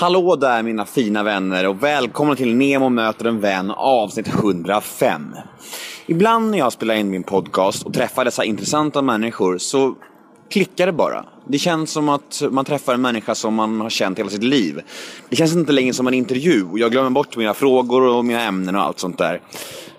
Hallå 0.00 0.36
där 0.36 0.62
mina 0.62 0.84
fina 0.84 1.22
vänner 1.22 1.66
och 1.66 1.82
välkomna 1.82 2.36
till 2.36 2.54
Nemo 2.54 2.88
möter 2.88 3.24
en 3.24 3.40
vän 3.40 3.70
avsnitt 3.70 4.28
105. 4.28 5.34
Ibland 6.06 6.50
när 6.50 6.58
jag 6.58 6.72
spelar 6.72 6.94
in 6.94 7.10
min 7.10 7.22
podcast 7.22 7.82
och 7.82 7.94
träffar 7.94 8.24
dessa 8.24 8.44
intressanta 8.44 9.02
människor 9.02 9.58
så 9.58 9.94
klickar 10.50 10.86
det 10.86 10.92
bara. 10.92 11.24
Det 11.46 11.58
känns 11.58 11.90
som 11.90 12.08
att 12.08 12.42
man 12.50 12.64
träffar 12.64 12.94
en 12.94 13.00
människa 13.00 13.34
som 13.34 13.54
man 13.54 13.80
har 13.80 13.90
känt 13.90 14.18
hela 14.18 14.30
sitt 14.30 14.42
liv. 14.42 14.80
Det 15.28 15.36
känns 15.36 15.52
inte 15.52 15.72
längre 15.72 15.94
som 15.94 16.06
en 16.06 16.14
intervju 16.14 16.64
och 16.64 16.78
jag 16.78 16.90
glömmer 16.90 17.10
bort 17.10 17.36
mina 17.36 17.54
frågor 17.54 18.02
och 18.02 18.24
mina 18.24 18.42
ämnen 18.42 18.76
och 18.76 18.82
allt 18.82 18.98
sånt 18.98 19.18
där. 19.18 19.40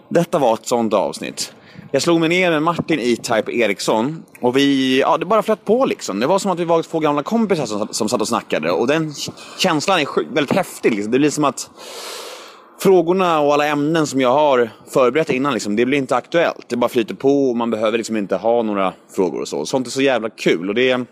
Detta 0.10 0.40
var 0.40 0.54
ett 0.54 0.68
sånt 0.68 0.94
avsnitt. 0.94 1.54
Jag 1.92 2.02
slog 2.02 2.20
mig 2.20 2.30
ner 2.30 2.52
med 2.52 2.64
Martin 2.64 3.00
E-Type 3.00 3.52
Eriksson 3.52 4.24
och 4.42 4.58
vi, 4.58 5.00
ja 5.00 5.18
det 5.18 5.26
bara 5.26 5.42
flöt 5.42 5.66
på 5.66 5.86
liksom. 5.86 6.20
Det 6.20 6.28
var 6.28 6.40
som 6.40 6.52
att 6.52 6.60
vi 6.60 6.66
var 6.66 6.84
två 6.84 7.00
gamla 7.00 7.24
kompisar 7.24 7.66
som, 7.66 7.88
som 7.92 8.10
satt 8.10 8.22
och 8.22 8.28
snackade 8.28 8.72
och 8.72 8.88
den 8.88 9.14
känslan 9.58 10.00
är 10.00 10.34
väldigt 10.34 10.56
häftig. 10.56 10.94
Liksom. 10.94 11.12
Det 11.12 11.20
blir 11.20 11.30
som 11.30 11.44
att 11.44 11.70
frågorna 12.80 13.40
och 13.40 13.54
alla 13.54 13.68
ämnen 13.68 14.08
som 14.08 14.22
jag 14.22 14.32
har 14.32 14.70
förberett 14.94 15.30
innan, 15.30 15.54
liksom, 15.54 15.76
det 15.76 15.86
blir 15.86 15.98
inte 15.98 16.16
aktuellt. 16.16 16.66
Det 16.70 16.76
bara 16.76 16.90
flyter 16.90 17.16
på 17.16 17.50
och 17.50 17.58
man 17.58 17.72
behöver 17.72 17.98
liksom 17.98 18.18
inte 18.18 18.36
ha 18.36 18.64
några 18.64 18.94
frågor 19.16 19.42
och 19.42 19.48
så. 19.48 19.66
Sånt 19.66 19.88
är 19.88 19.92
så 19.92 20.02
jävla 20.02 20.30
kul 20.30 20.70
och 20.70 20.76
det 20.76 21.06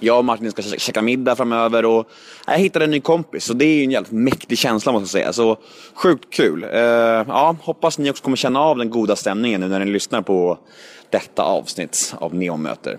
jag 0.00 0.18
och 0.18 0.24
Martin 0.24 0.50
ska 0.50 0.62
kä- 0.62 0.78
käka 0.78 1.02
middag 1.02 1.36
framöver 1.36 1.84
och 1.84 2.08
jag 2.46 2.58
hittade 2.58 2.84
en 2.84 2.90
ny 2.90 3.00
kompis. 3.00 3.44
Så 3.44 3.52
det 3.54 3.64
är 3.64 3.74
ju 3.78 3.84
en 3.84 3.90
jävligt 3.90 4.12
mäktig 4.12 4.58
känsla 4.58 4.92
måste 4.92 5.18
jag 5.18 5.24
säga. 5.24 5.32
Så 5.32 5.56
sjukt 5.94 6.32
kul. 6.34 6.64
Eh, 6.64 6.80
ja, 6.80 7.56
hoppas 7.62 7.98
ni 7.98 8.10
också 8.10 8.24
kommer 8.24 8.36
känna 8.36 8.60
av 8.60 8.76
den 8.76 8.90
goda 8.90 9.16
stämningen 9.16 9.60
nu 9.60 9.68
när 9.68 9.78
ni 9.78 9.90
lyssnar 9.92 10.22
på 10.22 10.58
detta 11.10 11.42
avsnitt 11.42 12.14
av 12.18 12.34
Neomöter. 12.34 12.98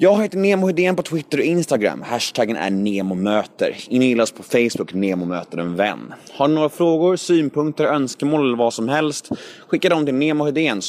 Jag 0.00 0.22
heter 0.22 0.38
Nemo 0.38 0.66
Hedén 0.66 0.96
på 0.96 1.02
Twitter 1.02 1.38
och 1.38 1.44
Instagram. 1.44 2.02
Hashtaggen 2.02 2.56
är 2.56 2.70
NEMOMÖTER. 2.70 3.76
In 3.88 4.20
oss 4.20 4.32
på 4.32 4.42
Facebook, 4.42 4.94
Nemo 4.94 5.24
möter 5.24 5.58
en 5.58 5.76
vän. 5.76 6.14
Har 6.32 6.48
ni 6.48 6.54
några 6.54 6.68
frågor, 6.68 7.16
synpunkter, 7.16 7.84
önskemål 7.84 8.46
eller 8.46 8.56
vad 8.56 8.74
som 8.74 8.88
helst, 8.88 9.28
skicka 9.68 9.88
dem 9.88 10.04
till 10.06 10.14
nemohedén 10.14 10.80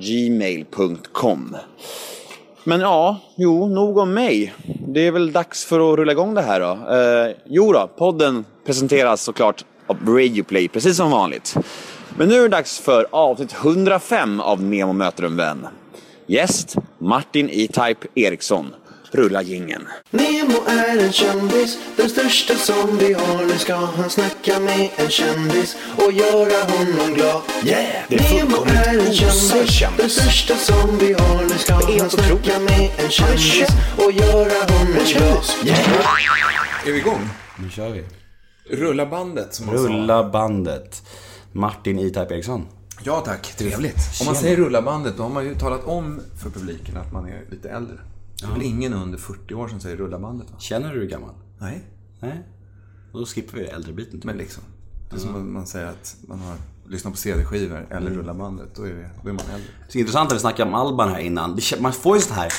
gmail.com. 0.00 1.56
Men 2.68 2.80
ja, 2.80 3.20
jo, 3.36 3.66
nog 3.68 3.98
om 3.98 4.14
mig. 4.14 4.54
Det 4.88 5.00
är 5.00 5.10
väl 5.10 5.32
dags 5.32 5.64
för 5.64 5.92
att 5.92 5.98
rulla 5.98 6.12
igång 6.12 6.34
det 6.34 6.42
här 6.42 6.60
då. 6.60 6.94
Eh, 6.94 7.36
jo 7.44 7.72
då, 7.72 7.90
podden 7.98 8.44
presenteras 8.66 9.22
såklart 9.22 9.64
av 9.86 9.96
Radioplay, 10.06 10.68
precis 10.68 10.96
som 10.96 11.10
vanligt. 11.10 11.56
Men 12.18 12.28
nu 12.28 12.34
är 12.34 12.42
det 12.42 12.48
dags 12.48 12.78
för 12.78 13.06
avsnitt 13.10 13.52
105 13.52 14.40
av 14.40 14.62
Nemo 14.62 14.92
möter 14.92 15.22
en 15.24 15.36
vän. 15.36 15.66
Gäst 16.26 16.76
Martin 16.98 17.50
E-Type 17.52 18.06
Eriksson. 18.14 18.74
Rulla 19.16 19.42
jingeln. 19.42 19.86
Nemo 20.10 20.58
är 20.66 20.98
en 21.04 21.12
kändis, 21.12 21.78
den 21.96 22.08
största 22.10 22.54
som 22.54 22.98
vi 22.98 23.12
har. 23.12 23.44
Nu 23.46 23.58
ska 23.58 23.74
han 23.74 24.10
snacka 24.10 24.60
med 24.60 24.90
en 24.96 25.10
kändis 25.10 25.76
och 25.96 26.12
göra 26.12 26.64
honom 26.64 27.14
glad. 27.14 27.42
Yeah! 27.64 28.04
Det 28.08 28.16
är 28.16 28.44
Nemo 28.44 28.56
är 28.64 28.98
en 29.06 29.12
kändis, 29.14 29.70
kändis. 29.70 29.98
den 29.98 30.10
största 30.10 30.56
som 30.56 30.98
vi 30.98 31.12
har. 31.12 31.42
Nu 31.42 31.58
ska 31.58 31.74
han 31.74 32.10
snacka 32.10 32.58
med 32.58 32.90
en 32.98 33.10
kändis 33.10 33.68
och 33.96 34.12
göra 34.12 34.72
honom 34.72 35.04
glad. 35.06 35.44
Yeah! 35.64 36.86
Är 36.86 36.92
vi 36.92 36.98
igång? 36.98 37.28
Nu 37.58 37.70
kör 37.70 37.90
vi. 37.90 38.04
Rulla 38.70 39.06
bandet 39.06 39.54
som 39.54 39.66
man 39.66 39.78
sa. 39.78 39.84
Rulla 39.84 40.30
bandet. 40.30 41.02
Martin 41.52 41.98
E-Type 41.98 42.34
Eriksson. 42.34 42.66
Ja 43.04 43.20
tack, 43.20 43.54
trevligt. 43.56 44.20
Om 44.20 44.26
man 44.26 44.36
säger 44.36 44.56
rulla 44.56 44.82
bandet 44.82 45.16
då 45.16 45.22
har 45.22 45.30
man 45.30 45.44
ju 45.44 45.54
talat 45.54 45.84
om 45.84 46.20
för 46.42 46.50
publiken 46.50 46.96
att 46.96 47.12
man 47.12 47.26
är 47.26 47.42
lite 47.50 47.70
äldre. 47.70 47.96
Det 48.40 48.46
är 48.46 48.50
väl 48.50 48.62
ingen 48.62 48.92
under 48.92 49.18
40 49.18 49.54
år 49.54 49.68
som 49.68 49.80
säger 49.80 49.96
rulla 49.96 50.18
bandet 50.18 50.50
va? 50.50 50.58
Känner 50.58 50.94
du 50.94 50.98
dig 50.98 51.08
gammal? 51.08 51.34
Nej, 51.58 51.84
Nej. 52.20 52.42
Då 53.12 53.26
skippar 53.26 53.58
vi 53.58 53.64
äldrebiten. 53.64 54.20
men 54.24 54.36
liksom. 54.36 54.62
Det 55.10 55.16
är 55.16 55.20
som 55.20 55.36
att 55.36 55.42
man 55.42 55.66
säger 55.66 55.86
att 55.86 56.16
man 56.28 56.38
har 56.38 56.56
lyssnat 56.88 57.12
på 57.12 57.18
CD-skivor 57.18 57.86
eller 57.90 58.10
rulla 58.10 58.34
bandet. 58.34 58.68
Då 58.74 58.82
är, 58.82 58.94
det, 58.94 59.10
då 59.22 59.28
är 59.28 59.32
man 59.32 59.44
äldre. 59.54 59.68
Så 59.88 59.98
intressant 59.98 60.30
att 60.30 60.36
vi 60.36 60.40
snackade 60.40 60.70
om 60.70 60.74
Alban 60.74 61.08
här 61.08 61.18
innan. 61.18 61.58
Man 61.80 61.92
får 61.92 62.16
ju 62.16 62.22
sån 62.22 62.36
här... 62.36 62.52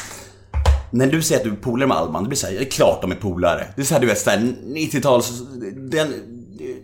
När 0.91 1.07
du 1.07 1.21
säger 1.21 1.41
att 1.41 1.45
du 1.45 1.51
är 1.51 1.55
polare 1.55 1.88
med 1.88 1.97
Alban, 1.97 2.23
det 2.23 2.29
blir 2.29 2.38
såhär, 2.38 2.53
det 2.53 2.59
är 2.59 2.71
klart 2.71 3.01
de 3.01 3.11
är 3.11 3.15
polare. 3.15 3.73
Det 3.75 3.81
är 3.81 3.85
såhär 3.85 4.01
du 4.01 4.07
vet, 4.07 4.19
såhär 4.19 4.38
90-tals... 4.38 5.41
Den... 5.75 6.13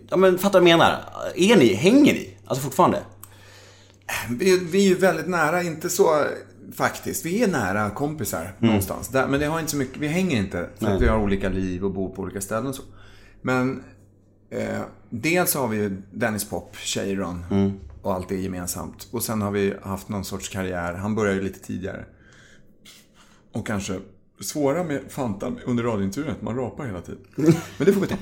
Ja 0.08 0.16
men 0.16 0.38
fattar 0.38 0.58
du 0.58 0.64
vad 0.64 0.70
jag 0.70 0.78
menar? 0.78 1.04
Är 1.34 1.56
ni, 1.56 1.74
hänger 1.74 2.12
ni? 2.12 2.36
Alltså 2.46 2.64
fortfarande? 2.64 3.02
Vi, 4.30 4.58
vi 4.58 4.84
är 4.84 4.88
ju 4.88 4.94
väldigt 4.94 5.28
nära, 5.28 5.62
inte 5.62 5.90
så 5.90 6.24
faktiskt. 6.72 7.26
Vi 7.26 7.42
är 7.42 7.48
nära 7.48 7.90
kompisar 7.90 8.52
någonstans. 8.58 9.08
Där, 9.08 9.28
men 9.28 9.40
det 9.40 9.46
har 9.46 9.58
inte 9.60 9.70
så 9.70 9.76
mycket, 9.76 9.96
vi 9.98 10.08
hänger 10.08 10.36
inte. 10.36 10.68
För 10.78 10.86
att 10.86 11.02
vi 11.02 11.08
har 11.08 11.18
olika 11.18 11.48
liv 11.48 11.84
och 11.84 11.90
bor 11.90 12.14
på 12.14 12.22
olika 12.22 12.40
ställen 12.40 12.66
och 12.66 12.74
så. 12.74 12.82
Men 13.42 13.82
eh, 14.50 14.80
dels 15.10 15.54
har 15.54 15.68
vi 15.68 15.76
ju 15.76 16.02
Dennis 16.12 16.44
Pop, 16.44 16.76
Cheiron 16.76 17.44
och 18.02 18.14
allt 18.14 18.28
det 18.28 18.36
gemensamt. 18.36 19.08
Och 19.10 19.22
sen 19.22 19.42
har 19.42 19.50
vi 19.50 19.74
haft 19.82 20.08
någon 20.08 20.24
sorts 20.24 20.48
karriär. 20.48 20.94
Han 20.94 21.14
började 21.14 21.36
ju 21.36 21.42
lite 21.42 21.60
tidigare. 21.60 22.04
Och 23.52 23.66
kanske 23.66 24.00
svåra 24.40 24.84
med 24.84 25.00
Fanta 25.08 25.52
under 25.64 25.84
radiointervjun, 25.84 26.30
att 26.30 26.42
man 26.42 26.56
rapar 26.56 26.86
hela 26.86 27.00
tiden. 27.00 27.20
Men 27.78 27.86
det 27.86 27.92
får 27.92 28.00
vi 28.00 28.06
ta. 28.06 28.16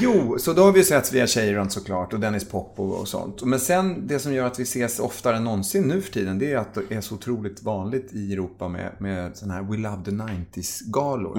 Jo, 0.00 0.36
så 0.38 0.52
då 0.52 0.62
har 0.62 0.72
vi 0.72 0.84
setts 0.84 1.12
via 1.12 1.26
Cheiron 1.26 1.70
såklart 1.70 2.12
och 2.12 2.20
Dennis 2.20 2.48
Pop 2.48 2.74
och, 2.76 3.00
och 3.00 3.08
sånt. 3.08 3.42
Men 3.42 3.60
sen 3.60 4.06
det 4.06 4.18
som 4.18 4.34
gör 4.34 4.46
att 4.46 4.58
vi 4.58 4.62
ses 4.62 4.98
oftare 4.98 5.36
än 5.36 5.44
någonsin 5.44 5.82
nu 5.82 6.02
för 6.02 6.12
tiden, 6.12 6.38
det 6.38 6.52
är 6.52 6.56
att 6.56 6.74
det 6.74 6.94
är 6.94 7.00
så 7.00 7.14
otroligt 7.14 7.62
vanligt 7.62 8.12
i 8.12 8.32
Europa 8.32 8.68
med, 8.68 8.92
med 8.98 9.36
sådana 9.36 9.54
här 9.54 9.62
We 9.62 9.76
Love 9.76 10.04
the 10.04 10.10
90s-galor. 10.10 11.38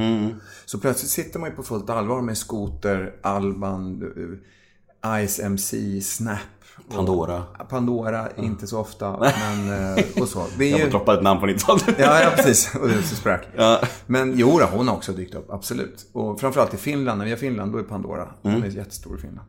Så 0.65 0.79
plötsligt 0.79 1.11
sitter 1.11 1.39
man 1.39 1.49
ju 1.49 1.55
på 1.55 1.63
fullt 1.63 1.89
allvar 1.89 2.21
med 2.21 2.37
Scooter, 2.37 3.15
Alban, 3.21 4.03
eh, 4.17 5.27
Ice 5.27 5.39
MC, 5.39 6.01
Snap. 6.01 6.39
Och- 6.87 6.95
Pandora. 6.95 7.43
Pandora, 7.69 8.29
inte 8.37 8.67
så 8.67 8.79
ofta, 8.79 9.17
men 9.19 9.69
eh, 9.97 10.03
och 10.21 10.27
så. 10.27 10.47
Det 10.57 10.65
är 10.65 10.69
Jag 10.71 10.79
ju- 10.79 10.85
får 10.85 10.91
droppa 10.91 11.13
ett 11.13 11.23
namn 11.23 11.39
på 11.39 11.47
90-talet. 11.47 11.83
Ja, 11.99 12.21
ja 12.21 12.31
precis. 12.35 12.75
Och 12.75 12.87
det 12.87 13.03
så 13.03 13.15
sprack. 13.15 13.47
Ja. 13.55 13.81
Men 14.07 14.33
jo, 14.37 14.59
då, 14.59 14.65
hon 14.65 14.87
har 14.87 14.95
också 14.95 15.11
dykt 15.11 15.35
upp, 15.35 15.49
absolut. 15.51 16.09
Och 16.13 16.39
framförallt 16.39 16.73
i 16.73 16.77
Finland, 16.77 17.17
när 17.17 17.25
vi 17.25 17.31
är 17.31 17.35
i 17.35 17.39
Finland, 17.39 17.71
då 17.71 17.77
är 17.77 17.83
Pandora. 17.83 18.27
Hon 18.41 18.63
är 18.63 18.67
jättestor 18.67 19.17
i 19.17 19.21
Finland. 19.21 19.47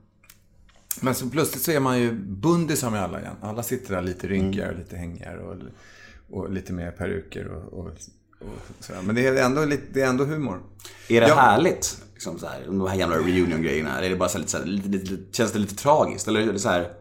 Men 1.01 1.15
så 1.15 1.31
plötsligt 1.31 1.63
så 1.63 1.71
är 1.71 1.81
man 1.81 1.99
ju 2.01 2.13
bundisar 2.13 2.91
med 2.91 3.03
alla 3.03 3.21
igen. 3.21 3.35
Alla 3.43 3.63
sitter 3.63 3.95
där 3.95 4.03
lite 4.03 4.27
rynkigare, 4.27 4.77
lite 4.79 4.97
hängigare 4.97 5.39
och, 5.39 5.57
och 6.31 6.51
lite 6.53 6.73
mer 6.73 6.91
peruker 6.91 7.49
och, 7.49 7.73
och, 7.79 7.87
och 8.41 8.47
sådär. 8.81 9.01
Men 9.03 9.15
det 9.15 9.27
är 9.27 9.37
ändå, 9.45 9.65
lite, 9.65 9.83
det 9.93 10.01
är 10.03 10.07
ändå 10.07 10.25
humor. 10.25 10.61
Är 11.09 11.21
det 11.21 11.29
Ja. 11.29 11.35
härligt? 11.35 12.03
Liksom 12.15 12.39
så 12.39 12.47
här, 12.47 12.63
de 12.67 12.87
här 12.87 12.97
gamla 12.97 13.17
reunion-grejerna? 13.17 14.01
Är 14.05 14.11
det 14.11 14.17
bara 14.17 14.29
så 14.29 14.39
här, 14.39 14.41
lite, 14.41 14.51
så 14.53 14.59
här, 14.59 14.65
lite, 14.67 14.89
lite, 15.11 15.37
känns 15.37 15.53
det 15.53 15.59
lite 15.59 15.75
tragiskt? 15.77 16.29
Eller 16.29 16.41
är 16.41 16.53
det 16.53 16.59
så 16.59 16.69
här... 16.69 16.93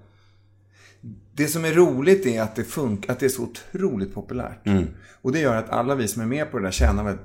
Det 1.33 1.47
som 1.47 1.65
är 1.65 1.71
roligt 1.71 2.25
är 2.25 2.41
att 2.41 2.55
det 2.55 2.63
funkar, 2.63 3.13
att 3.13 3.19
det 3.19 3.25
är 3.25 3.29
så 3.29 3.43
otroligt 3.43 4.13
populärt. 4.13 4.67
Och 5.21 5.31
det 5.31 5.39
gör 5.39 5.55
att 5.55 5.69
alla 5.69 5.95
vi 5.95 6.07
som 6.07 6.21
är 6.21 6.25
med 6.25 6.51
på 6.51 6.57
det 6.57 6.63
där 6.63 6.71
tjänar, 6.71 7.03
väl, 7.03 7.17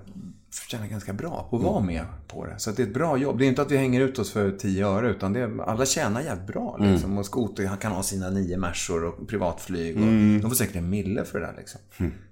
tjänar 0.69 0.87
ganska 0.87 1.12
bra 1.12 1.47
på 1.50 1.56
att 1.56 1.62
vara 1.62 1.81
med 1.81 2.05
på 2.28 2.47
det. 2.47 2.59
Så 2.59 2.71
att 2.71 2.77
det 2.77 2.83
är 2.83 2.87
ett 2.87 2.95
bra 2.95 3.16
jobb. 3.16 3.39
Det 3.39 3.45
är 3.45 3.49
inte 3.49 3.62
att 3.62 3.71
vi 3.71 3.77
hänger 3.77 4.00
ut 4.00 4.19
oss 4.19 4.31
för 4.33 4.50
10 4.50 4.87
öre, 4.87 5.11
utan 5.11 5.33
det 5.33 5.41
är, 5.41 5.62
alla 5.62 5.87
tjänar 5.87 6.21
jävligt 6.21 6.47
bra. 6.47 6.77
Liksom. 6.81 7.19
Och 7.19 7.27
Skoter, 7.27 7.77
kan 7.81 7.93
ha 7.93 8.03
sina 8.03 8.31
nio 8.31 8.56
Mersor 8.56 9.05
och 9.05 9.28
privatflyg. 9.28 9.97
Och 9.97 10.03
De 10.03 10.43
får 10.43 10.55
säkert 10.55 10.77
en 10.77 10.91
mille 10.91 11.25
för 11.25 11.41
det 11.41 11.47
där. 11.47 11.55
Liksom. 11.56 11.81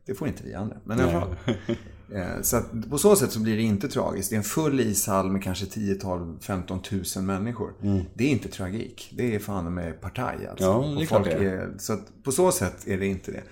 Det 0.06 0.14
får 0.14 0.28
inte 0.28 0.42
vi 0.44 0.54
andra. 0.54 0.76
Men 0.84 1.00
i 1.00 1.02
alla 1.02 1.12
fall. 1.12 1.36
Eh, 2.14 2.40
Så 2.42 2.56
att 2.56 2.90
på 2.90 2.98
så 2.98 3.16
sätt 3.16 3.32
så 3.32 3.40
blir 3.40 3.56
det 3.56 3.62
inte 3.62 3.88
tragiskt. 3.88 4.30
Det 4.30 4.36
är 4.36 4.38
en 4.38 4.44
full 4.44 4.80
ishall 4.80 5.30
med 5.30 5.42
kanske 5.42 5.66
10, 5.66 5.94
12, 5.94 6.40
15 6.40 6.82
tusen 6.82 7.26
människor. 7.26 7.72
Det 8.14 8.24
är 8.24 8.28
inte 8.28 8.48
tragik. 8.48 9.12
Det 9.16 9.34
är 9.34 9.38
fan 9.38 9.74
med 9.74 10.00
partaj 10.00 10.46
alltså. 10.50 10.64
Ja, 10.64 10.94
det 10.98 11.02
är 11.02 11.06
klart 11.06 11.26
folk 11.26 11.38
det 11.38 11.46
är. 11.50 11.74
så 11.78 11.92
att 11.92 12.22
på 12.24 12.32
så 12.32 12.52
sätt 12.52 12.86
är 12.86 12.98
det 12.98 13.06
inte 13.06 13.30
det. 13.32 13.42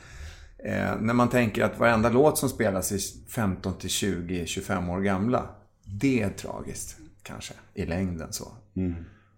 Eh, 0.71 1.01
när 1.01 1.15
man 1.15 1.29
tänker 1.29 1.65
att 1.65 1.79
varenda 1.79 2.09
låt 2.11 2.39
som 2.39 2.49
spelas 2.49 2.93
är 2.93 3.01
15 3.31 3.75
till 3.75 3.91
20, 3.91 4.47
25 4.47 4.91
år 4.91 5.01
gamla. 5.01 5.51
Det 5.85 6.23
är 6.23 6.31
tragiskt, 6.31 6.97
kanske, 7.23 7.55
i 7.75 7.87
längden 7.87 8.33
så. 8.33 8.53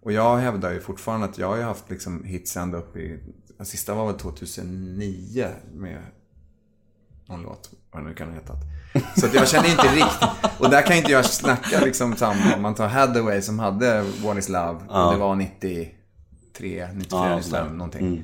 Och 0.02 0.12
jag 0.12 0.36
hävdar 0.36 0.72
ju 0.72 0.80
fortfarande 0.80 1.26
att 1.26 1.38
jag 1.38 1.48
har 1.48 1.56
ju 1.56 1.62
haft 1.62 1.90
liksom 1.90 2.24
hits 2.24 2.56
ända 2.56 2.78
upp 2.78 2.96
i... 2.96 3.18
Den 3.56 3.66
sista 3.66 3.94
var 3.94 4.06
väl 4.06 4.14
2009 4.20 5.48
med 5.74 6.02
någon 7.28 7.42
låt, 7.42 7.70
vad 7.90 8.02
det 8.02 8.08
nu 8.08 8.14
kan 8.14 8.28
ha 8.28 8.34
hetat. 8.34 8.58
Så 9.16 9.26
att 9.26 9.34
jag 9.34 9.48
känner 9.48 9.70
inte 9.70 9.82
riktigt. 9.88 10.28
Och 10.58 10.70
där 10.70 10.82
kan 10.82 10.96
inte 10.96 11.12
jag 11.12 11.24
snacka 11.24 11.80
liksom 11.84 12.16
samma. 12.16 12.54
Om 12.56 12.62
man 12.62 12.74
tar 12.74 12.88
Hathaway 12.88 13.42
som 13.42 13.58
hade 13.58 14.02
What 14.24 14.38
is 14.38 14.48
Love. 14.48 14.78
Och 14.88 15.12
det 15.12 15.18
var 15.18 15.34
93, 15.34 15.88
94, 16.94 17.28
Ja, 17.28 17.36
95 17.36 17.42
sådär. 17.42 17.64
någonting. 17.64 18.22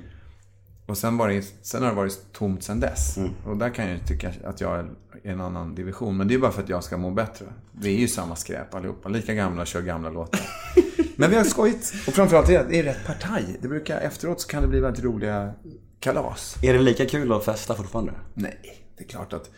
Och 0.87 0.99
sen, 0.99 1.17
var 1.17 1.29
det, 1.29 1.43
sen 1.63 1.83
har 1.83 1.91
det 1.91 1.97
varit 1.97 2.33
tomt 2.33 2.63
sen 2.63 2.81
dess. 2.81 3.17
Mm. 3.17 3.31
Och 3.47 3.57
där 3.57 3.71
kan 3.71 3.85
jag 3.89 3.95
ju 3.95 4.01
tycka 4.05 4.33
att 4.45 4.61
jag 4.61 4.79
är 4.79 4.87
i 5.25 5.29
en 5.29 5.41
annan 5.41 5.75
division. 5.75 6.17
Men 6.17 6.29
det 6.29 6.35
är 6.35 6.39
bara 6.39 6.53
för 6.53 6.63
att 6.63 6.69
jag 6.69 6.85
ska 6.85 6.97
må 6.97 7.11
bättre. 7.11 7.47
Vi 7.73 7.95
är 7.95 7.99
ju 7.99 8.09
samma 8.09 8.37
skräp 8.37 8.75
allihopa. 8.75 9.09
Lika 9.09 9.35
gamla 9.35 9.65
kör 9.67 9.81
gamla 9.83 10.11
låtar. 10.11 10.41
Men 11.17 11.31
vi 11.31 11.37
har 11.37 11.45
skojit. 11.45 11.93
Och 12.07 12.13
framförallt 12.15 12.49
är 12.49 12.65
det 12.69 12.79
är 12.79 12.83
rätt 12.83 13.07
partaj. 13.07 13.59
Det 13.63 13.69
brukar, 13.69 14.01
efteråt 14.01 14.41
så 14.41 14.49
kan 14.49 14.63
det 14.63 14.69
bli 14.69 14.81
väldigt 14.81 15.05
roliga 15.05 15.53
kalas. 16.01 16.57
Är 16.63 16.73
det 16.73 16.79
lika 16.81 17.07
kul 17.07 17.33
att 17.33 17.45
festa 17.45 17.75
fortfarande? 17.75 18.13
Nej, 18.35 18.59
det 18.99 19.05
är 19.05 19.09
klart 19.09 19.33
att 19.33 19.51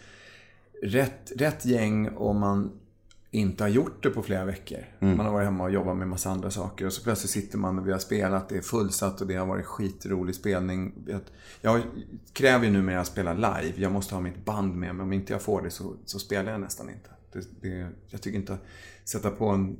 rätt, 0.83 1.33
rätt 1.37 1.65
gäng 1.65 2.09
och 2.09 2.35
man 2.35 2.71
inte 3.31 3.65
har 3.65 3.69
gjort 3.69 4.03
det 4.03 4.11
på 4.11 4.23
flera 4.23 4.45
veckor. 4.45 4.79
Mm. 5.01 5.17
Man 5.17 5.27
har 5.27 5.33
varit 5.33 5.45
hemma 5.45 5.65
och 5.65 5.71
jobbat 5.71 5.97
med 5.97 6.09
massa 6.09 6.31
andra 6.31 6.51
saker 6.51 6.87
och 6.87 6.93
så 6.93 7.03
plötsligt 7.03 7.31
sitter 7.31 7.59
man 7.59 7.79
och 7.79 7.89
vi 7.89 7.93
har 7.93 7.99
spelat, 7.99 8.49
det 8.49 8.57
är 8.57 8.63
fullsatt 8.63 9.21
och 9.21 9.27
det 9.27 9.35
har 9.35 9.47
varit 9.47 9.65
skitrolig 9.67 10.35
spelning. 10.35 10.95
Jag- 11.61 11.81
kräver 12.33 12.65
ju 12.67 12.71
numera 12.73 13.01
att 13.01 13.07
spela 13.07 13.33
live. 13.35 13.73
Jag 13.77 13.93
måste 13.93 14.15
ha 14.15 14.23
mitt 14.23 14.45
band 14.45 14.75
med 14.77 14.95
mig. 14.95 15.03
Om 15.05 15.13
inte 15.13 15.33
jag 15.33 15.43
får 15.43 15.63
det 15.63 15.71
så, 15.71 15.95
så 16.05 16.19
spelar 16.19 16.53
jag 16.53 16.61
nästan 16.61 16.89
inte. 16.91 17.11
Det, 17.33 17.69
det, 17.69 17.89
jag 18.09 18.21
tycker 18.21 18.39
inte 18.39 18.53
att 18.55 18.65
sätta 19.05 19.31
på 19.31 19.49
en 19.49 19.77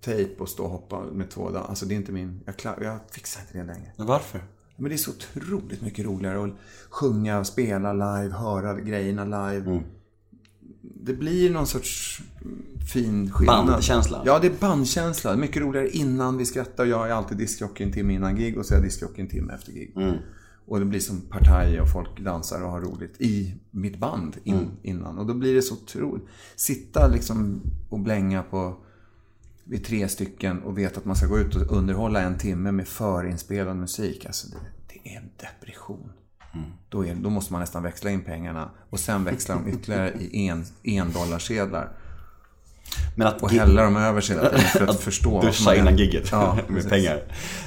tejp 0.00 0.42
och 0.42 0.48
stå 0.48 0.64
och 0.64 0.70
hoppa 0.70 1.04
med 1.12 1.30
två 1.30 1.50
dagar. 1.50 1.66
Alltså 1.68 1.86
det 1.86 1.94
är 1.94 1.96
inte 1.96 2.12
min... 2.12 2.40
Jag, 2.46 2.56
klar, 2.56 2.78
jag 2.82 2.98
fixar 3.10 3.40
inte 3.40 3.58
det 3.58 3.64
längre. 3.64 3.92
Men 3.96 4.06
varför? 4.06 4.40
Men 4.76 4.88
det 4.88 4.94
är 4.94 4.96
så 4.96 5.10
otroligt 5.10 5.82
mycket 5.82 6.04
roligare 6.04 6.44
att 6.44 6.50
sjunga, 6.90 7.44
spela 7.44 7.92
live, 7.92 8.34
höra 8.34 8.80
grejerna 8.80 9.24
live. 9.24 9.70
Mm. 9.70 9.82
Det 11.06 11.14
blir 11.14 11.50
någon 11.50 11.66
sorts 11.66 12.22
fin 12.92 13.30
skillnad. 13.30 13.66
Bandkänsla. 13.66 14.22
Ja, 14.26 14.38
det 14.38 14.46
är 14.46 14.52
bandkänsla. 14.60 15.36
Mycket 15.36 15.62
roligare 15.62 15.90
innan 15.90 16.36
vi 16.36 16.46
skrattar. 16.46 16.84
Jag 16.84 17.08
är 17.08 17.12
alltid 17.12 17.38
diskjockey 17.38 17.84
en 17.84 17.92
timme 17.92 18.14
innan 18.14 18.36
gig 18.36 18.58
och 18.58 18.66
så 18.66 18.74
är 18.74 18.78
jag 18.78 18.84
diskjockey 18.84 19.20
en 19.22 19.28
timme 19.28 19.52
efter 19.54 19.72
gig. 19.72 19.92
Mm. 19.96 20.14
Och 20.66 20.78
det 20.78 20.84
blir 20.84 21.00
som 21.00 21.20
partaj 21.20 21.80
och 21.80 21.92
folk 21.92 22.20
dansar 22.20 22.60
och 22.64 22.70
har 22.70 22.80
roligt 22.80 23.20
i 23.20 23.54
mitt 23.70 23.98
band 23.98 24.36
in, 24.44 24.54
Mm. 24.54 24.66
innan. 24.82 25.18
Och 25.18 25.26
då 25.26 25.34
blir 25.34 25.54
det 25.54 25.62
så 25.62 25.74
otroligt. 25.74 26.24
Sitta 26.56 27.08
liksom 27.08 27.60
och 27.88 28.00
blänga 28.00 28.42
på 28.42 28.76
vi 29.64 29.78
tre 29.78 30.08
stycken 30.08 30.62
och 30.62 30.78
vet 30.78 30.96
att 30.96 31.04
man 31.04 31.16
ska 31.16 31.26
gå 31.26 31.38
ut 31.38 31.56
och 31.56 31.76
underhålla 31.76 32.20
en 32.20 32.38
timme 32.38 32.72
med 32.72 32.88
förinspelad 32.88 33.76
musik. 33.76 34.26
Alltså 34.26 34.48
det, 34.48 34.56
det 34.88 35.10
är 35.14 35.16
en 35.20 35.30
depression. 35.36 36.12
Då, 36.88 37.06
är, 37.06 37.14
då 37.14 37.30
måste 37.30 37.52
man 37.52 37.60
nästan 37.60 37.82
växla 37.82 38.10
in 38.10 38.24
pengarna 38.24 38.70
och 38.90 39.00
sen 39.00 39.24
växla 39.24 39.54
dem 39.54 39.68
ytterligare 39.68 40.12
i 40.20 40.48
en, 40.48 40.64
en 40.82 41.12
dollarsedlar. 41.12 41.88
Men 43.16 43.26
att 43.26 43.42
Och 43.42 43.50
hälla 43.50 43.82
dem 43.82 43.96
över 43.96 44.20
sig 44.20 44.36
för 44.66 44.86
att 44.86 45.00
förstå 45.00 45.30
vad 45.30 45.54
som 45.54 45.64
Duscha 45.64 45.76
innan 45.76 45.96
gigget 45.96 46.28
Ja, 46.32 46.54
med 46.54 46.66
precis. 46.66 46.90
pengar. 46.90 47.22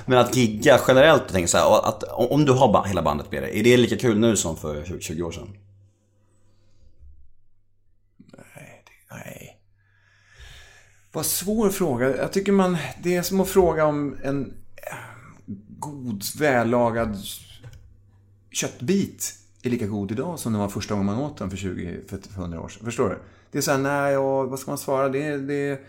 Men 0.06 0.18
att 0.20 0.36
gigga 0.36 0.80
generellt, 0.88 1.28
tänker 1.28 1.48
så 1.48 1.58
här, 1.58 1.90
att 1.90 2.04
om 2.04 2.46
du 2.46 2.52
har 2.52 2.86
hela 2.86 3.02
bandet 3.02 3.32
med 3.32 3.44
dig, 3.44 3.60
är 3.60 3.64
det 3.64 3.78
lika 3.78 3.98
kul 3.98 4.20
nu 4.20 4.36
som 4.36 4.58
för 4.58 4.86
20 4.86 5.00
20 5.00 5.24
år 5.24 5.32
sedan? 5.32 5.58
Nej. 9.12 9.58
Vad 11.12 11.26
svår 11.26 11.70
fråga. 11.70 12.18
Jag 12.18 12.34
tycker 12.34 12.52
man... 12.52 12.78
Det 13.04 13.16
är 13.16 13.22
som 13.22 13.40
att 13.40 13.48
fråga 13.48 13.86
om 13.86 14.18
en 14.24 14.54
eh, 14.92 14.98
god, 15.80 16.24
vällagad 16.40 17.18
köttbit 18.58 19.34
är 19.64 19.70
lika 19.70 19.88
god 19.88 20.12
idag 20.12 20.40
som 20.40 20.54
den 20.54 20.62
var 20.62 20.70
första 20.70 20.94
gången 20.94 21.06
man 21.06 21.18
åt 21.18 21.38
den 21.38 21.50
för 21.50 21.58
20, 21.58 22.00
för 22.08 22.20
100 22.36 22.62
år 22.62 22.70
sedan. 22.70 22.86
Förstår 22.86 23.10
du? 23.10 23.18
Det 23.52 23.58
är 23.58 23.62
så 23.62 23.72
här, 23.72 23.78
nej, 23.78 24.18
och 24.18 24.50
vad 24.50 24.60
ska 24.60 24.72
man 24.72 24.78
svara? 24.78 25.10
Det, 25.10 25.38
det, 25.38 25.80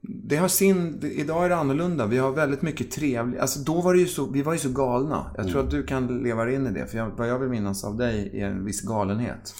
det 0.00 0.36
har 0.36 0.48
sin... 0.48 0.98
Idag 1.04 1.44
är 1.44 1.48
det 1.48 1.56
annorlunda. 1.56 2.06
Vi 2.06 2.18
har 2.18 2.30
väldigt 2.30 2.62
mycket 2.62 2.90
trevligt. 2.90 3.40
Alltså 3.40 3.58
då 3.60 3.80
var 3.80 3.94
det 3.94 4.00
ju 4.00 4.06
så... 4.06 4.26
Vi 4.26 4.42
var 4.42 4.52
ju 4.52 4.58
så 4.58 4.68
galna. 4.68 5.30
Jag 5.36 5.48
tror 5.48 5.60
att 5.64 5.70
du 5.70 5.82
kan 5.82 6.06
leva 6.22 6.44
dig 6.44 6.54
in 6.54 6.66
i 6.66 6.70
det. 6.70 6.86
För 6.86 6.98
jag, 6.98 7.10
vad 7.16 7.28
jag 7.28 7.38
vill 7.38 7.48
minnas 7.48 7.84
av 7.84 7.96
dig 7.96 8.30
är 8.40 8.46
en 8.46 8.64
viss 8.64 8.80
galenhet. 8.80 9.54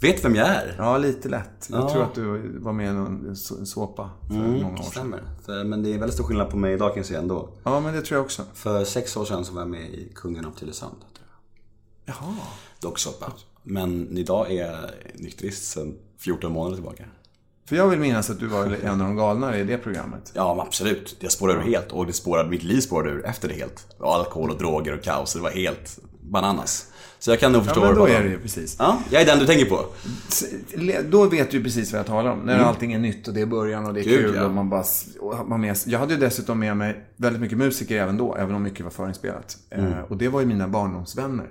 Vet 0.00 0.24
vem 0.24 0.34
jag 0.34 0.46
är? 0.48 0.74
Ja, 0.78 0.98
lite 0.98 1.28
lätt. 1.28 1.68
Jag 1.70 1.80
Ja. 1.80 1.90
tror 1.92 2.02
att 2.02 2.14
du 2.14 2.58
var 2.58 2.72
med 2.72 2.90
i 2.90 2.92
någon 2.94 3.36
så- 3.36 3.66
såpa 3.66 4.10
för 4.28 4.34
många 4.34 4.72
år 4.72 4.76
sedan. 4.76 4.84
Stämmer. 4.84 5.22
För, 5.46 5.64
men 5.64 5.82
det 5.82 5.94
är 5.94 5.98
väldigt 5.98 6.14
stor 6.14 6.24
skillnad 6.24 6.50
på 6.50 6.56
mig 6.56 6.74
idag 6.74 6.88
kan 6.90 6.96
jag 6.96 7.06
säga 7.06 7.20
ändå. 7.20 7.48
Ja, 7.64 7.80
men 7.80 7.94
det 7.94 8.02
tror 8.02 8.16
jag 8.18 8.24
också. 8.24 8.42
För 8.54 8.84
sex 8.84 9.16
år 9.16 9.24
sedan 9.24 9.44
så 9.44 9.52
var 9.54 9.60
jag 9.60 9.70
med 9.70 9.80
i 9.90 10.12
Kungen 10.14 10.44
av 10.46 10.50
Tylösand. 10.50 10.96
Jaha. 12.06 12.34
Docksoppa. 12.80 13.32
Men 13.62 14.18
idag 14.18 14.52
är 14.52 14.66
jag 14.66 14.90
nykterist 15.14 15.64
sedan 15.64 15.98
14 16.18 16.52
månader 16.52 16.76
tillbaka. 16.76 17.04
För 17.68 17.76
jag 17.76 17.88
vill 17.88 17.98
minnas 17.98 18.30
att 18.30 18.40
du 18.40 18.46
var 18.46 18.64
en 18.84 18.90
av 18.90 18.98
de 18.98 19.16
galnare 19.16 19.58
i 19.58 19.64
det 19.64 19.78
programmet. 19.78 20.32
Ja, 20.34 20.54
men 20.54 20.66
absolut. 20.66 21.16
Jag 21.20 21.32
spårade 21.32 21.58
ur 21.58 21.62
helt 21.62 21.92
och 21.92 22.06
det 22.06 22.12
spårade, 22.12 22.48
mitt 22.48 22.62
liv 22.62 22.80
spårade 22.80 23.10
ur 23.10 23.26
efter 23.26 23.48
det 23.48 23.54
helt. 23.54 23.86
Alkohol 24.00 24.50
och 24.50 24.58
droger 24.58 24.94
och 24.98 25.02
kaos. 25.02 25.32
Det 25.34 25.40
var 25.40 25.50
helt 25.50 25.98
bananas. 26.20 26.92
Så 27.18 27.30
jag 27.30 27.40
kan 27.40 27.52
nog 27.52 27.60
Ja, 27.60 27.64
förstå 27.64 27.80
men 27.80 27.88
vad 27.88 28.08
då 28.08 28.14
är 28.14 28.22
det 28.22 28.28
ju 28.28 28.38
precis. 28.40 28.76
Ja, 28.78 29.02
jag 29.10 29.22
är 29.22 29.26
den 29.26 29.38
du 29.38 29.46
tänker 29.46 29.64
på. 29.64 29.86
Då 31.10 31.24
vet 31.28 31.50
du 31.50 31.62
precis 31.64 31.92
vad 31.92 31.98
jag 31.98 32.06
talar 32.06 32.30
om. 32.30 32.38
När 32.38 32.58
allting 32.58 32.92
är 32.92 32.98
nytt 32.98 33.28
och 33.28 33.34
det 33.34 33.40
är 33.40 33.46
början 33.46 33.86
och 33.86 33.94
det 33.94 34.00
är 34.00 34.04
Gud, 34.04 34.26
kul 34.26 34.34
ja. 34.34 34.44
och 34.44 34.50
man 34.52 34.70
bara... 34.70 34.84
och 35.20 35.48
man 35.48 35.60
med, 35.60 35.76
jag 35.86 35.98
hade 35.98 36.14
ju 36.14 36.20
dessutom 36.20 36.58
med 36.58 36.76
mig 36.76 37.04
väldigt 37.16 37.42
mycket 37.42 37.58
musiker 37.58 38.02
även 38.02 38.16
då, 38.16 38.34
även 38.34 38.54
om 38.54 38.62
mycket 38.62 38.84
var 38.84 38.90
förinspelat. 38.90 39.56
Eh, 39.70 39.98
och 40.08 40.16
det 40.16 40.28
var 40.28 40.40
ju 40.40 40.46
mina 40.46 40.68
barndomsvänner. 40.68 41.50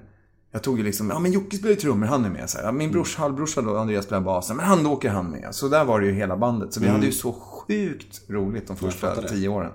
Jag 0.56 0.64
tog 0.64 0.78
ju 0.78 0.84
liksom, 0.84 1.10
ja 1.10 1.20
men 1.20 1.32
Jocke 1.32 1.58
spelar 1.58 1.70
ju 1.70 1.76
trummor, 1.76 2.08
han 2.08 2.26
är 2.26 2.30
med. 2.30 2.50
Så 2.50 2.58
här. 2.58 2.72
Min 2.72 2.92
brors 2.92 3.16
halvbrorsa 3.16 3.62
då, 3.62 3.78
Andreas 3.78 4.06
spelar 4.06 4.22
basen, 4.22 4.58
men 4.58 4.66
han 4.66 4.86
åker 4.86 5.10
han 5.10 5.30
med. 5.30 5.56
Så 5.56 5.68
där 5.68 5.86
var 5.86 6.00
det 6.00 6.06
ju 6.06 6.14
hela 6.14 6.38
bandet. 6.38 6.74
Så 6.74 6.80
vi 6.80 6.88
hade 6.88 7.06
ju 7.06 7.12
så 7.12 7.34
sjukt 7.34 8.22
roligt 8.30 8.68
de 8.68 8.78
första 8.78 9.22
tio 9.22 9.50
åren. 9.50 9.72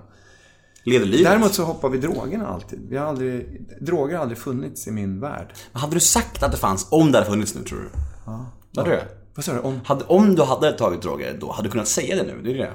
Leder 0.83 1.05
livet. 1.05 1.25
Däremot 1.25 1.53
så 1.53 1.63
hoppar 1.63 1.89
vi 1.89 1.97
drogerna 1.97 2.47
alltid. 2.47 2.79
Vi 2.89 2.97
har 2.97 3.05
aldrig, 3.05 3.61
droger 3.81 4.15
har 4.15 4.21
aldrig 4.21 4.37
funnits 4.37 4.87
i 4.87 4.91
min 4.91 5.19
värld. 5.19 5.53
Men 5.71 5.81
Hade 5.81 5.93
du 5.93 5.99
sagt 5.99 6.43
att 6.43 6.51
det 6.51 6.57
fanns, 6.57 6.87
om 6.91 7.11
det 7.11 7.17
hade 7.17 7.29
funnits 7.29 7.55
nu 7.55 7.63
tror 7.63 7.79
du? 7.79 7.89
Ja. 8.25 8.45
Hade 8.75 8.89
du? 8.89 9.01
Vad 9.35 9.45
sa 9.45 9.53
du? 9.53 9.59
Om... 9.59 9.79
Hade, 9.85 10.05
om 10.05 10.35
du 10.35 10.43
hade 10.43 10.71
tagit 10.71 11.01
droger 11.01 11.37
då, 11.39 11.51
hade 11.51 11.67
du 11.67 11.71
kunnat 11.71 11.87
säga 11.87 12.15
det 12.15 12.23
nu? 12.23 12.41
Det 12.43 12.51
är 12.51 12.57
det. 12.57 12.73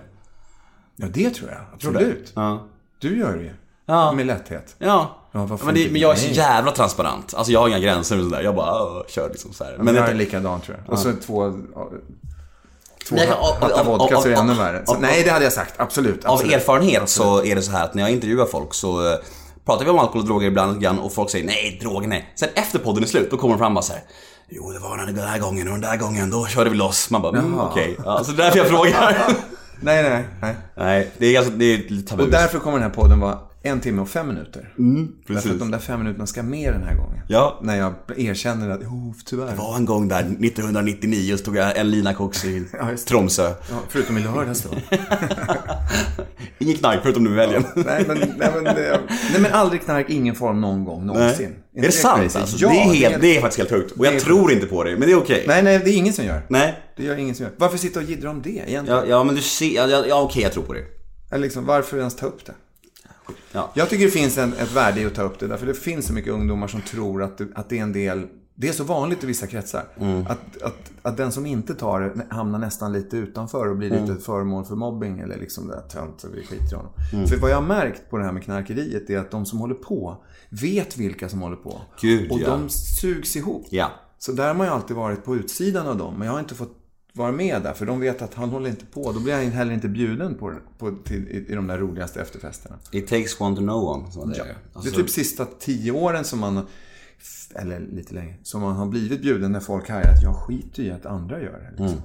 Ja, 0.97 1.07
det 1.13 1.31
tror 1.31 1.51
jag. 1.51 1.81
Tror 1.81 1.93
du? 1.93 1.99
Absolut. 1.99 2.33
Ja. 2.35 2.67
Du 2.99 3.19
gör 3.19 3.37
det 3.37 3.43
ju. 3.43 3.53
Ja. 3.87 4.13
Med 4.13 4.27
lätthet. 4.27 4.77
Ja. 4.79 5.17
Ja, 5.37 5.47
varför 5.47 5.67
men, 5.67 5.75
det, 5.75 5.91
men 5.93 6.01
jag 6.01 6.13
är 6.13 6.17
så 6.17 6.29
jävla 6.29 6.73
transparent. 6.73 7.35
Alltså 7.35 7.53
jag 7.53 7.61
har 7.61 7.69
inga 7.69 7.79
gränser 7.79 8.19
och 8.19 8.25
sådär. 8.25 8.43
Jag 8.43 8.55
bara 8.55 9.05
kör 9.09 9.29
liksom 9.29 9.53
så 9.53 9.65
här. 9.65 9.77
Men 9.79 9.95
jag 9.95 10.09
är 10.09 10.15
likadan 10.15 10.61
tror 10.61 10.77
jag. 10.85 10.93
Och 10.93 10.99
så 10.99 11.13
två... 11.27 11.53
Två 13.09 13.17
Nej, 13.17 13.29
av- 13.29 13.55
hattar 13.63 13.81
av- 13.81 13.87
vodka 13.87 14.17
av- 14.17 14.21
så 14.23 14.29
är 14.29 14.33
det 14.33 14.39
ännu 14.39 14.53
av- 14.53 14.59
värre. 14.59 14.83
Så, 14.87 14.95
av- 14.95 15.01
nej, 15.01 15.23
det 15.25 15.31
hade 15.31 15.45
jag 15.45 15.53
sagt. 15.53 15.75
Absolut. 15.77 16.25
Av 16.25 16.33
absolut. 16.35 16.55
erfarenhet 16.55 17.09
så 17.09 17.45
är 17.45 17.55
det 17.55 17.63
så 17.63 17.71
här 17.71 17.85
att 17.85 17.95
när 17.95 18.03
jag 18.03 18.11
intervjuar 18.13 18.47
folk 18.47 18.75
så 18.75 19.07
eh, 19.13 19.19
pratar 19.67 19.85
vi 19.85 19.91
om 19.91 19.99
alkohol 19.99 20.21
och 20.21 20.27
droger 20.27 20.47
ibland 20.47 20.81
grann 20.83 20.99
och 20.99 21.13
folk 21.13 21.31
säger 21.31 21.47
nej, 21.47 21.79
droger 21.83 22.09
nej. 22.09 22.33
Sen 22.39 22.49
efter 22.55 22.79
podden 22.79 23.03
är 23.03 23.07
slut, 23.07 23.31
då 23.31 23.37
kommer 23.37 23.55
de 23.55 23.59
fram 23.59 23.75
bara 23.75 23.83
så 23.83 23.93
här. 23.93 24.03
Jo, 24.49 24.71
det 24.73 24.79
var 24.79 24.97
den 24.97 25.19
här 25.19 25.39
gången 25.39 25.67
och 25.67 25.73
den 25.73 25.81
där 25.91 25.97
gången, 25.97 26.31
då 26.31 26.47
körde 26.47 26.71
vi 26.71 26.77
loss. 26.77 27.11
Man 27.11 27.23
bara, 27.23 27.39
mm, 27.39 27.61
okej. 27.61 27.97
Ja, 28.05 28.25
så 28.25 28.33
det 28.33 28.43
är 28.43 28.45
därför 28.45 28.59
jag 28.59 28.69
frågar. 28.77 29.17
Nej, 29.81 30.03
nej, 30.03 30.25
nej. 30.41 30.57
nej, 30.77 31.11
det 31.19 31.27
är 31.27 31.33
ganska, 31.33 31.53
det 31.55 31.65
är 31.65 31.79
lite 31.89 32.11
tabu. 32.11 32.23
Och 32.25 32.31
därför 32.31 32.59
kommer 32.59 32.79
den 32.79 32.89
här 32.89 32.95
podden 32.95 33.21
vara 33.21 33.39
en 33.67 33.81
timme 33.81 34.03
och 34.03 34.09
fem 34.09 34.27
minuter. 34.29 34.73
Därför 34.77 35.35
precis. 35.35 35.53
att 35.53 35.59
de 35.59 35.71
där 35.71 35.79
fem 35.79 35.99
minuterna 36.01 36.27
ska 36.27 36.43
med 36.43 36.73
den 36.73 36.83
här 36.83 36.97
gången. 36.97 37.21
Ja. 37.29 37.61
När 37.63 37.77
jag 37.77 37.95
erkänner 38.17 38.71
att, 38.71 38.81
oh, 38.83 39.13
tyvärr. 39.25 39.47
Det 39.47 39.55
var 39.57 39.77
en 39.77 39.85
gång 39.85 40.09
där 40.09 40.21
1999 40.21 41.37
stod 41.37 41.57
jag 41.57 41.77
en 41.77 41.91
lina 41.91 42.15
koks 42.15 42.45
i 42.45 42.67
Ja, 42.73 42.85
det. 42.85 42.97
Tromsö. 42.97 43.43
Ja, 43.49 43.77
förutom 43.89 44.19
i 44.19 44.21
lördags 44.23 44.63
då. 44.63 44.71
Inget 46.59 46.79
knark 46.79 47.01
förutom 47.03 47.25
nu 47.25 47.35
i 47.35 47.39
helgen. 47.41 47.65
nej, 47.75 48.05
men, 48.09 48.19
nej, 48.19 48.51
men, 48.55 48.65
det- 48.65 49.01
nej, 49.33 49.41
men 49.41 49.53
aldrig 49.53 49.83
knark, 49.85 50.11
ingen 50.11 50.35
form, 50.35 50.61
någon 50.61 50.85
gång, 50.85 51.07
någonsin. 51.07 51.55
Är 51.77 51.83
det 51.83 51.93
sant 51.93 52.23
crazy? 52.23 52.39
alltså? 52.39 52.57
Ja, 52.61 52.69
det, 52.69 52.77
är 52.77 52.95
helt, 52.95 53.23
det 53.23 53.37
är 53.37 53.41
faktiskt 53.41 53.59
helt 53.59 53.71
sjukt. 53.71 53.99
Och 53.99 54.07
jag 54.07 54.13
det 54.13 54.17
är 54.17 54.21
tror 54.21 54.53
inte 54.53 54.67
på 54.67 54.85
det, 54.85 54.91
men 54.91 55.01
det 55.01 55.13
är 55.13 55.19
okej. 55.19 55.45
Nej, 55.49 55.63
nej, 55.63 55.81
det 55.85 55.91
är 55.91 55.97
ingen 55.97 56.13
som 56.13 56.25
gör. 56.25 56.43
Nej. 56.49 56.79
Det 56.97 57.03
gör 57.05 57.17
ingen 57.17 57.35
som 57.35 57.45
gör. 57.45 57.53
Varför 57.57 57.79
sitta 57.79 58.01
och 58.01 58.05
jiddra 58.05 58.31
om 58.31 58.43
det 58.43 58.51
egentligen? 58.51 58.87
Ja, 58.87 59.05
ja 59.09 59.25
men 59.25 59.35
du 59.35 59.43
ser, 59.43 59.89
ja, 59.89 60.05
ja, 60.09 60.21
okej 60.23 60.43
jag 60.43 60.53
tror 60.53 60.63
på 60.63 60.73
det. 60.73 60.83
Eller 61.31 61.43
liksom, 61.43 61.67
varför 61.67 61.99
ens 61.99 62.17
ta 62.17 62.27
upp 62.27 62.47
det? 62.47 62.53
Ja. 63.53 63.71
Jag 63.75 63.91
tycker 63.91 64.05
det 64.05 64.11
finns 64.11 64.39
en, 64.39 64.53
ett 64.53 64.73
värde 64.73 65.01
i 65.01 65.07
att 65.07 65.15
ta 65.15 65.23
upp 65.23 65.39
det. 65.39 65.47
Därför 65.47 65.67
det 65.67 65.75
finns 65.75 66.07
så 66.07 66.13
mycket 66.13 66.33
ungdomar 66.33 66.69
som 66.69 66.81
tror 66.83 67.23
att 67.23 67.39
det, 67.39 67.49
att 67.55 67.69
det 67.69 67.79
är 67.79 67.83
en 67.83 67.93
del... 67.93 68.27
Det 68.59 68.69
är 68.69 68.73
så 68.73 68.85
vanligt 68.85 69.25
i 69.25 69.27
vissa 69.27 69.47
kretsar. 69.47 69.85
Att, 70.29 70.63
att, 70.63 70.93
att 71.03 71.17
den 71.17 71.33
som 71.33 71.47
inte 71.47 71.75
tar 71.75 72.01
det 72.01 72.35
hamnar 72.35 72.59
nästan 72.59 72.93
lite 72.93 73.17
utanför 73.17 73.69
och 73.71 73.77
blir 73.77 73.91
lite 73.91 74.23
föremål 74.23 74.65
för 74.65 74.77
mobbing. 74.77 75.19
Eller 75.19 75.39
liksom 75.39 75.69
det 75.69 75.75
där 75.75 75.89
tönt 75.89 76.21
så 76.21 76.29
vi 76.29 76.47
skiter 76.47 76.73
i 76.73 76.77
honom. 76.77 76.93
För 77.29 77.37
vad 77.37 77.51
jag 77.51 77.57
har 77.57 77.67
märkt 77.67 78.11
på 78.11 78.19
det 78.19 78.25
här 78.25 78.33
med 78.33 78.43
knarkeriet 78.43 79.11
är 79.11 79.19
att 79.19 79.31
de 79.31 79.47
som 79.47 79.59
håller 79.59 79.75
på 79.75 80.25
vet 80.49 80.97
vilka 80.97 81.29
som 81.29 81.41
håller 81.41 81.57
på. 81.57 81.81
Gud, 82.01 82.33
och 82.33 82.41
ja. 82.41 82.49
de 82.49 82.69
sugs 82.69 83.37
ihop. 83.37 83.67
Ja. 83.71 83.91
Så 84.19 84.33
där 84.33 84.47
har 84.49 84.55
man 84.55 84.67
ju 84.67 84.73
alltid 84.73 84.97
varit 84.97 85.25
på 85.25 85.37
utsidan 85.37 85.87
av 85.87 85.97
dem. 85.97 86.15
Men 86.19 86.27
jag 86.27 86.33
har 86.33 86.41
inte 86.41 86.55
fått 86.55 86.86
vara 87.17 87.33
med 87.33 87.63
där. 87.63 87.73
För 87.73 87.87
de 87.87 88.01
vet 88.01 88.23
att 88.23 88.35
han 88.35 88.51
håller 88.51 88.71
inte 88.71 88.87
på. 88.87 89.13
Då 89.13 89.21
blir 89.21 89.33
jag 89.33 89.51
heller 89.51 89.73
inte 89.73 89.89
bjuden 89.89 90.35
på, 90.35 90.55
på, 90.79 90.97
till, 91.05 91.29
i, 91.29 91.53
i 91.53 91.55
de 91.55 91.67
där 91.67 91.79
roligaste 91.79 92.21
efterfesterna. 92.21 92.77
It 92.91 93.09
takes 93.09 93.41
one 93.41 93.57
to 93.57 93.63
know 93.63 93.85
one, 93.85 94.13
säger. 94.13 94.45
Det 94.45 94.55
Alltså, 94.73 94.93
är 94.93 94.97
typ 94.97 95.11
sista 95.11 95.45
tio 95.45 95.93
åren 95.93 96.25
som 96.25 96.39
man, 96.39 96.67
eller 97.55 97.81
lite 97.81 98.15
längre, 98.15 98.35
som 98.43 98.61
man 98.61 98.77
har 98.77 98.87
blivit 98.87 99.23
bjuden 99.23 99.53
när 99.53 99.61
folk 99.61 99.89
hajar 99.89 100.13
att 100.15 100.23
jag 100.23 100.37
skiter 100.37 100.83
i 100.83 100.91
att 100.91 101.07
andra 101.07 101.41
gör 101.43 101.59
det. 101.77 101.83
Liksom. 101.83 102.03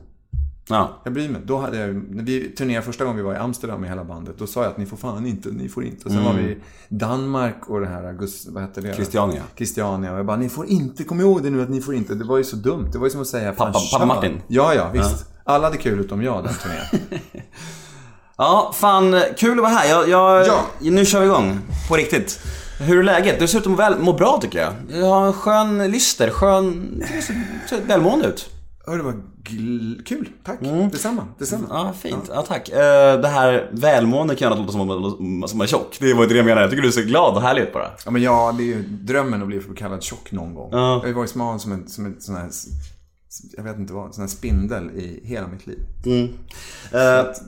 Ja. 0.70 1.01
Jag 1.03 1.13
bryr 1.13 1.30
mig. 1.30 1.41
Då 1.46 1.58
hade 1.58 1.77
jag, 1.77 1.96
när 1.96 2.24
vi 2.24 2.50
turnerade 2.56 2.86
första 2.86 3.03
gången 3.03 3.18
vi 3.18 3.24
var 3.24 3.34
i 3.34 3.38
Amsterdam 3.38 3.82
med 3.82 3.89
hela 3.89 4.03
bandet, 4.03 4.36
då 4.38 4.48
sa 4.48 4.62
jag 4.62 4.70
att 4.70 4.77
ni 4.77 4.86
får 4.86 4.98
fan 4.98 5.25
inte, 5.25 5.50
ni 5.50 5.70
får 5.70 5.84
inte. 5.86 6.06
Och 6.06 6.12
sen 6.12 6.24
var 6.24 6.34
vi 6.34 6.44
i 6.44 6.58
Danmark 6.89 7.70
och 7.70 7.80
det 7.80 7.88
här, 7.88 8.18
vad 8.51 8.63
hette 8.63 8.82
det? 8.82 8.94
Christiania. 8.96 9.41
Christiania. 9.56 10.12
Och 10.13 10.20
jag 10.20 10.25
bara, 10.25 10.38
ni 10.38 10.50
får 10.50 10.65
inte, 10.65 11.03
kom 11.03 11.20
ihåg 11.22 11.44
det 11.44 11.50
nu 11.50 11.62
att 11.62 11.70
ni 11.70 11.82
får 11.82 11.96
inte. 11.96 12.15
Det 12.15 12.24
var 12.25 12.38
ju 12.38 12.44
så 12.44 12.56
dumt. 12.56 12.89
Det 12.91 12.98
var 12.98 13.06
ju 13.06 13.12
som 13.12 13.22
att 13.22 13.27
säga, 13.27 13.51
Pappa- 13.51 13.80
pappa 13.91 14.06
Martin. 14.06 14.41
Ja, 14.48 14.74
ja, 14.74 14.89
visst. 14.94 15.25
Alla 15.44 15.63
hade 15.68 15.77
kul 15.77 16.00
utom 16.00 16.24
jag 16.24 16.44
den 16.44 16.53
turnén. 16.53 17.22
ja, 18.38 18.72
fan 18.75 19.22
kul 19.38 19.51
att 19.51 19.63
vara 19.63 19.74
här. 19.74 19.89
Jag, 19.89 20.10
jag, 20.10 20.48
Ja. 20.48 20.65
Nu 20.80 21.06
kör 21.06 21.20
vi 21.20 21.25
igång. 21.25 21.60
På 21.89 21.96
riktigt. 21.96 22.39
Hur 22.80 23.00
är 23.00 23.03
läget? 23.03 23.39
Du 23.39 23.48
ser 23.48 23.58
ut 23.58 23.63
att 23.65 23.72
må, 23.72 23.77
väl, 23.77 24.00
må 24.00 24.13
bra 24.13 24.39
tycker 24.41 24.60
jag. 24.62 24.74
Du 24.89 25.03
har 25.03 25.27
en 25.27 25.34
skön 25.34 25.91
lyster, 25.91 26.30
skön... 26.30 27.03
Du 27.15 27.22
ser, 27.22 27.82
välmående 27.88 28.27
ut. 28.27 28.50
Hörru, 28.88 29.01
vad 29.01 29.22
kul, 30.06 30.30
tack. 30.44 30.60
Detsamma, 30.92 31.28
detsamma. 31.40 31.66
Ja, 31.70 31.94
fint. 32.02 32.24
Ja, 32.30 32.42
tack. 32.42 32.70
Eh, 32.70 33.22
Det 33.22 33.28
här 33.28 33.70
välmående 33.72 34.36
kan 34.36 34.46
gärna 34.50 34.62
låta 34.62 34.72
som 34.72 34.82
att 34.82 35.52
man- 35.52 35.62
är 35.62 35.68
tjock. 35.68 35.98
Det 36.00 36.14
var 36.14 36.24
inte 36.24 36.34
det 36.34 36.38
jag 36.38 36.46
menade. 36.46 36.62
Jag 36.62 36.70
tycker 36.70 36.82
du 36.82 36.88
är 36.88 36.92
så 36.92 37.02
glad 37.02 37.36
och 37.36 37.42
härlig 37.42 37.62
ut 37.62 37.74
bara. 37.74 37.88
Ja, 38.06 38.12
men 38.12 38.22
ja, 38.22 38.56
det 38.58 38.64
är 38.64 38.66
ju 38.66 38.84
drömmen 38.84 39.42
att 39.42 39.48
bli 39.48 39.62
kallad 39.78 40.04
tjock 40.04 40.32
någon 40.32 40.54
gång. 40.56 40.70
Ja. 40.72 41.00
Jag 41.04 41.10
har 41.10 41.14
varit 41.14 41.30
smal 41.30 41.60
som 41.60 41.72
en, 41.72 41.88
som 41.88 42.06
en 42.06 42.22
sån 42.22 42.36
här, 42.36 42.50
jag 43.58 43.64
vet 43.64 43.78
inte 43.78 43.94
vad, 43.94 44.16
sån 44.16 44.22
här 44.22 44.30
spindel 44.30 44.90
i 44.90 45.22
hela 45.24 45.48
mitt 45.48 45.68
liv. 45.68 45.80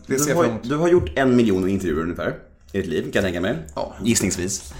Det 0.07 0.19
ser 0.19 0.25
du, 0.25 0.29
jag 0.29 0.35
har, 0.35 0.59
du 0.63 0.75
har 0.77 0.87
gjort 0.87 1.09
en 1.15 1.35
miljon 1.35 1.69
intervjuer 1.69 2.01
ungefär 2.03 2.35
i 2.73 2.81
ditt 2.81 2.87
liv, 2.87 3.01
kan 3.01 3.11
jag 3.13 3.23
tänka 3.23 3.41
mig. 3.41 3.57
Ja. 3.75 3.95
Gissningsvis. 4.03 4.73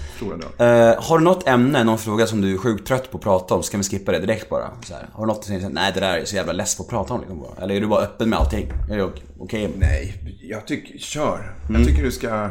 Eh, 0.58 1.02
har 1.02 1.18
du 1.18 1.24
något 1.24 1.48
ämne, 1.48 1.84
någon 1.84 1.98
fråga 1.98 2.26
som 2.26 2.40
du 2.40 2.54
är 2.54 2.58
sjukt 2.58 2.86
trött 2.86 3.10
på 3.10 3.18
att 3.18 3.24
prata 3.24 3.54
om, 3.54 3.62
så 3.62 3.70
kan 3.70 3.80
vi 3.80 3.84
skippa 3.84 4.12
det 4.12 4.18
direkt 4.18 4.48
bara. 4.48 4.70
Har 5.12 5.26
du 5.26 5.32
något 5.32 5.44
som 5.44 5.58
du 5.58 5.68
nej 5.68 5.92
det 5.94 6.00
där 6.00 6.18
är 6.18 6.24
så 6.24 6.36
jävla 6.36 6.52
less 6.52 6.76
på 6.76 6.82
att 6.82 6.88
prata 6.88 7.14
om 7.14 7.20
liksom 7.20 7.40
bara. 7.40 7.62
Eller 7.62 7.74
är 7.74 7.80
du 7.80 7.86
bara 7.86 8.00
öppen 8.00 8.30
med 8.30 8.38
allting? 8.38 8.72
Är 8.90 8.96
det 8.96 9.02
okej? 9.02 9.24
okej? 9.38 9.70
Nej, 9.78 10.14
jag 10.42 10.66
tycker, 10.66 10.98
kör. 10.98 11.56
Mm. 11.68 11.80
Jag 11.80 11.88
tycker 11.88 12.02
du 12.02 12.12
ska... 12.12 12.50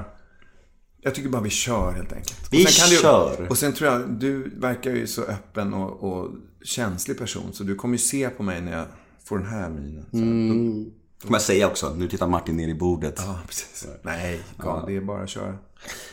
Jag 1.01 1.15
tycker 1.15 1.29
bara 1.29 1.41
vi 1.41 1.49
kör 1.49 1.91
helt 1.91 2.13
enkelt. 2.13 2.47
Vi 2.51 2.63
kan 2.63 2.87
kör. 2.87 3.35
Du, 3.37 3.47
och 3.47 3.57
sen 3.57 3.73
tror 3.73 3.91
jag, 3.91 4.09
du 4.09 4.59
verkar 4.59 4.91
ju 4.91 5.07
så 5.07 5.21
öppen 5.21 5.73
och, 5.73 6.03
och 6.03 6.29
känslig 6.63 7.17
person. 7.17 7.53
Så 7.53 7.63
du 7.63 7.75
kommer 7.75 7.93
ju 7.93 7.99
se 7.99 8.29
på 8.29 8.43
mig 8.43 8.61
när 8.61 8.71
jag 8.77 8.85
får 9.23 9.37
den 9.37 9.47
här 9.47 9.69
minen. 9.69 10.05
Mm. 10.13 10.91
Kommer 11.23 11.35
jag 11.35 11.41
säga 11.41 11.67
också, 11.67 11.93
nu 11.95 12.07
tittar 12.07 12.27
Martin 12.27 12.57
ner 12.57 12.67
i 12.67 12.73
bordet. 12.73 13.13
Ja, 13.17 13.39
precis. 13.47 13.87
Nej, 14.01 14.41
ja, 14.63 14.83
det 14.87 14.95
är 14.95 15.01
bara 15.01 15.23
att 15.23 15.29
köra. 15.29 15.57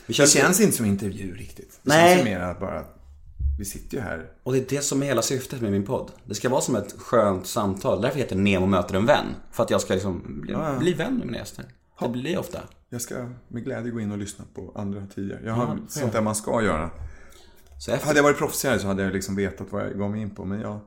Vi 0.06 0.14
kör 0.14 0.24
Det 0.24 0.30
känns 0.30 0.60
inte 0.60 0.76
som 0.76 0.86
intervju 0.86 1.34
riktigt. 1.34 1.80
Det 1.82 1.90
Nej. 1.90 2.14
känns 2.14 2.24
mer 2.24 2.40
att 2.40 2.60
bara... 2.60 2.84
Vi 3.58 3.64
sitter 3.64 3.96
ju 3.96 4.02
här. 4.02 4.30
Och 4.42 4.52
det 4.52 4.58
är 4.58 4.76
det 4.76 4.82
som 4.82 5.02
är 5.02 5.06
hela 5.06 5.22
syftet 5.22 5.60
med 5.60 5.72
min 5.72 5.86
podd. 5.86 6.10
Det 6.24 6.34
ska 6.34 6.48
vara 6.48 6.60
som 6.60 6.76
ett 6.76 6.94
skönt 6.98 7.46
samtal. 7.46 8.02
Därför 8.02 8.18
heter 8.18 8.36
Nemo 8.36 8.66
möter 8.66 8.94
en 8.94 9.06
vän. 9.06 9.26
För 9.50 9.62
att 9.62 9.70
jag 9.70 9.80
ska 9.80 9.94
liksom 9.94 10.40
bli, 10.42 10.56
bli 10.78 10.92
vän 10.92 11.14
med 11.14 11.26
mina 11.26 11.38
gäster. 11.38 11.64
Det 12.00 12.08
blir 12.08 12.38
ofta. 12.38 12.60
Jag 12.88 13.00
ska 13.00 13.14
med 13.48 13.64
glädje 13.64 13.90
gå 13.90 14.00
in 14.00 14.12
och 14.12 14.18
lyssna 14.18 14.44
på 14.54 14.72
andra 14.74 15.06
tidigare. 15.14 15.40
Jag 15.44 15.52
har 15.52 15.78
sånt 15.88 16.12
där 16.12 16.20
man 16.20 16.34
ska 16.34 16.62
göra. 16.62 16.90
Så 17.78 17.92
efter 17.92 18.06
Hade 18.06 18.18
jag 18.18 18.24
varit 18.24 18.38
proffsigare 18.38 18.78
så 18.78 18.86
hade 18.86 19.02
jag 19.02 19.12
liksom 19.12 19.36
vetat 19.36 19.66
vad 19.70 19.82
jag 19.82 19.98
gav 19.98 20.10
mig 20.10 20.20
in 20.20 20.30
på. 20.30 20.44
Men 20.44 20.60
jag 20.60 20.80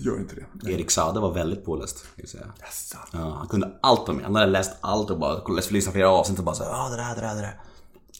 gör 0.00 0.18
inte 0.18 0.34
det. 0.34 0.72
Erik 0.72 0.90
Saade 0.90 1.20
var 1.20 1.32
väldigt 1.32 1.64
påläst, 1.64 2.04
säga. 2.24 2.44
Jaså. 2.60 2.96
Ja, 3.12 3.34
han 3.38 3.48
kunde 3.48 3.78
allt 3.82 4.08
om 4.08 4.16
mig. 4.16 4.24
Han 4.24 4.34
hade 4.34 4.46
läst 4.46 4.72
allt 4.80 5.10
och 5.10 5.18
bara 5.18 5.54
läst 5.54 5.70
lyssnat 5.70 5.94
flera 5.94 6.08
avsnitt 6.10 6.38
och 6.38 6.44
bara 6.44 6.54
så 6.54 6.62
ja 6.62 6.88
det 6.88 6.96
där, 6.96 7.14
det 7.14 7.20
där, 7.20 7.34
det 7.34 7.40
där. 7.40 7.60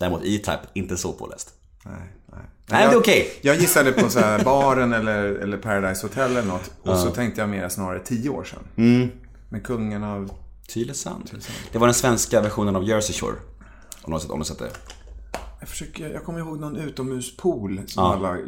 Däremot 0.01 0.21
E-Type, 0.25 0.61
inte 0.75 0.97
så 0.97 1.13
påläst. 1.13 1.55
Nej, 1.85 1.95
nej. 2.27 2.41
Nej, 2.67 2.83
jag, 2.83 2.93
det 2.93 2.97
är 2.97 3.01
okej. 3.01 3.39
Jag 3.43 3.57
gissade 3.57 3.93
på 3.93 4.09
så 4.09 4.19
här 4.19 4.45
baren 4.45 4.93
eller, 4.93 5.25
eller 5.25 5.59
Paradise 5.59 6.07
Hotel 6.07 6.31
eller 6.31 6.43
något. 6.49 6.71
Och 6.83 6.99
så 6.99 7.11
tänkte 7.11 7.41
jag 7.41 7.51
mer 7.51 7.69
snarare 7.69 8.01
tio 8.05 8.31
år 8.31 8.45
sedan. 8.45 8.63
Mm. 8.77 9.09
Med 9.49 9.67
kungen 9.67 10.05
av... 10.05 10.31
Tylösand. 10.69 11.31
Det 11.73 11.79
var 11.79 11.87
den 11.87 11.95
svenska 11.95 12.41
versionen 12.41 12.77
av 12.77 12.85
Jersey 12.85 13.15
Shore. 13.15 13.37
Om 14.03 14.21
du 14.21 14.33
har 14.33 14.45
sett 14.45 14.59
det. 14.59 14.71
Jag, 15.61 15.69
försöker, 15.69 16.11
jag 16.11 16.25
kommer 16.25 16.39
ihåg 16.39 16.61
någon 16.61 16.77
utomhuspool 16.77 17.81
som 17.87 18.05
Ja. 18.05 18.13
alla 18.15 18.39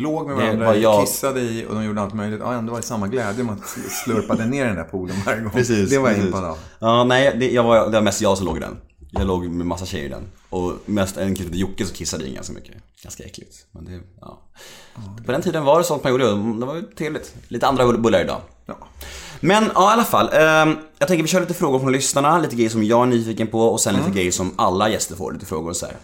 låg 0.00 0.26
med 0.26 0.36
varandra 0.36 0.76
jag- 0.76 1.06
kissade 1.06 1.40
i 1.40 1.66
och 1.68 1.74
de 1.74 1.84
gjorde 1.84 2.00
allt 2.00 2.14
möjligt. 2.14 2.40
Ja, 2.42 2.52
ändå 2.54 2.72
var 2.72 2.80
det 2.80 2.86
samma 2.86 3.08
glädje 3.08 3.44
med 3.44 3.54
att 3.54 3.68
slurpade 4.04 4.46
ner 4.46 4.66
den 4.66 4.76
där 4.76 4.84
poolen 4.84 5.16
varje 5.26 5.40
gång. 5.40 5.50
Precis, 5.50 5.90
det 5.90 5.98
var 5.98 6.10
jag 6.10 6.18
impad 6.18 6.44
av. 6.44 6.58
Ja, 6.78 7.04
nej, 7.04 7.36
det, 7.40 7.50
jag 7.50 7.62
var, 7.62 7.86
det 7.86 7.92
var 7.92 8.00
mest 8.02 8.20
jag 8.20 8.36
som 8.38 8.46
låg 8.46 8.56
i 8.56 8.60
den. 8.60 8.76
Jag 9.10 9.26
låg 9.26 9.48
med 9.48 9.66
massa 9.66 9.86
tjejer 9.86 10.04
i 10.06 10.08
den. 10.08 10.22
Och 10.50 10.72
mest 10.84 11.16
en 11.16 11.34
kille 11.34 11.48
som 11.48 11.58
Jocke 11.58 11.84
som 11.86 11.94
kissade 11.96 12.24
i 12.28 12.34
ganska 12.34 12.52
mycket. 12.52 12.74
Ganska 13.02 13.22
äckligt. 13.24 13.56
Men 13.72 13.84
det, 13.84 14.00
ja. 14.20 14.38
På 15.26 15.32
den 15.32 15.42
tiden 15.42 15.64
var 15.64 15.78
det 15.78 15.84
sånt 15.84 16.02
man 16.04 16.12
gjorde. 16.12 16.24
Det 16.60 16.66
var 16.66 16.74
ju 16.74 16.82
trevligt. 16.82 17.34
Lite 17.48 17.66
andra 17.66 17.92
bullar 17.92 18.20
idag. 18.20 18.40
Ja. 18.66 18.78
Men 19.40 19.64
ja, 19.74 19.90
i 19.90 19.92
alla 19.92 20.04
fall. 20.04 20.30
ehm, 20.32 20.76
jag 20.98 21.08
tänker 21.08 21.22
vi 21.22 21.28
kör 21.28 21.40
lite 21.40 21.54
frågor 21.54 21.78
från 21.78 21.92
lyssnarna, 21.92 22.38
lite 22.38 22.56
grejer 22.56 22.70
som 22.70 22.84
jag 22.84 23.02
är 23.02 23.06
nyfiken 23.06 23.46
på 23.46 23.60
och 23.60 23.80
sen 23.80 23.94
lite 23.94 24.10
grejer 24.10 24.30
som 24.30 24.52
alla 24.56 24.88
gäster 24.88 25.16
får, 25.16 25.32
lite 25.32 25.46
frågor 25.46 25.70
och 25.70 25.76
så 25.76 25.86
här. 25.86 25.96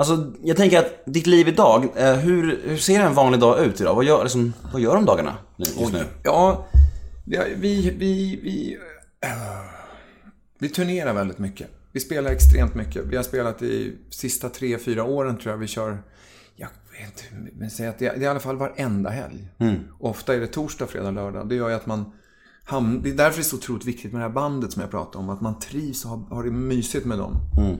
Alltså, 0.00 0.32
jag 0.42 0.56
tänker 0.56 0.78
att 0.78 1.02
ditt 1.06 1.26
liv 1.26 1.48
idag, 1.48 1.88
eh, 1.96 2.14
hur, 2.14 2.60
hur 2.64 2.76
ser 2.76 3.00
en 3.00 3.14
vanlig 3.14 3.40
dag 3.40 3.64
ut 3.64 3.80
idag? 3.80 3.94
Vad 3.94 4.04
gör, 4.04 4.22
liksom, 4.22 4.52
vad 4.72 4.80
gör 4.82 4.94
de 4.94 5.04
dagarna 5.04 5.36
nu, 5.56 5.64
just 5.80 5.92
nu? 5.92 6.04
Ja, 6.22 6.66
vi, 7.24 7.90
vi, 7.98 8.40
vi, 8.42 8.78
äh, 9.24 9.30
vi 10.58 10.68
turnerar 10.68 11.12
väldigt 11.14 11.38
mycket. 11.38 11.66
Vi 11.92 12.00
spelar 12.00 12.30
extremt 12.30 12.74
mycket. 12.74 13.04
Vi 13.04 13.16
har 13.16 13.22
spelat 13.22 13.62
i 13.62 13.96
sista 14.10 14.48
tre, 14.48 14.78
fyra 14.78 15.04
åren 15.04 15.36
tror 15.38 15.52
jag 15.52 15.58
vi 15.58 15.66
kör. 15.66 15.98
Jag 16.56 16.68
vet 16.92 17.24
inte, 17.32 17.52
men 17.58 17.70
säg 17.70 17.86
att 17.86 17.98
det, 17.98 18.06
är- 18.06 18.12
det 18.12 18.18
är 18.20 18.22
i 18.22 18.26
alla 18.26 18.40
fall 18.40 18.56
varenda 18.56 19.10
helg. 19.10 19.48
Ofta 20.00 20.34
är 20.34 20.40
det 20.40 20.46
torsdag, 20.46 20.86
fredag, 20.86 21.10
lördag. 21.10 21.48
Det 21.48 21.54
gör 21.54 21.68
ju 21.68 21.74
att 21.74 21.86
man 21.86 22.12
ham- 22.66 23.00
det 23.02 23.10
är 23.10 23.14
därför 23.14 23.36
det 23.36 23.42
är 23.42 23.44
så 23.44 23.56
otroligt 23.56 23.84
viktigt 23.84 24.12
med 24.12 24.20
det 24.20 24.26
här 24.26 24.34
bandet 24.34 24.72
som 24.72 24.80
jag 24.82 24.90
pratade 24.90 25.18
om. 25.18 25.30
Att 25.30 25.40
man 25.40 25.58
trivs 25.58 26.04
och 26.04 26.10
har, 26.10 26.18
har 26.34 26.44
det 26.44 26.50
mysigt 26.50 27.06
med 27.06 27.18
dem. 27.18 27.36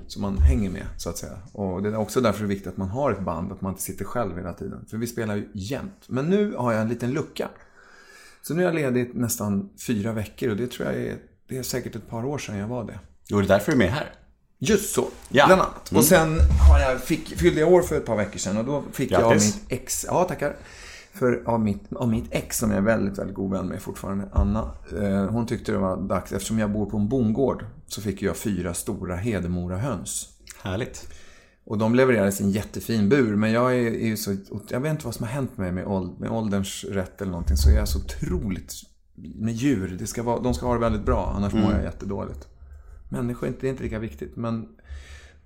Så 0.06 0.20
man 0.20 0.38
hänger 0.38 0.70
med, 0.70 0.86
så 0.96 1.10
att 1.10 1.18
säga. 1.18 1.38
Och 1.52 1.82
det 1.82 1.88
är 1.88 1.96
också 1.96 2.20
därför 2.20 2.38
det 2.40 2.46
är 2.46 2.48
viktigt 2.48 2.66
att 2.68 2.76
man 2.76 2.88
har 2.88 3.12
ett 3.12 3.20
band. 3.24 3.52
Att 3.52 3.60
man 3.60 3.72
inte 3.72 3.82
sitter 3.82 4.04
själv 4.04 4.36
hela 4.36 4.52
tiden. 4.52 4.86
För 4.90 4.96
vi 4.96 5.06
spelar 5.06 5.36
ju 5.36 5.48
jämt. 5.54 6.04
Men 6.06 6.26
nu 6.30 6.54
har 6.56 6.72
jag 6.72 6.82
en 6.82 6.88
liten 6.88 7.10
lucka. 7.12 7.48
Så 8.42 8.54
nu 8.54 8.60
är 8.62 8.66
jag 8.66 8.74
ledig 8.74 9.14
nästan 9.14 9.70
fyra 9.86 10.12
veckor 10.12 10.50
och 10.50 10.56
det 10.56 10.66
tror 10.70 10.88
jag 10.88 10.96
är, 11.02 11.16
det 11.48 11.58
är 11.58 11.62
säkert 11.62 11.96
ett 11.96 12.08
par 12.08 12.24
år 12.24 12.38
sedan 12.38 12.56
jag 12.56 12.68
var 12.68 12.84
det. 12.84 12.98
Jo, 13.28 13.38
det 13.40 13.44
är 13.46 13.48
därför 13.48 13.72
du 13.72 13.76
är 13.76 13.78
med 13.78 13.90
här. 13.92 14.14
Just 14.58 14.94
så, 14.94 15.08
Ja. 15.28 15.46
bland 15.46 15.62
annat. 15.62 15.92
Och 15.92 16.04
sen 16.04 16.38
har 16.68 16.78
jag, 16.80 17.00
fick, 17.00 17.38
fyllde 17.38 17.60
jag 17.60 17.72
år 17.72 17.82
för 17.82 17.96
ett 17.96 18.06
par 18.06 18.16
veckor 18.16 18.38
sedan 18.38 18.56
och 18.56 18.64
då 18.64 18.84
fick 18.92 19.10
jag 19.10 19.22
Grattis. 19.22 19.54
mitt 19.54 19.72
ex, 19.72 20.04
ja 20.08 20.24
tackar. 20.24 20.56
För 21.12 21.42
av 21.46 21.60
mitt, 21.60 21.92
av 21.92 22.08
mitt 22.08 22.26
ex 22.30 22.58
som 22.58 22.70
jag 22.70 22.78
är 22.78 22.82
väldigt, 22.82 23.18
väldigt 23.18 23.36
god 23.36 23.50
vän 23.50 23.66
med 23.66 23.82
fortfarande, 23.82 24.28
Anna. 24.32 24.70
Eh, 25.00 25.26
hon 25.26 25.46
tyckte 25.46 25.72
det 25.72 25.78
var 25.78 25.96
dags, 25.96 26.32
eftersom 26.32 26.58
jag 26.58 26.70
bor 26.70 26.86
på 26.86 26.96
en 26.96 27.08
bondgård, 27.08 27.64
så 27.86 28.00
fick 28.00 28.22
jag 28.22 28.36
fyra 28.36 28.74
stora 28.74 29.16
Hedemora 29.16 29.76
höns. 29.76 30.28
Härligt. 30.62 31.08
Och 31.64 31.78
de 31.78 31.94
levererades 31.94 32.40
i 32.40 32.44
en 32.44 32.50
jättefin 32.50 33.08
bur. 33.08 33.36
Men 33.36 33.52
jag 33.52 33.74
är, 33.74 33.86
är 33.86 34.06
ju 34.06 34.16
så... 34.16 34.36
Jag 34.68 34.80
vet 34.80 34.90
inte 34.90 35.04
vad 35.04 35.14
som 35.14 35.26
har 35.26 35.32
hänt 35.32 35.56
med 35.56 35.74
mig 35.74 35.84
med, 35.84 36.10
med 36.18 36.30
ålderns 36.30 36.84
rätt 36.84 37.20
eller 37.20 37.32
någonting. 37.32 37.56
Så 37.56 37.70
jag 37.70 37.78
är 37.78 37.84
så 37.84 37.98
otroligt... 37.98 38.72
Med 39.14 39.54
djur, 39.54 39.96
det 39.98 40.06
ska 40.06 40.22
vara, 40.22 40.40
de 40.40 40.54
ska 40.54 40.66
ha 40.66 40.74
det 40.74 40.80
väldigt 40.80 41.04
bra. 41.04 41.32
Annars 41.36 41.52
mår 41.52 41.72
jag 41.72 41.82
jättedåligt. 41.82 42.48
Människor 43.08 43.52
det 43.60 43.66
är 43.66 43.70
inte 43.70 43.82
lika 43.82 43.98
viktigt. 43.98 44.36
Men... 44.36 44.68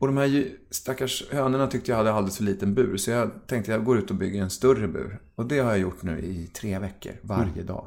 Och 0.04 0.08
de 0.08 0.16
här 0.16 0.48
stackars 0.70 1.24
hönorna 1.30 1.66
tyckte 1.66 1.90
jag 1.90 1.96
hade 1.96 2.12
alldeles 2.12 2.36
för 2.36 2.44
liten 2.44 2.74
bur. 2.74 2.96
Så 2.96 3.10
jag 3.10 3.30
tänkte 3.46 3.72
jag 3.72 3.84
går 3.84 3.98
ut 3.98 4.10
och 4.10 4.16
bygger 4.16 4.42
en 4.42 4.50
större 4.50 4.88
bur. 4.88 5.20
Och 5.34 5.46
det 5.46 5.58
har 5.58 5.70
jag 5.70 5.78
gjort 5.78 6.02
nu 6.02 6.18
i 6.18 6.46
tre 6.46 6.78
veckor. 6.78 7.12
Varje 7.22 7.62
dag. 7.62 7.86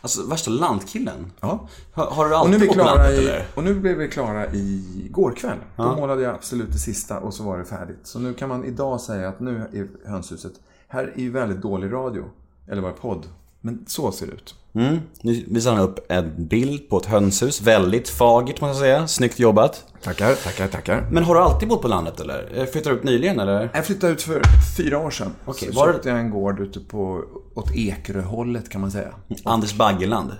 Alltså, 0.00 0.26
värsta 0.26 0.50
lantkillen. 0.50 1.32
Ja. 1.40 1.68
Har, 1.92 2.06
har 2.06 2.28
du 2.28 2.34
Och 2.34 2.50
nu, 2.50 2.54
alltid 2.54 2.60
vi 2.60 2.66
på 2.66 2.72
klara 2.72 2.94
landet 2.94 3.12
i, 3.12 3.28
eller? 3.28 3.46
och 3.54 3.64
nu 3.64 3.74
blev 3.74 3.96
vi 3.96 4.08
klara 4.08 4.46
i 4.52 5.08
går 5.10 5.32
kväll. 5.32 5.58
Då 5.76 5.96
målade 5.96 6.22
jag 6.22 6.34
absolut 6.34 6.72
det 6.72 6.78
sista 6.78 7.20
och 7.20 7.34
så 7.34 7.42
var 7.42 7.58
det 7.58 7.64
färdigt. 7.64 8.00
Så 8.02 8.18
nu 8.18 8.34
kan 8.34 8.48
man 8.48 8.64
idag 8.64 9.00
säga 9.00 9.28
att 9.28 9.40
nu 9.40 9.56
är 9.72 10.08
hönshuset... 10.08 10.52
Här 10.88 11.12
är 11.16 11.20
ju 11.20 11.30
väldigt 11.30 11.62
dålig 11.62 11.92
radio. 11.92 12.24
Eller 12.66 12.82
var 12.82 12.92
podd? 12.92 13.26
Men 13.60 13.84
så 13.86 14.12
ser 14.12 14.26
det 14.26 14.32
ut. 14.32 14.54
Mm. 14.78 14.98
Nu 15.22 15.44
visar 15.48 15.74
han 15.74 15.80
upp 15.84 16.06
en 16.12 16.46
bild 16.46 16.88
på 16.88 16.98
ett 16.98 17.06
hönshus. 17.06 17.60
Väldigt 17.62 18.08
fagert 18.08 18.60
måste 18.60 18.66
jag 18.66 18.76
säga. 18.76 19.08
Snyggt 19.08 19.38
jobbat. 19.38 19.84
Tackar, 20.02 20.34
tackar, 20.34 20.68
tackar. 20.68 21.08
Men 21.12 21.24
har 21.24 21.34
du 21.34 21.40
alltid 21.40 21.68
bott 21.68 21.82
på 21.82 21.88
landet 21.88 22.20
eller? 22.20 22.58
Eh, 22.58 22.64
Flyttade 22.66 22.94
du 22.94 22.98
upp 22.98 23.04
nyligen 23.04 23.40
eller? 23.40 23.70
Jag 23.74 23.86
flyttade 23.86 24.12
ut 24.12 24.22
för 24.22 24.42
fyra 24.76 24.98
år 24.98 25.10
sedan. 25.10 25.30
Okej, 25.44 25.68
så 25.72 25.78
var 25.80 25.86
det- 25.86 25.92
köpte 25.92 26.08
jag 26.08 26.18
en 26.18 26.30
gård 26.30 26.60
ute 26.60 26.80
på, 26.80 27.24
åt 27.54 27.74
Ekeröhållet 27.74 28.68
kan 28.68 28.80
man 28.80 28.90
säga. 28.90 29.14
Anders 29.44 29.74
Baggeland. 29.74 30.32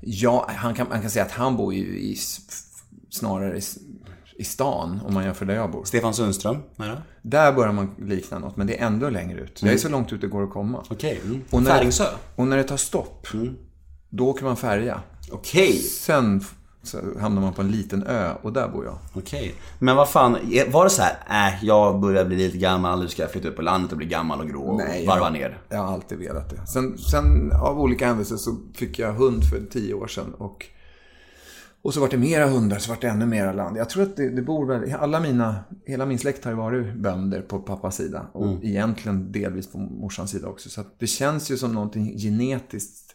Ja, 0.00 0.50
han 0.56 0.74
kan, 0.74 0.88
man 0.88 1.00
kan 1.00 1.10
säga 1.10 1.24
att 1.24 1.30
han 1.32 1.56
bor 1.56 1.74
ju 1.74 1.98
i, 1.98 2.16
snarare 3.10 3.58
i, 3.58 3.62
i 4.38 4.44
stan, 4.44 5.00
om 5.06 5.14
man 5.14 5.24
jämför 5.24 5.46
där 5.46 5.54
jag 5.54 5.70
bor. 5.72 5.84
Stefan 5.84 6.14
Sundström? 6.14 6.56
Nära? 6.76 7.02
Där 7.22 7.52
börjar 7.52 7.72
man 7.72 7.90
likna 7.98 8.38
något, 8.38 8.56
men 8.56 8.66
det 8.66 8.80
är 8.80 8.86
ändå 8.86 9.08
längre 9.10 9.40
ut. 9.40 9.62
Jag 9.62 9.72
är 9.74 9.78
så 9.78 9.88
långt 9.88 10.12
ut 10.12 10.20
det 10.20 10.26
går 10.26 10.42
att 10.44 10.50
komma. 10.50 10.84
Okej. 10.90 11.20
Mm. 11.24 11.40
Och 11.50 11.62
när- 11.62 11.70
Färingsö? 11.70 12.04
Och 12.36 12.46
när 12.46 12.56
det 12.56 12.64
tar 12.64 12.76
stopp, 12.76 13.26
då 14.16 14.28
åker 14.28 14.44
man 14.44 14.56
färja. 14.56 15.00
Okej. 15.32 15.72
Sen 15.78 16.38
f- 16.42 16.54
så 16.82 16.98
hamnar 17.20 17.42
man 17.42 17.52
på 17.52 17.62
en 17.62 17.70
liten 17.70 18.02
ö 18.06 18.32
och 18.42 18.52
där 18.52 18.68
bor 18.68 18.84
jag. 18.84 18.98
Okej. 19.14 19.54
Men 19.78 19.96
vad 19.96 20.08
fan, 20.08 20.36
eh, 20.52 20.72
var 20.72 20.84
det 20.84 20.90
så 20.90 21.02
här, 21.02 21.48
äh, 21.48 21.64
jag 21.64 22.00
börjar 22.00 22.24
bli 22.24 22.36
lite 22.36 22.58
gammal, 22.58 23.00
nu 23.00 23.08
ska 23.08 23.22
jag 23.22 23.30
flytta 23.30 23.48
upp 23.48 23.56
på 23.56 23.62
landet 23.62 23.92
och 23.92 23.98
bli 23.98 24.06
gammal 24.06 24.40
och 24.40 24.48
grå 24.48 24.62
och 24.62 24.76
Nej, 24.78 25.06
varva 25.06 25.24
jag- 25.26 25.32
ner? 25.32 25.58
Jag 25.68 25.78
har 25.78 25.92
alltid 25.94 26.18
velat 26.18 26.50
det. 26.50 26.66
Sen, 26.66 26.98
sen 26.98 27.52
av 27.52 27.80
olika 27.80 28.06
händelser 28.06 28.36
så 28.36 28.56
fick 28.74 28.98
jag 28.98 29.12
hund 29.12 29.44
för 29.50 29.60
tio 29.72 29.94
år 29.94 30.06
sedan. 30.06 30.34
Och, 30.38 30.66
och 31.82 31.94
så 31.94 32.00
vart 32.00 32.10
det 32.10 32.16
mera 32.18 32.46
hundar, 32.46 32.78
så 32.78 32.90
vart 32.90 33.00
det 33.00 33.08
ännu 33.08 33.26
mera 33.26 33.52
land. 33.52 33.76
Jag 33.76 33.90
tror 33.90 34.02
att 34.02 34.16
det, 34.16 34.30
det 34.30 34.42
bor 34.42 34.66
väl, 34.66 34.94
alla 35.00 35.20
mina, 35.20 35.56
hela 35.86 36.06
min 36.06 36.18
släkt 36.18 36.44
har 36.44 36.50
ju 36.52 36.56
varit 36.56 36.94
bönder 36.94 37.40
på 37.42 37.58
pappas 37.58 37.96
sida. 37.96 38.26
Och 38.32 38.64
egentligen 38.64 39.32
delvis 39.32 39.72
på 39.72 39.78
morsans 39.78 40.30
sida 40.30 40.48
också. 40.48 40.68
Så 40.70 40.80
att 40.80 40.94
det 40.98 41.06
känns 41.06 41.50
ju 41.50 41.56
som 41.56 41.72
någonting 41.72 42.18
genetiskt. 42.18 43.13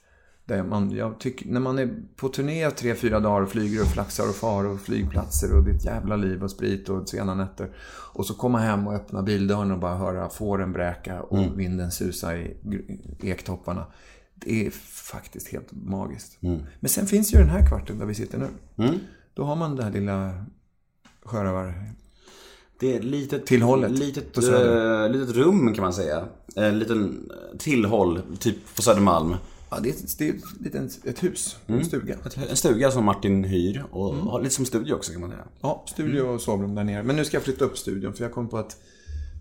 Där 0.50 0.63
man, 0.63 0.91
jag 0.91 1.20
tycker, 1.20 1.48
när 1.50 1.60
man 1.60 1.79
är 1.79 1.89
på 2.15 2.29
turné 2.29 2.72
tre, 2.72 2.96
fyra 2.96 3.20
dagar 3.20 3.41
och 3.41 3.50
flyger 3.50 3.82
och 3.82 3.88
flaxar 3.88 4.29
och 4.29 4.36
far 4.36 4.65
och 4.65 4.79
flygplatser 4.79 5.58
och 5.58 5.68
ett 5.68 5.86
jävla 5.86 6.15
liv 6.15 6.44
och 6.44 6.51
sprit 6.51 6.89
och 6.89 7.10
sena 7.10 7.36
nätter. 7.36 7.70
Och 8.13 8.25
så 8.25 8.34
komma 8.34 8.60
hem 8.60 8.88
och 8.88 8.94
öppna 8.94 9.22
bildörren 9.24 9.72
och 9.72 9.79
bara 9.79 9.96
höra 9.98 10.29
fåren 10.29 10.72
bräka 10.72 11.22
och 11.22 11.60
vinden 11.60 11.91
susa 11.91 12.38
i 12.38 12.58
ektopparna. 13.22 13.86
Det 14.36 14.65
är 14.65 14.72
faktiskt 15.12 15.48
helt 15.48 15.68
magiskt. 15.72 16.38
Men 16.79 16.89
sen 16.89 17.08
finns 17.08 17.34
ju 17.34 17.38
den 17.38 17.50
här 17.50 17.68
kvarten 17.68 18.00
där 18.00 18.06
vi 18.06 18.13
sitter 18.15 18.38
nu. 18.38 18.48
Då 19.34 19.44
har 19.44 19.56
man 19.56 19.75
det 19.75 19.84
här 19.84 19.91
lilla 19.91 20.46
sjörövar... 21.24 21.74
Det 22.79 22.96
är 22.96 23.01
litet, 23.01 23.46
Tillhållet 23.46 23.91
litet, 23.91 24.34
på 24.34 24.41
Söder. 24.41 25.06
eh, 25.06 25.12
litet 25.12 25.36
rum 25.36 25.74
kan 25.74 25.84
man 25.84 25.94
säga. 25.94 26.24
En 26.56 26.79
liten 26.79 27.32
tillhåll, 27.60 28.22
typ 28.39 28.75
på 28.75 28.82
Södermalm. 28.82 29.36
Ja, 29.72 29.78
det 29.84 29.90
är, 29.90 29.94
ett- 29.94 30.18
det 30.18 30.30
är 30.30 30.34
ett, 30.34 30.44
litet- 30.60 31.06
ett 31.06 31.24
hus, 31.24 31.58
en 31.68 31.86
stuga. 31.86 32.16
En 32.50 32.56
stuga 32.56 32.92
som 32.92 33.06
Martin 33.06 33.44
hyr 33.44 33.84
och 33.92 34.16
har 34.16 34.42
lite 34.42 34.56
som 34.56 34.66
studio 34.66 34.94
också 34.94 35.12
kan 35.12 35.22
man 35.22 35.30
säga. 35.30 35.44
Ja, 35.62 35.84
studio 35.88 36.22
och 36.22 36.42
sovrum 36.42 36.76
där 36.76 36.84
nere. 36.84 37.04
Men 37.04 37.16
nu 37.16 37.26
ska 37.26 37.38
jag 37.38 37.44
flytta 37.44 37.66
upp 37.66 37.78
studion 37.78 38.14
för 38.14 38.24
jag 38.24 38.34
kom 38.34 38.50
på 38.50 38.58
att 38.58 38.78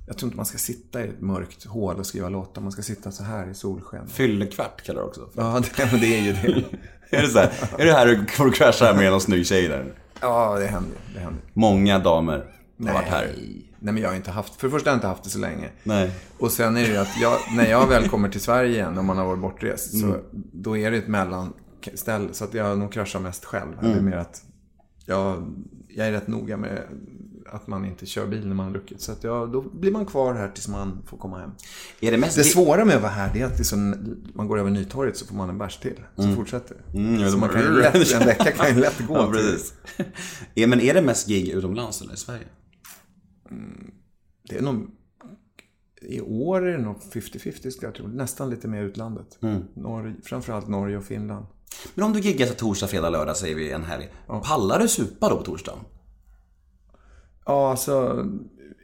jag 0.06 0.18
tror 0.18 0.26
inte 0.26 0.36
man 0.36 0.46
ska 0.46 0.58
sitta 0.58 1.04
i 1.04 1.08
ett 1.08 1.20
mörkt 1.20 1.64
hål 1.64 1.96
och 1.96 2.06
skriva 2.06 2.28
låtar. 2.28 2.62
Man 2.62 2.72
ska 2.72 2.82
sitta 2.82 3.10
så 3.12 3.22
här 3.24 3.50
i 3.50 3.54
solsken. 3.54 4.08
Fyllekvart 4.08 4.82
kallar 4.82 5.00
det 5.00 5.06
också. 5.06 5.28
Ja, 5.34 5.60
det, 5.76 5.96
det 6.00 6.16
är 6.18 6.20
ju 6.22 6.32
det. 6.32 6.64
är 7.16 7.22
det 7.22 7.28
så 7.28 7.38
här, 7.38 7.52
är 7.78 7.84
det 7.86 7.92
här 7.92 8.06
du 8.06 8.26
kommer 8.26 8.50
crasha 8.52 8.94
med 8.94 9.10
någon 9.10 9.20
snygg 9.20 9.46
tjej 9.46 9.68
där? 9.68 9.94
Ja, 10.20 10.58
det 10.58 10.66
händer. 10.66 10.98
Det 11.14 11.20
händer. 11.20 11.42
Många 11.52 11.98
damer 11.98 12.54
har 12.86 12.94
varit 12.94 13.08
här. 13.08 13.34
Nej, 13.80 13.94
men 13.94 14.02
jag 14.02 14.08
har 14.10 14.16
inte 14.16 14.30
haft, 14.30 14.54
för 14.56 14.66
det 14.68 14.72
första 14.72 14.90
har 14.90 14.92
jag 14.94 14.96
inte 14.98 15.06
haft 15.06 15.24
det 15.24 15.30
så 15.30 15.38
länge. 15.38 15.68
Nej. 15.84 16.10
Och 16.38 16.52
sen 16.52 16.76
är 16.76 16.80
det 16.82 16.88
ju 16.88 16.96
att 16.96 17.20
jag, 17.20 17.38
när 17.56 17.70
jag 17.70 17.86
väl 17.86 18.08
kommer 18.08 18.28
till 18.28 18.40
Sverige 18.40 18.70
igen, 18.74 18.98
om 18.98 19.06
man 19.06 19.18
har 19.18 19.24
varit 19.24 19.40
bortrest, 19.40 20.00
så 20.00 20.16
då 20.52 20.76
är 20.76 20.90
det 20.90 20.96
ett 20.96 21.08
mellanställe. 21.08 22.28
Så 22.32 22.44
att 22.44 22.54
jag 22.54 22.78
nog 22.78 22.92
kraschar 22.92 23.20
mest 23.20 23.44
själv. 23.44 23.72
Det 23.82 23.88
är 23.88 24.00
mer 24.00 24.16
att 24.16 24.42
jag, 25.06 25.54
jag 25.88 26.06
är 26.06 26.12
rätt 26.12 26.28
noga 26.28 26.56
med 26.56 26.82
att 27.52 27.66
man 27.66 27.84
inte 27.84 28.06
kör 28.06 28.26
bil 28.26 28.46
när 28.48 28.54
man 28.54 28.66
har 28.66 28.72
druckit. 28.72 29.00
Så 29.00 29.12
att 29.12 29.24
jag, 29.24 29.52
då 29.52 29.60
blir 29.60 29.90
man 29.92 30.06
kvar 30.06 30.34
här 30.34 30.48
tills 30.48 30.68
man 30.68 31.02
får 31.06 31.16
komma 31.18 31.38
hem. 31.38 31.50
Är 32.00 32.10
det 32.10 32.18
mest... 32.18 32.36
Det 32.36 32.44
svåra 32.44 32.84
med 32.84 32.96
att 32.96 33.02
vara 33.02 33.12
här 33.12 33.30
det 33.34 33.40
är 33.40 33.46
att 33.46 33.66
så, 33.66 33.76
man 34.34 34.48
går 34.48 34.58
över 34.58 34.70
Nytorget 34.70 35.16
så 35.16 35.26
får 35.26 35.34
man 35.34 35.48
en 35.48 35.58
bärs 35.58 35.76
till. 35.76 36.00
Så 36.16 36.32
fortsätter 36.34 36.76
det. 36.92 36.98
Mm, 36.98 37.20
ja, 37.20 37.30
så 37.30 37.38
man 37.38 37.48
kan 37.48 37.74
lätt, 37.74 38.12
en 38.12 38.26
vecka 38.26 38.44
kan 38.52 38.74
ju 38.74 38.80
lätt 38.80 38.98
gå. 39.08 39.14
Ja, 39.16 39.24
till- 39.26 39.34
precis. 39.34 39.74
är, 40.54 40.66
men 40.66 40.80
är 40.80 40.94
det 40.94 41.02
mest 41.02 41.28
gig 41.28 41.48
utomlands 41.48 42.00
eller 42.02 42.14
i 42.14 42.16
Sverige? 42.16 42.44
Det 44.48 44.56
är 44.56 44.62
nog... 44.62 44.90
I 46.02 46.20
år 46.20 46.66
är 46.66 46.72
det 46.72 46.84
nog 46.84 46.96
50-50 46.96 47.70
ska 47.70 47.86
jag 47.86 47.94
tro. 47.94 48.06
Nästan 48.06 48.50
lite 48.50 48.68
mer 48.68 48.82
utlandet. 48.82 49.38
Norge, 49.74 50.14
framförallt 50.22 50.68
Norge 50.68 50.96
och 50.96 51.04
Finland. 51.04 51.46
Men 51.94 52.04
om 52.04 52.12
du 52.12 52.20
giggar 52.20 52.46
så 52.46 52.54
torsdag, 52.54 52.86
fredag, 52.86 53.10
lördag 53.10 53.36
säger 53.36 53.54
vi 53.54 53.72
en 53.72 53.84
helg. 53.84 54.08
Pallar 54.26 54.78
du 54.78 54.88
supa 54.88 55.28
då 55.28 55.36
på 55.36 55.42
torsdagen? 55.42 55.78
Ja, 57.44 57.70
alltså... 57.70 58.26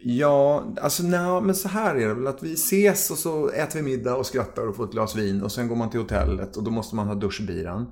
Ja, 0.07 0.65
alltså 0.81 1.03
nej, 1.03 1.41
men 1.43 1.55
så 1.55 1.69
här 1.69 1.95
är 1.95 2.09
det 2.09 2.15
väl 2.15 2.27
att 2.27 2.43
vi 2.43 2.53
ses 2.53 3.11
och 3.11 3.19
så 3.19 3.49
äter 3.49 3.83
vi 3.83 3.83
middag 3.83 4.17
och 4.17 4.27
skrattar 4.27 4.67
och 4.67 4.77
får 4.77 4.85
ett 4.85 4.91
glas 4.91 5.17
vin 5.17 5.43
och 5.43 5.53
sen 5.53 5.69
går 5.69 5.77
man 5.77 5.91
till 5.91 6.01
hotellet 6.01 6.57
och 6.57 6.65
då 6.65 6.71
måste 6.71 6.97
man 6.97 7.07
ha 7.07 7.15
duschbiran. 7.15 7.87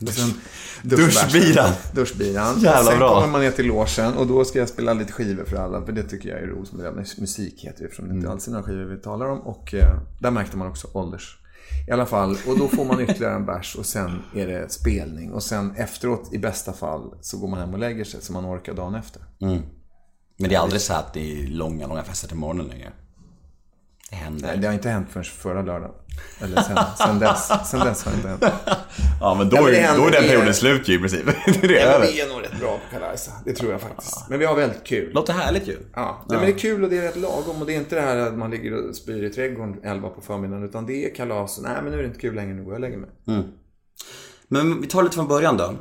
Och 0.00 0.08
sen 0.08 0.30
Duschbiran? 0.82 1.72
Duschbiran. 1.92 2.60
Jävla 2.60 2.90
sen 2.90 2.98
bra. 2.98 3.14
kommer 3.14 3.32
man 3.32 3.40
ner 3.40 3.50
till 3.50 3.66
logen 3.66 4.14
och 4.14 4.26
då 4.26 4.44
ska 4.44 4.58
jag 4.58 4.68
spela 4.68 4.94
lite 4.94 5.12
skivor 5.12 5.44
för 5.44 5.56
alla. 5.56 5.86
För 5.86 5.92
det 5.92 6.02
tycker 6.02 6.28
jag 6.28 6.38
är 6.38 6.46
roligt. 6.46 6.72
med 6.72 6.84
det. 6.84 7.20
Musik 7.20 7.64
heter 7.64 7.84
eftersom 7.84 8.08
det 8.08 8.14
inte 8.14 8.30
alls 8.30 8.46
är 8.48 8.52
några 8.52 8.64
skivor 8.64 8.84
vi 8.84 8.96
talar 8.96 9.26
om. 9.26 9.40
Och 9.40 9.74
eh, 9.74 9.96
där 10.20 10.30
märkte 10.30 10.56
man 10.56 10.68
också 10.68 10.88
ålders. 10.92 11.38
I 11.88 11.90
alla 11.90 12.06
fall, 12.06 12.36
och 12.46 12.58
då 12.58 12.68
får 12.68 12.84
man 12.84 13.00
ytterligare 13.00 13.34
en 13.34 13.46
bärs 13.46 13.76
och 13.76 13.86
sen 13.86 14.22
är 14.34 14.46
det 14.46 14.72
spelning. 14.72 15.32
Och 15.32 15.42
sen 15.42 15.74
efteråt, 15.76 16.28
i 16.32 16.38
bästa 16.38 16.72
fall, 16.72 17.14
så 17.20 17.38
går 17.38 17.48
man 17.48 17.60
hem 17.60 17.72
och 17.72 17.78
lägger 17.78 18.04
sig 18.04 18.22
så 18.22 18.32
man 18.32 18.46
orkar 18.46 18.74
dagen 18.74 18.94
efter. 18.94 19.22
Men 20.38 20.48
det 20.48 20.54
är 20.54 20.58
aldrig 20.58 20.80
så 20.80 20.92
att 20.94 21.14
det 21.14 21.20
är 21.42 21.46
långa, 21.46 21.86
långa 21.86 22.02
fester 22.02 22.28
till 22.28 22.36
morgonen 22.36 22.66
längre. 22.66 22.92
Det 24.14 24.24
händer. 24.24 24.46
Nej, 24.48 24.58
det 24.58 24.66
har 24.66 24.74
inte 24.74 24.88
hänt 24.88 25.08
förrän 25.10 25.24
förra 25.24 25.62
lördagen. 25.62 25.90
Eller 26.40 26.62
sen, 26.62 26.78
sen, 26.98 27.18
dess, 27.18 27.52
sen 27.70 27.80
dess 27.80 28.04
har 28.04 28.12
det 28.12 28.16
inte 28.16 28.28
hänt. 28.28 28.44
Ja, 29.20 29.34
men 29.34 29.48
då, 29.48 29.56
Ja, 29.56 29.62
men 29.62 29.74
är, 29.74 29.96
då 29.96 30.06
är 30.06 30.10
den 30.10 30.12
det 30.12 30.18
är- 30.18 30.28
perioden 30.28 30.54
slut 30.54 30.88
ju 30.88 30.94
i 30.94 30.98
princip. 30.98 31.24
det 31.60 31.78
är 31.80 31.86
Ja, 31.86 31.92
över. 31.92 32.06
vi 32.06 32.20
är 32.20 32.28
nog 32.28 32.42
rätt 32.42 32.60
bra 32.60 32.78
på 32.90 32.98
Kalarsa. 32.98 33.30
Det 33.44 33.52
tror 33.52 33.72
jag 33.72 33.80
faktiskt. 33.80 34.28
Men 34.28 34.38
vi 34.38 34.44
har 34.44 34.54
väldigt 34.54 34.84
kul. 34.84 35.12
Låter 35.14 35.32
härligt 35.32 35.68
ju. 35.68 35.76
Ja, 35.94 36.24
Nej, 36.28 36.38
men 36.38 36.46
det 36.46 36.52
är 36.52 36.58
kul 36.58 36.84
och 36.84 36.90
det 36.90 36.98
är 36.98 37.02
rätt 37.02 37.16
lagom. 37.16 37.60
Och 37.60 37.66
det 37.66 37.74
är 37.74 37.76
inte 37.76 37.94
det 37.94 38.00
här 38.00 38.16
att 38.16 38.34
man 38.34 38.50
ligger 38.50 38.88
och 38.88 38.96
spyr 38.96 39.24
i 39.24 39.30
trädgården 39.30 39.76
11 39.84 40.08
på 40.08 40.20
förmiddagen. 40.20 40.64
Utan 40.64 40.86
det 40.86 41.10
är 41.10 41.14
kalas. 41.14 41.60
Nej, 41.62 41.72
men 41.82 41.92
nu 41.92 41.98
är 41.98 42.02
det 42.02 42.08
inte 42.08 42.20
kul 42.20 42.34
längre. 42.34 42.54
Nu 42.54 42.62
går 42.64 42.72
jag 42.72 42.74
och 42.74 42.80
lägger 42.80 42.96
mig. 42.98 43.10
Men 44.48 44.80
vi 44.80 44.86
tar 44.86 45.02
lite 45.02 45.14
från 45.14 45.28
början 45.28 45.56
då. 45.56 45.74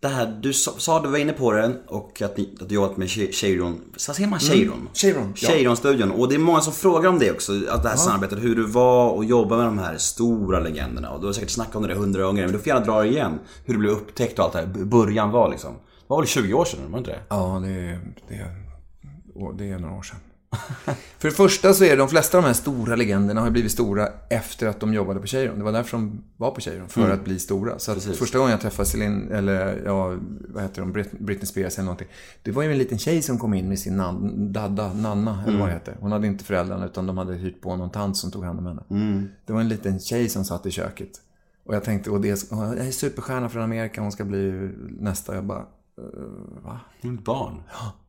Det 0.00 0.08
här, 0.08 0.38
du 0.42 0.52
sa, 0.52 0.70
sa 0.78 1.02
du 1.02 1.08
var 1.08 1.18
inne 1.18 1.32
på 1.32 1.52
det 1.52 1.72
och 1.86 2.22
att, 2.22 2.36
ni, 2.36 2.56
att 2.60 2.68
du 2.68 2.74
jobbat 2.74 2.96
med 2.96 3.08
Che- 3.08 3.32
Cheiron, 3.32 3.80
vad 3.92 4.16
säger 4.16 4.28
man 4.28 4.38
Cheiron? 4.40 4.88
Cheiron, 4.94 5.32
ja. 5.36 5.48
Cheiron-studion. 5.48 6.10
Och 6.10 6.28
det 6.28 6.34
är 6.34 6.38
många 6.38 6.60
som 6.60 6.72
frågar 6.72 7.08
om 7.08 7.18
det 7.18 7.30
också, 7.32 7.52
att 7.70 7.82
det 7.82 7.88
här 7.88 7.96
samarbetet, 7.96 8.38
hur 8.42 8.56
du 8.56 8.66
var 8.66 9.10
och 9.10 9.24
jobba 9.24 9.56
med 9.56 9.66
de 9.66 9.78
här 9.78 9.96
stora 9.98 10.60
legenderna. 10.60 11.10
Och 11.10 11.20
du 11.20 11.26
har 11.26 11.32
säkert 11.32 11.50
snackat 11.50 11.76
om 11.76 11.82
det 11.82 11.94
hundra 11.94 12.22
gånger, 12.22 12.42
men 12.42 12.52
du 12.52 12.58
får 12.58 12.68
gärna 12.68 12.84
dra 12.86 13.02
det 13.02 13.08
igen. 13.08 13.38
Hur 13.64 13.74
du 13.74 13.80
blev 13.80 13.92
upptäckt 13.92 14.38
och 14.38 14.44
allt 14.44 14.52
det 14.52 14.58
här, 14.58 14.66
början 14.66 15.30
var 15.30 15.48
liksom. 15.50 15.74
Vad 16.06 16.16
var 16.16 16.22
det, 16.22 16.28
20 16.28 16.54
år 16.54 16.64
sedan? 16.64 16.80
Var 16.84 16.92
det 16.92 16.98
inte 16.98 17.10
det? 17.10 17.20
Ja, 17.28 17.60
det 17.64 17.68
är, 17.70 18.00
det, 18.28 18.34
är, 18.34 19.52
det 19.58 19.64
är 19.70 19.78
några 19.78 19.94
år 19.94 20.02
sedan. 20.02 20.18
För 21.18 21.28
det 21.28 21.34
första 21.34 21.72
så 21.74 21.84
är 21.84 21.96
de 21.96 22.08
flesta 22.08 22.38
av 22.38 22.42
de 22.42 22.46
här 22.46 22.54
stora 22.54 22.96
legenderna 22.96 23.40
har 23.40 23.50
blivit 23.50 23.72
stora 23.72 24.08
efter 24.28 24.66
att 24.66 24.80
de 24.80 24.94
jobbade 24.94 25.20
på 25.20 25.26
Cheiron. 25.26 25.58
Det 25.58 25.64
var 25.64 25.72
därför 25.72 25.96
de 25.96 26.22
var 26.36 26.50
på 26.50 26.60
Cheiron, 26.60 26.88
för 26.88 27.00
att 27.10 27.24
bli 27.24 27.38
stora. 27.38 27.78
Så 27.78 27.94
första 28.18 28.38
gången 28.38 28.50
jag 28.50 28.60
träffade 28.60 28.88
Celine, 28.88 29.28
eller 29.32 29.82
ja, 29.84 30.16
vad 30.48 30.62
heter 30.62 30.80
de, 30.82 30.92
Brit- 30.92 31.18
Britney 31.18 31.46
Spears 31.46 31.74
eller 31.78 31.84
någonting. 31.84 32.08
Det 32.42 32.50
var 32.52 32.62
ju 32.62 32.72
en 32.72 32.78
liten 32.78 32.98
tjej 32.98 33.22
som 33.22 33.38
kom 33.38 33.54
in 33.54 33.68
med 33.68 33.78
sin 33.78 33.96
nan, 33.96 34.52
dadda, 34.52 34.92
Nanna, 34.92 35.44
eller 35.46 35.58
vad 35.58 35.68
det 35.68 35.72
heter. 35.72 35.96
Hon 36.00 36.12
hade 36.12 36.26
inte 36.26 36.44
föräldrarna, 36.44 36.86
utan 36.86 37.06
de 37.06 37.18
hade 37.18 37.34
hyrt 37.34 37.60
på 37.60 37.76
någon 37.76 37.90
tant 37.90 38.16
som 38.16 38.30
tog 38.30 38.44
hand 38.44 38.58
om 38.58 38.66
henne. 38.66 38.82
Det 39.46 39.52
var 39.52 39.60
en 39.60 39.68
liten 39.68 40.00
tjej 40.00 40.28
som 40.28 40.44
satt 40.44 40.66
i 40.66 40.70
köket. 40.70 41.10
Och 41.64 41.74
jag 41.74 41.84
tänkte, 41.84 42.10
och 42.10 42.20
det, 42.20 42.28
jag 42.50 42.78
är 42.78 42.90
superstjärna 42.90 43.48
från 43.48 43.62
Amerika, 43.62 44.00
hon 44.00 44.12
ska 44.12 44.24
bli 44.24 44.70
nästa. 45.00 45.34
Jag 45.34 45.44
bara, 45.44 45.58
eh, 45.98 46.64
va? 46.64 46.80
Du 47.02 47.08
är 47.08 47.14
ett 47.14 47.24
barn. 47.24 47.62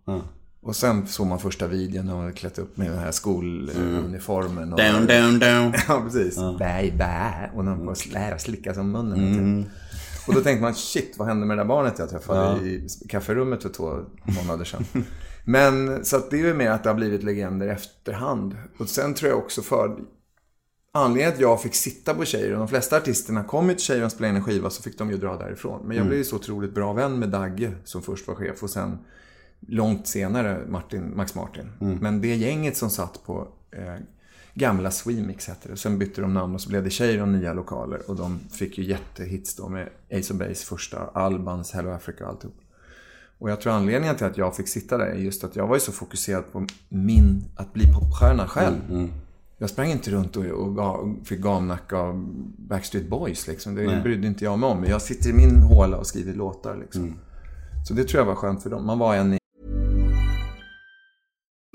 Ja. 0.05 0.21
Och 0.63 0.75
sen 0.75 1.07
såg 1.07 1.27
man 1.27 1.39
första 1.39 1.67
videon 1.67 2.05
när 2.05 2.13
hon 2.13 2.21
hade 2.21 2.33
klätt 2.33 2.59
upp 2.59 2.77
med 2.77 2.91
den 2.91 2.99
här 2.99 3.11
skoluniformen. 3.11 4.73
Och, 4.73 4.79
Down, 4.79 5.07
down, 5.07 5.39
down. 5.39 5.73
Ja, 5.87 6.01
precis. 6.05 6.35
Bä, 6.59 6.91
bä. 6.97 7.51
Och 7.55 7.65
när 7.65 7.71
hon 7.71 7.85
var 7.85 8.13
lära 8.13 8.39
slicka 8.39 8.73
som 8.73 8.91
munnen. 8.91 9.17
tiden. 9.19 9.65
Och 10.27 10.33
då 10.33 10.41
tänkte 10.41 10.61
man, 10.61 10.75
shit, 10.75 11.15
vad 11.17 11.27
hände 11.27 11.45
med 11.45 11.57
det 11.57 11.63
där 11.63 11.67
barnet 11.67 11.99
jag 11.99 12.09
träffade 12.09 12.61
i 12.61 12.87
kafferummet 13.09 13.61
för 13.61 13.69
två 13.69 13.99
månader 14.23 14.65
sedan? 14.65 14.85
Men 15.45 16.05
så 16.05 16.17
att 16.17 16.31
det 16.31 16.35
är 16.39 16.45
ju 16.45 16.53
mer 16.53 16.69
att 16.71 16.83
det 16.83 16.89
har 16.89 16.95
blivit 16.95 17.23
legender 17.23 17.67
efterhand. 17.67 18.57
Och 18.79 18.89
sen 18.89 19.13
tror 19.13 19.29
jag 19.29 19.39
också 19.39 19.61
för 19.61 19.97
Anledningen 20.93 21.33
att 21.33 21.39
jag 21.39 21.61
fick 21.61 21.75
sitta 21.75 22.13
på 22.13 22.25
Cheiron, 22.25 22.59
de 22.59 22.67
flesta 22.67 22.97
artisterna 22.97 23.43
kom 23.43 23.69
ju 23.69 23.75
till 23.75 23.83
Cheiron 23.83 24.05
och 24.05 24.11
spelade 24.11 24.29
in 24.29 24.35
en 24.35 24.43
skiva 24.43 24.69
så 24.69 24.83
fick 24.83 24.97
de 24.97 25.11
ju 25.11 25.17
dra 25.17 25.37
därifrån. 25.37 25.87
Men 25.87 25.97
jag 25.97 26.05
blev 26.05 26.17
ju 26.17 26.23
så 26.23 26.35
otroligt 26.35 26.73
bra 26.73 26.93
vän 26.93 27.19
med 27.19 27.29
Dagge 27.29 27.71
som 27.83 28.01
först 28.01 28.27
var 28.27 28.35
chef 28.35 28.63
och 28.63 28.69
sen 28.69 28.97
långt 29.67 30.07
senare 30.07 30.65
Martin, 30.69 31.13
Max 31.15 31.35
Martin. 31.35 31.65
Men 32.01 32.21
det 32.21 32.35
gänget 32.35 32.77
som 32.77 32.89
satt 32.89 33.23
på 33.25 33.47
eh, 33.71 33.95
gamla 34.53 34.91
Swemix 34.91 35.47
hette 35.47 35.69
det. 35.69 35.77
Sen 35.77 35.99
bytte 35.99 36.21
de 36.21 36.33
namn 36.33 36.55
och 36.55 36.61
så 36.61 36.69
blev 36.69 36.83
det 36.83 36.89
Cheiron 36.89 37.31
nya 37.31 37.53
lokaler. 37.53 38.09
Och 38.09 38.15
de 38.15 38.39
fick 38.51 38.77
ju 38.77 38.83
jättehits 38.83 39.55
då 39.55 39.69
med 39.69 39.89
Ace 40.11 40.33
of 40.33 40.39
Base 40.39 40.65
första, 40.65 40.99
Albans, 41.13 41.71
Hello 41.71 41.91
Africa 41.91 42.23
och 42.23 42.29
alltihop. 42.29 42.55
Och 43.37 43.49
jag 43.49 43.61
tror 43.61 43.73
anledningen 43.73 44.15
till 44.15 44.25
att 44.25 44.37
jag 44.37 44.55
fick 44.55 44.67
sitta 44.67 44.97
där 44.97 45.05
är 45.05 45.15
just 45.15 45.43
att 45.43 45.55
jag 45.55 45.67
var 45.67 45.75
ju 45.75 45.79
så 45.79 45.91
fokuserad 45.91 46.51
på 46.51 46.67
min, 46.89 47.45
att 47.55 47.73
bli 47.73 47.93
popstjärna 47.93 48.47
själv. 48.47 48.75
Jag 49.57 49.69
sprang 49.69 49.91
inte 49.91 50.11
runt 50.11 50.35
och, 50.35 50.45
och, 50.45 50.79
och 50.79 51.27
fick 51.27 51.39
gamnacka 51.39 51.97
av 51.97 52.25
Backstreet 52.57 53.09
Boys 53.09 53.47
liksom. 53.47 53.75
Det 53.75 54.01
brydde 54.03 54.27
inte 54.27 54.43
jag 54.45 54.59
mig 54.59 54.69
om. 54.69 54.85
Jag 54.85 55.01
sitter 55.01 55.29
i 55.29 55.33
min 55.33 55.61
håla 55.61 55.97
och 55.97 56.07
skriver 56.07 56.33
låtar 56.33 56.75
liksom. 56.77 57.03
Så 57.87 57.93
det 57.93 58.03
tror 58.03 58.19
jag 58.19 58.25
var 58.25 58.35
skönt 58.35 58.63
för 58.63 58.69
dem. 58.69 58.85
Man 58.85 58.99
var 58.99 59.15
en 59.15 59.33
i 59.33 59.37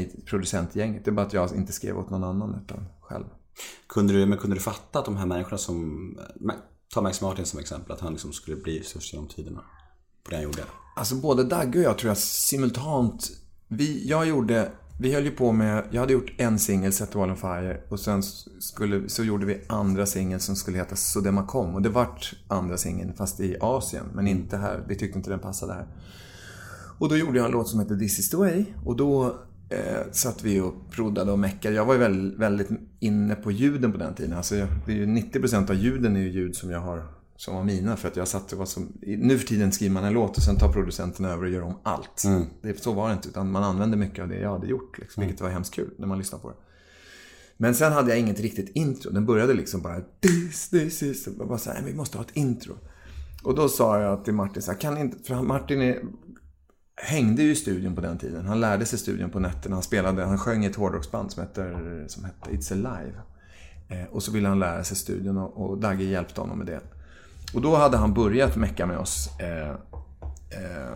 i 0.00 0.24
producentgänget. 0.26 1.04
Det 1.04 1.10
är 1.10 1.12
bara 1.12 1.26
att 1.26 1.32
jag 1.32 1.56
inte 1.56 1.72
skrev 1.72 1.98
åt 1.98 2.10
någon 2.10 2.24
annan 2.24 2.60
utan 2.64 2.84
själv. 3.00 3.24
Kunde 3.88 4.12
du, 4.12 4.26
men 4.26 4.38
kunde 4.38 4.56
du 4.56 4.60
fatta 4.60 4.98
att 4.98 5.04
de 5.04 5.16
här 5.16 5.26
människorna 5.26 5.58
som, 5.58 6.18
ta 6.94 7.02
Max 7.02 7.20
Martin 7.20 7.46
som 7.46 7.60
exempel, 7.60 7.92
att 7.92 8.00
han 8.00 8.12
liksom 8.12 8.32
skulle 8.32 8.56
bli 8.56 8.82
störst 8.82 9.12
genom 9.12 9.28
tiderna? 9.28 9.60
På 10.24 10.30
det 10.30 10.36
han 10.36 10.44
gjorde. 10.44 10.62
Alltså 10.96 11.14
både 11.14 11.44
Dagge 11.44 11.78
och 11.78 11.84
jag 11.84 11.98
tror 11.98 12.10
jag 12.10 12.18
simultant, 12.18 13.30
vi, 13.68 14.08
jag 14.08 14.28
gjorde 14.28 14.72
vi 15.02 15.14
höll 15.14 15.24
ju 15.24 15.30
på 15.30 15.52
med, 15.52 15.84
jag 15.90 16.00
hade 16.00 16.12
gjort 16.12 16.32
en 16.36 16.58
singel, 16.58 16.92
Set 16.92 17.12
the 17.12 17.18
Wall 17.18 17.30
on 17.30 17.36
Fire, 17.36 17.80
och 17.88 18.00
sen 18.00 18.22
skulle, 18.58 19.08
så 19.08 19.24
gjorde 19.24 19.46
vi 19.46 19.60
andra 19.68 20.06
singeln 20.06 20.40
som 20.40 20.56
skulle 20.56 20.78
heta 20.78 20.96
Sodema 20.96 21.46
Kom. 21.46 21.74
Och 21.74 21.82
det 21.82 21.88
vart 21.88 22.34
andra 22.48 22.76
singeln, 22.76 23.14
fast 23.14 23.40
i 23.40 23.56
Asien, 23.60 24.04
men 24.14 24.28
inte 24.28 24.56
här. 24.56 24.84
Vi 24.88 24.96
tyckte 24.96 25.18
inte 25.18 25.30
den 25.30 25.38
passade 25.38 25.72
här. 25.72 25.86
Och 26.98 27.08
då 27.08 27.16
gjorde 27.16 27.38
jag 27.38 27.46
en 27.46 27.52
låt 27.52 27.68
som 27.68 27.80
heter 27.80 27.96
This 27.96 28.18
is 28.18 28.30
the 28.30 28.36
way. 28.36 28.64
Och 28.84 28.96
då 28.96 29.40
eh, 29.70 30.10
satt 30.12 30.44
vi 30.44 30.60
och 30.60 30.74
proddade 30.90 31.32
och 31.32 31.38
meckade. 31.38 31.74
Jag 31.74 31.84
var 31.84 31.94
ju 31.94 32.00
väldigt, 32.00 32.38
väldigt 32.38 32.68
inne 33.00 33.34
på 33.34 33.50
ljuden 33.50 33.92
på 33.92 33.98
den 33.98 34.14
tiden. 34.14 34.32
Alltså, 34.36 34.56
jag- 34.56 34.68
det 34.86 34.92
är 34.92 34.96
ju 34.96 35.06
90% 35.06 35.70
av 35.70 35.76
ljuden 35.76 36.16
är 36.16 36.20
ju 36.20 36.28
ljud 36.30 36.56
som 36.56 36.70
jag 36.70 36.80
har 36.80 37.02
som 37.36 37.54
var 37.54 37.64
mina. 37.64 37.96
För 37.96 38.08
att 38.08 38.16
jag 38.16 38.28
satt 38.28 38.52
och 38.52 38.58
var 38.58 38.66
som, 38.66 38.92
nu 39.02 39.38
för 39.38 39.46
tiden 39.46 39.72
skriver 39.72 39.94
man 39.94 40.04
en 40.04 40.12
låt 40.12 40.36
och 40.36 40.42
sen 40.42 40.56
tar 40.56 40.72
producenten 40.72 41.24
över 41.26 41.44
och 41.44 41.50
gör 41.50 41.62
om 41.62 41.74
allt. 41.82 42.22
Det, 42.62 42.82
så 42.82 42.92
var 42.92 43.08
det 43.08 43.14
inte. 43.14 43.28
Utan 43.28 43.50
man 43.50 43.62
använde 43.62 43.96
mycket 43.96 44.22
av 44.22 44.28
det 44.28 44.40
jag 44.40 44.50
hade 44.52 44.66
gjort. 44.66 44.98
Liksom, 44.98 45.20
Vilket 45.20 45.40
var 45.40 45.48
hemskt 45.48 45.74
kul 45.74 45.90
när 45.98 46.06
man 46.06 46.18
lyssnar 46.18 46.38
på 46.38 46.48
det. 46.48 46.56
Men 47.56 47.74
sen 47.74 47.92
hade 47.92 48.10
jag 48.10 48.18
inget 48.18 48.40
riktigt 48.40 48.70
intro. 48.74 49.10
Den 49.12 49.26
började 49.26 49.54
liksom 49.54 49.82
bara 49.82 50.00
this, 50.20 50.68
this, 50.68 50.98
this. 50.98 51.28
Jag 51.38 51.48
bara 51.48 51.58
så 51.58 51.70
här, 51.70 51.82
vi 51.86 51.94
måste 51.94 52.18
ha 52.18 52.24
ett 52.24 52.36
intro. 52.36 52.74
Och 53.42 53.54
då 53.54 53.68
sa 53.68 54.00
jag 54.00 54.24
till 54.24 54.34
Martin 54.34 54.62
så 54.62 54.70
här, 54.72 54.78
kan 54.78 54.98
inte, 54.98 55.18
för 55.24 55.42
Martin 55.42 55.82
är, 55.82 55.98
hängde 57.02 57.42
ju 57.42 57.50
i 57.50 57.56
studion 57.56 57.94
på 57.94 58.00
den 58.00 58.18
tiden. 58.18 58.46
Han 58.46 58.60
lärde 58.60 58.86
sig 58.86 58.98
studion 58.98 59.30
på 59.30 59.38
nätterna. 59.38 59.76
Han 59.76 59.82
spelade, 59.82 60.24
han 60.24 60.38
sjöng 60.38 60.64
i 60.64 60.66
ett 60.66 60.76
hårdrocksband 60.76 61.32
som, 61.32 61.42
heter, 61.42 62.04
som 62.08 62.24
hette 62.24 62.50
It's 62.50 62.72
Alive. 62.72 63.20
Eh, 63.88 64.04
och 64.10 64.22
så 64.22 64.32
ville 64.32 64.48
han 64.48 64.58
lära 64.58 64.84
sig 64.84 64.96
studion 64.96 65.38
och, 65.38 65.70
och 65.70 65.78
Dagge 65.78 66.04
hjälpte 66.04 66.40
honom 66.40 66.58
med 66.58 66.66
det. 66.66 66.80
Och 67.54 67.62
då 67.62 67.76
hade 67.76 67.96
han 67.96 68.14
börjat 68.14 68.56
mecka 68.56 68.86
med 68.86 68.98
oss. 68.98 69.28
Eh, 69.40 69.70
eh, 69.70 70.94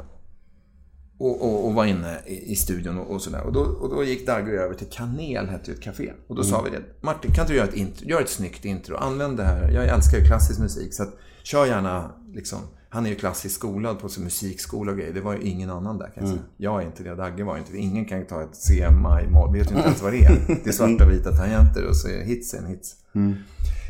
och, 1.19 1.43
och, 1.43 1.67
och 1.67 1.75
var 1.75 1.85
inne 1.85 2.19
i, 2.27 2.53
i 2.53 2.57
studion 2.57 2.99
och, 2.99 3.11
och 3.11 3.23
sådär. 3.23 3.43
Och 3.43 3.53
då, 3.53 3.61
och 3.61 3.90
då 3.90 4.05
gick 4.05 4.27
Dagge 4.27 4.53
över 4.53 4.75
till 4.75 4.90
Kanel, 4.90 5.47
hette 5.47 5.71
ju 5.71 5.77
ett 5.77 5.83
café. 5.83 6.12
Och 6.27 6.35
då 6.35 6.45
sa 6.45 6.62
vi 6.62 6.71
det. 6.71 6.83
Martin, 7.01 7.35
kan 7.35 7.43
inte 7.43 7.53
du 7.53 7.57
göra 7.57 7.69
ett, 7.69 7.75
intro, 7.75 8.09
gör 8.09 8.21
ett 8.21 8.29
snyggt 8.29 8.64
intro? 8.64 8.97
Använd 8.97 9.37
det 9.37 9.45
här. 9.45 9.71
Jag 9.71 9.88
älskar 9.88 10.19
ju 10.19 10.25
klassisk 10.25 10.61
musik. 10.61 10.95
Så 10.95 11.03
att, 11.03 11.14
kör 11.43 11.67
gärna 11.67 12.11
liksom. 12.35 12.59
Han 12.94 13.07
är 13.07 13.11
ju 13.11 13.16
klassiskt 13.16 13.54
skolad 13.54 13.98
på 13.98 14.09
sin 14.09 14.24
musikskola 14.24 14.92
och 14.92 14.98
grejer. 14.98 15.12
Det 15.12 15.20
var 15.20 15.35
ju 15.35 15.40
ingen 15.40 15.70
annan 15.70 15.98
där 15.98 16.07
kan 16.07 16.22
jag 16.22 16.28
säga. 16.28 16.42
Jag 16.57 16.83
är 16.83 16.87
inte 16.87 17.02
det, 17.02 17.14
Dagge 17.14 17.44
var 17.44 17.59
inte 17.59 17.72
det. 17.72 17.78
Ingen 17.78 18.04
kan 18.04 18.18
ju 18.18 18.24
ta 18.24 18.42
ett 18.42 18.57
CMI-mål. 18.68 19.52
Vet 19.52 19.70
ju 19.70 19.74
inte 19.76 19.88
ens 19.88 20.02
vad 20.02 20.12
det 20.12 20.24
är. 20.24 20.61
Det 20.64 20.66
är 20.66 20.72
svarta 20.72 21.04
och 21.04 21.11
vita 21.11 21.33
tangenter 21.33 21.87
och 21.88 21.96
så 21.96 22.09
är 22.09 22.24
hits 22.24 22.54
en 22.54 22.66
hits. 22.66 22.96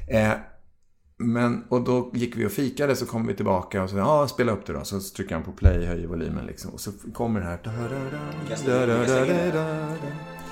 Eh, 0.09 0.33
men, 1.17 1.65
och 1.69 1.85
då 1.85 2.11
gick 2.15 2.37
vi 2.37 2.47
och 2.47 2.53
fikade, 2.53 2.97
så 2.97 3.07
kom 3.07 3.27
vi 3.27 3.35
tillbaka 3.35 3.83
och 3.83 3.91
så 3.91 3.97
ja, 3.97 4.29
spela 4.29 4.53
upp 4.53 4.67
det 4.67 4.73
då. 4.73 4.85
Så 4.85 5.01
trycker 5.01 5.35
han 5.35 5.45
på 5.45 5.53
play, 5.53 5.87
höjer 5.87 6.07
volymen 6.07 6.47
liksom. 6.47 6.71
Och 6.71 6.81
så 6.81 6.91
kommer 7.13 7.41
det 7.41 7.47
här. 7.47 7.59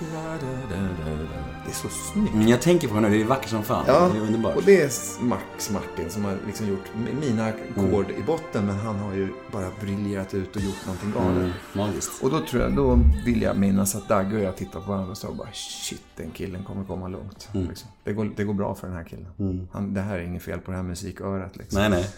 Det 0.00 1.70
är 1.70 1.74
så 1.74 1.88
snyggt. 1.88 2.34
Mm, 2.34 2.48
jag 2.48 2.62
tänker 2.62 2.88
på 2.88 2.94
det 2.94 3.00
nu, 3.00 3.10
det 3.10 3.20
är 3.20 3.24
vackert 3.24 3.50
som 3.50 3.62
fan. 3.62 3.84
Ja, 3.86 4.08
Det 4.12 4.18
är 4.18 4.22
underbart. 4.22 4.56
och 4.56 4.62
det 4.62 4.82
är 4.82 5.22
Max 5.22 5.70
Martin 5.70 6.10
som 6.10 6.24
har 6.24 6.36
liksom 6.46 6.68
gjort 6.68 6.84
mina 7.20 7.46
ackord 7.46 8.10
i 8.10 8.22
botten. 8.22 8.66
Men 8.66 8.76
han 8.76 8.96
har 8.98 9.14
ju 9.14 9.28
bara 9.52 9.66
briljerat 9.80 10.34
ut 10.34 10.56
och 10.56 10.62
gjort 10.62 10.86
någonting 10.86 11.12
galet. 11.12 11.36
Mm, 11.36 11.50
magiskt. 11.72 12.22
Och 12.22 12.30
då 12.30 12.40
tror 12.40 12.62
jag, 12.62 12.76
då 12.76 12.98
vill 13.24 13.42
jag 13.42 13.56
minnas 13.56 13.94
att 13.94 14.08
Dagge 14.08 14.36
och 14.36 14.42
jag 14.42 14.56
tittade 14.56 14.84
på 14.84 14.90
varandra 14.90 15.10
och 15.10 15.18
sa 15.18 15.32
bara 15.32 15.48
shit, 15.52 16.02
den 16.16 16.30
killen 16.30 16.64
kommer 16.64 16.84
komma 16.84 17.08
långt. 17.08 17.48
Mm. 17.54 17.68
Liksom. 17.68 17.88
Det, 18.04 18.12
går, 18.12 18.32
det 18.36 18.44
går 18.44 18.54
bra 18.54 18.74
för 18.74 18.86
den 18.86 18.96
här 18.96 19.04
killen. 19.04 19.68
Han, 19.72 19.94
det 19.94 20.00
här 20.00 20.18
är 20.18 20.22
inget 20.22 20.42
fel 20.42 20.58
på 20.58 20.70
det 20.70 20.76
här 20.76 20.84
musikörat 20.84 21.56
liksom. 21.56 21.80
Nej, 21.80 21.90
nej. 21.90 22.10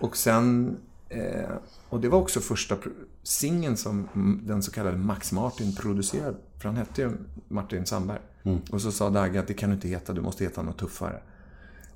Och 0.00 0.16
sen, 0.16 0.76
eh, 1.08 1.50
och 1.88 2.00
det 2.00 2.08
var 2.08 2.18
också 2.18 2.40
första 2.40 2.76
singeln 3.22 3.76
som 3.76 4.08
mm, 4.14 4.40
den 4.46 4.62
så 4.62 4.70
kallade 4.72 4.96
Max 4.96 5.32
Martin 5.32 5.74
producerade. 5.74 6.36
För 6.62 6.68
han 6.68 6.76
hette 6.76 7.02
ju 7.02 7.10
Martin 7.48 7.86
Sandberg. 7.86 8.18
Och 8.70 8.80
så 8.80 8.92
sa 8.92 9.10
Dagge 9.10 9.40
att 9.40 9.46
det 9.46 9.54
kan 9.54 9.68
du 9.70 9.74
inte 9.74 9.88
heta, 9.88 10.12
du 10.12 10.20
måste 10.20 10.44
heta 10.44 10.62
något 10.62 10.78
tuffare. 10.78 11.16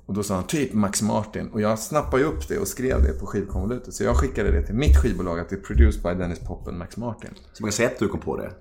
Och 0.05 0.13
då 0.13 0.23
sa 0.23 0.35
han 0.35 0.43
typ 0.43 0.73
Max 0.73 1.01
Martin. 1.01 1.47
Och 1.47 1.61
jag 1.61 1.79
snappade 1.79 2.23
ju 2.23 2.29
upp 2.29 2.47
det 2.47 2.57
och 2.57 2.67
skrev 2.67 3.03
det 3.03 3.19
på 3.19 3.25
skivkonvolutet. 3.25 3.93
Så 3.93 4.03
jag 4.03 4.15
skickade 4.15 4.51
det 4.51 4.61
till 4.65 4.75
mitt 4.75 4.97
skivbolag 4.97 5.39
att 5.39 5.49
det 5.49 5.55
är 5.55 5.59
produced 5.59 6.03
by 6.03 6.09
Dennis 6.09 6.39
Poppen 6.39 6.77
Max 6.77 6.97
Martin. 6.97 7.29
Så 7.53 7.63
man 7.63 7.69
kan 7.69 7.75
säga 7.75 7.89
att 7.89 7.99
du 7.99 8.07
kom 8.07 8.19
på 8.19 8.37
det. 8.37 8.51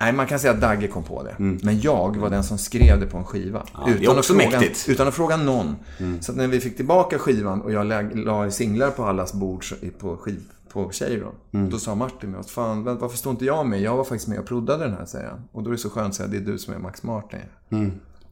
Nej, 0.00 0.12
man 0.12 0.26
kan 0.26 0.38
säga 0.38 0.52
att 0.52 0.60
Dagge 0.60 0.88
kom 0.88 1.02
på 1.02 1.22
det. 1.22 1.34
Men 1.62 1.80
jag 1.80 2.16
var 2.16 2.30
den 2.30 2.44
som 2.44 2.58
skrev 2.58 3.00
det 3.00 3.06
på 3.06 3.18
en 3.18 3.24
skiva. 3.24 3.62
är 3.90 3.98
också 4.18 4.32
att 4.32 4.36
fråga, 4.50 4.58
utan 4.92 5.08
att 5.08 5.14
fråga 5.14 5.36
någon. 5.36 5.76
Så 6.20 6.32
att 6.32 6.38
när 6.38 6.48
vi 6.48 6.60
fick 6.60 6.76
tillbaka 6.76 7.18
skivan 7.18 7.60
och 7.62 7.72
jag 7.72 7.86
la, 7.86 8.02
la 8.02 8.50
singlar 8.50 8.90
på 8.90 9.04
allas 9.04 9.32
bord 9.34 9.68
så- 9.68 9.74
på, 9.98 10.16
skiv, 10.16 10.40
på 10.68 10.90
Cheiron. 10.92 11.34
Då 11.50 11.78
sa 11.78 11.94
Martin 11.94 12.30
med 12.30 12.40
oss, 12.40 12.50
fan 12.50 12.84
varför 12.84 13.16
står 13.16 13.30
inte 13.30 13.44
jag 13.44 13.66
med? 13.66 13.80
Jag 13.80 13.96
var 13.96 14.04
faktiskt 14.04 14.28
med 14.28 14.38
och 14.38 14.46
proddade 14.46 14.84
den 14.84 14.92
här, 14.94 15.06
säger 15.06 15.28
han. 15.28 15.40
Och 15.52 15.62
då 15.62 15.70
är 15.70 15.72
det 15.72 15.78
så 15.78 15.90
skönt 15.90 16.08
att 16.08 16.14
säga, 16.14 16.28
det 16.28 16.36
är 16.36 16.40
du 16.40 16.58
som 16.58 16.74
är 16.74 16.78
Max 16.78 17.02
Martin. 17.02 17.40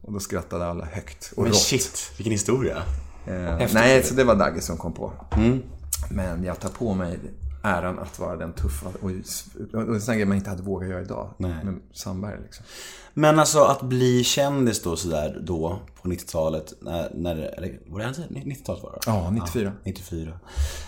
Och 0.01 0.13
då 0.13 0.19
skrattade 0.19 0.65
alla 0.67 0.85
högt 0.85 1.33
och 1.35 1.43
Men 1.43 1.51
rått. 1.51 1.61
shit, 1.61 2.11
vilken 2.17 2.31
historia. 2.31 2.77
Eh, 3.27 3.67
nej, 3.73 4.03
så 4.03 4.13
det 4.13 4.23
var 4.23 4.35
Dagge 4.35 4.61
som 4.61 4.77
kom 4.77 4.93
på. 4.93 5.11
Men 6.11 6.43
jag 6.43 6.59
tar 6.59 6.69
på 6.69 6.93
mig 6.93 7.19
äran 7.65 7.99
att 7.99 8.19
vara 8.19 8.35
den 8.35 8.53
tuffa 8.53 8.87
och, 8.87 9.11
och 9.73 9.95
en 9.95 10.01
sån 10.01 10.15
grej 10.15 10.25
man 10.25 10.37
inte 10.37 10.49
hade 10.49 10.63
vågat 10.63 10.89
göra 10.89 11.01
idag. 11.01 11.29
Med 11.37 11.79
Sandberg 11.93 12.41
liksom. 12.43 12.65
Men 13.17 13.39
alltså 13.39 13.63
att 13.63 13.81
bli 13.81 14.23
kändis 14.23 14.83
då 14.83 14.95
sådär 14.95 15.41
då 15.41 15.79
på 16.01 16.07
90-talet, 16.07 16.73
när, 16.79 17.11
när 17.15 17.35
eller 17.35 17.79
var 17.85 17.99
det 17.99 18.05
90-talet 18.05 18.83
var 18.83 18.91
det? 18.91 18.99
Ja, 19.05 19.29
94. 19.31 19.71
94. 19.83 20.31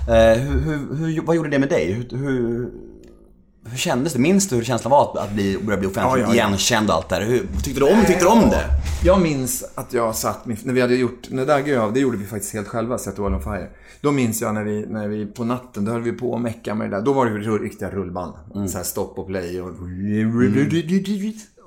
Eh, 0.10 0.40
hur, 0.40 0.60
hur, 0.60 0.96
hur, 0.96 1.22
vad 1.22 1.36
gjorde 1.36 1.50
det 1.50 1.60
med 1.60 1.70
dig? 1.70 1.92
Hur, 1.92 2.18
hur, 2.18 2.72
hur 3.70 3.78
kändes 3.78 4.14
det? 4.14 4.20
Minns 4.20 4.50
du 4.50 4.56
hur 4.56 4.64
känslan 4.64 4.92
var 4.92 5.18
att, 5.24 5.32
bli, 5.34 5.58
börja 5.58 5.80
bli 5.80 5.88
offentligt 5.88 6.22
Ja, 6.22 6.34
ja, 6.34 6.36
ja. 6.36 6.48
igenkänd 6.50 6.90
och 6.90 6.96
allt 6.96 7.10
det 7.10 7.16
här? 7.16 7.22
Hur, 7.22 7.48
tyckte 7.64 7.80
du 7.80 7.86
om, 7.86 8.06
tyckte 8.06 8.26
du 8.26 8.30
om 8.30 8.50
det? 8.50 8.66
Jag 9.04 9.22
minns 9.22 9.72
att 9.76 9.94
jag 9.94 10.16
satt, 10.16 10.46
när 10.46 10.74
vi 10.74 10.82
hade 10.82 10.96
gjort, 10.96 11.30
när 11.30 11.46
Dagge 11.46 11.78
och 11.78 11.84
jag, 11.84 11.94
det 11.94 12.00
gjorde 12.00 12.18
vi 12.18 12.26
faktiskt 12.26 12.54
helt 12.54 12.68
själva, 12.68 12.98
Set 12.98 13.20
Wall 13.20 13.34
on 13.34 13.44
Fire. 13.44 13.70
Då 14.02 14.12
minns 14.12 14.42
jag 14.42 14.54
när 14.54 14.64
vi, 14.64 14.86
när 14.86 15.08
vi 15.08 15.26
på 15.26 15.44
natten, 15.44 15.86
då 15.86 15.92
höll 15.92 16.02
vi 16.02 16.12
på 16.12 16.36
att 16.36 16.42
mecka 16.42 16.76
med 16.76 16.90
det 16.90 16.98
där. 16.98 17.04
Då 17.04 17.14
var 17.14 17.26
det 17.26 17.32
ju 17.32 17.58
riktiga 17.58 17.90
rullband. 17.90 18.34
Så 18.70 18.78
här 18.78 18.84
stopp 18.84 19.20
och 19.20 19.28
play 19.28 19.62
och... 19.62 19.70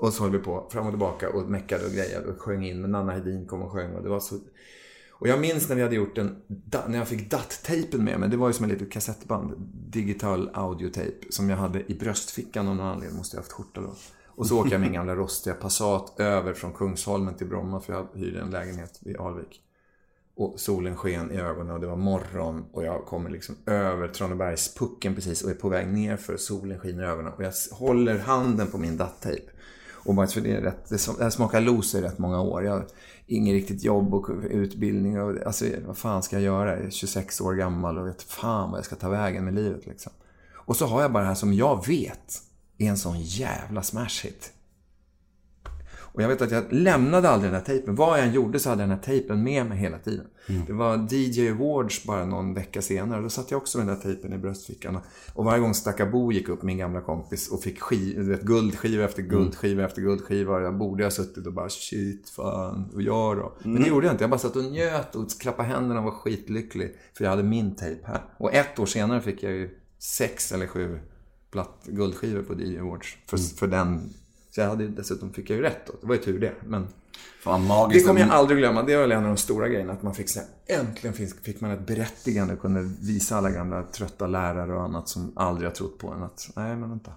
Och 0.01 0.13
så 0.13 0.23
höll 0.23 0.33
vi 0.33 0.39
på 0.39 0.67
fram 0.73 0.87
och 0.87 0.93
tillbaka 0.93 1.29
och 1.31 1.51
meckade 1.51 1.85
och 1.85 1.91
grejade 1.93 2.27
och 2.27 2.41
sjöng 2.41 2.67
in. 2.67 2.81
Men 2.81 2.91
Nanna 2.91 3.13
Hedin 3.13 3.47
kom 3.47 3.63
och 3.63 3.73
sjöng 3.73 3.95
och 3.95 4.03
det 4.03 4.09
var 4.09 4.21
så... 4.21 4.35
Och 5.21 5.29
jag 5.29 5.41
minns 5.41 5.69
när 5.69 5.77
vi 5.77 5.83
hade 5.83 5.95
gjort 5.95 6.19
en, 6.19 6.37
när 6.87 6.99
jag 6.99 7.09
fick 7.09 7.31
DAT-tejpen 7.31 8.05
med 8.05 8.21
mig. 8.21 8.29
Det 8.29 8.37
var 8.37 8.49
ju 8.49 8.53
som 8.53 8.65
ett 8.65 8.73
litet 8.73 8.93
kassettband. 8.93 9.55
Digital 9.91 10.51
audio-tape. 10.55 11.27
Som 11.31 11.51
jag 11.51 11.57
hade 11.57 11.93
i 11.93 11.95
bröstfickan 11.95 12.69
av 12.69 12.77
någon 12.77 12.87
anledning. 12.87 13.17
Måste 13.17 13.37
jag 13.37 13.43
haft 13.43 13.53
skjorta 13.53 13.81
då. 13.81 13.95
Och 14.27 14.47
så 14.47 14.61
åker 14.61 14.73
jag 14.73 14.81
min 14.81 14.93
gamla 14.93 15.15
rostiga 15.15 15.55
Passat 15.55 16.21
över 16.21 16.55
från 16.55 16.73
Kungsholmen 16.73 17.35
till 17.35 17.47
Bromma. 17.47 17.81
För 17.81 17.93
jag 17.93 18.09
hyrde 18.15 18.41
en 18.41 18.51
lägenhet 18.51 18.99
vid 19.03 19.17
Alvik. 19.17 19.63
Och 20.37 20.61
solen 20.61 20.97
sken 20.97 21.33
i 21.33 21.37
ögonen 21.37 21.75
och 21.75 21.81
det 21.81 21.87
var 21.87 21.97
morgon. 21.97 22.65
Och 22.73 22.85
jag 22.85 23.07
kommer 23.07 23.31
liksom 23.31 23.55
över 23.67 24.09
Tranebergspucken 24.09 25.15
precis 25.15 25.43
och 25.43 25.51
är 25.51 25.55
på 25.55 25.69
väg 25.69 25.89
ner 25.89 26.17
för 26.17 26.37
solen 26.37 26.79
skiner 26.79 27.03
i 27.03 27.07
ögonen. 27.07 27.33
Och 27.33 27.45
jag 27.45 27.53
håller 27.73 28.19
handen 28.19 28.67
på 28.67 28.79
min 28.79 28.97
dattejp. 28.97 29.51
Och 30.05 30.15
bara 30.15 30.27
för 30.27 30.41
det 30.41 30.53
är 30.53 30.61
rätt, 30.61 30.89
det, 30.89 31.31
smakar 31.31 31.61
loser 31.61 31.99
i 31.99 32.03
rätt 32.03 32.19
många 32.19 32.41
år. 32.41 32.65
Jag 32.65 32.85
inget 33.31 33.53
riktigt 33.53 33.85
jobb 33.85 34.15
och 34.15 34.29
utbildning. 34.51 35.21
Och, 35.21 35.47
alltså, 35.47 35.65
vad 35.87 35.97
fan 35.97 36.23
ska 36.23 36.37
jag 36.37 36.43
göra? 36.43 36.77
Jag 36.77 36.87
är 36.87 36.91
26 36.91 37.41
år 37.41 37.55
gammal 37.55 37.99
och 37.99 38.07
vet 38.07 38.23
fan 38.23 38.71
vad 38.71 38.79
jag 38.79 38.85
ska 38.85 38.97
ta 38.97 39.09
vägen 39.09 39.45
med 39.45 39.55
livet. 39.55 39.87
Liksom. 39.87 40.13
Och 40.53 40.77
så 40.77 40.87
har 40.87 41.03
jag 41.03 41.13
bara 41.13 41.23
det 41.23 41.29
här 41.29 41.35
som 41.35 41.53
jag 41.53 41.87
vet 41.87 42.43
är 42.79 42.87
en 42.87 42.97
sån 42.97 43.21
jävla 43.21 43.83
smash 43.83 44.23
hit. 44.23 44.53
Och 46.13 46.23
jag 46.23 46.29
vet 46.29 46.43
att 46.43 46.51
jag 46.51 46.73
lämnade 46.73 47.29
aldrig 47.29 47.53
den 47.53 47.61
här 47.61 47.67
tejpen. 47.67 47.95
Vad 47.95 48.19
jag 48.19 48.27
än 48.27 48.33
gjorde 48.33 48.59
så 48.59 48.69
hade 48.69 48.83
jag 48.83 48.89
den 48.89 48.99
här 48.99 49.05
tejpen 49.05 49.43
med 49.43 49.67
mig 49.67 49.79
hela 49.79 49.99
tiden. 49.99 50.27
Det 50.67 50.73
var 50.73 51.15
DJ 51.15 51.49
Awards 51.49 52.05
bara 52.05 52.27
någon 52.27 52.55
vecka 52.55 52.83
senare. 52.83 53.23
Då 53.23 53.29
satt 53.29 53.51
jag 53.51 53.59
också 53.59 53.79
med 53.79 53.87
den 53.87 53.97
där 53.97 54.03
tejpen 54.03 54.33
i 54.33 54.39
bröstfickan. 54.39 54.99
Och 55.35 55.45
varje 55.45 55.61
gång 55.61 55.75
Stackabo 55.75 56.33
gick 56.33 56.49
upp, 56.49 56.63
min 56.63 56.79
gamla 56.79 57.01
kompis, 57.01 57.49
och 57.49 57.63
fick 57.63 57.81
skiv, 57.81 58.19
vet, 58.19 58.43
guldskiva 58.43 59.05
efter 59.05 59.23
guldskiva 59.23 59.85
efter 59.85 60.03
guldskiva. 60.03 60.61
Jag 60.61 60.79
borde 60.79 61.05
ha 61.05 61.11
suttit 61.11 61.47
och 61.47 61.53
bara 61.53 61.69
shit, 61.69 62.29
fan, 62.31 62.91
och 62.95 63.03
jag 63.03 63.37
då? 63.37 63.53
Men 63.63 63.83
det 63.83 63.89
gjorde 63.89 64.07
jag 64.07 64.15
inte. 64.15 64.25
Jag 64.25 64.31
bara 64.31 64.39
satt 64.39 64.57
och 64.57 64.65
njöt 64.65 65.15
och 65.15 65.31
klappade 65.41 65.69
händerna 65.69 66.01
och 66.01 66.05
var 66.05 66.13
skitlycklig. 66.13 66.95
För 67.17 67.25
jag 67.25 67.31
hade 67.31 67.43
min 67.43 67.75
tejp 67.75 68.07
här. 68.07 68.21
Och 68.39 68.55
ett 68.55 68.79
år 68.79 68.87
senare 68.87 69.21
fick 69.21 69.43
jag 69.43 69.53
ju 69.53 69.71
sex 69.99 70.53
eller 70.53 70.67
sju 70.67 70.99
platt 71.51 71.87
guldskivor 71.87 72.43
på 72.43 72.55
DJ 72.55 72.79
Awards. 72.79 73.17
För, 73.27 73.37
för 73.37 73.67
den 73.67 74.11
så 74.51 74.61
jag 74.61 74.69
hade, 74.69 74.89
dessutom 74.89 75.33
fick 75.33 75.51
jag 75.51 75.57
ju 75.57 75.63
rätt 75.63 75.87
då. 75.87 75.93
Det 76.01 76.07
var 76.07 76.15
ju 76.15 76.21
tur 76.21 76.41
det. 76.41 76.55
Men 76.67 76.87
Fan 77.45 77.63
det 77.63 77.69
magiskt. 77.69 78.07
kommer 78.07 78.21
jag 78.21 78.31
aldrig 78.31 78.59
glömma. 78.59 78.83
Det 78.83 78.95
var 78.97 79.03
väl 79.03 79.13
en 79.13 79.19
av 79.23 79.25
de 79.29 79.37
stora 79.37 79.69
grejerna. 79.69 79.93
Att 79.93 80.03
man 80.03 80.15
fick 80.15 80.31
säga, 80.31 80.45
äntligen 80.67 81.15
fick, 81.15 81.61
man 81.61 81.71
ett 81.71 81.87
berättigande 81.87 82.55
och 82.55 82.61
kunde 82.61 82.81
visa 83.01 83.37
alla 83.37 83.51
gamla 83.51 83.83
trötta 83.83 84.27
lärare 84.27 84.75
och 84.77 84.83
annat 84.83 85.09
som 85.09 85.33
aldrig 85.37 85.69
har 85.71 85.75
trott 85.75 85.99
på 85.99 86.09
en 86.09 86.23
att, 86.23 86.49
nej 86.57 86.77
men 86.77 86.91
vänta. 86.91 87.13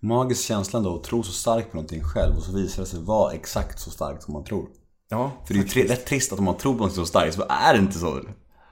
Magisk 0.00 0.42
känslan 0.44 0.82
då 0.82 0.96
att 0.96 1.04
tro 1.04 1.22
så 1.22 1.32
starkt 1.32 1.70
på 1.70 1.76
någonting 1.76 2.02
själv 2.04 2.36
och 2.36 2.42
så 2.42 2.52
visar 2.52 2.82
det 2.82 2.88
sig 2.88 3.00
vara 3.02 3.32
exakt 3.32 3.80
så 3.80 3.90
starkt 3.90 4.22
som 4.22 4.32
man 4.34 4.44
tror. 4.44 4.66
Ja, 5.10 5.32
För 5.46 5.54
det 5.54 5.60
är 5.60 5.62
ju 5.62 5.68
tri- 5.68 5.88
rätt 5.88 6.06
trist 6.06 6.32
att 6.32 6.38
om 6.38 6.44
man 6.44 6.56
tror 6.56 6.78
på 6.78 6.84
något 6.84 6.94
så 6.94 7.06
starkt 7.06 7.34
så 7.34 7.44
är 7.48 7.72
det 7.74 7.78
inte 7.80 7.98
så. 7.98 8.20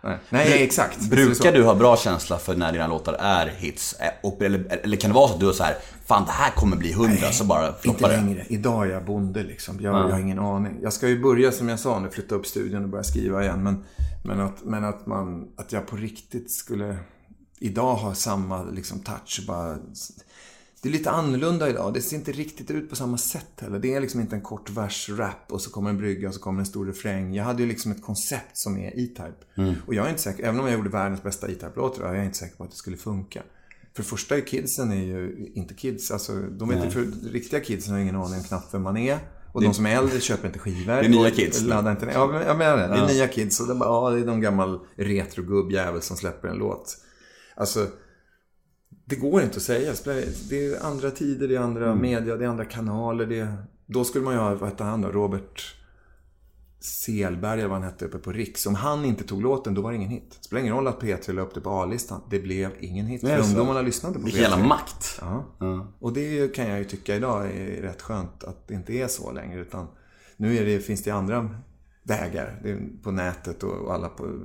Nej, 0.03 0.19
Nej 0.31 0.63
exakt. 0.65 1.11
Brukar 1.11 1.35
Så- 1.35 1.51
du 1.51 1.65
ha 1.65 1.75
bra 1.75 1.97
känsla 1.97 2.39
för 2.39 2.57
när 2.57 2.73
dina 2.73 2.87
låtar 2.87 3.13
är 3.13 3.47
hits? 3.47 3.97
Eller, 4.41 4.81
eller 4.85 4.97
kan 4.97 5.11
det 5.11 5.15
vara 5.15 5.29
så 5.29 5.35
att 5.35 5.41
du 5.41 5.49
är 5.49 5.53
så 5.53 5.63
här, 5.65 5.77
fan 6.09 6.25
det 6.25 6.33
här 6.33 6.51
kommer 6.51 6.77
bli 6.77 6.93
hundra, 6.93 7.33
så 7.33 7.45
bara 7.45 7.69
Inte 7.69 7.81
floppar 7.81 8.09
det? 8.09 8.17
längre. 8.17 8.47
Idag 8.49 8.87
är 8.87 8.91
jag 8.91 9.05
bonde 9.05 9.43
liksom. 9.43 9.81
Jag, 9.81 9.95
jag 9.95 10.13
har 10.13 10.21
ingen 10.21 10.39
aning. 10.39 10.79
Jag 10.83 10.93
ska 10.93 11.09
ju 11.09 11.23
börja 11.23 11.53
som 11.53 11.69
jag 11.69 11.81
sa 11.81 11.99
nu, 12.01 12.11
flytta 12.11 12.35
upp 12.35 12.47
studion 12.47 12.83
och 12.83 12.89
börja 12.89 13.05
skriva 13.05 13.43
igen. 13.43 13.63
Men, 13.63 13.85
men, 14.25 14.41
att, 14.41 14.65
men 14.65 14.85
att, 14.85 15.07
man, 15.07 15.49
att 15.57 15.73
jag 15.73 15.87
på 15.87 15.97
riktigt 15.97 16.51
skulle 16.51 16.97
idag 17.59 17.95
ha 17.95 18.15
samma 18.15 18.65
liksom, 18.65 19.01
touch. 19.01 19.45
Bara, 19.47 19.79
det 20.83 20.89
är 20.89 20.93
lite 20.93 21.11
annorlunda 21.11 21.69
idag. 21.69 21.95
Det 21.95 22.01
ser 22.01 22.17
inte 22.17 22.33
riktigt 22.33 22.71
ut 22.71 22.91
på 22.91 22.97
samma 22.97 23.19
sätt 23.19 23.61
heller. 23.61 23.79
Det 23.79 23.95
är 23.95 24.01
liksom 24.01 24.21
inte 24.21 24.37
en 24.37 24.43
kort 24.43 24.71
vers-rap 24.71 25.53
och 25.53 25.61
så 25.61 25.71
kommer 25.71 25.91
en 25.91 25.99
brygga 25.99 26.29
och 26.29 26.35
så 26.35 26.41
kommer 26.41 26.61
en 26.61 26.67
stor 26.67 26.87
refräng. 26.87 27.35
Jag 27.35 27.45
hade 27.45 27.63
ju 27.63 27.69
liksom 27.69 27.93
ett 27.93 28.03
koncept 28.03 28.57
som 28.57 28.79
är 28.79 28.89
E-Type. 28.89 29.73
Och 29.87 29.95
jag 29.95 30.07
är 30.07 30.11
inte 30.11 30.23
säker, 30.23 30.45
även 30.45 30.61
om 30.61 30.67
jag 30.67 30.75
gjorde 30.75 30.91
världens 30.91 31.23
bästa 31.23 31.49
E-Type-låt 31.49 31.99
idag, 31.99 32.15
jag 32.15 32.21
är 32.21 32.25
inte 32.25 32.39
säker 32.39 32.57
på 32.57 32.65
att 32.65 32.71
det 32.71 32.77
skulle 32.77 32.97
funka. 32.97 33.43
För 33.97 34.03
det 34.03 34.09
första 34.09 34.37
är 34.37 34.41
kidsen 34.41 34.91
är 34.91 35.05
ju 35.05 35.51
inte 35.55 35.75
kids, 35.75 36.11
alltså 36.11 36.33
de 36.33 36.69
vet 36.69 36.93
för 36.93 37.31
riktiga 37.33 37.61
kidsen 37.61 37.95
har 37.95 38.01
ingen 38.01 38.17
aning 38.17 38.43
knappt 38.43 38.75
vem 38.75 38.83
man 38.83 38.97
är. 38.97 39.19
Och 39.53 39.63
de 39.63 39.75
som 39.75 39.87
är 39.87 39.97
äldre 39.97 40.21
köper 40.21 40.47
inte 40.47 40.59
skivor. 40.59 40.93
Det 40.93 40.99
är 40.99 41.09
nya 41.09 41.31
kids. 41.31 41.63
Laddar 41.63 41.91
inte. 41.91 42.11
Ja, 42.15 42.27
men 42.27 42.47
jag 42.47 42.59
menar 42.59 42.77
det. 42.77 42.87
Det 42.87 43.01
är 43.01 43.15
nya 43.15 43.29
kids. 43.29 43.61
Och 43.61 43.67
det 43.67 43.73
är 43.73 43.75
bara, 43.75 43.89
ja, 43.89 44.11
det 44.11 44.21
är 44.21 44.25
någon 44.25 44.41
gammal 44.41 44.81
retrogubbjävel 44.97 46.03
som 46.03 46.17
släpper 46.17 46.49
en 46.49 46.57
låt. 46.57 46.97
Alltså, 47.55 47.87
det 49.05 49.17
går 49.17 49.43
inte 49.43 49.57
att 49.57 49.63
säga. 49.63 49.93
Det 50.49 50.67
är 50.67 50.87
andra 50.87 51.11
tider, 51.11 51.49
det 51.49 51.57
är 51.57 51.61
andra 51.61 51.95
media, 51.95 52.37
det 52.37 52.45
är 52.45 52.49
andra 52.49 52.65
kanaler. 52.65 53.27
Det 53.27 53.39
är, 53.39 53.57
då 53.87 54.05
skulle 54.05 54.25
man 54.25 54.35
ju 54.35 54.41
ha, 54.41 54.55
vad 54.55 54.69
hette 54.69 54.85
han 54.85 55.03
då? 55.03 55.09
Robert 55.09 55.76
Selberg 56.81 57.61
eller 57.61 57.69
vad 57.69 57.79
han 57.79 57.91
hette 57.91 58.05
uppe 58.05 58.19
på 58.19 58.33
Riks. 58.33 58.67
Om 58.67 58.75
han 58.75 59.05
inte 59.05 59.25
tog 59.25 59.43
låten, 59.43 59.75
då 59.75 59.83
var 59.83 59.91
det 59.91 59.97
ingen 59.97 60.11
hit. 60.11 60.39
Spelar 60.41 60.61
ingen 60.61 60.75
roll 60.75 60.87
att 60.87 61.01
P3 61.01 61.33
la 61.33 61.43
upp 61.43 61.55
det 61.55 61.61
på 61.61 61.71
A-listan. 61.71 62.21
Det 62.31 62.39
blev 62.39 62.71
ingen 62.81 63.07
hit. 63.07 63.21
För 63.21 63.39
ungdomarna 63.39 63.83
lyssnade 63.83 64.19
på 64.19 64.25
Vilken 64.25 64.45
P3. 64.45 64.51
jävla 64.51 64.67
makt. 64.67 65.21
Ja. 65.21 65.45
Och 65.99 66.13
det 66.13 66.55
kan 66.55 66.69
jag 66.69 66.79
ju 66.79 66.85
tycka 66.85 67.17
idag 67.17 67.47
är 67.47 67.83
rätt 67.83 68.03
skönt 68.03 68.45
att 68.45 68.69
det 68.69 68.75
inte 68.75 68.93
är 68.93 69.09
så 69.09 69.33
längre. 69.33 69.61
Utan 69.61 69.87
nu 70.37 70.65
det, 70.65 70.81
finns 70.81 71.03
det 71.03 71.11
andra 71.11 71.51
vägar. 72.03 72.61
Det 72.63 73.03
på 73.03 73.11
nätet 73.11 73.63
och 73.63 73.95
alla 73.95 74.09
på 74.09 74.41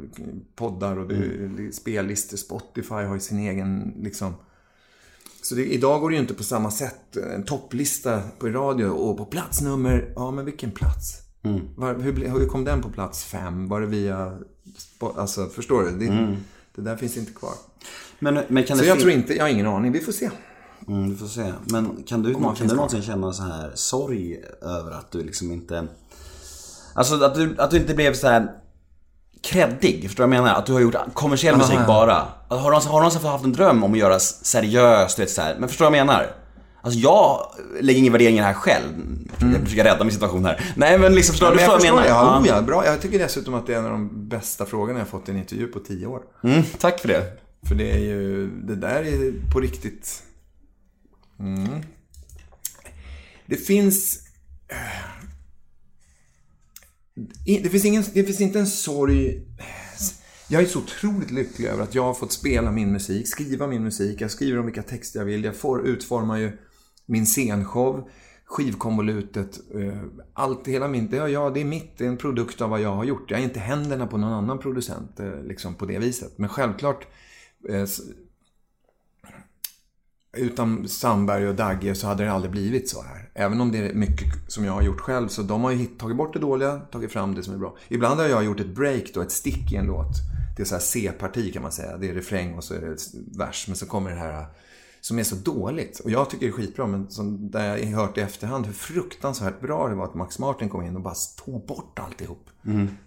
poddar 0.55 0.97
och 0.97 1.07
det 1.07 1.15
är 1.15 1.71
spellistor. 1.71 2.37
Spotify 2.37 2.93
har 2.93 3.13
ju 3.13 3.19
sin 3.19 3.39
egen 3.39 3.93
liksom. 3.99 4.33
Så 5.43 5.55
det, 5.55 5.65
idag 5.65 6.01
går 6.01 6.09
det 6.09 6.15
ju 6.15 6.21
inte 6.21 6.33
på 6.33 6.43
samma 6.43 6.71
sätt. 6.71 7.17
En 7.35 7.43
topplista 7.43 8.21
på 8.39 8.47
radio 8.47 8.85
och 8.85 9.17
på 9.17 9.25
plats 9.25 9.61
nummer, 9.61 10.13
ja 10.15 10.31
men 10.31 10.45
vilken 10.45 10.71
plats? 10.71 11.20
Var, 11.75 11.93
hur, 11.93 12.39
hur 12.39 12.47
kom 12.47 12.63
den 12.63 12.81
på 12.81 12.89
plats 12.89 13.23
fem? 13.23 13.67
Var 13.67 13.81
det 13.81 13.87
via, 13.87 14.37
alltså 15.17 15.45
förstår 15.45 15.83
du? 15.83 15.91
Det, 15.91 16.37
det 16.75 16.81
där 16.81 16.97
finns 16.97 17.17
inte 17.17 17.31
kvar. 17.31 17.53
Men, 18.19 18.39
men 18.47 18.63
kan 18.63 18.77
Så 18.77 18.83
det 18.83 18.89
jag 18.89 18.99
tror 18.99 19.11
inte, 19.11 19.33
jag 19.33 19.43
har 19.43 19.49
ingen 19.49 19.67
aning. 19.67 19.91
Vi 19.91 19.99
får 19.99 20.11
se. 20.11 20.29
Mm, 20.87 21.09
vi 21.09 21.15
får 21.15 21.27
se. 21.27 21.53
Men 21.65 22.03
kan 22.07 22.21
du, 22.21 22.33
kan 22.33 22.67
du 22.67 22.75
någonsin 22.75 23.01
känna 23.01 23.33
så 23.33 23.43
här 23.43 23.71
sorg 23.75 24.43
över 24.61 24.91
att 24.91 25.11
du 25.11 25.23
liksom 25.23 25.51
inte... 25.51 25.87
Alltså 26.93 27.23
att 27.23 27.35
du, 27.35 27.55
att 27.57 27.71
du 27.71 27.77
inte 27.77 27.93
blev 27.93 28.13
så 28.13 28.27
här 28.27 28.51
kreddig, 29.43 30.03
förstår 30.03 30.23
du 30.23 30.29
vad 30.29 30.37
jag 30.37 30.43
menar? 30.43 30.59
Att 30.59 30.65
du 30.65 30.73
har 30.73 30.79
gjort 30.79 30.95
kommersiell 31.13 31.57
musik 31.57 31.79
bara. 31.87 32.27
Har 32.47 32.57
du 32.57 32.63
någonsin, 32.63 32.91
har 32.91 32.99
du 32.99 33.03
någonsin 33.03 33.29
haft 33.29 33.45
en 33.45 33.53
dröm 33.53 33.83
om 33.83 33.91
att 33.91 33.97
göra 33.97 34.19
seriöst, 34.19 35.17
du 35.17 35.23
vet 35.23 35.31
så 35.31 35.41
här. 35.41 35.55
Men 35.59 35.69
förstår 35.69 35.85
du 35.85 35.89
vad 35.91 35.99
jag 35.99 36.07
menar? 36.07 36.35
Alltså 36.81 36.99
jag 36.99 37.47
lägger 37.81 37.99
ingen 37.99 38.13
värdering 38.13 38.35
i 38.35 38.37
det 38.39 38.43
här 38.45 38.53
själv. 38.53 39.17
Jag 39.39 39.61
försöker 39.63 39.83
rädda 39.83 40.03
min 40.03 40.13
situation 40.13 40.45
här. 40.45 40.73
Nej 40.75 40.97
men 40.97 41.15
liksom, 41.15 41.33
förstår 41.33 41.47
Ja, 41.47 41.51
du 41.51 41.55
men 41.55 41.63
jag 41.65 41.73
förstår 41.81 41.95
vad 41.95 42.05
jag 42.05 42.09
menar? 42.15 42.25
ja, 42.33 42.39
oh, 42.41 42.47
ja, 42.47 42.61
bra. 42.61 42.85
Jag 42.85 43.01
tycker 43.01 43.19
dessutom 43.19 43.53
att 43.53 43.67
det 43.67 43.73
är 43.73 43.79
en 43.79 43.85
av 43.85 43.91
de 43.91 44.29
bästa 44.29 44.65
frågorna 44.65 44.99
jag 44.99 45.07
fått 45.07 45.27
i 45.29 45.31
en 45.31 45.37
intervju 45.37 45.67
på 45.67 45.79
tio 45.79 46.05
år. 46.07 46.21
Mm, 46.43 46.63
tack 46.79 46.99
för 46.99 47.07
det. 47.07 47.37
För 47.67 47.75
det 47.75 47.91
är 47.91 47.97
ju, 47.99 48.47
det 48.47 48.75
där 48.75 49.03
är 49.03 49.51
på 49.53 49.59
riktigt. 49.59 50.23
Mm. 51.39 51.67
Det 53.45 53.55
finns... 53.55 54.19
i- 57.45 57.57
Det 57.59 57.69
finns, 57.69 57.85
ingen, 57.85 58.03
det 58.13 58.23
finns 58.23 58.41
inte 58.41 58.59
en 58.59 58.67
sorg... 58.67 59.41
Jag 60.47 60.61
är 60.61 60.65
så 60.65 60.79
otroligt 60.79 61.31
lycklig 61.31 61.67
över 61.67 61.83
att 61.83 61.95
jag 61.95 62.03
har 62.03 62.13
fått 62.13 62.31
spela 62.31 62.71
min 62.71 62.91
musik, 62.91 63.27
skriva 63.27 63.67
min 63.67 63.83
musik. 63.83 64.21
Jag 64.21 64.31
skriver 64.31 64.59
om 64.59 64.65
vilka 64.65 64.83
texter 64.83 65.19
jag 65.19 65.25
vill. 65.25 65.43
Jag 65.43 65.55
får 65.55 65.87
utforma 65.87 66.39
ju 66.39 66.57
min 67.05 67.25
scenshow, 67.25 68.09
skivkonvolutet, 68.45 69.59
eh, 69.75 70.01
allt, 70.33 70.67
hela 70.67 70.87
min... 70.87 71.09
Det, 71.09 71.17
är 71.17 71.51
det 71.51 71.61
är 71.61 71.65
mitt, 71.65 71.97
det 71.97 72.05
är 72.05 72.09
en 72.09 72.17
produkt 72.17 72.61
av 72.61 72.69
vad 72.69 72.81
jag 72.81 72.95
har 72.95 73.03
gjort. 73.03 73.31
Jag 73.31 73.39
är 73.39 73.43
inte 73.43 73.59
händerna 73.59 74.07
på 74.07 74.17
någon 74.17 74.33
annan 74.33 74.59
producent 74.59 75.19
eh, 75.19 75.43
liksom 75.43 75.75
på 75.75 75.85
det 75.85 75.99
viset. 75.99 76.37
Men 76.37 76.49
självklart 76.49 77.07
eh, 77.69 77.85
utan 80.37 80.87
Sandberg 80.87 81.47
och 81.47 81.55
Dagge 81.55 81.95
så 81.95 82.07
hade 82.07 82.23
det 82.23 82.31
aldrig 82.31 82.51
blivit 82.51 82.89
så 82.89 83.01
här. 83.01 83.29
Även 83.33 83.61
om 83.61 83.71
det 83.71 83.77
är 83.77 83.93
mycket 83.93 84.27
som 84.47 84.65
jag 84.65 84.73
har 84.73 84.81
gjort 84.81 84.99
själv. 84.99 85.27
Så 85.27 85.41
de 85.41 85.63
har 85.63 85.71
ju 85.71 85.85
tagit 85.85 86.17
bort 86.17 86.33
det 86.33 86.39
dåliga, 86.39 86.79
tagit 86.79 87.11
fram 87.11 87.35
det 87.35 87.43
som 87.43 87.53
är 87.53 87.57
bra. 87.57 87.77
Ibland 87.87 88.19
har 88.19 88.27
jag 88.27 88.43
gjort 88.43 88.59
ett 88.59 88.75
break 88.75 89.11
då, 89.13 89.21
ett 89.21 89.31
stick 89.31 89.73
i 89.73 89.75
en 89.75 89.85
låt. 89.85 90.15
Det 90.57 90.63
är 90.63 90.65
så 90.65 90.75
här 90.75 90.81
C-parti 90.81 91.53
kan 91.53 91.61
man 91.61 91.71
säga. 91.71 91.97
Det 91.97 92.09
är 92.09 92.13
refräng 92.13 92.53
och 92.55 92.63
så 92.63 92.73
är 92.73 92.81
det 92.81 92.97
vers. 93.37 93.65
Men 93.67 93.75
så 93.75 93.85
kommer 93.85 94.11
det 94.11 94.17
här 94.17 94.45
som 95.01 95.19
är 95.19 95.23
så 95.23 95.35
dåligt. 95.35 95.99
Och 95.99 96.11
jag 96.11 96.29
tycker 96.29 96.45
det 96.45 96.51
är 96.51 96.53
skitbra. 96.53 96.87
Men 96.87 97.09
som, 97.09 97.51
där 97.51 97.77
jag 97.77 97.85
har 97.85 98.05
hört 98.05 98.17
i 98.17 98.21
efterhand 98.21 98.65
hur 98.65 98.73
fruktansvärt 98.73 99.61
bra 99.61 99.87
det 99.87 99.95
var 99.95 100.05
att 100.05 100.15
Max 100.15 100.39
Martin 100.39 100.69
kom 100.69 100.83
in 100.83 100.95
och 100.95 101.01
bara 101.01 101.15
tog 101.45 101.65
bort 101.65 101.99
alltihop. 101.99 102.49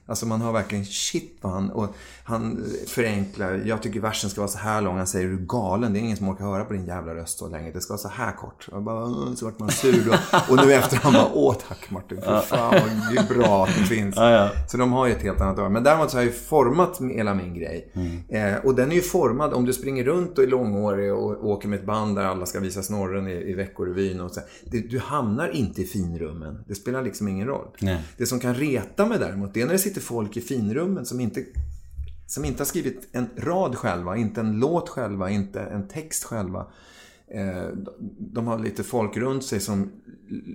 Alltså 0.07 0.27
man 0.27 0.40
har 0.40 0.53
verkligen 0.53 0.85
shit 0.85 1.38
vad 1.40 1.53
han, 1.53 1.71
och 1.71 1.95
han 2.25 2.64
förenklar. 2.87 3.62
Jag 3.64 3.83
tycker 3.83 4.01
versen 4.01 4.31
ska 4.31 4.40
vara 4.40 4.51
så 4.51 4.59
här 4.59 4.81
lång. 4.81 4.97
Han 4.97 5.07
säger 5.07 5.29
du 5.29 5.47
galen. 5.47 5.93
Det 5.93 5.99
är 5.99 6.01
ingen 6.01 6.17
som 6.17 6.29
orkar 6.29 6.45
höra 6.45 6.64
på 6.64 6.73
din 6.73 6.87
jävla 6.87 7.14
röst 7.14 7.38
så 7.38 7.49
länge. 7.49 7.73
Det 7.73 7.81
ska 7.81 7.93
vara 7.93 7.99
så 7.99 8.09
här 8.09 8.33
kort. 8.33 8.69
Och 8.73 8.83
bara, 8.83 9.37
så 9.37 9.45
vart 9.45 9.59
man 9.59 9.71
sur. 9.71 10.09
Och, 10.09 10.51
och 10.51 10.67
nu 10.67 10.73
efter 10.73 10.97
han 10.97 11.12
bara, 11.12 11.31
åh 11.35 11.55
tack 11.69 11.90
Martin. 11.90 12.21
För 12.23 12.40
fan 12.40 12.75
vad 13.17 13.37
bra 13.37 13.64
att 13.64 13.75
det 13.79 13.85
finns. 13.85 14.14
Så 14.69 14.77
de 14.77 14.93
har 14.93 15.07
ju 15.07 15.12
ett 15.12 15.23
helt 15.23 15.40
annat 15.40 15.59
öra. 15.59 15.69
Men 15.69 15.83
däremot 15.83 16.11
så 16.11 16.17
har 16.17 16.23
jag 16.23 16.33
ju 16.33 16.38
format 16.38 17.01
hela 17.14 17.35
min 17.35 17.55
grej. 17.55 17.93
Eh, 18.29 18.55
och 18.64 18.75
den 18.75 18.90
är 18.90 18.95
ju 18.95 19.03
formad, 19.03 19.53
om 19.53 19.64
du 19.64 19.73
springer 19.73 20.05
runt 20.05 20.38
och 20.38 20.45
är 20.45 20.49
långhårig 20.49 21.12
och 21.12 21.49
åker 21.49 21.69
med 21.69 21.79
ett 21.79 21.87
band 21.87 22.17
där 22.17 22.25
alla 22.25 22.47
ska 22.47 22.61
visa 22.61 22.83
snorren 22.83 23.29
i, 23.29 23.51
i 23.51 23.55
Veckorevyn 23.55 24.21
och 24.21 24.31
så. 24.31 24.40
Det, 24.64 24.81
du 24.81 24.99
hamnar 24.99 25.49
inte 25.49 25.83
i 25.83 25.85
finrummen. 25.85 26.64
Det 26.69 26.75
spelar 26.75 27.03
liksom 27.03 27.29
ingen 27.29 27.47
roll. 27.47 27.67
Nej. 27.81 28.03
Det 28.17 28.27
som 28.27 28.40
kan 28.40 28.55
reta 28.55 29.07
mig 29.07 29.19
däremot, 29.19 29.43
det 29.54 29.61
är 29.61 29.66
när 29.66 29.72
det 29.72 29.78
sitter 29.78 30.00
folk 30.00 30.37
i 30.37 30.40
finrummen 30.40 31.07
som 31.07 31.20
inte, 31.20 31.44
som 32.26 32.44
inte 32.44 32.61
har 32.61 32.66
skrivit 32.66 33.09
en 33.12 33.28
rad 33.37 33.76
själva, 33.76 34.16
inte 34.16 34.40
en 34.40 34.59
låt 34.59 34.88
själva, 34.88 35.30
inte 35.30 35.61
en 35.61 35.88
text 35.88 36.24
själva. 36.24 36.66
Eh, 37.28 37.68
de 38.18 38.46
har 38.46 38.59
lite 38.59 38.85
folk 38.85 39.16
runt 39.16 39.44
sig 39.44 39.61
som 39.61 39.90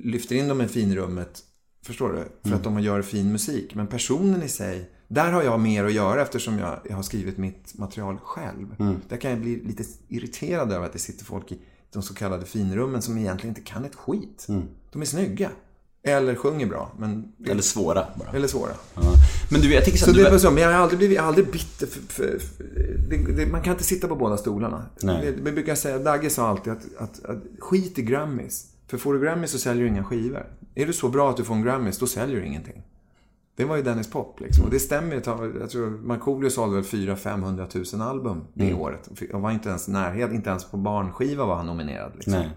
lyfter 0.03 0.35
in 0.35 0.47
dem 0.47 0.61
i 0.61 0.67
finrummet, 0.67 1.43
förstår 1.85 2.13
du? 2.13 2.49
För 2.49 2.55
att 2.55 2.63
de 2.63 2.79
gör 2.79 3.01
fin 3.01 3.31
musik. 3.31 3.75
Men 3.75 3.87
personen 3.87 4.43
i 4.43 4.49
sig, 4.49 4.89
där 5.07 5.31
har 5.31 5.43
jag 5.43 5.59
mer 5.59 5.85
att 5.85 5.93
göra 5.93 6.21
eftersom 6.21 6.59
jag, 6.59 6.79
har 6.91 7.03
skrivit 7.03 7.37
mitt 7.37 7.77
material 7.77 8.17
själv. 8.17 8.75
Där 9.09 9.17
kan 9.17 9.31
jag 9.31 9.39
bli 9.39 9.63
lite 9.63 9.83
irriterad 10.07 10.71
över 10.71 10.85
att 10.85 10.93
det 10.93 10.99
sitter 10.99 11.25
folk 11.25 11.51
i 11.51 11.59
de 11.93 12.03
så 12.03 12.13
kallade 12.13 12.45
finrummen 12.45 13.01
som 13.01 13.17
egentligen 13.17 13.55
inte 13.55 13.71
kan 13.71 13.85
ett 13.85 13.95
skit. 13.95 14.45
De 14.91 15.01
är 15.01 15.05
snygga. 15.05 15.51
Eller 16.09 16.35
sjunger 16.35 16.65
bra, 16.65 16.91
men... 16.99 17.31
Eller 17.47 17.61
svåra 17.61 18.07
bara. 18.15 18.29
Eller 18.37 18.47
svåra. 18.47 18.71
Ja. 18.95 19.01
Men 19.51 19.61
du, 19.61 19.73
jag 19.73 19.83
tänker 19.83 19.99
så, 19.99 20.05
Så 20.05 20.11
att 20.11 20.17
det 20.17 20.23
du, 20.23 20.35
är 20.35 20.37
så, 20.37 20.51
men 20.51 20.63
jag 20.63 20.71
har 20.71 20.79
aldrig 20.79 20.97
blivit, 20.97 21.15
jag 21.15 21.23
har 21.23 21.27
aldrig 21.27 21.51
bitter 21.51 21.87
för, 21.87 22.01
för, 22.01 22.39
för 22.39 22.63
det, 23.09 23.17
det, 23.17 23.45
Man 23.51 23.61
kan 23.61 23.73
inte 23.73 23.83
sitta 23.83 24.07
på 24.07 24.15
båda 24.15 24.37
stolarna. 24.37 24.85
Nej. 25.01 25.33
Vi 25.43 25.51
brukar 25.51 25.75
säga, 25.75 25.99
Dagge 25.99 26.29
sa 26.29 26.47
alltid 26.47 26.73
att, 26.73 26.85
att, 26.97 27.25
att 27.25 27.37
skit 27.59 27.99
i 27.99 28.01
Grammys. 28.01 28.65
För 28.87 28.97
får 28.97 29.13
du 29.13 29.19
Grammys 29.19 29.51
så 29.51 29.57
säljer 29.57 29.83
du 29.83 29.89
inga 29.89 30.03
skivor. 30.03 30.45
Är 30.75 30.85
du 30.85 30.93
så 30.93 31.09
bra 31.09 31.29
att 31.29 31.37
du 31.37 31.43
får 31.43 31.55
en 31.55 31.63
Grammys, 31.63 31.97
då 31.99 32.07
säljer 32.07 32.39
du 32.39 32.45
ingenting. 32.45 32.83
Det 33.55 33.65
var 33.65 33.75
ju 33.75 33.81
Dennis 33.81 34.09
Pop 34.09 34.39
liksom. 34.39 34.65
Och 34.65 34.71
det 34.71 34.79
stämmer 34.79 35.15
ju. 35.15 35.21
Jag 35.59 35.69
tror 35.69 35.89
Markoolio 35.89 36.49
sålde 36.49 36.75
väl 36.75 36.83
400-500 36.83 37.95
000 37.97 38.07
album 38.07 38.41
det 38.53 38.63
Mm. 38.63 38.79
året. 38.79 39.09
Och 39.33 39.41
var 39.41 39.51
inte 39.51 39.69
ens 39.69 39.87
närhet, 39.87 40.31
inte 40.31 40.49
ens 40.49 40.65
på 40.65 40.77
barnskiva 40.77 41.45
var 41.45 41.55
han 41.55 41.65
nominerad. 41.65 42.11
Liksom. 42.15 42.33
Nej. 42.33 42.49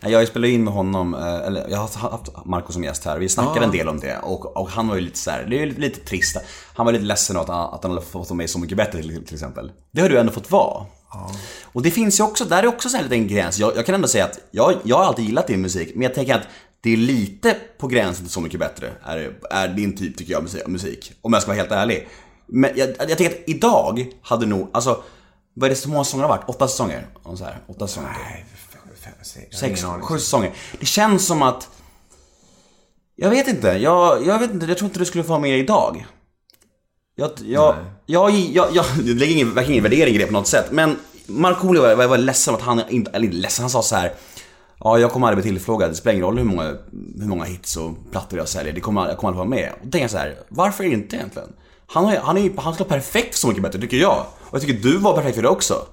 Nej, 0.00 0.12
Jag 0.12 0.28
spelat 0.28 0.48
in 0.48 0.64
med 0.64 0.74
honom, 0.74 1.14
eh, 1.14 1.34
eller 1.46 1.66
jag 1.70 1.78
har 1.78 2.10
haft 2.10 2.44
Marco 2.44 2.72
som 2.72 2.84
gäst 2.84 3.04
här. 3.04 3.18
Vi 3.18 3.28
snackade 3.28 3.60
Ah. 3.60 3.64
en 3.64 3.70
del 3.70 3.88
om 3.88 4.00
det 4.00 4.18
och, 4.18 4.56
och 4.56 4.68
han 4.68 4.88
var 4.88 4.94
ju 4.94 5.00
lite 5.00 5.18
så 5.18 5.30
här, 5.30 5.46
det 5.50 5.62
är 5.62 5.66
lite, 5.66 5.80
lite 5.80 6.00
trist. 6.00 6.36
Han 6.74 6.86
var 6.86 6.92
lite 6.92 7.04
ledsen 7.04 7.36
att 7.36 7.48
han, 7.48 7.74
att 7.74 7.82
han 7.82 7.92
hade 7.92 8.06
fått 8.06 8.30
med 8.30 8.50
Så 8.50 8.58
Mycket 8.58 8.76
Bättre 8.76 9.02
till, 9.02 9.24
till 9.26 9.34
exempel. 9.34 9.72
Det 9.90 10.00
har 10.02 10.08
du 10.08 10.18
ändå 10.18 10.32
fått 10.32 10.50
vara. 10.50 10.86
Och 11.62 11.82
det 11.82 11.90
finns 11.90 12.20
ju 12.20 12.24
också, 12.24 12.44
där 12.44 12.62
är 12.62 12.66
också 12.66 12.88
så 12.88 12.96
här 12.96 13.04
lite 13.04 13.14
en 13.14 13.28
gräns. 13.28 13.58
Jag, 13.58 13.76
jag 13.76 13.86
kan 13.86 13.94
ändå 13.94 14.08
säga 14.08 14.24
att 14.24 14.38
jag, 14.50 14.74
jag 14.82 14.96
har 14.96 15.04
alltid 15.04 15.24
gillat 15.24 15.46
din 15.46 15.60
musik, 15.62 15.90
men 15.94 16.02
jag 16.02 16.14
tänker 16.14 16.34
att 16.34 16.46
det 16.80 16.92
är 16.92 16.96
lite 16.96 17.56
på 17.78 17.86
gränsen 17.86 18.24
till 18.24 18.32
Så 18.32 18.40
Mycket 18.40 18.60
Bättre, 18.60 18.90
är, 19.04 19.32
är 19.50 19.68
din 19.68 19.96
typ 19.96 20.16
tycker 20.18 20.32
jag 20.32 20.68
musik. 20.68 21.12
Om 21.22 21.32
jag 21.32 21.42
ska 21.42 21.50
vara 21.50 21.58
helt 21.58 21.72
ärlig. 21.72 22.08
Men 22.46 22.70
jag, 22.76 22.88
jag 22.88 23.18
tänker 23.18 23.26
att 23.26 23.42
idag 23.48 24.06
hade 24.22 24.46
nog, 24.46 24.68
alltså, 24.72 25.02
vad 25.54 25.66
är 25.66 25.70
det 25.70 25.76
så 25.80 25.88
många 25.88 26.04
säsonger 26.04 26.24
har 26.24 26.36
varit? 26.36 26.48
Åtta 26.48 26.68
säsonger? 26.68 27.06
Så 27.36 27.44
här, 27.44 27.58
åtta 27.66 27.86
säsonger. 27.86 28.08
Nej, 28.30 28.44
fem, 29.06 29.24
sex, 29.24 29.46
jag 29.50 29.60
Sex, 29.60 29.84
sju 30.02 30.18
säsonger. 30.18 30.52
Det 30.80 30.86
känns 30.86 31.26
som 31.26 31.42
att... 31.42 31.68
Jag 33.16 33.30
vet 33.30 33.48
inte, 33.48 33.68
jag, 33.68 34.26
jag 34.26 34.38
vet 34.38 34.50
inte, 34.50 34.66
jag 34.66 34.78
tror 34.78 34.88
inte 34.88 34.98
du 34.98 35.04
skulle 35.04 35.24
få 35.24 35.30
vara 35.30 35.40
med 35.40 35.58
idag. 35.58 36.06
Jag, 37.14 37.30
jag, 37.44 37.74
jag, 38.06 38.30
jag, 38.30 38.68
jag, 38.74 38.84
det 38.96 39.14
ligger 39.14 39.34
ingen, 39.34 39.54
verkligen 39.54 39.72
ingen 39.72 39.82
värdering 39.82 40.14
i 40.14 40.18
det 40.18 40.26
på 40.26 40.32
något 40.32 40.46
sätt. 40.46 40.66
Men 40.70 40.96
Markoolio 41.26 41.82
var, 41.82 41.94
var, 41.94 42.06
var 42.06 42.18
ledsen 42.18 42.54
att 42.54 42.62
han, 42.62 42.82
inte, 42.88 43.10
eller 43.10 43.24
inte 43.26 43.36
ledsen, 43.36 43.62
han 43.62 43.70
sa 43.70 43.82
så 43.82 43.96
här. 43.96 44.12
Ja, 44.80 44.98
jag 44.98 45.10
kommer 45.10 45.26
aldrig 45.26 45.44
bli 45.44 45.52
tillfrågad. 45.52 45.90
Det 45.90 45.94
spelar 45.94 46.12
ingen 46.12 46.26
roll 46.26 46.38
hur 46.38 46.44
många, 46.44 46.76
hur 47.18 47.26
många 47.26 47.44
hits 47.44 47.76
och 47.76 47.96
plattor 48.12 48.38
jag 48.38 48.48
säljer. 48.48 48.72
Det 48.72 48.80
kommer, 48.80 49.08
jag 49.08 49.16
kommer 49.16 49.28
aldrig 49.28 49.38
vara 49.38 49.60
med. 49.60 49.72
Och 49.72 49.86
då 49.86 49.90
tänker 49.90 50.00
jag 50.04 50.10
så 50.10 50.18
här, 50.18 50.36
varför 50.48 50.84
inte 50.84 51.16
egentligen? 51.16 51.48
Han, 51.86 52.04
har, 52.04 52.16
han, 52.16 52.36
är, 52.36 52.52
han 52.56 52.74
skulle 52.74 52.88
vara 52.88 53.00
perfekt 53.00 53.34
för 53.34 53.38
Så 53.38 53.48
Mycket 53.48 53.62
Bättre, 53.62 53.80
tycker 53.80 53.96
jag. 53.96 54.26
Och 54.40 54.54
jag 54.54 54.60
tycker 54.60 54.82
du 54.82 54.98
var 54.98 55.14
perfekt 55.14 55.34
för 55.34 55.42
det 55.42 55.48
också. 55.48 55.86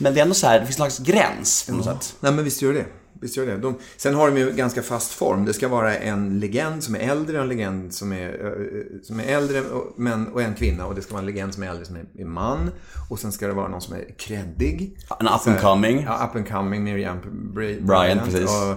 Men 0.00 0.14
det 0.14 0.20
är 0.20 0.22
ändå 0.22 0.34
så 0.34 0.46
här, 0.46 0.60
det 0.60 0.66
finns 0.66 0.80
en 0.80 0.90
slags 0.90 0.98
gräns 0.98 1.66
på 1.68 1.72
något 1.74 1.84
sätt. 1.84 2.16
Nej 2.20 2.32
men 2.32 2.44
visst 2.44 2.62
gör 2.62 2.72
det. 2.72 2.86
Visst 3.20 3.36
gör 3.36 3.46
det. 3.46 3.56
De, 3.56 3.74
sen 3.96 4.14
har 4.14 4.30
de 4.30 4.38
ju 4.40 4.50
ganska 4.52 4.82
fast 4.82 5.12
form. 5.12 5.44
Det 5.44 5.52
ska 5.52 5.68
vara 5.68 5.96
en 5.96 6.38
legend 6.40 6.84
som 6.84 6.94
är 6.94 6.98
äldre 6.98 7.36
och 7.36 7.42
en 7.42 7.48
legend 7.48 7.94
som 7.94 8.12
är, 8.12 9.00
som 9.02 9.20
är 9.20 9.24
äldre 9.24 9.60
och, 9.60 9.92
men, 9.96 10.26
och 10.28 10.42
en 10.42 10.54
kvinna. 10.54 10.86
Och 10.86 10.94
det 10.94 11.02
ska 11.02 11.12
vara 11.12 11.20
en 11.20 11.26
legend 11.26 11.54
som 11.54 11.62
är 11.62 11.68
äldre 11.68 11.84
som 11.84 11.96
är, 11.96 12.04
är 12.18 12.24
man. 12.24 12.70
Och 13.10 13.18
sen 13.18 13.32
ska 13.32 13.46
det 13.46 13.52
vara 13.52 13.68
någon 13.68 13.80
som 13.80 13.94
är 13.94 14.04
kreddig. 14.18 14.98
En 15.20 15.26
up 15.26 15.46
and 15.46 15.60
coming. 15.60 16.02
Ja, 16.02 16.28
up 16.30 16.36
and 16.36 16.48
coming. 16.48 16.84
Miriam 16.84 17.18
Bry- 17.54 17.80
Bryant, 17.86 18.24
precis. 18.24 18.50
Och, 18.50 18.70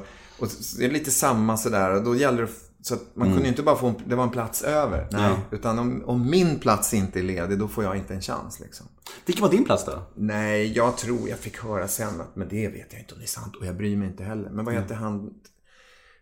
och 0.44 0.48
det 0.78 0.86
är 0.86 0.92
lite 0.92 1.12
samma 1.12 1.58
sådär. 1.58 1.96
Och 1.96 2.04
då 2.04 2.16
gäller 2.16 2.42
det 2.42 2.48
så 2.84 2.93
att 2.93 3.15
man 3.15 3.28
kunde 3.28 3.43
ju 3.43 3.48
inte 3.48 3.63
bara 3.63 3.76
få 3.76 3.88
en, 3.88 3.96
det 4.06 4.15
var 4.15 4.24
en 4.24 4.30
plats 4.30 4.62
över. 4.62 5.08
Nej. 5.12 5.22
Ja. 5.22 5.38
Utan 5.52 5.80
om, 5.80 6.04
om 6.06 6.30
min 6.30 6.60
plats 6.60 6.93
inte 6.93 7.19
är 7.19 7.24
ledig, 7.24 7.60
då 7.60 7.67
får 7.67 7.84
jag 7.84 7.98
inte 7.98 8.13
en 8.13 8.22
chans 8.22 8.60
liksom. 8.60 8.88
Vilken 9.26 9.41
var 9.43 9.52
din 9.52 9.65
plats 9.65 9.86
då? 9.86 10.04
Nej, 10.15 10.74
jag 10.76 10.98
tror 10.98 11.30
jag 11.30 11.39
fick 11.39 11.60
höra 11.60 11.88
sen 11.88 12.22
att, 12.22 12.36
men 12.36 12.48
det 12.48 12.67
vet 12.67 12.93
jag 12.93 13.02
inte 13.02 13.13
om 13.13 13.19
det 13.19 13.26
är 13.26 13.28
sant 13.28 13.56
och 13.56 13.65
jag 13.65 13.78
bryr 13.78 13.98
mig 13.98 14.08
inte 14.08 14.24
heller. 14.24 14.50
Men 14.50 14.65
vad 14.65 14.74
heter 14.74 14.96
han 14.96 15.34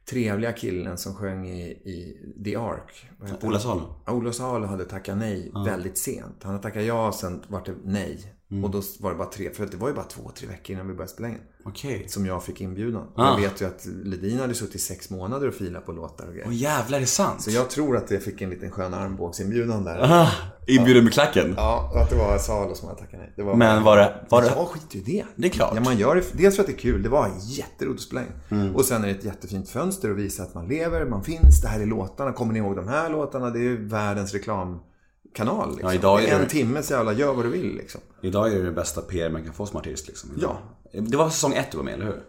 trevliga 0.09 0.51
killen 0.51 0.97
som 0.97 1.15
sjöng 1.15 1.47
i, 1.47 1.61
i 1.69 2.17
The 2.45 2.55
Ark? 2.55 3.09
Ola? 3.41 3.59
Salo? 3.59 4.03
Ja, 4.05 4.13
Ola 4.13 4.33
Salo 4.33 4.65
hade 4.65 4.85
tackat 4.85 5.17
nej 5.17 5.51
väldigt 5.65 5.97
sent. 5.97 6.43
Han 6.43 6.51
hade 6.51 6.63
tackat 6.63 6.83
ja, 6.83 7.11
sen 7.11 7.43
vart 7.47 7.65
det 7.65 7.75
nej. 7.83 8.33
Och 8.63 8.69
då 8.71 8.81
var 8.99 9.11
det 9.11 9.17
bara 9.17 9.27
tre, 9.29 9.49
för 9.53 9.65
det 9.65 9.77
var 9.77 9.87
ju 9.87 9.93
bara 9.93 10.05
två, 10.05 10.31
tre 10.35 10.47
veckor 10.47 10.73
innan 10.73 10.87
vi 10.87 10.93
började 10.93 11.11
spela 11.11 11.27
in. 11.29 11.37
Okej. 11.63 12.05
Som 12.09 12.25
jag 12.25 12.43
fick 12.43 12.61
inbjudan. 12.61 13.07
Ah. 13.15 13.29
Jag 13.29 13.37
vet 13.49 13.61
ju 13.61 13.65
att 13.65 13.85
Ledin 14.03 14.39
hade 14.39 14.53
suttit 14.53 14.75
i 14.75 14.79
sex 14.79 15.09
månader 15.09 15.47
och 15.47 15.53
filat 15.53 15.85
på 15.85 15.91
låtar 15.91 16.25
och 16.27 16.33
grejer. 16.33 16.47
Åh 16.47 16.55
jävlar, 16.55 16.97
är 16.97 17.01
det 17.01 17.07
sant? 17.07 17.41
Så 17.41 17.51
jag 17.51 17.69
tror 17.69 17.97
att 17.97 18.11
jag 18.11 18.23
fick 18.23 18.41
en 18.41 18.49
liten 18.49 18.71
skön 18.71 18.93
armbågsinbjudan 18.93 19.83
där. 19.83 19.99
Ah, 20.03 20.27
inbjuden 20.67 21.03
med 21.03 21.13
klacken? 21.13 21.53
Ja, 21.57 21.89
och 21.93 22.01
att 22.01 22.09
det 22.09 22.15
var 22.15 22.37
Salo 22.37 22.75
som 22.75 22.87
hade 22.87 22.99
tackat 22.99 23.19
nej. 23.19 23.33
Det 23.35 23.43
var 23.43 23.55
Men 23.55 23.83
var 23.83 23.97
det- 23.97 24.25
var 24.29 24.41
det- 24.41 24.47
Jag 24.47 24.67
skiter 24.67 24.95
ju 24.95 25.01
i 25.01 25.03
det. 25.17 25.25
Det 25.35 25.47
är 25.47 25.51
klart. 25.51 25.71
Ja, 25.75 25.81
man 25.81 25.97
gör 25.97 26.15
det, 26.15 26.23
dels 26.33 26.55
för 26.55 26.63
att 26.63 26.67
det 26.67 26.73
är 26.73 26.77
kul. 26.77 27.03
Det 27.03 27.09
var 27.09 27.31
jätteroligt 27.41 27.99
att 28.01 28.07
spela 28.07 28.21
in. 28.21 28.27
Mm. 28.61 28.75
Och 28.75 28.85
sen 28.85 29.03
är 29.03 29.07
det 29.07 29.13
ett 29.13 29.23
jättefint 29.25 29.69
fönster 29.69 30.11
att 30.11 30.17
visa 30.17 30.43
att 30.43 30.53
man 30.53 30.67
lever, 30.67 31.05
man 31.05 31.23
finns. 31.23 31.61
Det 31.61 31.67
här 31.67 31.79
är 31.79 31.85
låtarna. 31.85 32.31
Kommer 32.33 32.53
ni 32.53 32.59
ihåg 32.59 32.75
de 32.75 32.87
här 32.87 33.09
låtarna? 33.09 33.49
Det 33.49 33.59
är 33.59 33.63
ju 33.63 33.87
världens 33.87 34.33
reklamkanal. 35.31 35.69
Liksom. 35.69 35.89
Ja, 35.89 35.93
idag 35.95 36.19
är 36.23 36.27
Det 36.31 36.37
det- 36.37 36.43
en 36.43 36.49
timme 36.49 36.83
så 36.83 36.93
jävla 36.93 37.13
gör 37.13 37.33
vad 37.33 37.45
du 37.45 37.49
vill 37.49 37.75
liksom. 37.75 38.01
Idag 38.21 38.51
är 38.53 38.55
det 38.55 38.63
det 38.63 38.71
bästa 38.71 39.01
PR 39.01 39.29
man 39.29 39.43
kan 39.43 39.53
få 39.53 39.65
som 39.65 39.77
artist 39.79 40.07
liksom. 40.07 40.29
Ja. 40.41 40.57
Det 40.93 41.17
var 41.17 41.29
säsong 41.29 41.53
ett 41.53 41.71
du 41.71 41.77
var 41.77 41.83
med, 41.85 41.93
eller 41.93 42.05
hur? 42.05 42.13
Det 42.13 42.23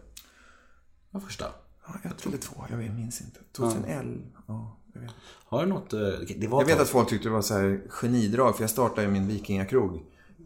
var 1.10 1.20
första. 1.20 1.44
Ja, 1.86 2.10
ett 2.10 2.26
eller 2.26 2.38
två, 2.38 2.64
jag 2.70 2.78
minns 2.78 3.20
inte. 3.20 3.40
2011. 3.56 4.20
Ja, 4.46 4.76
jag 4.94 5.00
vet. 5.00 5.10
Har 5.48 5.60
du 5.62 5.68
något... 5.68 5.92
eh, 5.92 6.00
Det 6.36 6.46
var 6.46 6.60
Jag 6.60 6.66
vet 6.66 6.80
att 6.80 6.88
folk 6.88 7.08
tyckte 7.08 7.28
det 7.28 7.32
var 7.32 7.42
så 7.42 7.54
här 7.54 7.80
genidrag, 7.88 8.56
för 8.56 8.62
jag 8.62 8.70
startade 8.70 9.08
min 9.08 9.26
vikingakrog 9.28 10.00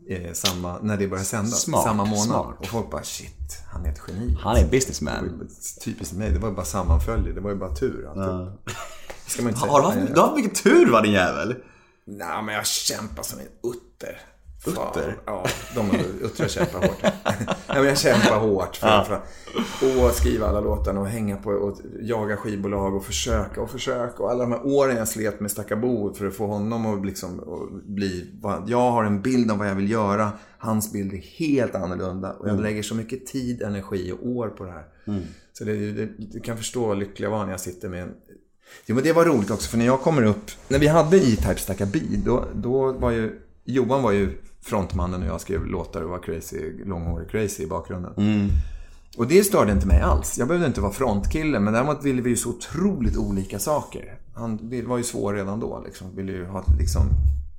eh, 0.09 0.33
samma, 0.33 0.79
när 0.83 0.97
det 0.97 1.09
började 1.09 1.25
sändas. 1.27 1.61
Smart, 1.63 1.85
samma 1.85 2.05
månad. 2.05 2.25
smart. 2.27 2.57
Och 2.61 2.67
folk 2.67 2.91
bara 2.91 3.03
shit, 3.03 3.63
han 3.73 3.85
är 3.87 3.91
ett 3.91 4.01
geni. 4.09 4.37
Han 4.41 4.57
är 4.57 4.63
Det 4.65 4.71
businessman. 4.71 5.49
Typiskt 5.85 6.15
mig, 6.17 6.31
det 6.33 6.39
var 6.39 6.49
ju 6.49 6.55
bara 6.55 6.65
sammanföljd. 6.67 7.35
Det 7.35 7.41
var 7.41 7.51
ju 7.51 7.57
bara 7.57 7.75
tur. 7.75 8.09
alltid. 8.09 8.59
Ska 9.27 9.43
man 9.43 9.49
inte 9.49 9.61
säga. 9.61 9.73
Har 9.73 9.81
du 9.81 9.87
haft, 9.87 10.15
du 10.15 10.21
har 10.21 10.27
haft 10.29 10.37
mycket 10.37 10.63
tur 10.63 10.91
va 10.91 11.01
din 11.03 11.13
jävel? 11.13 11.55
Nej, 12.09 12.43
men 12.43 12.55
jag 12.55 12.67
kämpar 12.67 13.23
som 13.23 13.41
en 13.41 13.47
utter. 13.47 14.21
Utter? 14.67 15.17
Ja, 15.27 15.47
de 15.75 15.91
uttrar 16.23 16.49
kämpar 16.49 16.79
hårt. 16.79 17.03
Nej, 17.03 17.57
men 17.69 17.85
jag 17.85 17.99
kämpar 17.99 18.39
hårt 18.39 18.77
för, 18.77 19.05
för 19.05 20.09
att 20.09 20.15
skriva 20.15 20.47
alla 20.47 20.61
låtarna 20.61 21.01
och 21.01 21.07
hänga 21.07 21.37
på 21.37 21.51
och 21.51 21.79
jaga 22.01 22.37
skivbolag 22.37 22.95
och 22.95 23.05
försöka 23.05 23.61
och 23.61 23.71
försöka. 23.71 24.23
Och 24.23 24.31
alla 24.31 24.45
de 24.45 24.53
här 24.53 24.67
åren 24.67 24.97
jag 24.97 25.09
slet 25.09 25.41
med 25.41 25.51
Stackabo 25.51 26.15
för 26.15 26.27
att 26.27 26.35
få 26.35 26.47
honom 26.47 26.87
att 26.87 27.07
liksom 27.07 27.41
att 27.41 27.85
bli... 27.85 28.35
Jag 28.67 28.91
har 28.91 29.05
en 29.05 29.23
bild 29.23 29.51
av 29.51 29.59
vad 29.59 29.69
jag 29.69 29.75
vill 29.75 29.91
göra. 29.91 30.33
Hans 30.59 30.93
bild 30.93 31.13
är 31.13 31.39
helt 31.39 31.75
annorlunda. 31.75 32.33
Och 32.33 32.49
jag 32.49 32.61
lägger 32.61 32.83
så 32.83 32.95
mycket 32.95 33.27
tid, 33.27 33.63
energi 33.63 34.13
och 34.13 34.27
år 34.27 34.49
på 34.49 34.65
det 34.65 34.73
här. 34.73 34.85
Så 35.53 35.65
det, 35.65 35.93
det, 35.93 36.09
du 36.19 36.41
kan 36.41 36.57
förstå 36.57 36.87
vad 36.87 36.99
lycklig 36.99 37.27
jag 37.27 37.31
var 37.31 37.45
när 37.45 37.51
jag 37.51 37.61
sitter 37.61 37.89
med 37.89 38.03
en 38.03 38.15
Jo 38.87 38.95
men 38.95 39.05
det 39.05 39.13
var 39.13 39.25
roligt 39.25 39.51
också 39.51 39.71
för 39.71 39.79
när 39.79 39.87
jag 39.87 40.01
kommer 40.01 40.23
upp, 40.23 40.51
när 40.69 40.79
vi 40.79 40.87
hade 40.87 41.17
E-Type 41.17 41.57
Stackabi, 41.57 42.23
då, 42.25 42.45
då 42.55 42.93
var 42.93 43.11
ju, 43.11 43.41
Johan 43.65 44.03
var 44.03 44.13
ju 44.13 44.39
frontmannen 44.63 45.23
och 45.23 45.29
jag 45.29 45.41
skrev 45.41 45.67
låtar 45.67 46.03
och 46.03 46.11
var 46.11 46.19
crazy, 46.19 46.85
långhårig 46.85 47.31
crazy 47.31 47.63
i 47.63 47.67
bakgrunden. 47.67 48.13
Och 49.17 49.27
det 49.27 49.45
störde 49.45 49.73
inte 49.73 49.87
mig 49.87 50.01
alls. 50.01 50.39
Jag 50.39 50.49
behövde 50.49 50.67
inte 50.67 50.81
vara 50.81 50.93
frontkille, 50.93 51.61
men 51.61 51.73
däremot 51.73 52.05
ville 52.05 52.23
vi 52.23 52.31
ju 52.31 52.37
så 52.37 52.49
otroligt 52.51 53.17
olika 53.17 53.59
saker. 53.59 54.19
Han 54.35 54.59
var 54.87 54.97
ju 54.97 55.03
svår 55.05 55.35
redan 55.35 55.61
då 55.61 55.83
liksom. 55.87 56.17
Ville 56.17 56.33
ju 56.33 56.45
ha 56.47 56.65
liksom, 56.79 57.03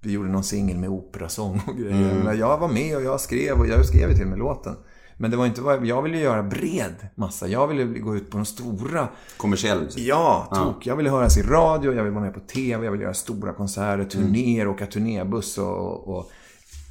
vi 0.01 0.11
gjorde 0.11 0.29
någon 0.29 0.43
singel 0.43 0.77
med 0.77 0.89
operasång 0.89 1.61
och 1.67 1.77
grejer. 1.77 2.21
Men 2.23 2.39
jag 2.39 2.57
var 2.57 2.69
med 2.69 2.95
och 2.97 3.03
jag 3.03 3.21
skrev 3.21 3.59
och 3.59 3.67
jag 3.67 3.85
skrev 3.85 4.15
till 4.15 4.25
med 4.27 4.39
låten. 4.39 4.75
Men 5.19 5.32
det 5.32 5.38
var 5.38 5.45
inte 5.45 5.62
vad, 5.62 5.86
jag 5.86 6.01
ville 6.01 6.17
göra 6.17 6.43
bred 6.43 7.08
massa. 7.15 7.47
Jag 7.47 7.67
ville 7.67 7.86
gå 7.86 8.15
ut 8.15 8.30
på 8.32 8.38
de 8.38 8.45
stora 8.45 9.08
Kommersiell 9.38 9.82
musik. 9.82 10.08
Ja, 10.08 10.51
tok. 10.56 10.86
Jag 10.86 10.95
ville 10.95 11.10
höras 11.10 11.38
i 11.38 11.41
radio, 11.41 11.93
jag 11.93 12.03
ville 12.03 12.15
vara 12.15 12.25
med 12.25 12.34
på 12.34 12.39
TV, 12.39 12.86
jag 12.86 12.91
ville 12.91 13.03
göra 13.03 13.13
stora 13.13 13.53
konserter, 13.53 14.03
turnéer, 14.03 14.67
åka 14.67 14.86
turnébuss 14.86 15.58
och, 15.58 16.17
och 16.17 16.32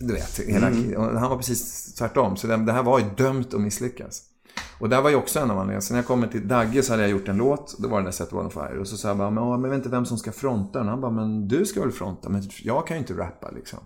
du 0.00 0.12
vet, 0.14 0.38
hela, 0.38 0.68
och 0.98 1.20
han 1.20 1.30
var 1.30 1.36
precis 1.36 1.94
tvärtom. 1.94 2.36
Så 2.36 2.46
det, 2.46 2.56
det 2.56 2.72
här 2.72 2.82
var 2.82 2.98
ju 2.98 3.04
dömt 3.16 3.54
att 3.54 3.60
misslyckas. 3.60 4.22
Och 4.78 4.88
där 4.88 5.02
var 5.02 5.10
ju 5.10 5.16
också 5.16 5.38
en 5.38 5.50
av 5.50 5.58
anledningarna. 5.58 5.80
Så 5.80 5.94
när 5.94 5.98
jag 5.98 6.06
kom 6.06 6.28
till 6.28 6.48
Dagge 6.48 6.82
så 6.82 6.92
hade 6.92 7.02
jag 7.02 7.10
gjort 7.10 7.28
en 7.28 7.36
låt, 7.36 7.76
då 7.78 7.88
var 7.88 7.96
det 7.96 8.00
den 8.00 8.04
där 8.04 8.12
Set 8.12 8.32
One 8.32 8.44
on 8.44 8.50
Fire. 8.50 8.78
Och 8.80 8.88
så 8.88 8.96
sa 8.96 9.08
jag 9.08 9.16
bara, 9.16 9.30
men, 9.30 9.44
ja, 9.44 9.56
men 9.56 9.62
jag 9.62 9.70
vet 9.70 9.76
inte 9.76 9.88
vem 9.88 10.06
som 10.06 10.18
ska 10.18 10.32
fronta 10.32 10.78
den. 10.78 10.88
Han 10.88 11.00
bara, 11.00 11.10
men 11.10 11.48
du 11.48 11.66
ska 11.66 11.80
väl 11.80 11.92
fronta? 11.92 12.28
Men 12.28 12.42
jag 12.62 12.86
kan 12.86 12.96
ju 12.96 12.98
inte 13.00 13.14
rappa 13.14 13.50
liksom. 13.50 13.78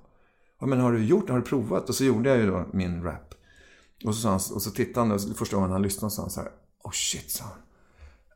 Ja, 0.61 0.67
men 0.67 0.81
har 0.81 0.93
du 0.93 1.05
gjort, 1.05 1.31
har 1.31 1.37
du 1.37 1.43
provat? 1.43 1.89
Och 1.89 1.95
så 1.95 2.05
gjorde 2.05 2.29
jag 2.29 2.39
ju 2.39 2.47
då 2.47 2.65
min 2.73 3.03
rap. 3.05 3.35
Och 4.05 4.15
så, 4.15 4.29
han, 4.29 4.35
och 4.35 4.63
så 4.63 4.71
tittade 4.71 5.07
han 5.07 5.13
och 5.13 5.21
så 5.21 5.35
första 5.35 5.57
gången 5.57 5.71
han 5.71 5.83
lyssnade 5.83 6.15
sa 6.15 6.23
han 6.23 6.31
så 6.31 6.41
här, 6.41 6.51
oh 6.85 6.93
shit, 6.93 7.31
sa 7.31 7.45
han. 7.45 7.59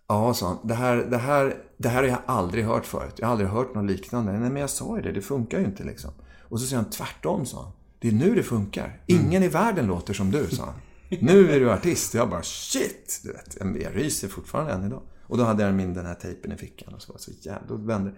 Ja, 0.09 0.35
sa 0.35 0.49
han. 0.49 0.59
Det 0.63 0.75
här, 0.75 0.97
det, 0.97 1.19
här, 1.19 1.57
det 1.77 1.89
här 1.89 2.03
har 2.03 2.09
jag 2.09 2.19
aldrig 2.27 2.65
hört 2.65 2.87
förut. 2.87 3.15
Jag 3.17 3.27
har 3.27 3.33
aldrig 3.33 3.51
hört 3.51 3.75
något 3.75 3.91
liknande. 3.91 4.33
Nej, 4.33 4.51
men 4.51 4.61
jag 4.61 4.71
sa 4.71 4.97
ju 4.97 5.03
det. 5.03 5.13
Det 5.13 5.23
funkar 5.23 5.59
ju 5.59 5.65
inte 5.65 5.85
liksom. 5.85 6.11
Och 6.49 6.61
så 6.61 6.67
säger 6.67 6.83
han 6.83 6.91
tvärtom, 6.91 7.47
sa 7.47 7.63
han. 7.63 7.73
Det 7.99 8.09
är 8.09 8.13
nu 8.13 8.35
det 8.35 8.43
funkar. 8.43 9.01
Ingen 9.07 9.43
i 9.43 9.49
världen 9.49 9.87
låter 9.87 10.15
som 10.15 10.31
du, 10.31 10.47
sa 10.47 10.65
han. 10.65 10.75
Nu 11.21 11.51
är 11.51 11.61
du 11.61 11.73
artist. 11.73 12.15
Jag 12.15 12.31
bara 12.31 12.43
shit, 12.43 13.21
du 13.23 13.33
vet. 13.33 13.57
Jag 13.83 13.97
ryser 13.97 14.29
fortfarande 14.29 14.73
än 14.73 14.87
idag. 14.87 15.03
Och 15.27 15.39
då 15.39 15.45
hade 15.45 15.63
jag 15.63 15.75
min, 15.75 15.95
den 15.95 16.07
här 16.07 16.15
tejpen 16.15 16.53
i 16.53 16.57
fickan 16.57 16.95
och 16.95 17.03
så 17.03 17.13
var 17.13 17.19
så 17.19 17.31
jävla, 17.41 17.67
då 17.69 17.77
vände 17.77 18.13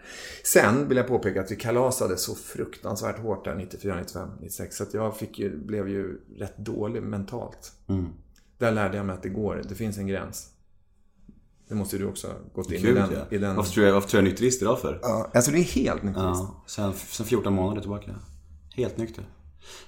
Sen 0.45 0.89
vill 0.89 0.97
jag 0.97 1.07
påpeka 1.07 1.41
att 1.41 1.51
vi 1.51 1.57
kalasade 1.57 2.17
så 2.17 2.35
fruktansvärt 2.35 3.19
hårt 3.19 3.45
där 3.45 3.55
94, 3.55 3.97
95, 4.01 4.29
96. 4.41 4.77
Så 4.77 4.83
att 4.83 4.95
jag 4.95 5.17
fick 5.17 5.39
ju, 5.39 5.59
blev 5.59 5.89
ju 5.89 6.21
rätt 6.37 6.59
dålig 6.59 7.03
mentalt. 7.03 7.73
Där 8.59 8.73
lärde 8.73 8.97
jag 8.97 9.07
mig 9.07 9.15
att 9.15 9.23
det 9.23 9.29
går. 9.29 9.63
Det 9.69 9.75
finns 9.75 9.99
en 9.99 10.07
gräns. 10.07 10.51
Det 11.69 11.75
måste 11.75 11.99
du 11.99 12.07
också 12.07 12.27
ha 12.27 12.35
gått 12.55 12.71
in 12.71 12.79
i 12.79 12.83
Kul 12.83 12.95
den. 12.95 13.13
ja. 13.13 13.37
I 13.37 13.39
den 13.39 13.57
Varför 13.57 13.73
tror 13.73 13.87
jag, 13.87 13.95
varför 13.95 14.09
tror 14.09 14.19
jag 14.19 14.27
är 14.27 14.31
nykterist 14.31 14.63
idag 14.63 14.81
för? 14.81 14.99
ja, 15.03 15.31
alltså 15.35 15.51
det 15.51 15.59
är 15.59 15.63
helt 15.63 16.03
nykterist. 16.03 16.41
Ja, 16.43 16.65
sen, 16.67 16.93
sen 16.93 17.27
14 17.27 17.53
månader 17.53 17.81
tillbaka. 17.81 18.15
Helt 18.75 18.97
nykter. 18.97 19.25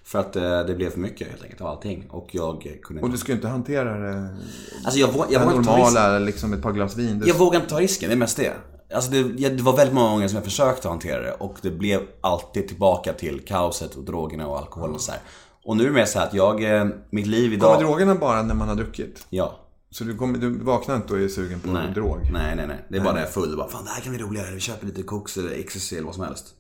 För 0.05 0.19
att 0.19 0.37
eh, 0.37 0.61
det 0.61 0.75
blev 0.75 0.91
för 0.91 1.01
mycket 1.01 1.29
helt 1.29 1.43
enkelt 1.43 1.61
av 1.61 1.67
allting. 1.67 2.07
Och 2.11 2.29
jag 2.33 2.79
kunde 2.83 3.03
Och 3.03 3.11
du 3.11 3.19
ju 3.27 3.33
inte 3.35 3.49
hantera 3.49 3.99
det, 3.99 4.37
Alltså 4.85 5.01
jag, 5.01 5.09
vå- 5.09 5.27
jag 5.31 5.43
det 5.43 5.55
normala, 5.55 6.19
liksom 6.19 6.53
ett 6.53 6.63
par 6.63 6.73
glas 6.73 6.97
vin. 6.97 7.19
Du, 7.19 7.29
Jag 7.29 7.35
vågar 7.35 7.61
inte 7.61 7.71
ta 7.71 7.81
risken, 7.81 8.09
det 8.09 8.15
är 8.15 8.19
mest 8.19 8.37
det. 8.37 8.53
Alltså 8.95 9.11
det, 9.11 9.49
det 9.49 9.63
var 9.63 9.77
väldigt 9.77 9.95
många 9.95 10.11
gånger 10.11 10.29
som 10.29 10.37
jag 10.37 10.45
försökte 10.45 10.89
hantera 10.89 11.23
det 11.23 11.33
och 11.33 11.57
det 11.63 11.71
blev 11.71 12.01
alltid 12.21 12.69
tillbaka 12.69 13.13
till 13.13 13.41
kaoset 13.41 13.95
och 13.95 14.05
drogerna 14.05 14.47
och 14.47 14.59
alkoholen 14.59 14.95
och 14.95 15.01
så 15.01 15.13
här. 15.13 15.21
Och 15.65 15.77
nu 15.77 15.83
är 15.83 15.87
det 15.89 15.95
mer 15.95 16.05
så 16.05 16.19
här 16.19 16.27
att 16.27 16.35
jag, 16.35 16.79
eh, 16.81 16.87
mitt 17.11 17.27
liv 17.27 17.53
idag... 17.53 17.75
Kommer 17.75 17.89
drogerna 17.89 18.15
bara 18.15 18.43
när 18.43 18.55
man 18.55 18.69
har 18.69 18.77
druckit? 18.77 19.27
Ja. 19.31 19.59
Så 19.91 20.05
du, 20.05 20.17
kommer, 20.17 20.39
du 20.39 20.59
vaknar 20.59 20.97
inte 20.97 21.13
och 21.13 21.21
är 21.21 21.29
sugen 21.29 21.61
på 21.61 21.71
Nej. 21.71 21.93
drog? 21.95 22.19
Nej, 22.33 22.57
nej, 22.57 22.67
nej. 22.67 22.85
Det 22.89 22.97
är 22.97 23.01
bara 23.01 23.13
när 23.13 23.21
jag 23.21 23.29
är 23.29 23.33
full. 23.33 23.57
Bara, 23.57 23.69
Fan, 23.69 23.85
det 23.85 23.91
här 23.91 24.01
kan 24.01 24.13
bli 24.13 24.23
roligare. 24.23 24.55
Vi 24.55 24.61
köper 24.61 24.87
lite 24.87 25.03
koks 25.03 25.37
eller 25.37 25.51
ecstasy 25.51 25.97
eller 25.97 26.07
vad 26.07 26.15
som 26.15 26.25
helst. 26.25 26.55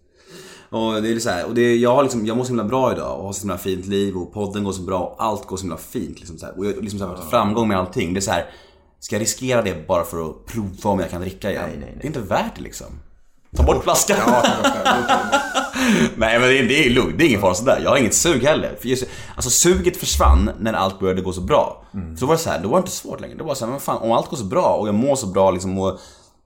Och 0.70 1.02
det 1.02 1.12
är 1.12 1.19
så 1.19 1.31
här, 1.31 1.46
och 1.46 1.54
det, 1.54 1.77
jag, 1.77 1.94
har 1.94 2.02
liksom, 2.02 2.27
jag 2.27 2.37
mår 2.37 2.44
så 2.44 2.48
himla 2.48 2.64
bra 2.64 2.92
idag 2.92 3.19
och 3.19 3.25
har 3.25 3.33
så 3.33 3.40
himla 3.40 3.58
fint 3.58 3.87
liv 3.87 4.16
och 4.16 4.33
podden 4.33 4.64
går 4.64 4.73
så 4.73 4.83
bra 4.83 4.98
och 4.98 5.25
allt 5.25 5.46
går 5.46 5.56
så 5.56 5.62
himla 5.62 5.77
fint. 5.77 6.19
Liksom 6.19 6.38
så 6.38 6.46
här. 6.46 6.58
Och 6.58 6.66
jag 6.66 6.83
liksom 6.83 6.98
så 6.98 7.06
här, 7.06 7.16
framgång 7.31 7.69
med 7.69 7.79
allting. 7.79 8.14
Det 8.14 8.19
är 8.19 8.23
så 8.23 8.31
här, 8.31 8.50
ska 9.00 9.14
jag 9.14 9.21
riskera 9.21 9.62
det 9.62 9.87
bara 9.87 10.04
för 10.04 10.31
att 10.31 10.46
prova 10.46 10.90
om 10.90 11.00
jag 11.00 11.10
kan 11.10 11.21
dricka 11.21 11.50
igen? 11.50 11.64
Nej, 11.69 11.79
nej, 11.81 11.88
nej. 11.88 11.98
Det 12.00 12.04
är 12.04 12.06
inte 12.06 12.35
värt 12.35 12.56
det 12.56 12.62
liksom. 12.62 12.87
Ta 13.56 13.62
bort 13.62 13.83
flaskan. 13.83 14.16
Nej 16.16 16.38
men 16.38 16.48
det 16.48 16.58
är, 16.58 16.69
det 16.69 16.87
är 16.87 16.90
lugnt, 16.90 17.19
det 17.19 17.25
är 17.25 17.29
ingen 17.29 17.40
fara 17.40 17.54
sådär. 17.54 17.81
Jag 17.85 17.90
har 17.90 17.96
inget 17.96 18.14
sug 18.14 18.44
heller. 18.44 18.77
För 18.81 18.88
just, 18.88 19.04
alltså 19.37 19.50
suget 19.50 19.96
försvann 19.96 20.50
när 20.60 20.73
allt 20.73 21.00
började 21.00 21.21
gå 21.21 21.33
så 21.33 21.40
bra. 21.40 21.83
Så 21.92 22.21
då 22.21 22.27
var 22.27 22.35
det 22.35 22.40
så 22.40 22.50
här, 22.50 22.60
då 22.62 22.69
var 22.69 22.79
det 22.79 22.81
inte 22.81 22.90
svårt 22.90 23.21
längre. 23.21 23.37
Det 23.37 23.44
var 23.44 23.54
så 23.54 23.64
här, 23.64 23.73
men 23.73 23.81
fan 23.81 23.96
om 23.96 24.12
allt 24.12 24.31
går 24.31 24.37
så 24.37 24.44
bra 24.44 24.77
och 24.81 24.88
jag 24.88 24.94
mår 24.94 25.16
så 25.16 25.27
bra 25.27 25.50
liksom 25.50 25.79
och 25.79 26.00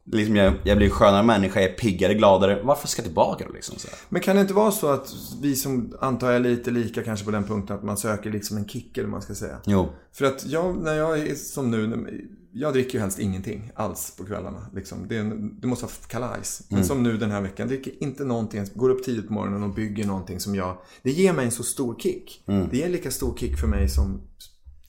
Liksom 0.04 0.36
jag, 0.36 0.54
jag 0.64 0.76
blir 0.78 0.90
skönare 0.90 1.22
människa, 1.22 1.60
jag 1.60 1.70
är 1.70 1.74
piggare, 1.74 2.14
gladare. 2.14 2.62
Varför 2.62 2.88
ska 2.88 3.00
jag 3.00 3.04
tillbaka 3.04 3.44
då 3.48 3.52
liksom? 3.52 3.78
Så 3.78 3.88
här? 3.88 3.98
Men 4.08 4.22
kan 4.22 4.36
det 4.36 4.42
inte 4.42 4.54
vara 4.54 4.70
så 4.70 4.88
att 4.88 5.14
vi 5.42 5.56
som 5.56 5.96
antar 6.00 6.26
jag 6.26 6.36
är 6.36 6.40
lite 6.40 6.70
lika 6.70 7.02
kanske 7.02 7.24
på 7.24 7.30
den 7.30 7.44
punkten 7.44 7.76
att 7.76 7.82
man 7.82 7.96
söker 7.96 8.30
liksom 8.30 8.56
en 8.56 8.68
kick 8.68 8.98
eller 8.98 9.08
man 9.08 9.22
ska 9.22 9.34
säga. 9.34 9.58
Jo. 9.66 9.88
För 10.12 10.24
att 10.24 10.46
jag, 10.46 10.82
när 10.82 10.94
jag 10.94 11.18
är 11.18 11.34
som 11.34 11.70
nu, 11.70 12.08
jag 12.52 12.72
dricker 12.72 12.94
ju 12.94 13.00
helst 13.00 13.18
ingenting 13.18 13.70
alls 13.74 14.14
på 14.18 14.24
kvällarna. 14.24 14.66
Liksom. 14.74 14.98
Det, 15.08 15.16
är 15.16 15.20
en, 15.20 15.60
det 15.60 15.66
måste 15.66 15.84
vara 15.84 15.94
kalajs. 16.08 16.62
Men 16.68 16.84
som 16.84 17.02
nu 17.02 17.16
den 17.16 17.30
här 17.30 17.40
veckan, 17.40 17.68
dricker 17.68 18.02
inte 18.02 18.24
någonting. 18.24 18.66
Går 18.74 18.90
upp 18.90 19.04
tidigt 19.04 19.26
på 19.26 19.32
morgonen 19.32 19.62
och 19.62 19.74
bygger 19.74 20.06
någonting 20.06 20.40
som 20.40 20.54
jag... 20.54 20.78
Det 21.02 21.10
ger 21.10 21.32
mig 21.32 21.44
en 21.44 21.50
så 21.50 21.62
stor 21.62 21.98
kick. 21.98 22.42
Det 22.46 22.76
ger 22.76 22.86
en 22.86 22.92
lika 22.92 23.10
stor 23.10 23.36
kick 23.36 23.58
för 23.58 23.66
mig 23.66 23.88
som 23.88 24.20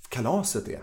kalaset 0.10 0.68
är. 0.68 0.82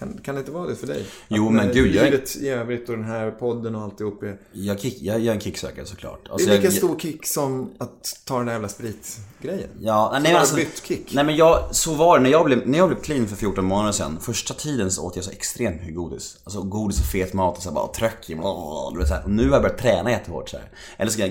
Kan, 0.00 0.20
kan 0.22 0.34
det 0.34 0.38
inte 0.38 0.50
vara 0.52 0.66
det 0.66 0.76
för 0.76 0.86
dig? 0.86 1.04
Jo, 1.28 1.46
Att 1.46 1.52
men 1.52 1.66
när 1.66 1.74
gud, 1.74 1.94
jag 1.94 2.04
Livet 2.04 2.36
i 2.36 2.48
övrigt 2.48 2.88
och 2.88 2.96
den 2.96 3.04
här 3.04 3.30
podden 3.30 3.74
och 3.74 3.82
alltihop 3.82 4.22
är... 4.22 4.38
Jag, 4.52 4.80
kick, 4.80 5.02
jag, 5.02 5.20
jag 5.20 5.26
är 5.26 5.32
en 5.32 5.40
kicksökare 5.40 5.86
såklart. 5.86 6.20
Det 6.24 6.32
Alltså, 6.32 6.48
är 6.48 6.52
lika 6.52 6.64
jag, 6.64 6.72
stor 6.72 6.98
kick 6.98 7.26
som 7.26 7.70
att 7.78 8.20
ta 8.24 8.36
den 8.36 8.46
där 8.46 8.52
jävla 8.52 8.68
spritgrejen. 8.68 9.68
Ja, 9.80 10.18
nej, 10.22 10.32
du 10.32 10.38
alltså, 10.38 10.56
bytt 10.56 10.82
kick. 10.84 11.14
nej 11.14 11.24
men 11.24 11.36
jag, 11.36 11.74
så 11.74 11.94
var 11.94 12.18
det 12.18 12.22
när 12.22 12.30
jag 12.30 12.44
blev, 12.44 12.68
när 12.68 12.78
jag 12.78 12.88
blev 12.88 13.00
clean 13.00 13.26
för 13.26 13.36
14 13.36 13.64
månader 13.64 13.92
sedan. 13.92 14.18
Första 14.20 14.54
tiden 14.54 14.90
så 14.90 15.06
åt 15.06 15.16
jag 15.16 15.24
så 15.24 15.30
extremt 15.30 15.80
mycket 15.80 15.96
godis. 15.96 16.38
Alltså 16.44 16.62
godis 16.62 17.00
och 17.00 17.06
fet 17.06 17.32
mat 17.32 17.56
och 17.56 17.62
så 17.62 17.68
här 17.68 17.74
bara 17.74 17.88
tröck 17.88 18.30
i. 18.30 18.34
Och 18.34 18.96
nu 19.26 19.44
har 19.44 19.52
jag 19.52 19.62
börjat 19.62 19.78
träna 19.78 20.10
jättehårt 20.10 20.48
så 20.48 20.56
här. 20.56 20.66
Eller 20.96 21.10
så, 21.10 21.22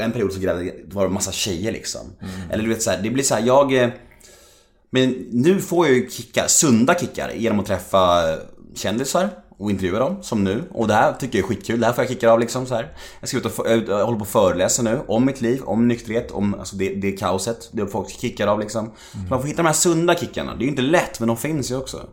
en 0.00 0.12
period 0.12 0.32
så 0.32 0.40
grävde, 0.40 0.64
det 0.64 0.94
var 0.94 1.04
det 1.04 1.10
massa 1.12 1.32
tjejer 1.32 1.72
liksom. 1.72 2.00
Mm. 2.20 2.50
Eller 2.50 2.62
du 2.62 2.68
vet 2.68 2.82
så 2.82 2.90
här, 2.90 3.02
det 3.02 3.10
blir 3.10 3.24
så 3.24 3.34
här, 3.34 3.42
jag... 3.46 3.92
Men 4.94 5.10
nu 5.30 5.60
får 5.60 5.86
jag 5.86 5.96
ju 5.96 6.10
kickar, 6.10 6.46
sunda 6.48 6.94
kickar 6.94 7.32
genom 7.36 7.60
att 7.60 7.66
träffa 7.66 8.22
kändisar 8.74 9.30
och 9.58 9.70
intervjua 9.70 9.98
dem, 9.98 10.16
som 10.22 10.44
nu. 10.44 10.62
Och 10.72 10.88
det 10.88 10.94
här 10.94 11.12
tycker 11.12 11.38
jag 11.38 11.44
är 11.44 11.48
skitkul, 11.48 11.80
det 11.80 11.86
här 11.86 11.92
får 11.92 12.04
jag 12.04 12.08
kickar 12.08 12.28
av 12.28 12.40
liksom 12.40 12.66
så 12.66 12.74
här. 12.74 12.92
Jag 13.20 13.28
ska 13.28 13.38
ut 13.38 13.44
och 13.58 13.66
jag 13.68 14.04
håller 14.04 14.18
på 14.18 14.24
att 14.24 14.28
föreläsa 14.28 14.82
nu 14.82 15.00
om 15.06 15.24
mitt 15.24 15.40
liv, 15.40 15.62
om 15.64 15.88
nykterhet, 15.88 16.30
om 16.30 16.54
alltså 16.54 16.76
det, 16.76 16.94
det 16.94 17.12
kaoset. 17.12 17.68
Det 17.72 17.86
folk 17.86 18.08
kickar 18.08 18.46
av 18.46 18.60
liksom. 18.60 18.90
Så 19.12 19.18
man 19.30 19.40
får 19.40 19.48
hitta 19.48 19.62
de 19.62 19.66
här 19.66 19.74
sunda 19.74 20.14
kickarna. 20.14 20.54
Det 20.54 20.62
är 20.62 20.64
ju 20.64 20.70
inte 20.70 20.82
lätt, 20.82 21.20
men 21.20 21.28
de 21.28 21.36
finns 21.36 21.70
ju 21.70 21.76
också. 21.76 22.06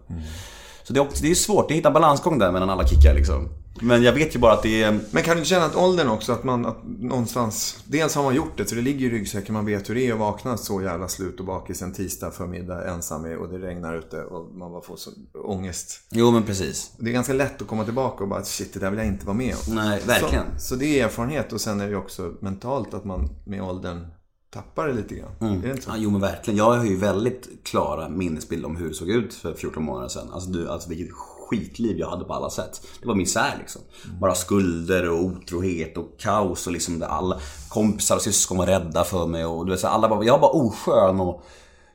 Så 0.83 0.93
det 0.93 0.99
är, 0.99 1.07
det 1.21 1.31
är 1.31 1.35
svårt, 1.35 1.67
det 1.67 1.73
är 1.73 1.75
att 1.75 1.79
hitta 1.79 1.91
balansgång 1.91 2.39
där 2.39 2.51
mellan 2.51 2.69
alla 2.69 2.87
kickar 2.87 3.13
liksom. 3.13 3.49
Men 3.79 4.03
jag 4.03 4.13
vet 4.13 4.35
ju 4.35 4.39
bara 4.39 4.53
att 4.53 4.63
det 4.63 4.83
är... 4.83 4.99
Men 5.11 5.23
kan 5.23 5.37
du 5.37 5.45
känna 5.45 5.65
att 5.65 5.75
åldern 5.75 6.07
också, 6.07 6.33
att 6.33 6.43
man 6.43 6.65
att 6.65 6.77
någonstans... 6.83 7.83
Dels 7.85 8.15
har 8.15 8.23
man 8.23 8.35
gjort 8.35 8.57
det, 8.57 8.65
så 8.65 8.75
det 8.75 8.81
ligger 8.81 9.07
i 9.07 9.09
ryggsäcken. 9.09 9.53
Man 9.53 9.65
vet 9.65 9.89
hur 9.89 9.95
det 9.95 10.07
är 10.07 10.13
att 10.13 10.19
vakna 10.19 10.57
så 10.57 10.81
jävla 10.81 11.07
slut 11.07 11.39
och 11.39 11.45
bakis 11.45 11.81
en 11.81 11.93
tisdag 11.93 12.31
förmiddag 12.31 12.89
ensam 12.93 13.25
och 13.25 13.49
det 13.49 13.57
regnar 13.57 13.95
ute 13.95 14.23
och 14.23 14.55
man 14.55 14.71
bara 14.71 14.81
får 14.81 14.95
så 14.95 15.11
ångest. 15.33 16.01
Jo 16.11 16.31
men 16.31 16.43
precis. 16.43 16.91
Det 16.97 17.09
är 17.09 17.13
ganska 17.13 17.33
lätt 17.33 17.61
att 17.61 17.67
komma 17.67 17.83
tillbaka 17.83 18.23
och 18.23 18.29
bara 18.29 18.43
shit, 18.43 18.73
det 18.73 18.79
där 18.79 18.89
vill 18.89 18.99
jag 18.99 19.07
inte 19.07 19.25
vara 19.25 19.37
med 19.37 19.55
om. 19.67 19.75
Nej, 19.75 20.01
verkligen. 20.05 20.45
Så, 20.57 20.65
så 20.65 20.75
det 20.75 20.99
är 20.99 21.05
erfarenhet 21.05 21.53
och 21.53 21.61
sen 21.61 21.81
är 21.81 21.85
det 21.85 21.91
ju 21.91 21.97
också 21.97 22.33
mentalt 22.39 22.93
att 22.93 23.05
man 23.05 23.29
med 23.45 23.63
åldern 23.63 24.07
tappar 24.53 24.87
det 24.87 24.93
lite 24.93 25.15
grann. 25.15 25.31
Är 25.39 25.61
det 25.61 25.71
inte 25.71 25.81
så? 25.81 25.89
Ja, 25.89 25.95
jo 25.97 26.09
men 26.09 26.21
verkligen. 26.21 26.57
Jag 26.57 26.73
har 26.73 26.85
ju 26.85 26.97
väldigt 26.97 27.49
klara 27.63 28.09
minnesbilder 28.09 28.67
om 28.67 28.75
hur 28.75 28.87
det 28.87 28.93
såg 28.93 29.09
ut 29.09 29.33
för 29.33 29.53
14 29.53 29.83
månader 29.83 30.09
sedan. 30.09 30.29
Alltså, 30.31 30.49
du, 30.49 30.69
alltså 30.69 30.89
vilket 30.89 31.11
skitliv 31.51 31.97
jag 31.99 32.09
hade 32.09 32.23
på 32.25 32.33
alla 32.33 32.49
sätt. 32.49 32.81
Det 33.01 33.07
var 33.07 33.15
misär 33.15 33.55
liksom. 33.59 33.81
Bara 34.21 34.35
skulder 34.35 35.09
och 35.09 35.19
otrohet 35.23 35.97
och 35.97 36.07
kaos 36.19 36.67
och 36.67 36.73
liksom 36.73 36.99
det 36.99 37.07
alla 37.07 37.39
kompisar 37.69 38.15
och 38.15 38.21
syskon 38.21 38.57
var 38.57 38.65
rädda 38.65 39.03
för 39.03 39.27
mig 39.27 39.45
och 39.45 39.65
du 39.65 39.71
vet 39.71 39.79
så 39.79 39.87
alla 39.87 40.09
bara, 40.09 40.23
jag 40.23 40.33
var 40.33 40.39
bara 40.39 40.51
oskön 40.51 41.19
och 41.19 41.43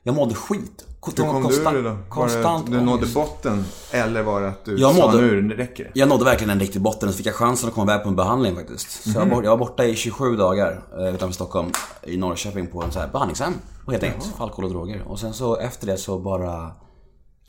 jag 0.03 0.15
mådde 0.15 0.35
skit. 0.35 0.83
Hur 1.17 1.23
kom 1.23 1.43
du 1.47 1.55
ur 1.55 1.73
det 1.83 1.89
då? 1.89 1.97
Konstant 2.09 2.65
det, 2.65 2.71
du 2.71 2.77
nådde 2.81 2.97
ångest. 2.97 3.13
botten 3.13 3.65
eller 3.91 4.23
var 4.23 4.41
det 4.41 4.47
att 4.49 4.65
du 4.65 4.77
Jag 4.79 4.95
sa 4.95 5.05
mådde- 5.05 5.21
nu 5.21 5.41
det 5.41 5.55
räcker 5.55 5.83
det? 5.83 5.91
Jag 5.99 6.09
nådde 6.09 6.25
verkligen 6.25 6.49
en 6.49 6.59
riktig 6.59 6.81
botten 6.81 7.09
och 7.09 7.13
så 7.13 7.17
fick 7.17 7.25
jag 7.27 7.35
chansen 7.35 7.69
att 7.69 7.75
komma 7.75 7.91
iväg 7.91 8.03
på 8.03 8.09
en 8.09 8.15
behandling 8.15 8.55
faktiskt. 8.55 9.03
Så 9.03 9.19
jag, 9.19 9.25
var 9.25 9.43
jag 9.43 9.49
var 9.51 9.57
borta 9.57 9.85
i 9.85 9.95
27 9.95 10.35
dagar 10.35 10.83
eh, 10.99 11.15
utanför 11.15 11.33
Stockholm, 11.33 11.71
i 12.03 12.17
Norrköping 12.17 12.67
på 12.67 12.83
en 12.83 12.91
så 12.91 12.99
här 12.99 13.07
behandlingshem. 13.07 13.53
Helt 13.87 14.03
enkelt, 14.03 14.25
för 14.37 14.43
alkohol 14.43 14.65
och 14.65 14.71
droger. 14.71 15.03
Och 15.07 15.19
sen 15.19 15.33
så 15.33 15.57
efter 15.57 15.87
det 15.87 15.97
så 15.97 16.19
bara 16.19 16.71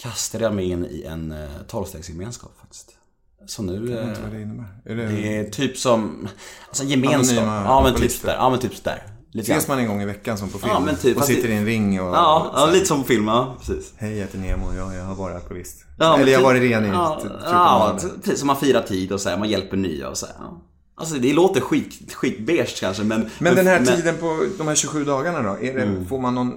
kastade 0.02 0.44
jag 0.44 0.54
mig 0.54 0.70
in 0.70 0.84
i 0.84 1.02
en 1.02 1.32
eh, 1.32 1.48
tolvstegsgemenskap 1.68 2.52
faktiskt. 2.60 2.90
Så 3.46 3.62
nu... 3.62 3.90
Jag 3.90 3.98
eh, 3.98 4.06
vet 4.06 4.08
inte 4.08 4.22
vad 4.22 4.32
det 4.32 4.42
innebär. 4.42 4.80
Är 4.84 4.96
det, 4.96 5.06
Det 5.06 5.36
är 5.36 5.50
typ 5.50 5.76
som, 5.76 6.28
alltså 6.68 6.82
en 6.82 6.88
gemenskap. 6.88 7.38
Anonyma 7.38 7.64
Ja 7.64 7.82
men 7.82 7.94
typ 7.94 8.22
där. 8.22 8.34
Ja 8.34 8.50
men 8.50 8.58
typ 8.58 8.84
där. 8.84 9.02
Lite 9.32 9.52
Ses 9.52 9.68
man 9.68 9.78
en 9.78 9.88
gång 9.88 10.02
i 10.02 10.04
veckan 10.04 10.38
som 10.38 10.48
på 10.48 10.58
film? 10.58 10.70
Ja, 10.72 10.80
men 10.80 10.96
typ, 10.96 11.16
och 11.16 11.24
sitter 11.24 11.48
i 11.48 11.54
en 11.54 11.64
ring 11.66 12.00
och... 12.00 12.14
Ja, 12.14 12.52
ja 12.54 12.70
lite 12.72 12.86
som 12.86 13.02
på 13.02 13.08
film, 13.08 13.28
ja 13.28 13.56
precis. 13.58 13.92
Hej, 13.96 14.10
jag 14.10 14.18
heter 14.18 14.38
Nemo. 14.38 14.74
Ja, 14.76 14.94
jag 14.94 15.04
har 15.04 15.14
varit 15.14 15.36
alkoholist. 15.36 15.84
Ja, 15.98 16.12
men 16.12 16.20
Eller 16.20 16.32
jag 16.32 16.40
har 16.40 16.54
typ- 16.54 16.62
varit 16.62 16.72
ren 16.72 16.84
i 16.84 16.88
ja, 16.88 17.18
14 17.22 17.40
ja, 17.44 17.98
typ 18.24 18.38
som 18.38 18.46
man 18.46 18.56
firar 18.56 18.82
tid 18.82 19.12
och 19.12 19.20
så 19.20 19.28
här, 19.28 19.38
man 19.38 19.48
hjälper 19.48 19.76
nya 19.76 20.08
och 20.08 20.18
så 20.18 20.26
här. 20.26 20.34
Alltså 20.94 21.14
det 21.14 21.32
låter 21.32 21.60
skit, 21.60 22.12
skitbeige 22.14 22.80
kanske 22.80 23.02
men... 23.02 23.30
Men 23.38 23.54
den 23.54 23.66
här 23.66 23.84
tiden 23.84 24.16
på 24.16 24.46
de 24.58 24.68
här 24.68 24.74
27 24.74 25.04
dagarna 25.04 25.42
då? 25.42 25.58
Är 25.58 25.74
det, 25.74 25.82
Mm. 25.82 26.06
Får 26.06 26.20
man 26.20 26.34
någon, 26.34 26.52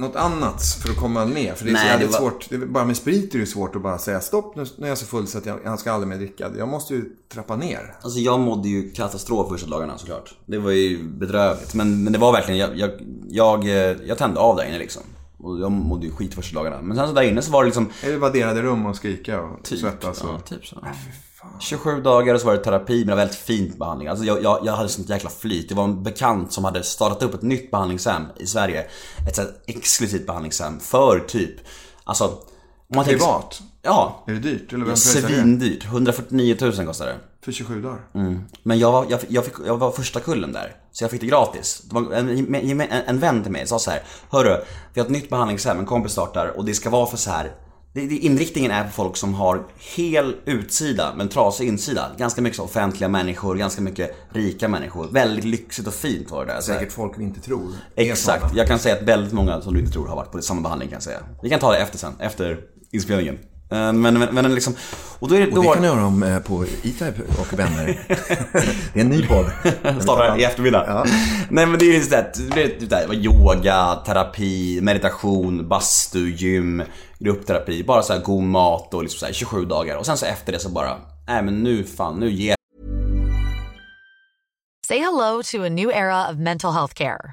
något 0.00 0.16
annat 0.16 0.62
för 0.82 0.90
att 0.90 0.96
komma 0.96 1.24
ner? 1.24 1.54
För 1.54 1.64
det 1.64 1.70
är 1.70 1.74
så 1.74 1.80
Nej, 1.82 1.86
jävligt 1.90 2.12
det 2.12 2.20
var- 2.20 2.30
svårt. 2.30 2.68
Bara 2.68 2.84
med 2.84 2.96
sprit 2.96 3.34
är 3.34 3.38
det 3.38 3.46
svårt 3.46 3.76
att 3.76 3.82
bara 3.82 3.98
säga 3.98 4.20
stopp, 4.20 4.56
nu, 4.56 4.66
nu 4.76 4.84
är 4.86 4.88
jag 4.88 4.98
så 4.98 5.06
full 5.06 5.26
så 5.26 5.38
att 5.38 5.46
jag, 5.46 5.58
jag 5.64 5.78
ska 5.78 5.92
aldrig 5.92 6.08
mer 6.08 6.16
dricka. 6.16 6.50
Jag 6.58 6.68
måste 6.68 6.94
ju 6.94 7.04
trappa 7.32 7.56
ner. 7.56 7.94
Alltså 8.02 8.18
jag 8.18 8.40
mådde 8.40 8.68
ju 8.68 8.90
katastrof 8.90 9.48
första 9.48 9.70
dagarna 9.70 9.98
såklart. 9.98 10.34
Det 10.46 10.58
var 10.58 10.70
ju 10.70 11.02
bedrövligt. 11.04 11.74
Men, 11.74 12.04
men 12.04 12.12
det 12.12 12.18
var 12.18 12.32
verkligen, 12.32 12.58
jag, 12.60 12.78
jag, 12.78 12.90
jag, 13.28 13.64
eh, 13.64 13.96
jag 14.06 14.18
tände 14.18 14.40
av 14.40 14.56
där 14.56 14.64
inne 14.68 14.78
liksom. 14.78 15.02
Och 15.38 15.60
jag 15.60 15.72
mådde 15.72 16.06
ju 16.06 16.12
skit 16.12 16.34
första 16.34 16.56
dagarna. 16.58 16.82
Men 16.82 16.96
sen 16.96 17.08
så 17.08 17.14
där 17.14 17.22
inne 17.22 17.42
så 17.42 17.50
var 17.52 17.62
det 17.62 17.66
liksom 17.66 17.88
det 18.02 18.18
bara 18.18 18.30
delade 18.30 18.62
rum 18.62 18.86
och 18.86 18.96
skrika 18.96 19.40
och 19.42 19.64
Typ, 19.64 19.78
svettas? 19.78 20.22
Och... 20.22 20.28
ja, 20.30 20.38
typ 20.40 20.66
så. 20.66 20.76
27 21.60 22.00
dagar 22.02 22.34
och 22.34 22.40
så 22.40 22.46
var 22.46 22.54
det 22.54 22.64
terapi 22.64 23.04
med 23.04 23.12
en 23.12 23.18
väldigt 23.18 23.36
fint 23.38 23.78
behandling. 23.78 24.08
Alltså 24.08 24.24
jag, 24.24 24.42
jag, 24.42 24.60
jag 24.64 24.72
hade 24.72 24.88
sånt 24.88 25.08
jäkla 25.08 25.30
flyt. 25.30 25.68
Det 25.68 25.74
var 25.74 25.84
en 25.84 26.02
bekant 26.02 26.52
som 26.52 26.64
hade 26.64 26.82
startat 26.82 27.22
upp 27.22 27.34
ett 27.34 27.42
nytt 27.42 27.70
behandlingshem 27.70 28.22
i 28.36 28.46
Sverige. 28.46 28.86
Ett 29.28 29.36
så 29.36 29.42
här 29.42 29.50
exklusivt 29.66 30.26
behandlingshem 30.26 30.80
för 30.80 31.18
typ, 31.20 31.54
alltså... 32.04 32.24
Om 32.24 32.96
man 32.96 33.04
tänker- 33.04 33.18
Privat? 33.18 33.60
Ja. 33.82 34.24
Är 34.26 34.32
det 34.32 34.38
dyrt? 34.38 34.72
Eller 34.72 34.84
vem 34.84 34.94
det? 34.94 35.00
Svindyrt. 35.00 35.84
149 35.84 36.56
000 36.60 36.86
kostar 36.86 37.06
det. 37.06 37.16
För 37.44 37.52
27 37.52 37.82
dagar? 37.82 38.00
Men 38.62 38.78
jag 38.78 38.92
var, 38.92 39.06
jag, 39.08 39.20
jag, 39.28 39.44
fick, 39.44 39.54
jag 39.66 39.76
var 39.76 39.90
första 39.90 40.20
kullen 40.20 40.52
där, 40.52 40.76
så 40.92 41.04
jag 41.04 41.10
fick 41.10 41.20
det 41.20 41.26
gratis. 41.26 41.82
Det 41.84 41.94
var 41.94 42.12
en, 42.12 42.54
en, 42.54 42.80
en 43.06 43.18
vän 43.18 43.42
till 43.42 43.52
mig 43.52 43.66
sa 43.66 43.78
så 43.78 43.90
här: 43.90 44.02
Hörru, 44.30 44.56
vi 44.94 45.00
har 45.00 45.06
ett 45.06 45.12
nytt 45.12 45.30
behandlingshem, 45.30 45.78
en 45.78 45.86
kompis 45.86 46.12
startar 46.12 46.46
och 46.56 46.64
det 46.64 46.74
ska 46.74 46.90
vara 46.90 47.06
för 47.06 47.16
så 47.16 47.30
här. 47.30 47.52
Det, 47.92 48.06
det, 48.06 48.16
inriktningen 48.16 48.70
är 48.70 48.84
på 48.84 48.90
folk 48.90 49.16
som 49.16 49.34
har 49.34 49.66
hel 49.96 50.36
utsida 50.44 51.14
men 51.16 51.28
trasig 51.28 51.68
insida. 51.68 52.10
Ganska 52.18 52.42
mycket 52.42 52.60
offentliga 52.60 53.08
människor, 53.08 53.56
ganska 53.56 53.82
mycket 53.82 54.16
rika 54.32 54.68
människor. 54.68 55.08
Väldigt 55.12 55.44
lyxigt 55.44 55.88
och 55.88 55.94
fint 55.94 56.30
var 56.30 56.46
det 56.46 56.52
där. 56.52 56.60
Säkert 56.60 56.92
folk 56.92 57.18
vi 57.18 57.22
inte 57.22 57.40
tror. 57.40 57.72
Exakt, 57.96 58.56
jag 58.56 58.66
kan 58.66 58.78
säga 58.78 58.94
att 58.94 59.02
väldigt 59.02 59.32
många 59.32 59.60
som 59.60 59.74
du 59.74 59.80
inte 59.80 59.92
tror 59.92 60.06
har 60.06 60.16
varit 60.16 60.32
på 60.32 60.42
samma 60.42 60.60
behandling 60.60 60.88
kan 60.88 60.96
jag 60.96 61.02
säga. 61.02 61.20
Vi 61.42 61.50
kan 61.50 61.60
ta 61.60 61.72
det 61.72 61.78
efter 61.78 61.98
sen, 61.98 62.12
efter 62.20 62.60
inspelningen. 62.92 63.38
Eh, 63.72 63.92
Men, 63.92 64.18
men, 64.18 64.34
men 64.34 64.54
liksom, 64.54 64.74
och 65.18 65.28
då 65.28 65.34
är 65.34 65.40
det, 65.40 65.46
då 65.46 65.56
Och 65.56 65.62
det 65.62 65.72
kan 65.72 65.82
ni 65.82 65.88
höra 65.88 66.06
om 66.06 66.22
eh, 66.22 66.38
på 66.38 66.64
E-Type 66.64 67.22
och 67.40 67.58
vänner. 67.58 67.86
det 68.92 69.00
är 69.00 69.04
en 69.04 69.08
ny 69.08 69.26
podd. 69.26 69.46
Startar 70.02 70.38
i 70.40 70.44
eftermiddag. 70.44 70.84
Ja. 70.86 71.04
Nej 71.50 71.66
men 71.66 71.78
det 71.78 71.84
är 71.84 71.94
ju 71.94 72.00
så 72.02 72.16
att 72.16 72.34
det, 72.54 72.80
det, 72.80 72.86
det 72.86 73.06
var 73.06 73.14
yoga, 73.14 73.94
terapi, 74.06 74.80
meditation, 74.82 75.68
bastu, 75.68 76.30
gym, 76.30 76.82
gruppterapi. 77.18 77.84
Bara 77.84 78.02
så 78.02 78.12
här 78.12 78.20
god 78.20 78.42
mat 78.42 78.94
och 78.94 79.02
liksom 79.02 79.18
så 79.18 79.26
här 79.26 79.32
27 79.32 79.64
dagar. 79.64 79.96
Och 79.96 80.06
sen 80.06 80.16
så 80.16 80.26
efter 80.26 80.52
det 80.52 80.58
så 80.58 80.68
bara, 80.68 80.96
nej 81.26 81.42
men 81.42 81.62
nu 81.62 81.84
fan, 81.84 82.20
nu 82.20 82.30
ger 82.30 82.54
Say 84.88 84.98
hello 84.98 85.42
to 85.52 85.64
a 85.64 85.68
new 85.68 85.90
era 85.90 86.30
of 86.30 86.36
mental 86.36 86.72
health 86.72 86.94
care. 86.94 87.32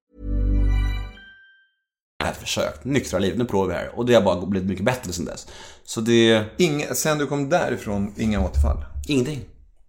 Här 2.25 2.31
ett 2.31 2.37
försök. 2.37 2.83
Nyktra 2.83 3.19
liv, 3.19 3.37
nu 3.37 3.45
provar 3.45 3.67
vi 3.67 3.73
här. 3.73 3.91
Och 3.95 4.05
det 4.05 4.13
har 4.13 4.21
bara 4.21 4.45
blivit 4.45 4.69
mycket 4.69 4.85
bättre 4.85 5.13
sen 5.13 5.25
dess. 5.25 5.47
Så 5.83 6.01
det... 6.01 6.43
Inga, 6.57 6.93
sen 6.93 7.17
du 7.17 7.27
kom 7.27 7.49
därifrån, 7.49 8.13
inga 8.17 8.45
återfall. 8.45 8.85
Ingenting. 9.07 9.41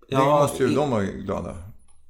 det 0.08 0.16
måste 0.18 0.62
ju 0.62 0.72
i- 0.72 0.74
de 0.74 0.90
vara 0.90 1.02
glada. 1.02 1.54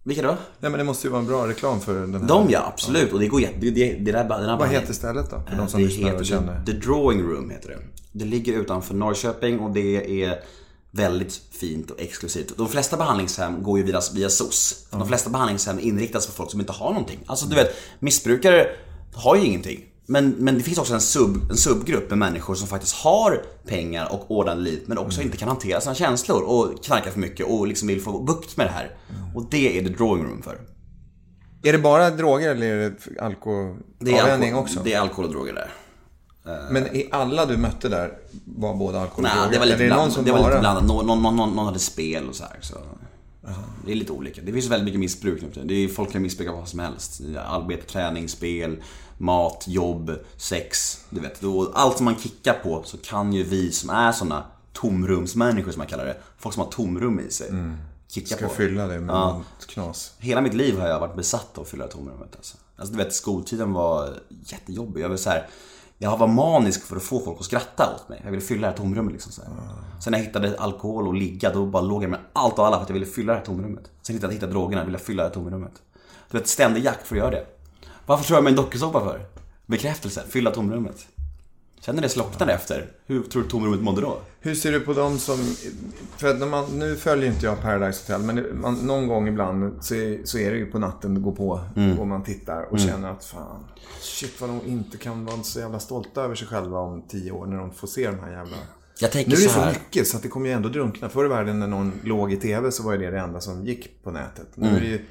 Vilka 0.04 0.22
då? 0.22 0.28
Nej 0.60 0.70
men 0.70 0.78
det 0.78 0.84
måste 0.84 1.06
ju 1.06 1.10
vara 1.10 1.20
en 1.22 1.26
bra 1.28 1.48
reklam 1.48 1.80
för 1.80 1.94
den 1.94 2.14
här. 2.14 2.28
De 2.28 2.50
ja, 2.50 2.66
absolut. 2.72 3.12
Och 3.12 3.20
det 3.20 3.26
går 3.26 3.40
jätte... 3.40 3.58
Det, 3.60 3.70
det, 3.70 3.92
det 3.92 4.12
där, 4.12 4.24
den 4.24 4.48
här 4.48 4.56
Vad 4.58 4.68
heter 4.68 4.92
stället 4.92 5.30
då? 5.30 5.42
För 5.48 5.56
de 5.56 5.68
som 5.68 5.80
det 5.80 5.86
lyssnar 5.86 6.04
heter 6.04 6.20
och 6.20 6.26
känner. 6.26 6.64
The 6.66 6.72
Drawing 6.72 7.22
Room 7.22 7.50
heter 7.50 7.68
det. 7.68 7.78
Det 8.12 8.24
ligger 8.24 8.52
utanför 8.52 8.94
Norrköping 8.94 9.60
och 9.60 9.70
det 9.70 10.22
är 10.24 10.38
väldigt 10.90 11.40
fint 11.52 11.90
och 11.90 12.00
exklusivt. 12.00 12.56
De 12.56 12.68
flesta 12.68 12.96
behandlingshem 12.96 13.62
går 13.62 13.78
ju 13.78 13.84
via, 13.84 14.00
via 14.14 14.28
SOS. 14.28 14.86
De 14.90 15.08
flesta 15.08 15.30
behandlingshem 15.30 15.80
inriktas 15.80 16.26
för 16.26 16.32
folk 16.32 16.50
som 16.50 16.60
inte 16.60 16.72
har 16.72 16.90
någonting. 16.90 17.18
Alltså 17.26 17.46
du 17.46 17.54
vet, 17.54 17.74
missbrukare 17.98 18.66
har 19.14 19.36
ju 19.36 19.44
ingenting. 19.44 19.80
Men, 20.06 20.30
men 20.30 20.58
det 20.58 20.64
finns 20.64 20.78
också 20.78 20.94
en, 20.94 21.00
sub, 21.00 21.50
en 21.50 21.56
subgrupp 21.56 22.10
med 22.10 22.18
människor 22.18 22.54
som 22.54 22.68
faktiskt 22.68 22.94
har 22.94 23.44
pengar 23.66 24.12
och 24.12 24.30
ordnade 24.30 24.60
liv 24.60 24.82
men 24.86 24.98
också 24.98 25.22
inte 25.22 25.36
kan 25.36 25.48
hantera 25.48 25.80
sina 25.80 25.94
känslor 25.94 26.42
och 26.42 26.84
knarkar 26.84 27.10
för 27.10 27.20
mycket 27.20 27.46
och 27.46 27.66
liksom 27.66 27.88
vill 27.88 28.02
få 28.02 28.22
bukt 28.22 28.56
med 28.56 28.66
det 28.66 28.70
här. 28.70 28.96
Och 29.34 29.46
det 29.50 29.78
är 29.78 29.82
The 29.82 29.88
Drawing 29.88 30.24
Room 30.24 30.42
för. 30.42 30.58
Är 31.62 31.72
det 31.72 31.78
bara 31.78 32.10
droger 32.10 32.50
eller 32.50 32.66
är 32.66 32.90
det 32.90 33.20
alkohol? 33.22 33.76
Det 33.98 34.10
är, 34.10 34.22
avvänjning 34.22 34.48
alkohol, 34.48 34.64
också? 34.64 34.80
det 34.84 34.92
är 34.92 35.00
alkohol 35.00 35.24
och 35.24 35.32
droger 35.32 35.52
där. 35.52 35.70
Men 36.70 36.96
i 36.96 37.08
alla 37.10 37.46
du 37.46 37.56
mötte 37.56 37.88
där 37.88 38.12
var 38.44 38.74
både 38.74 39.00
alkohol 39.00 39.24
och 39.24 39.30
Nej, 39.30 39.32
droger? 39.36 39.52
det 39.52 39.58
var 39.58 39.66
lite 39.66 39.82
det 39.82 39.94
någon 39.96 40.10
som 40.10 40.24
Det 40.24 40.32
var 40.32 40.38
bara... 40.38 40.48
lite 40.48 40.60
blandat. 40.60 40.84
Någon, 40.86 41.06
någon, 41.06 41.36
någon, 41.36 41.56
någon 41.56 41.66
hade 41.66 41.78
spel 41.78 42.28
och 42.28 42.34
så 42.34 42.44
här. 42.44 42.58
Så. 42.60 42.78
Det 43.86 43.92
är 43.92 43.96
lite 43.96 44.12
olika. 44.12 44.40
Det 44.42 44.52
finns 44.52 44.66
väldigt 44.66 44.84
mycket 44.84 45.00
missbruk 45.00 45.42
nu. 45.42 45.62
Det 45.64 45.74
är 45.74 45.88
Folk 45.88 46.12
kan 46.12 46.22
missbruka 46.22 46.52
vad 46.52 46.68
som 46.68 46.78
helst. 46.78 47.20
Arbete, 47.46 47.86
träning, 47.86 48.28
spel, 48.28 48.82
mat, 49.22 49.64
jobb, 49.68 50.12
sex. 50.36 50.98
Du 51.10 51.20
vet. 51.20 51.40
Allt 51.74 51.96
som 51.96 52.04
man 52.04 52.16
kickar 52.18 52.54
på 52.62 52.82
så 52.84 52.96
kan 52.98 53.32
ju 53.32 53.42
vi 53.42 53.72
som 53.72 53.90
är 53.90 54.12
såna 54.12 54.44
tomrumsmänniskor 54.72 55.72
som 55.72 55.78
man 55.78 55.86
kallar 55.86 56.04
det. 56.04 56.16
Folk 56.38 56.54
som 56.54 56.64
har 56.64 56.70
tomrum 56.70 57.20
i 57.20 57.30
sig. 57.30 57.50
Kicka 58.08 58.36
Ska 58.36 58.46
på. 58.48 58.54
fylla 58.54 58.86
det 58.86 59.00
med 59.00 59.14
Ja. 59.14 59.42
knas. 59.68 60.14
Hela 60.18 60.40
mitt 60.40 60.54
liv 60.54 60.78
har 60.78 60.88
jag 60.88 61.00
varit 61.00 61.16
besatt 61.16 61.58
av 61.58 61.62
att 61.62 61.68
fylla 61.68 61.86
tomrummet 61.86 62.36
alltså. 62.36 62.56
alltså 62.76 62.94
du 62.94 63.04
vet 63.04 63.14
skoltiden 63.14 63.72
var 63.72 64.14
jättejobbig. 64.44 65.00
Jag 65.02 65.08
var 65.08 65.16
så 65.16 65.30
här, 65.30 65.48
jag 65.98 66.18
var 66.18 66.26
manisk 66.26 66.84
för 66.86 66.96
att 66.96 67.02
få 67.02 67.20
folk 67.20 67.38
att 67.40 67.44
skratta 67.44 67.94
åt 67.96 68.08
mig. 68.08 68.20
Jag 68.24 68.30
ville 68.30 68.42
fylla 68.42 68.60
det 68.60 68.70
här 68.70 68.76
tomrummet 68.78 69.12
liksom 69.12 69.32
så 69.32 69.42
här. 69.42 69.50
Sen 70.00 70.10
när 70.10 70.18
jag 70.18 70.26
hittade 70.26 70.58
alkohol 70.58 71.08
och 71.08 71.14
ligga 71.14 71.52
då 71.52 71.66
bara 71.66 71.82
låg 71.82 72.02
jag 72.02 72.10
med 72.10 72.20
allt 72.32 72.58
och 72.58 72.66
alla 72.66 72.76
för 72.76 72.82
att 72.82 72.88
jag 72.88 72.94
ville 72.94 73.06
fylla 73.06 73.32
det 73.32 73.38
här 73.38 73.46
tomrummet. 73.46 73.90
Sen 74.02 74.14
hittade 74.16 74.32
jag 74.32 74.36
hittade 74.36 74.52
drogerna, 74.52 74.84
ville 74.84 74.98
jag 74.98 75.06
fylla 75.06 75.22
det 75.22 75.28
här 75.28 75.34
tomrummet. 75.34 75.72
Du 76.30 76.38
vet 76.38 76.48
ständig 76.48 76.84
jakt 76.84 77.06
för 77.06 77.14
att 77.16 77.18
göra 77.18 77.30
det. 77.30 77.46
Varför 78.06 78.24
tror 78.24 78.36
jag 78.36 78.44
mig 78.44 78.50
en 78.50 78.56
dokusåpa 78.56 79.00
för? 79.00 79.26
Bekräftelse, 79.66 80.22
fylla 80.28 80.50
tomrummet. 80.50 81.06
Sen 81.80 81.94
när 81.94 82.02
det 82.02 82.08
slocknade 82.08 82.52
efter, 82.52 82.90
hur 83.06 83.22
tror 83.22 83.42
du 83.42 83.48
tomrummet 83.48 83.80
mådde 83.80 84.00
då? 84.00 84.20
Hur 84.40 84.54
ser 84.54 84.72
du 84.72 84.80
på 84.80 84.92
dem 84.92 85.18
som... 85.18 85.38
För 86.16 86.28
att 86.30 86.38
när 86.38 86.46
man, 86.46 86.64
nu 86.78 86.96
följer 86.96 87.26
inte 87.32 87.46
jag 87.46 87.60
Paradise 87.62 88.02
Hotel, 88.12 88.26
men 88.26 88.36
det- 88.36 88.54
man, 88.54 88.74
någon 88.74 89.06
gång 89.08 89.28
ibland 89.28 89.84
så 89.84 89.94
är, 89.94 90.20
så 90.24 90.38
är 90.38 90.50
det 90.50 90.56
ju 90.56 90.66
på 90.66 90.78
natten 90.78 91.14
det 91.14 91.20
går 91.20 91.32
på 91.32 91.60
Mm. 91.76 91.98
och 91.98 92.06
man 92.06 92.24
tittar 92.24 92.72
och 92.72 92.78
känner 92.80 93.10
att 93.10 93.24
fan, 93.24 93.64
shit 94.00 94.40
vad 94.40 94.50
de 94.50 94.60
inte 94.66 94.96
kan 94.98 95.24
vara 95.24 95.42
så 95.42 95.58
jävla 95.60 95.78
stolta 95.78 96.22
över 96.22 96.34
sig 96.34 96.48
själva 96.48 96.78
om 96.78 97.02
tio 97.08 97.32
år 97.32 97.46
när 97.46 97.56
de 97.56 97.70
får 97.72 97.86
se 97.86 98.06
de 98.06 98.18
här 98.20 98.30
jävla... 98.32 98.56
Jag 99.00 99.12
tänker 99.12 99.30
Nu 99.30 99.36
är 99.36 99.40
det 99.40 99.48
så 99.48 99.60
så 99.60 99.66
mycket 99.66 100.08
så 100.08 100.16
att 100.16 100.22
det 100.22 100.28
kommer 100.28 100.46
ju 100.46 100.52
ändå 100.52 100.68
drunkna. 100.68 101.08
Förr 101.08 101.24
i 101.24 101.28
världen 101.28 101.58
när 101.58 101.66
någon 101.66 101.92
låg 102.04 102.32
i 102.32 102.36
TV 102.36 102.72
så 102.72 102.82
var 102.82 102.92
ju 102.92 102.98
det 102.98 103.10
det 103.10 103.18
enda 103.18 103.40
som 103.40 103.66
gick 103.66 104.02
på 104.02 104.10
nätet. 104.10 104.46
Nu 104.54 104.66
Mm. 104.66 104.76
är 104.76 104.80
det 104.80 104.86
ju 104.86 105.04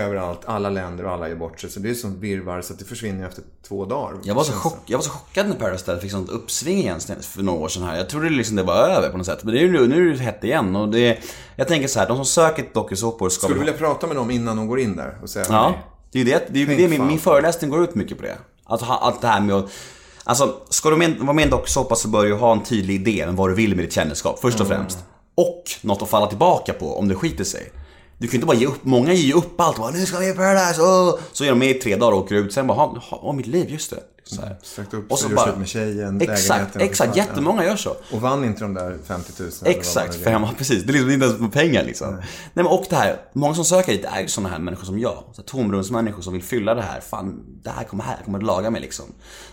överallt, 0.00 0.40
alla 0.44 0.70
länder 0.70 1.04
och 1.04 1.12
alla 1.12 1.28
gör 1.28 1.36
bort 1.36 1.60
sig. 1.60 1.70
Så 1.70 1.80
det 1.80 1.90
är 1.90 1.94
sånt 1.94 2.18
virrvarr 2.18 2.62
så 2.62 2.72
att 2.72 2.78
det 2.78 2.84
försvinner 2.84 3.26
efter 3.26 3.42
två 3.68 3.84
dagar. 3.84 4.18
Jag 4.22 4.34
var, 4.34 4.44
så 4.44 4.52
chock, 4.52 4.78
jag 4.86 4.98
var 4.98 5.02
så 5.02 5.10
chockad 5.10 5.48
när 5.48 5.54
Paradise 5.54 6.00
fick 6.00 6.10
sånt 6.10 6.30
uppsving 6.30 6.78
igen 6.78 7.00
för 7.20 7.42
några 7.42 7.58
år 7.58 7.68
sedan 7.68 7.82
här. 7.82 7.96
Jag 7.96 8.08
trodde 8.08 8.30
liksom 8.30 8.56
det 8.56 8.62
var 8.62 8.74
över 8.74 9.10
på 9.10 9.16
något 9.16 9.26
sätt. 9.26 9.44
Men 9.44 9.54
det 9.54 9.60
är, 9.60 9.62
ju- 9.62 9.86
nu 9.88 10.10
är 10.10 10.14
det 10.14 10.18
hett 10.22 10.44
igen. 10.44 10.76
Och 10.76 10.88
det, 10.88 11.18
jag 11.56 11.68
tänker 11.68 11.88
så 11.88 11.98
här, 11.98 12.08
de 12.08 12.16
som 12.16 12.26
söker 12.26 12.64
dokusåpor 12.74 13.28
ska 13.28 13.40
Skulle 13.40 13.54
du 13.54 13.58
vilja 13.64 13.78
prata 13.78 14.06
med 14.06 14.16
dem 14.16 14.30
innan 14.30 14.56
de 14.56 14.66
går 14.68 14.80
in 14.80 14.96
där 14.96 15.18
och 15.22 15.30
säga 15.30 15.46
Ja, 15.48 15.74
det 16.12 16.20
är 16.20 16.24
ju 16.24 16.30
det, 16.30 16.46
det, 16.50 16.62
är 16.62 16.66
det 16.76 16.88
min, 16.88 17.06
min 17.06 17.18
föreläsning 17.18 17.70
går 17.70 17.84
ut 17.84 17.94
mycket 17.94 18.16
på 18.16 18.22
det. 18.22 18.38
Att 18.64 18.82
allt 18.82 19.20
det 19.20 19.28
här 19.28 19.40
med 19.40 19.56
att 19.56 19.70
Alltså, 20.28 20.56
ska 20.68 20.90
du 20.90 20.96
med, 20.96 21.18
vara 21.18 21.32
med 21.32 21.42
i 21.42 21.44
en 21.44 21.50
dokusåpa 21.50 21.94
så 21.94 22.08
bör 22.08 22.24
du 22.24 22.34
ha 22.34 22.52
en 22.52 22.62
tydlig 22.64 22.94
idé 22.94 23.26
om 23.28 23.36
vad 23.36 23.50
du 23.50 23.54
vill 23.54 23.76
med 23.76 23.84
ditt 23.84 23.92
kändisskap, 23.92 24.38
först 24.40 24.60
och 24.60 24.66
främst. 24.66 24.98
Och 25.34 25.62
något 25.82 26.02
att 26.02 26.08
falla 26.08 26.26
tillbaka 26.26 26.72
på 26.72 26.98
om 26.98 27.08
det 27.08 27.14
skiter 27.14 27.44
sig. 27.44 27.72
Du 28.18 28.26
kan 28.26 28.32
ju 28.32 28.36
inte 28.36 28.46
bara 28.46 28.56
ge 28.56 28.66
upp, 28.66 28.84
många 28.84 29.12
ger 29.12 29.22
ju 29.22 29.32
upp 29.32 29.60
allt 29.60 29.76
och 29.76 29.82
bara, 29.82 29.92
nu 29.92 30.06
ska 30.06 30.18
vi 30.18 30.28
i 30.28 30.32
Paradise, 30.32 30.82
Oh! 30.82 31.18
Så 31.32 31.44
är 31.44 31.48
de 31.48 31.58
med 31.58 31.70
i 31.70 31.74
tre 31.74 31.96
dagar 31.96 32.12
och 32.12 32.18
åker 32.18 32.34
ut, 32.34 32.52
sen 32.52 32.66
bara, 32.66 32.74
ha, 32.74 32.98
ha, 32.98 33.32
mitt 33.32 33.46
liv, 33.46 33.70
just 33.70 33.90
det. 33.90 34.02
Så 34.28 34.40
här. 34.40 34.56
Sagt 34.62 34.94
upp 34.94 35.12
sig, 35.18 35.30
gjort 35.30 35.40
slut 35.40 35.58
med 35.58 35.68
tjejen, 35.68 36.20
Exakt, 36.20 36.76
exakt, 36.76 37.16
jättemånga 37.16 37.64
gör 37.64 37.76
så. 37.76 37.96
Och 38.12 38.20
vann 38.20 38.44
inte 38.44 38.60
de 38.60 38.74
där 38.74 38.98
50 39.06 39.32
000? 39.38 39.48
eller 39.48 39.58
vad 39.60 39.70
Exakt, 39.70 40.26
är? 40.26 40.30
hemma, 40.30 40.50
precis. 40.58 40.84
Det 40.84 40.90
är 40.90 40.92
liksom 40.92 41.10
inte 41.10 41.26
ens 41.26 41.38
på 41.38 41.48
pengar 41.48 41.84
liksom. 41.84 42.14
Nej. 42.14 42.24
men 42.54 42.66
och 42.66 42.86
det 42.90 42.96
här, 42.96 43.20
många 43.32 43.54
som 43.54 43.64
söker 43.64 43.92
dit 43.92 44.04
är 44.04 44.26
sådana 44.26 44.48
här 44.48 44.58
människor 44.58 44.84
som 44.84 44.98
jag. 44.98 45.24
Så 45.32 45.42
tomrumsmänniskor 45.42 46.22
som 46.22 46.32
vill 46.32 46.42
fylla 46.42 46.74
det 46.74 46.82
här. 46.82 47.00
Fan, 47.00 47.44
det 47.62 47.70
här 47.70 47.84
kommer 47.84 48.04
här, 48.04 48.16
kommer 48.24 48.38
att 48.38 48.44
laga 48.44 48.70
mig 48.70 48.80
liksom. 48.80 49.04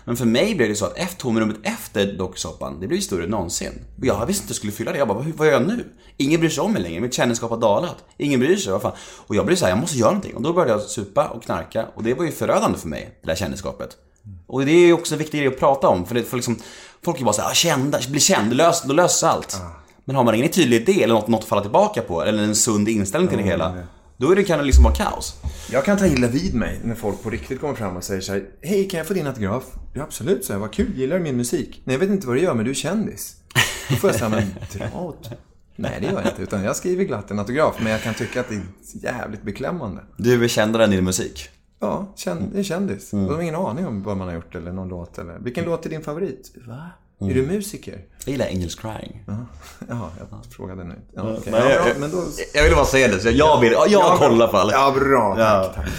Men 0.06 0.18
för 0.18 0.26
mig 0.26 0.56
blev 0.56 0.70
det 0.70 0.76
så 0.76 0.86
att 0.86 0.98
efter 0.98 1.18
tomrummet 1.18 1.58
efter 1.64 2.14
dokusåpan, 2.14 2.80
det 2.80 2.88
blev 2.88 2.96
ju 3.00 3.02
större 3.02 3.24
än 3.24 3.30
någonsin. 3.30 3.82
Och 4.00 4.06
jag 4.06 4.26
visste 4.26 4.42
inte 4.42 4.48
hur 4.48 4.50
jag 4.50 4.56
skulle 4.56 4.72
fylla 4.72 4.92
det. 4.92 4.98
Jag 4.98 5.08
bara, 5.08 5.18
vad, 5.18 5.28
vad 5.28 5.48
gör 5.48 5.54
jag 5.54 5.68
nu? 5.68 5.86
Ingen 6.18 6.40
bryr 6.40 6.50
sig 6.50 6.64
om 6.64 6.74
mig 6.74 6.82
längre, 6.82 7.02
mitt 7.02 7.14
kändisskap 7.14 7.50
har 7.50 7.58
dalat. 7.58 7.98
Ingen 8.18 8.40
bryr 8.40 8.56
sig, 8.56 8.72
vad 8.72 8.82
fan. 8.82 8.94
Och 9.28 9.36
jag 9.36 9.46
blev 9.46 9.56
så 9.56 9.66
här, 9.66 9.72
jag 9.72 9.80
måste 9.80 9.98
göra 9.98 10.12
någonting. 10.12 10.36
Och 10.36 10.42
då 10.42 10.54
började 10.54 10.72
jag 10.72 10.82
supa 10.82 11.28
och 11.28 11.44
knarka. 11.44 11.86
Och 11.96 12.04
det 12.04 12.14
var 12.14 12.26
ju 12.26 12.32
förödande 12.32 12.78
för 12.78 12.88
mig, 12.88 13.20
det 13.22 13.28
där 13.28 13.36
kändisskapet. 13.36 13.98
Och 14.48 14.66
det 14.66 14.72
är 14.72 14.86
ju 14.86 14.94
också 14.94 15.16
en 15.16 15.20
viktig 15.20 15.40
grej 15.40 15.48
att 15.48 15.60
prata 15.60 15.88
om. 15.88 16.06
För, 16.06 16.16
det, 16.16 16.24
för 16.24 16.38
liksom, 16.38 16.60
folk 17.06 17.20
är 17.20 17.24
bara 17.24 17.34
såhär, 17.34 17.50
ah, 17.50 17.54
kända, 17.54 18.00
bli 18.10 18.20
känd, 18.20 18.54
lös, 18.54 18.84
då 18.84 18.94
löser 18.94 19.28
allt. 19.28 19.62
Men 20.06 20.16
har 20.16 20.24
man 20.24 20.36
ingen 20.36 20.50
tydlig 20.50 20.82
idé 20.82 21.04
eller 21.04 21.14
något, 21.14 21.28
något 21.28 21.42
att 21.42 21.48
falla 21.48 21.62
tillbaka 21.62 22.02
på, 22.02 22.24
eller 22.24 22.44
en 22.44 22.56
sund 22.56 22.90
inställning 22.90 23.30
till 23.30 23.38
det 23.38 23.44
hela. 23.44 23.78
Då 24.18 24.32
är 24.32 24.36
det, 24.36 24.44
kan 24.44 24.60
det 24.60 24.66
liksom 24.66 24.84
vara 24.84 24.96
kaos. 24.96 25.36
Jag 25.72 25.86
kan 25.86 25.98
ta 25.98 26.08
illa 26.08 26.28
vid 26.28 26.56
mig 26.56 26.80
när 26.84 26.96
folk 26.96 27.24
på 27.24 27.30
riktigt 27.30 27.60
kommer 27.60 27.74
fram 27.74 27.98
och 27.98 28.04
säger 28.04 28.22
så 28.22 28.32
här, 28.32 28.44
Hej, 28.62 28.90
kan 28.90 28.98
jag 28.98 29.08
få 29.08 29.14
din 29.14 29.28
autograf? 29.28 29.64
Ja, 29.94 30.04
absolut, 30.04 30.46
så 30.46 30.54
här, 30.54 30.60
vad 30.60 30.74
kul, 30.74 30.98
gillar 30.98 31.18
du 31.18 31.24
min 31.24 31.38
musik? 31.38 31.82
Nej, 31.84 31.94
jag 31.94 32.00
vet 32.00 32.10
inte 32.10 32.28
vad 32.28 32.36
du 32.36 32.42
gör, 32.42 32.54
men 32.54 32.66
du 32.66 32.72
är 32.72 32.76
kändis. 32.76 33.36
Då 33.90 33.96
får 33.96 34.10
jag 34.10 34.20
säga, 34.20 34.30
men 34.30 34.56
dra 34.74 35.00
åt. 35.00 35.30
Nej, 35.76 35.98
det 36.02 36.06
gör 36.06 36.22
jag 36.22 36.32
inte, 36.32 36.42
utan 36.42 36.64
jag 36.64 36.76
skriver 36.76 37.04
glatt 37.04 37.32
en 37.32 37.40
autograf, 37.40 37.76
men 37.80 37.92
jag 37.92 38.02
kan 38.02 38.14
tycka 38.14 38.40
att 38.40 38.50
det 38.50 38.56
är 38.56 38.64
jävligt 38.94 39.44
beklämmande. 39.44 40.02
Du 40.18 40.44
är 40.44 40.48
kändare 40.48 40.84
än 40.84 40.92
din 40.92 41.04
musik. 41.04 41.50
Ja, 41.84 42.06
känd, 42.16 42.50
det 42.54 42.60
är 42.60 42.64
kändis. 42.64 43.12
De 43.12 43.30
har 43.30 43.42
ingen 43.42 43.56
aning 43.56 43.88
om 43.88 44.04
vad 44.04 44.18
man 44.18 44.28
har 44.28 44.36
gjort 44.36 44.56
eller 44.56 44.72
någon 44.72 44.88
låt 44.90 45.18
eller... 45.18 45.40
Vilken 45.40 45.66
låt 45.66 45.86
är 45.86 45.90
din 45.90 46.02
favorit? 46.02 46.52
Va? 46.68 46.90
Är 47.30 47.34
du 47.34 47.46
musiker? 47.48 48.00
Jag 48.26 48.32
gillar 48.32 48.46
Angels 48.48 48.76
Crying. 48.76 49.24
Jaha, 49.90 50.10
jag 50.20 50.54
frågade 50.54 50.84
nu. 50.84 50.96
Ja. 51.16 51.24
Nej, 51.24 51.40
ja, 51.52 51.70
jag- 51.70 51.84
bra, 51.84 51.94
men 52.00 52.12
då... 52.12 52.24
Jag 52.54 52.64
ville 52.64 52.76
bara 52.76 52.86
säga 52.86 53.08
det, 53.08 53.20
så 53.20 53.30
jag 53.30 53.60
vill, 53.62 53.72
ja, 53.72 53.86
jag 53.90 54.18
kollar 54.18 54.32
i 54.32 54.34
alla 54.36 54.48
fall. 54.52 54.70
Ja, 54.72 54.94
bra. 55.00 55.36
Ja. 55.40 55.64
Tack, 55.76 55.86
tack. 55.86 55.94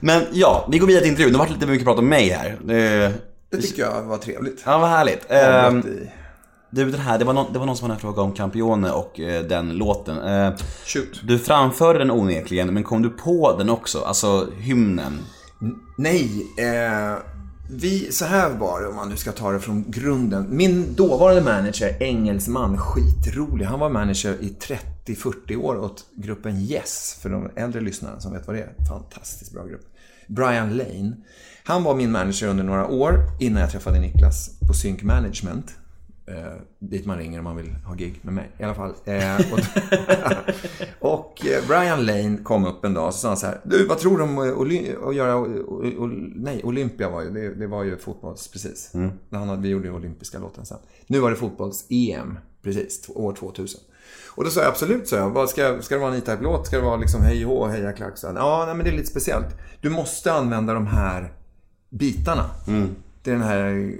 Men 0.00 0.22
ja, 0.32 0.68
vi 0.70 0.78
går 0.78 0.86
vidare 0.86 1.02
till 1.02 1.10
intervjun. 1.10 1.32
Det 1.32 1.38
har 1.38 1.44
varit 1.46 1.54
lite 1.54 1.66
mycket 1.66 1.84
prat 1.86 1.98
om 1.98 2.08
mig 2.08 2.28
här. 2.28 2.48
Eh, 2.50 3.10
Det 3.50 3.56
tycker 3.62 3.82
jag 3.82 4.02
var 4.02 4.16
trevligt. 4.18 4.62
Ja, 4.66 4.78
vad 4.78 4.88
härligt. 4.90 5.30
Avbrott 5.30 5.84
Eh, 5.84 5.90
i... 5.90 6.10
du, 6.70 6.90
den 6.90 7.00
här, 7.00 7.18
det, 7.18 7.24
var 7.24 7.32
någon, 7.32 7.52
det 7.52 7.58
var 7.58 7.66
någon 7.66 7.76
som 7.76 7.84
hade 7.84 7.94
en 7.94 8.00
fråga 8.00 8.22
om 8.22 8.32
Campione 8.32 8.90
och 8.90 9.20
eh, 9.20 9.44
den 9.44 9.72
låten. 9.72 10.18
Eh, 10.18 10.52
Shoot. 10.86 11.20
du 11.24 11.38
framförde 11.38 11.98
den 11.98 12.10
onekligen, 12.10 12.74
men 12.74 12.82
kom 12.82 13.02
du 13.02 13.10
på 13.10 13.56
den 13.58 13.70
också? 13.70 14.00
Alltså 14.00 14.46
hymnen. 14.58 15.18
Nej, 15.98 16.46
eh, 16.58 17.18
vi, 17.70 18.12
så 18.12 18.24
här 18.24 18.50
var 18.50 18.80
det 18.80 18.88
om 18.88 18.96
man 18.96 19.08
nu 19.08 19.16
ska 19.16 19.32
ta 19.32 19.50
det 19.52 19.60
från 19.60 19.84
grunden. 19.90 20.46
Min 20.50 20.94
dåvarande 20.94 21.42
manager, 21.42 22.02
engelsman, 22.02 22.78
skitrolig. 22.78 23.64
Han 23.64 23.80
var 23.80 23.90
manager 23.90 24.36
i 24.40 24.56
30-40 25.06 25.56
år 25.56 25.78
åt 25.78 26.04
gruppen 26.16 26.56
Yes, 26.56 27.18
för 27.22 27.30
de 27.30 27.50
äldre 27.56 27.80
lyssnarna 27.80 28.20
som 28.20 28.32
vet 28.32 28.46
vad 28.46 28.56
det 28.56 28.62
är. 28.62 28.86
Fantastiskt 28.88 29.52
bra 29.52 29.66
grupp. 29.66 29.86
Brian 30.26 30.76
Lane. 30.76 31.12
Han 31.64 31.84
var 31.84 31.94
min 31.94 32.12
manager 32.12 32.48
under 32.48 32.64
några 32.64 32.86
år 32.86 33.14
innan 33.40 33.60
jag 33.62 33.70
träffade 33.70 34.00
Niklas 34.00 34.50
på 34.68 34.74
Sync 34.74 35.02
Management. 35.02 35.66
Eh, 36.30 36.52
dit 36.78 37.06
man 37.06 37.18
ringer 37.18 37.38
om 37.38 37.44
man 37.44 37.56
vill 37.56 37.70
ha 37.70 37.94
gig 37.94 38.20
med 38.22 38.34
mig. 38.34 38.50
I 38.58 38.62
alla 38.62 38.74
fall. 38.74 38.94
Eh, 39.04 39.36
och 39.52 39.58
och 41.12 41.46
eh, 41.46 41.66
Brian 41.68 42.06
Lane 42.06 42.38
kom 42.42 42.66
upp 42.66 42.84
en 42.84 42.94
dag 42.94 43.06
och 43.06 43.14
sa 43.14 43.36
så 43.36 43.46
här. 43.46 43.60
Du, 43.64 43.86
vad 43.86 43.98
tror 43.98 44.18
du 44.18 44.24
om 44.24 44.38
eh, 44.38 45.08
att 45.08 45.14
göra... 45.14 45.46
Nej, 46.34 46.60
Olympia 46.64 47.10
var 47.10 47.22
ju... 47.22 47.30
Det, 47.30 47.54
det 47.54 47.66
var 47.66 47.84
ju 47.84 47.96
fotbolls... 47.96 48.48
Precis. 48.48 48.90
När 49.28 49.38
han 49.38 49.48
hade, 49.48 49.62
vi 49.62 49.68
gjorde 49.68 49.88
ju 49.88 49.94
olympiska 49.94 50.38
låten 50.38 50.66
sen. 50.66 50.78
Nu 51.06 51.20
var 51.20 51.30
det 51.30 51.36
fotbolls-EM. 51.36 52.38
Precis. 52.62 53.10
År 53.14 53.32
2000. 53.32 53.80
Och 54.34 54.44
då 54.44 54.50
sa 54.50 54.60
jag 54.60 54.68
absolut, 54.68 55.08
sa 55.08 55.16
jag. 55.16 55.30
Vad 55.30 55.50
ska, 55.50 55.82
ska 55.82 55.94
det 55.94 56.00
vara 56.00 56.12
en 56.12 56.18
E-Type-låt? 56.18 56.66
Ska 56.66 56.76
det 56.76 56.82
vara 56.82 56.96
liksom 56.96 57.22
hej 57.22 57.42
hå, 57.42 57.66
heja 57.66 57.92
klacksan? 57.92 58.36
Ja, 58.36 58.64
nej, 58.66 58.74
men 58.74 58.84
det 58.84 58.90
är 58.90 58.96
lite 58.96 59.10
speciellt. 59.10 59.56
Du 59.80 59.90
måste 59.90 60.32
använda 60.32 60.74
de 60.74 60.86
här 60.86 61.32
bitarna. 61.90 62.50
Det 63.28 63.32
är 63.34 63.38
den 63.38 63.48
här 63.48 63.94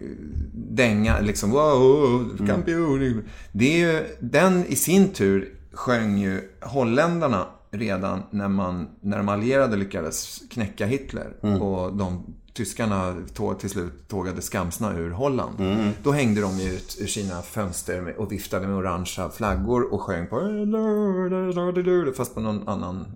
dänga, 0.54 1.20
liksom 1.20 1.50
wow, 1.50 2.36
kampion. 2.46 3.22
Det 3.52 3.82
är 3.82 3.92
ju, 3.92 4.04
den 4.20 4.64
i 4.66 4.76
sin 4.76 5.08
tur 5.08 5.54
sjöng 5.72 6.18
ju 6.18 6.40
holländarna 6.60 7.46
redan 7.70 8.22
när, 8.30 8.48
man, 8.48 8.88
när 9.00 9.16
de 9.18 9.28
allierade 9.28 9.76
lyckades 9.76 10.42
knäcka 10.50 10.86
Hitler. 10.86 11.32
Och 11.62 11.96
de 11.96 12.34
tyskarna 12.54 13.16
tå- 13.34 13.54
till 13.54 13.70
slut 13.70 14.08
tågade 14.08 14.42
skamsna 14.42 14.96
ur 14.98 15.10
Holland. 15.10 15.54
Då 16.02 16.12
hängde 16.12 16.40
de 16.40 16.60
ut 16.60 16.96
ur 17.00 17.06
sina 17.06 17.42
fönster 17.42 18.14
och 18.18 18.32
viftade 18.32 18.66
med 18.66 18.76
orangea 18.76 19.30
flaggor 19.30 19.92
och 19.92 20.00
sjöng 20.00 20.26
på 20.26 20.36
fast 22.16 22.34
på 22.34 22.40
någon 22.40 22.68
annan 22.68 23.06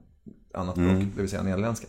annat 0.54 0.74
språk, 0.74 0.88
det 1.14 1.20
vill 1.20 1.30
säga 1.30 1.42
nederländska. 1.42 1.86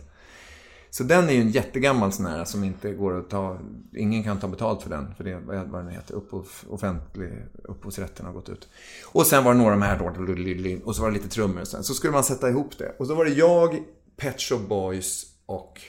Så 0.96 1.04
den 1.04 1.28
är 1.28 1.32
ju 1.32 1.40
en 1.40 1.50
jättegammal 1.50 2.12
sån 2.12 2.26
här 2.26 2.44
som 2.44 2.64
inte 2.64 2.92
går 2.92 3.18
att 3.18 3.30
ta, 3.30 3.58
ingen 3.96 4.22
kan 4.22 4.40
ta 4.40 4.48
betalt 4.48 4.82
för 4.82 4.90
den. 4.90 5.14
För 5.14 5.24
det 5.24 5.30
är 5.30 5.64
vad 5.64 5.84
den 5.84 5.88
heter, 5.88 6.14
upphov, 6.14 6.48
offentlig, 6.68 7.32
upphovsrätten 7.64 8.26
har 8.26 8.32
gått 8.32 8.48
ut. 8.48 8.68
Och 9.12 9.26
sen 9.26 9.44
var 9.44 9.52
det 9.54 9.58
några 9.58 9.70
de 9.70 9.82
här 9.82 9.98
då, 9.98 10.84
och 10.84 10.96
så 10.96 11.02
var 11.02 11.10
det 11.10 11.16
lite 11.16 11.28
trummor 11.28 11.60
och 11.60 11.68
sen. 11.68 11.84
Så 11.84 11.94
skulle 11.94 12.12
man 12.12 12.24
sätta 12.24 12.48
ihop 12.48 12.78
det. 12.78 12.94
Och 12.98 13.06
så 13.06 13.14
var 13.14 13.24
det 13.24 13.30
jag, 13.30 13.82
Pet 14.16 14.40
Shop 14.40 14.58
Boys 14.68 15.26
och 15.46 15.80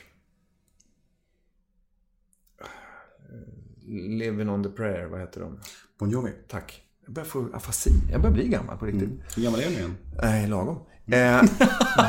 Living 3.88 4.50
on 4.50 4.62
the 4.62 4.70
prayer, 4.70 5.06
vad 5.06 5.20
heter 5.20 5.40
de? 5.40 5.60
Bon 5.98 6.10
Jovi. 6.10 6.32
Tack. 6.48 6.82
Jag 7.04 7.14
börjar 7.14 7.26
få 7.26 7.48
afasi. 7.52 7.90
Jag 8.10 8.20
börjar 8.20 8.34
bli 8.34 8.48
gammal 8.48 8.78
på 8.78 8.86
riktigt. 8.86 9.10
Hur 9.36 9.42
gammal 9.42 9.60
är 9.60 9.66
du 9.66 9.72
igen? 9.72 9.96
Nej, 10.22 10.48
lagom. 10.48 10.78
Eh, 11.12 11.40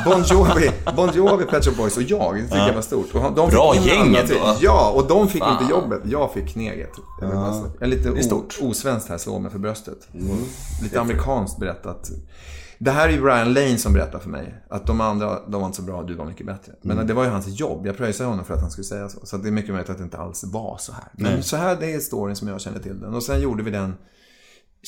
bon 0.04 0.22
Jovi, 0.22 0.70
bon 0.96 1.10
Jovi, 1.14 1.44
Pet 1.44 1.64
Shop 1.64 1.72
Boys 1.76 1.96
och 1.96 2.02
jag. 2.02 2.34
Det 2.36 2.42
tycker 2.42 2.66
jag 2.66 2.74
var 2.74 2.82
stort. 2.82 3.14
Och 3.14 3.32
de 3.34 3.50
Bra 3.50 3.74
gäng 3.76 4.06
ändå. 4.16 4.26
till- 4.28 4.36
Ja, 4.60 4.90
och 4.94 5.08
de 5.08 5.28
fick 5.28 5.42
Fan. 5.42 5.52
inte 5.62 5.70
jobbet. 5.72 6.00
Jag 6.04 6.32
fick 6.32 6.48
kneget. 6.48 6.90
Säga. 7.20 7.30
jag 7.32 7.82
är 7.82 7.86
lite 7.86 8.10
o- 8.34 8.48
osvenskt 8.60 9.08
här, 9.08 9.18
slår 9.18 9.40
mig 9.40 9.50
för 9.50 9.58
bröstet. 9.58 10.08
Och 10.12 10.82
Lite 10.82 11.00
amerikanskt 11.00 11.58
berättat. 11.58 12.10
Det 12.78 12.90
här 12.90 13.08
är 13.08 13.12
ju 13.12 13.20
Brian 13.20 13.52
Lane 13.52 13.78
som 13.78 13.92
berättar 13.92 14.18
för 14.18 14.28
mig. 14.30 14.64
Att 14.70 14.86
de 14.86 15.00
andra, 15.00 15.38
de 15.48 15.60
var 15.60 15.66
inte 15.66 15.76
så 15.76 15.82
bra, 15.82 16.02
du 16.02 16.14
var 16.14 16.24
mycket 16.24 16.46
bättre. 16.46 16.72
Men 16.82 17.06
det 17.06 17.14
var 17.14 17.24
ju 17.24 17.30
hans 17.30 17.46
jobb. 17.60 17.86
Jag 17.86 17.96
pröjsade 17.96 18.28
honom 18.30 18.44
för 18.44 18.54
att 18.54 18.60
han 18.60 18.70
skulle 18.70 18.84
säga 18.84 19.08
så. 19.08 19.26
Så 19.26 19.36
det 19.36 19.48
är 19.48 19.52
mycket 19.52 19.70
möjligt 19.70 19.90
att 19.90 19.98
det 19.98 20.04
inte 20.04 20.18
alls 20.18 20.44
var 20.44 20.76
så 20.80 20.92
här. 20.92 21.04
Men 21.12 21.42
så 21.42 21.56
här, 21.56 21.76
det 21.80 21.92
är 21.94 21.98
storyn 22.00 22.36
som 22.36 22.48
jag 22.48 22.60
känner 22.60 22.78
till 22.78 23.00
den. 23.00 23.14
Och 23.14 23.22
sen 23.22 23.40
gjorde 23.40 23.62
vi 23.62 23.70
den 23.70 23.94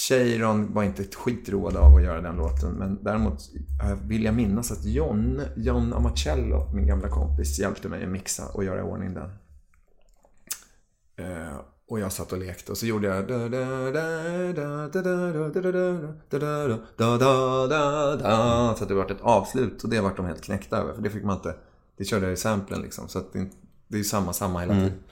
Cheiron 0.08 0.74
var 0.74 0.82
inte 0.82 1.02
ett 1.02 1.14
skit 1.14 1.48
road 1.48 1.76
av 1.76 1.96
att 1.96 2.02
göra 2.02 2.20
den 2.20 2.36
låten, 2.36 2.72
men 2.72 2.98
däremot 3.02 3.50
vill 4.02 4.24
jag 4.24 4.34
minnas 4.34 4.72
att 4.72 4.84
John, 4.84 5.42
John 5.56 5.92
Amacello, 5.92 6.70
min 6.74 6.86
gamla 6.86 7.08
kompis, 7.08 7.58
hjälpte 7.58 7.88
mig 7.88 8.04
att 8.04 8.10
mixa 8.10 8.48
och 8.48 8.64
göra 8.64 8.78
i 8.78 8.82
ordning 8.82 9.14
den. 9.14 9.30
Och 11.88 12.00
jag 12.00 12.12
satt 12.12 12.32
och 12.32 12.38
lekte 12.38 12.72
och 12.72 12.78
så 12.78 12.86
gjorde 12.86 13.06
jag... 13.06 13.28
Så 18.76 18.82
att 18.82 18.88
det 18.88 18.94
vart 18.94 19.10
ett 19.10 19.20
avslut 19.20 19.84
och 19.84 19.90
det 19.90 20.00
vart 20.00 20.16
de 20.16 20.26
helt 20.26 20.42
knäckta 20.42 20.76
över, 20.76 20.94
för 20.94 21.02
det 21.02 21.10
fick 21.10 21.24
man 21.24 21.36
inte... 21.36 21.54
Det 21.96 22.04
körde 22.04 22.24
jag 22.26 22.32
i 22.32 22.36
samplen 22.36 22.82
liksom, 22.82 23.08
så 23.08 23.18
att 23.18 23.32
det, 23.32 23.50
det 23.88 23.98
är 23.98 24.02
samma, 24.02 24.32
samma 24.32 24.60
hela 24.60 24.72
tiden. 24.72 24.88
Mm. 24.88 25.02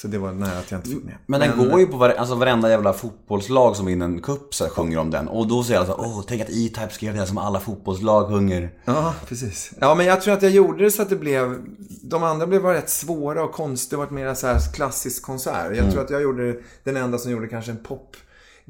Så 0.00 0.08
det 0.08 0.18
var 0.18 0.32
nära 0.32 0.58
att 0.58 0.70
jag 0.70 0.78
inte 0.78 0.90
fick 0.90 1.04
med. 1.04 1.14
Men 1.26 1.40
den 1.40 1.58
går 1.58 1.80
ju 1.80 1.86
på 1.86 1.96
vare, 1.96 2.18
alltså 2.18 2.34
varenda 2.34 2.70
jävla 2.70 2.92
fotbollslag 2.92 3.76
som 3.76 3.86
vinner 3.86 4.04
en 4.04 4.22
cup 4.22 4.54
så 4.54 4.64
här, 4.64 4.70
sjunger 4.70 4.98
om 4.98 5.10
den. 5.10 5.28
Och 5.28 5.48
då 5.48 5.64
säger 5.64 5.80
alla 5.80 5.88
så 5.88 5.94
åh, 5.98 6.24
tänk 6.28 6.42
att 6.42 6.50
E-Type 6.50 6.90
skrev 6.90 7.12
det 7.12 7.18
här 7.18 7.26
som 7.26 7.38
alla 7.38 7.60
fotbollslag 7.60 8.28
sjunger. 8.28 8.72
Ja, 8.84 9.14
precis. 9.26 9.72
Ja, 9.80 9.94
men 9.94 10.06
jag 10.06 10.20
tror 10.20 10.34
att 10.34 10.42
jag 10.42 10.50
gjorde 10.50 10.84
det 10.84 10.90
så 10.90 11.02
att 11.02 11.08
det 11.08 11.16
blev... 11.16 11.58
De 12.02 12.22
andra 12.22 12.46
blev 12.46 12.62
bara 12.62 12.74
rätt 12.74 12.90
svåra 12.90 13.44
och 13.44 13.52
konstiga. 13.52 14.00
Det 14.00 14.06
var 14.06 14.12
mer 14.12 14.34
så 14.34 14.46
här 14.46 14.72
klassisk 14.74 15.22
konsert. 15.22 15.76
Jag 15.76 15.92
tror 15.92 16.04
att 16.04 16.10
jag 16.10 16.22
gjorde 16.22 16.56
den 16.84 16.96
enda 16.96 17.18
som 17.18 17.30
gjorde 17.30 17.48
kanske 17.48 17.70
en 17.70 17.82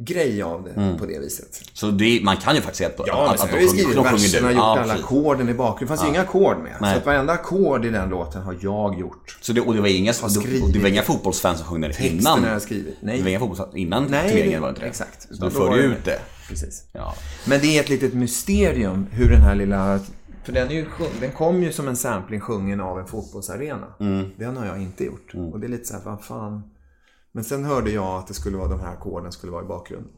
popgrej 0.06 0.42
av 0.42 0.64
det 0.64 0.96
på 0.98 1.06
det 1.06 1.18
viset. 1.18 1.62
Så 1.72 1.90
det, 1.90 2.20
man 2.22 2.36
kan 2.36 2.54
ju 2.54 2.60
faktiskt 2.60 2.78
säga 2.78 2.88
att, 2.98 3.06
Ja, 3.06 3.22
men 3.24 3.34
att, 3.34 3.40
sen 3.40 3.48
har 3.48 3.56
de 3.56 3.62
jag 3.62 3.70
sjunger, 3.70 4.18
skrivit 4.18 4.22
verserna, 4.22 4.48
du. 4.48 4.54
gjort 4.54 4.62
Ja, 4.62 4.80
alla 4.80 4.94
ackorden 4.94 5.48
i 5.48 5.54
bakgrunden. 5.54 5.96
Det 5.96 5.98
fanns 5.98 6.04
ju 6.04 6.14
inga 6.14 6.20
ackord 6.22 6.56
med. 6.58 6.72
Nej. 6.80 6.92
Så 6.92 6.98
att 6.98 7.06
varenda 7.06 7.32
ackord 7.32 7.84
i 7.84 7.90
den 7.90 8.08
låten 8.08 8.42
har 8.42 8.56
jag 8.60 9.00
gjort. 9.00 9.38
Så 9.40 9.52
det, 9.52 9.60
och 9.60 9.74
det 9.74 9.80
var 9.80 9.88
inga, 9.88 10.10
och 10.10 10.32
skrivit. 10.32 10.72
det 10.72 10.78
var 10.78 10.88
inga 10.88 11.02
fotbollsfans 11.02 11.58
som 11.58 11.66
sjöng 11.68 11.80
det 11.80 11.86
Texten 11.88 12.18
innan? 12.18 12.44
har 12.44 12.50
jag 12.50 12.62
skrivit. 12.62 12.96
Nej. 13.00 13.16
Det 13.16 13.22
var 13.22 13.30
inga 13.30 13.38
fotbollsfans 13.38 13.76
innan 13.76 14.06
Nej, 14.10 14.28
turneringen 14.30 14.60
var 14.60 14.68
det 14.68 14.70
inte 14.70 14.80
det? 14.80 14.86
exakt. 14.88 15.28
Så 15.30 15.42
var 15.42 15.50
förde 15.50 15.76
det- 15.76 15.82
ut 15.88 16.04
det. 16.04 16.18
Precis. 16.48 16.84
Ja. 16.92 17.14
Men 17.46 17.60
det 17.60 17.66
är 17.78 17.80
ett 17.80 17.88
litet 17.88 18.14
mysterium 18.14 19.06
hur 19.10 19.30
den 19.30 19.40
här 19.42 19.54
lilla... 19.54 20.00
För 20.44 20.52
den, 20.52 20.68
är 20.68 20.72
ju, 20.72 20.86
den 21.20 21.32
kom 21.32 21.62
ju 21.62 21.72
som 21.72 21.88
en 21.88 21.96
sampling 21.96 22.40
sjungen 22.40 22.80
av 22.80 22.98
en 22.98 23.06
fotbollsarena. 23.06 23.86
Den 24.36 24.56
har 24.56 24.66
jag 24.66 24.82
inte 24.82 25.04
gjort. 25.04 25.34
Och 25.52 25.60
det 25.60 25.66
är 25.66 25.68
lite 25.68 25.84
så 25.84 25.94
här, 25.94 26.00
vad 26.04 26.24
fan. 26.24 26.62
Men 27.32 27.44
sen 27.44 27.64
hörde 27.64 27.90
jag 27.90 28.18
att 28.18 28.26
det 28.26 28.34
skulle 28.34 28.56
vara 28.56 28.68
de 28.68 28.80
här 28.80 28.92
ackorden 28.92 29.32
skulle 29.32 29.52
vara 29.52 29.64
i 29.64 29.68
bakgrunden. 29.68 30.12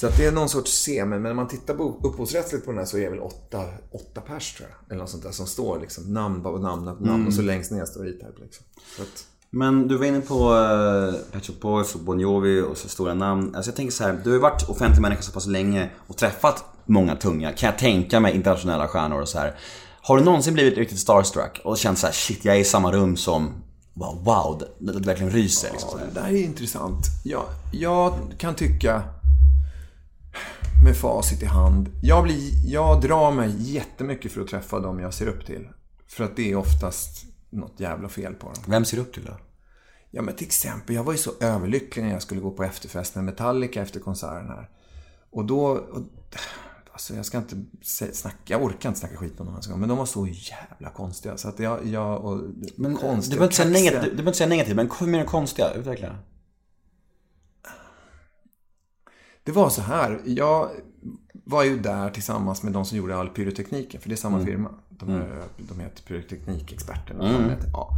Så 0.00 0.06
att 0.06 0.16
det 0.16 0.26
är 0.26 0.32
någon 0.32 0.48
sorts 0.48 0.72
C, 0.72 1.04
men 1.04 1.22
när 1.22 1.34
man 1.34 1.48
tittar 1.48 1.74
på 1.74 2.00
upphovsrättsligt 2.04 2.64
på 2.64 2.70
den 2.70 2.78
här 2.78 2.86
så 2.86 2.98
är 2.98 3.02
det 3.02 3.10
väl 3.10 3.20
åtta, 3.20 3.64
åtta 3.90 4.20
pers 4.20 4.54
tror 4.54 4.68
jag. 4.68 4.92
Eller 4.92 5.00
något 5.00 5.10
sånt 5.10 5.22
där 5.22 5.30
som 5.30 5.46
står 5.46 5.80
liksom 5.80 6.04
namn 6.12 6.42
på 6.42 6.58
namn, 6.58 6.84
namn 7.00 7.26
och 7.26 7.34
så 7.34 7.42
längst 7.42 7.70
ner 7.70 7.84
står 7.84 8.08
E-Type 8.08 8.42
liksom. 8.42 8.66
Att, 9.00 9.26
Men 9.50 9.88
du 9.88 9.96
var 9.96 10.06
inne 10.06 10.20
på 10.20 10.52
uh, 10.52 11.14
Pet 11.32 11.46
Shop 11.46 11.54
Boys 11.60 11.94
och 11.94 12.00
Bon 12.00 12.20
Jovi 12.20 12.60
och 12.60 12.76
så 12.76 12.88
stora 12.88 13.14
namn. 13.14 13.54
Alltså 13.54 13.70
jag 13.70 13.76
tänker 13.76 13.92
så 13.92 14.04
här, 14.04 14.20
du 14.24 14.30
har 14.30 14.34
ju 14.34 14.40
varit 14.40 14.68
offentlig 14.68 15.02
människa 15.02 15.22
så 15.22 15.32
pass 15.32 15.46
länge 15.46 15.90
och 16.06 16.16
träffat 16.16 16.64
många 16.84 17.16
tunga, 17.16 17.52
kan 17.52 17.66
jag 17.66 17.78
tänka 17.78 18.20
mig, 18.20 18.34
internationella 18.34 18.88
stjärnor 18.88 19.20
och 19.20 19.28
så 19.28 19.38
här. 19.38 19.56
Har 20.02 20.18
du 20.18 20.24
någonsin 20.24 20.54
blivit 20.54 20.78
riktigt 20.78 20.98
starstruck 20.98 21.60
och 21.64 21.78
känt 21.78 21.98
så 21.98 22.06
här, 22.06 22.14
shit 22.14 22.44
jag 22.44 22.56
är 22.56 22.60
i 22.60 22.64
samma 22.64 22.92
rum 22.92 23.16
som, 23.16 23.54
wow, 23.96 24.24
wow 24.24 24.58
det, 24.58 24.92
det 24.92 25.06
verkligen 25.06 25.32
ryser 25.32 25.70
liksom. 25.72 25.98
här. 25.98 26.06
Det 26.06 26.20
där 26.20 26.28
är 26.28 26.42
intressant. 26.42 27.06
Jag, 27.24 27.44
jag 27.72 28.14
kan 28.38 28.54
tycka 28.54 29.02
med 30.84 30.96
facit 30.96 31.42
i 31.42 31.46
hand. 31.46 31.88
Jag, 32.02 32.24
blir, 32.24 32.72
jag 32.72 33.00
drar 33.00 33.32
mig 33.32 33.54
jättemycket 33.58 34.32
för 34.32 34.40
att 34.40 34.48
träffa 34.48 34.80
dem 34.80 35.00
jag 35.00 35.14
ser 35.14 35.26
upp 35.26 35.46
till. 35.46 35.68
För 36.06 36.24
att 36.24 36.36
det 36.36 36.50
är 36.50 36.56
oftast 36.56 37.24
något 37.50 37.80
jävla 37.80 38.08
fel 38.08 38.34
på 38.34 38.46
dem. 38.46 38.62
Vem 38.66 38.84
ser 38.84 38.96
du 38.96 39.02
upp 39.02 39.14
till 39.14 39.24
då? 39.24 39.36
Ja 40.10 40.22
men 40.22 40.36
till 40.36 40.46
exempel, 40.46 40.96
jag 40.96 41.04
var 41.04 41.12
ju 41.12 41.18
så 41.18 41.30
överlycklig 41.40 42.04
när 42.04 42.12
jag 42.12 42.22
skulle 42.22 42.40
gå 42.40 42.50
på 42.50 42.64
efterfest 42.64 43.14
med 43.14 43.24
Metallica 43.24 43.82
efter 43.82 44.00
konserten 44.00 44.48
här. 44.48 44.70
Och 45.30 45.44
då... 45.44 45.66
Och, 45.66 46.02
alltså 46.96 47.14
jag 47.14 47.26
ska 47.26 47.38
inte 47.38 47.56
snacka, 48.12 48.38
jag 48.46 48.62
orkar 48.62 48.88
inte 48.88 49.00
snacka 49.00 49.16
skit 49.16 49.40
om 49.40 49.46
dem 49.46 49.54
ens 49.54 49.66
en 49.66 49.70
gång. 49.72 49.80
Men 49.80 49.88
de 49.88 49.98
var 49.98 50.06
så 50.06 50.26
jävla 50.26 50.90
konstiga. 50.90 51.36
Så 51.36 51.48
att 51.48 51.58
jag... 51.58 51.86
jag 51.86 52.24
och, 52.24 52.40
Men, 52.76 52.90
du 52.92 52.96
konstiga, 52.96 53.36
behöver 53.36 53.44
inte 53.44 53.56
säga 53.56 53.68
kaxiga. 53.70 53.90
negativt, 53.90 54.10
du 54.10 54.16
behöver 54.16 54.28
inte 54.30 54.38
säga 54.38 54.48
negativt 54.48 54.76
men 54.76 54.88
kom 54.88 55.10
med 55.10 55.20
det 55.20 55.26
konstiga, 55.26 55.72
utveckla. 55.74 56.18
Det 59.42 59.52
var 59.52 59.70
så 59.70 59.82
här. 59.82 60.20
Jag 60.24 60.70
var 61.32 61.64
ju 61.64 61.78
där 61.78 62.10
tillsammans 62.10 62.62
med 62.62 62.72
de 62.72 62.84
som 62.84 62.98
gjorde 62.98 63.16
all 63.16 63.28
pyrotekniken. 63.28 64.00
För 64.00 64.08
det 64.08 64.14
är 64.14 64.16
samma 64.16 64.44
firma. 64.44 64.70
De, 64.88 65.10
är, 65.10 65.42
de 65.58 65.80
heter 65.80 66.02
Pyroteknikexperterna. 66.02 67.48
heter. 67.50 67.70
Ja. 67.72 67.90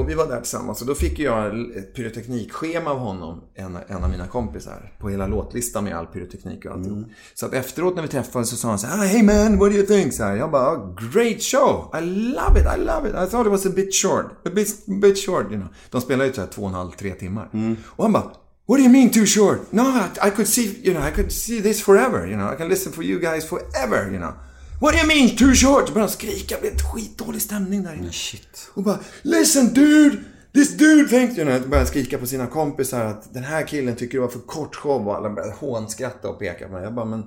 Och 0.00 0.08
vi 0.08 0.14
var 0.14 0.26
där 0.26 0.40
tillsammans. 0.40 0.80
Och 0.80 0.86
då 0.86 0.94
fick 0.94 1.18
jag 1.18 1.46
ett 1.76 1.94
pyroteknikschema 1.94 2.90
av 2.90 2.98
honom. 2.98 3.40
En, 3.54 3.78
en 3.88 4.04
av 4.04 4.10
mina 4.10 4.26
kompisar. 4.26 4.92
På 4.98 5.08
hela 5.08 5.26
låtlistan 5.26 5.84
med 5.84 5.96
all 5.96 6.06
pyroteknik 6.06 6.64
och 6.64 6.72
alltihop. 6.72 7.06
Så 7.34 7.46
att 7.46 7.54
efteråt 7.54 7.94
när 7.96 8.02
vi 8.02 8.08
träffades 8.08 8.50
så 8.50 8.56
sa 8.56 8.68
han 8.68 8.78
så 8.78 8.86
här. 8.86 9.06
Hey 9.06 9.22
man, 9.22 9.58
what 9.58 9.70
do 9.70 9.76
you 9.76 9.86
think? 9.86 10.14
Så 10.14 10.24
här, 10.24 10.36
jag 10.36 10.50
bara, 10.50 10.76
"Oh, 10.76 10.94
great 11.12 11.42
show. 11.42 11.90
I 11.94 12.00
love 12.06 12.60
it, 12.60 12.66
I 12.76 12.80
love 12.84 13.08
it. 13.08 13.14
I 13.14 13.30
thought 13.30 13.46
it 13.46 13.52
was 13.52 13.66
a 13.66 13.72
bit 13.76 13.94
short. 13.94 14.26
A 14.46 14.50
bit, 14.54 14.86
bit 14.86 15.18
short, 15.26 15.46
you 15.50 15.56
know. 15.60 15.68
De 15.90 16.00
spelar 16.00 16.24
ju 16.24 16.32
så 16.32 16.40
här 16.40 16.48
två 16.48 16.62
och 16.62 16.68
en 16.68 16.74
halv, 16.74 16.90
tre 16.90 17.14
timmar. 17.14 17.50
Och 17.86 18.04
han 18.04 18.12
bara, 18.12 18.30
What 18.66 18.78
do 18.78 18.82
you 18.84 18.92
mean 18.92 19.10
too 19.10 19.26
short? 19.26 19.72
No, 19.72 19.82
I, 19.82 20.28
I 20.28 20.30
could 20.30 20.48
see, 20.48 20.80
you 20.84 20.94
know, 20.94 21.08
I 21.08 21.10
could 21.10 21.32
see 21.32 21.60
this 21.62 21.82
forever, 21.82 22.26
you 22.26 22.36
know. 22.36 22.52
I 22.52 22.56
can 22.56 22.68
listen 22.68 22.92
for 22.92 23.04
you 23.04 23.18
guys 23.20 23.44
forever, 23.44 24.10
you 24.12 24.18
know. 24.18 24.32
What 24.80 24.92
do 24.92 24.98
you 24.98 25.06
mean 25.06 25.36
too 25.36 25.54
short? 25.54 25.88
Så 25.88 25.94
började 25.94 26.12
de 26.12 26.12
skrika, 26.12 26.54
det 26.54 26.60
blev 26.60 26.72
ett 26.72 26.82
skitdålig 26.92 27.42
stämning 27.42 27.82
där 27.82 27.94
inne. 27.94 28.12
Shit. 28.12 28.70
Och 28.74 28.82
bara, 28.82 28.98
listen 29.22 29.74
dude! 29.74 30.16
This 30.54 30.76
dude 30.76 31.16
you 31.16 31.34
know, 31.34 31.68
började 31.68 31.88
skrika 31.88 32.18
på 32.18 32.26
sina 32.26 32.46
kompisar 32.46 33.04
att 33.04 33.34
den 33.34 33.44
här 33.44 33.66
killen 33.66 33.96
tycker 33.96 34.18
det 34.18 34.22
var 34.22 34.28
för 34.28 34.38
kort 34.38 34.76
show 34.76 35.08
och 35.08 35.16
alla 35.16 35.30
började 35.30 35.54
hånskratta 35.54 36.28
och 36.28 36.38
peka 36.38 36.66
på 36.66 36.72
mig. 36.72 36.82
Jag 36.82 36.94
bara, 36.94 37.04
men 37.04 37.24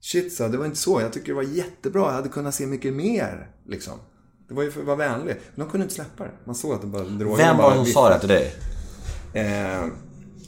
shit 0.00 0.32
så, 0.34 0.48
det 0.48 0.56
var 0.58 0.66
inte 0.66 0.78
så. 0.78 1.00
Jag 1.00 1.12
tycker 1.12 1.26
det 1.28 1.34
var 1.34 1.42
jättebra. 1.42 2.02
Jag 2.02 2.12
hade 2.12 2.28
kunnat 2.28 2.54
se 2.54 2.66
mycket 2.66 2.92
mer, 2.94 3.50
liksom. 3.68 3.92
Det 4.48 4.54
var 4.54 4.62
ju 4.62 4.70
för 4.70 4.80
att 4.80 4.86
vara 4.86 4.96
vänlig. 4.96 5.36
Men 5.54 5.64
de 5.64 5.70
kunde 5.70 5.84
inte 5.84 5.94
släppa 5.94 6.24
det. 6.24 6.30
Man 6.44 6.54
såg 6.54 6.72
att 6.72 6.80
det 6.80 6.86
bara 6.86 7.02
drogerna 7.02 7.36
Vem 7.36 7.56
var 7.56 7.70
det 7.70 7.76
som 7.76 7.86
sa 7.86 8.08
det 8.08 8.18
till 8.20 8.28
dig? 8.28 8.54
Eh, 9.34 9.84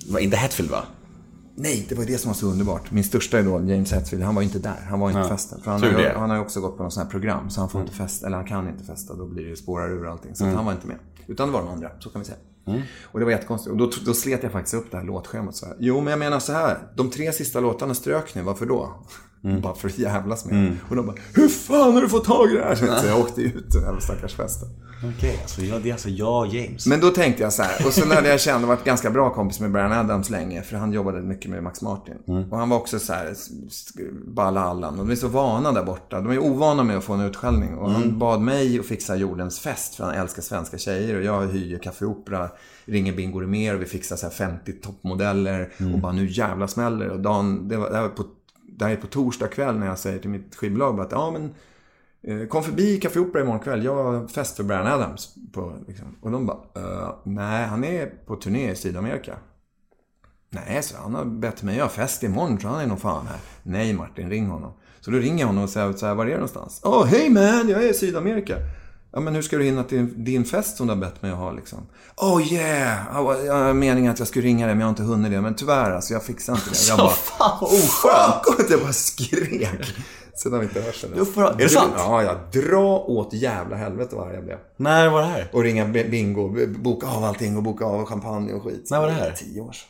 Det 0.07 0.13
var 0.13 0.21
inte 0.21 0.37
Hetfield 0.37 0.71
va? 0.71 0.85
Nej, 1.55 1.87
det 1.89 1.95
var 1.95 2.05
det 2.05 2.19
som 2.19 2.29
var 2.29 2.35
så 2.35 2.47
underbart. 2.47 2.91
Min 2.91 3.05
största 3.05 3.41
idol, 3.41 3.69
James 3.69 3.93
Hetfield, 3.93 4.25
han 4.25 4.35
var 4.35 4.43
inte 4.43 4.59
där. 4.59 4.87
Han 4.91 5.01
var 5.01 5.09
inte 5.09 5.21
Ja. 5.21 5.29
festen. 5.29 5.61
För 5.63 5.71
han, 5.71 5.81
har, 5.83 5.89
ju- 5.89 6.09
han 6.09 6.31
har 6.31 6.37
ju 6.37 6.43
också 6.43 6.61
gått 6.61 6.77
på 6.77 6.83
något 6.83 6.93
sånt 6.93 7.05
här 7.05 7.11
program, 7.11 7.51
så 7.51 7.61
han 7.61 7.69
får 7.71 7.81
inte 7.81 7.93
festa, 7.95 8.27
eller 8.27 8.37
han 8.37 8.47
kan 8.47 8.69
inte 8.69 8.85
festa. 8.85 9.15
Då 9.15 9.27
blir 9.27 9.45
det 9.51 9.57
spårar 9.57 9.91
ur 9.91 10.07
allting. 10.11 10.35
Så 10.35 10.47
att 10.47 10.55
han 10.55 10.65
var 10.65 10.73
inte 10.73 10.87
med. 10.87 10.97
Utan 11.27 11.49
det 11.49 11.53
var 11.53 11.61
de 11.63 11.69
andra, 11.69 11.91
så 12.01 12.11
kan 12.11 12.21
vi 12.21 12.25
säga. 12.25 12.39
Och 13.05 13.19
det 13.19 13.25
var 13.25 13.33
jättekonstigt. 13.33 13.71
Och 13.73 13.77
då, 13.79 13.91
då 14.07 14.15
slet 14.15 14.43
jag 14.43 14.53
faktiskt 14.53 14.75
upp 14.75 14.91
det 14.91 14.97
här 14.97 15.05
låtschemat 15.05 15.57
så 15.57 15.67
här. 15.67 15.77
Jo, 15.79 16.01
men 16.01 16.11
jag 16.11 16.19
menar 16.19 16.39
så 16.39 16.53
här. 16.53 16.79
De 16.97 17.11
tre 17.11 17.33
sista 17.33 17.61
låtarna 17.61 17.95
strök 17.95 18.35
ni, 18.35 18.43
varför 18.43 18.67
då? 18.67 19.05
Bara 19.43 19.75
för 19.75 19.89
att 19.89 19.99
jävlas 19.99 20.45
med 20.45 20.55
mm. 20.55 20.77
Och 20.89 20.97
de 20.97 21.07
bara, 21.07 21.17
hur 21.35 21.49
fan 21.49 21.95
har 21.95 22.03
du 22.03 22.09
fått 22.09 22.25
tag 22.25 22.51
i 22.51 22.55
det 22.55 22.65
här? 22.65 22.75
Så 23.01 23.07
jag 23.07 23.21
åkte 23.21 23.43
ut 23.43 23.71
den 23.71 23.83
jävla 23.83 24.01
stackars 24.01 24.35
festen. 24.35 24.69
Okej, 25.05 25.31
okay, 25.31 25.43
alltså 25.43 25.63
jag, 25.63 25.83
det 25.83 25.89
är 25.89 25.93
alltså 25.93 26.09
jag 26.09 26.47
och 26.47 26.47
James. 26.47 26.87
Men 26.87 27.01
då 27.01 27.11
tänkte 27.11 27.43
jag 27.43 27.53
så 27.53 27.63
här, 27.63 27.87
och 27.87 27.93
så 27.93 28.07
lärde 28.07 28.29
jag 28.29 28.41
känna, 28.41 28.67
varit 28.67 28.85
ganska 28.85 29.11
bra 29.11 29.35
kompis 29.35 29.61
med 29.61 29.73
Brian 29.73 29.93
Adams 29.93 30.31
länge, 30.31 30.63
för 30.63 30.77
han 30.77 30.93
jobbade 30.93 31.21
mycket 31.21 31.51
med 31.51 31.63
Max 31.63 31.83
Martin. 31.83 32.15
Och 32.51 32.59
han 32.59 32.69
var 32.69 32.77
också 32.77 32.99
så 32.99 33.13
här, 33.13 33.35
balla 34.27 34.61
Allan. 34.61 35.01
Och 35.01 35.07
de 35.07 35.13
är 35.13 35.17
så 35.17 35.29
vana 35.29 35.73
där 35.73 35.85
borta. 35.85 36.21
De 36.21 36.31
är 36.31 36.39
ovana 36.39 36.85
med 36.85 36.99
att 36.99 37.05
få 37.05 37.13
en 37.13 37.21
utskällning. 37.21 37.75
Och 37.75 37.91
han 37.91 38.19
bad 38.19 38.41
mig 38.41 38.79
att 38.79 38.87
fixa 38.87 39.17
jordens 39.17 39.61
fest, 39.61 39.95
för 39.95 40.05
han 40.05 40.15
älskar 40.15 40.43
svenska 40.43 40.79
tjejer. 40.79 41.17
Och 41.17 41.25
jag 41.25 41.47
hyr 41.47 41.79
Café 41.79 42.05
Opera, 42.05 42.49
ringer 42.85 43.13
Bingo 43.13 43.41
Rimér 43.41 43.75
och 43.75 43.83
vi 43.83 43.87
fixar 43.87 44.17
så 44.17 44.27
här 44.27 44.33
50 44.33 44.73
toppmodeller. 44.73 45.73
Och 45.95 46.01
bara 46.01 46.13
nu 46.13 46.27
jävla 46.31 46.69
smäller 46.69 47.09
Och 47.09 47.21
dagen, 47.21 47.69
det, 47.69 47.77
var, 47.77 47.91
det, 47.91 48.01
var 48.01 48.09
på, 48.09 48.25
det 48.77 48.85
här 48.85 48.93
är 48.93 48.97
på 48.97 49.07
torsdag 49.07 49.49
kväll 49.49 49.79
när 49.79 49.87
jag 49.87 49.99
säger 49.99 50.19
till 50.19 50.31
mitt 50.31 50.57
skivbolag 50.57 51.01
att 51.01 51.13
ja 51.13 51.31
men 51.31 51.55
eh, 52.23 52.49
kom 52.49 52.63
förbi 52.63 53.01
Café 53.01 53.21
Opera 53.21 53.43
imorgon 53.43 53.61
kväll. 53.61 53.85
Jag 53.85 54.05
har 54.05 54.29
fest 54.29 54.57
för 54.57 54.65
Brian 54.65 54.87
Adams. 54.87 55.35
På, 55.53 55.73
liksom. 55.89 56.17
Och 56.21 56.31
de 56.31 56.47
bara, 56.47 56.59
uh, 56.79 57.15
nej 57.25 57.67
han 57.67 57.85
är 57.85 58.07
på 58.07 58.37
turné 58.37 58.71
i 58.71 58.77
Sydamerika. 58.77 59.37
Nej, 60.51 60.83
så 60.83 60.97
han 60.97 61.15
har 61.15 61.25
bett 61.25 61.63
mig 61.63 61.77
göra 61.77 61.89
fest 61.89 62.23
imorgon 62.23 62.61
så 62.61 62.69
han 62.69 62.81
är 62.81 62.87
nog 62.87 63.01
fan 63.01 63.27
här. 63.27 63.39
Nej 63.63 63.93
Martin, 63.93 64.31
ring 64.31 64.47
honom. 64.47 64.73
Så 65.01 65.11
då 65.11 65.19
ringer 65.19 65.41
jag 65.41 65.47
honom 65.47 65.65
och 65.65 65.71
säger 65.71 65.93
så 65.93 66.07
här, 66.07 66.15
var 66.15 66.25
är 66.25 66.29
du 66.29 66.35
någonstans? 66.35 66.81
Åh, 66.85 67.03
oh, 67.03 67.07
hej 67.07 67.31
man, 67.31 67.69
jag 67.69 67.85
är 67.85 67.91
i 67.91 67.95
Sydamerika. 67.95 68.57
Ja, 69.13 69.21
men 69.21 69.35
hur 69.35 69.43
ska 69.43 69.57
du 69.57 69.65
hinna 69.65 69.85
till 69.85 70.25
din 70.25 70.45
fest 70.45 70.77
som 70.77 70.87
du 70.87 70.93
har 70.93 71.01
bett 71.01 71.23
mig 71.23 71.31
att 71.31 71.39
ha 71.39 71.53
liksom? 71.53 71.79
Oh 72.17 72.53
yeah! 72.53 72.99
Jag 73.47 73.55
har 73.55 73.73
meningen 73.73 74.13
att 74.13 74.19
jag 74.19 74.29
skulle 74.29 74.47
ringa 74.47 74.67
dig 74.67 74.75
men 74.75 74.81
jag 74.81 74.87
har 74.87 74.91
inte 74.91 75.03
hunnit 75.03 75.33
det. 75.33 75.41
Men 75.41 75.55
tyvärr 75.55 75.91
alltså, 75.91 76.13
jag 76.13 76.23
fixar 76.25 76.53
inte 76.53 76.71
det. 76.71 76.89
Jag 76.89 76.99
bara, 76.99 77.11
fan 77.11 77.59
oskönt! 77.61 78.71
Jag 78.71 78.81
bara 78.81 78.93
skrek. 78.93 79.95
Sen 80.35 80.53
har 80.53 80.59
vi 80.59 80.67
inte 80.67 80.81
hört 80.81 80.95
sen 80.95 81.11
dess. 81.11 81.37
Är 81.37 81.57
det 81.57 81.69
sant? 81.69 81.93
Ja, 81.97 82.23
jag 82.23 82.37
dra 82.63 82.99
åt 82.99 83.33
jävla 83.33 83.77
helvete 83.77 84.17
vad 84.17 84.35
jag 84.35 84.45
blev. 84.45 84.59
När 84.77 85.09
var 85.09 85.21
det 85.21 85.27
här? 85.27 85.51
Och 85.53 85.63
ringa 85.63 85.87
bingo, 85.87 86.67
boka 86.67 87.07
av 87.07 87.25
allting 87.25 87.57
och 87.57 87.63
boka 87.63 87.85
av 87.85 88.05
champagne 88.07 88.53
och 88.53 88.63
skit. 88.63 88.89
När 88.91 89.01
var 89.01 89.07
det 89.07 89.13
här? 89.13 89.33
Tio 89.33 89.61
år 89.61 89.73
sedan. 89.73 89.89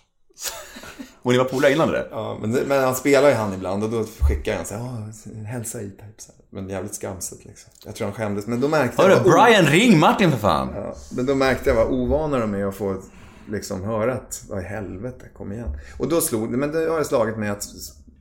och 1.23 1.33
ni 1.33 1.39
var 1.39 1.45
polare 1.45 1.73
innan 1.73 1.89
det? 1.89 2.09
Ja, 2.11 2.39
men, 2.41 2.51
men 2.51 2.85
han 2.85 2.95
spelar 2.95 3.29
ju 3.29 3.35
han 3.35 3.55
ibland 3.55 3.85
och 3.85 3.91
då 3.91 4.05
skickar 4.20 4.57
han 4.57 4.64
så 4.64 4.75
här, 4.75 5.45
hälsa 5.45 5.81
i 5.81 5.91
typ 5.91 6.20
så 6.20 6.33
här. 6.33 6.41
Men 6.55 6.69
jävligt 6.69 6.95
skamset 6.95 7.45
liksom. 7.45 7.73
Jag 7.85 7.95
tror 7.95 8.07
han 8.07 8.15
skämdes. 8.15 8.47
Men 8.47 8.61
då 8.61 8.69
märkte 8.69 9.03
Hörru, 9.03 9.13
jag... 9.13 9.23
Brian, 9.23 9.67
ring 9.67 9.99
Martin 9.99 10.31
för 10.31 10.39
fan! 10.39 10.69
Ja, 10.75 10.95
men 11.17 11.27
då 11.27 11.35
märkte 11.35 11.71
jag 11.71 11.77
vad 11.77 11.87
ovana 11.87 12.39
de 12.39 12.55
är 12.55 12.67
att 12.67 12.75
få 12.75 13.03
liksom 13.49 13.85
höra 13.85 14.15
att, 14.15 14.45
vad 14.49 14.61
i 14.61 14.63
helvete, 14.63 15.29
kom 15.35 15.53
igen. 15.53 15.79
Och 15.99 16.09
då 16.09 16.21
slog 16.21 16.51
det, 16.51 16.57
men 16.57 16.73
det 16.73 16.91
har 16.91 17.05
slagit 17.05 17.37
mig 17.37 17.49
att 17.49 17.65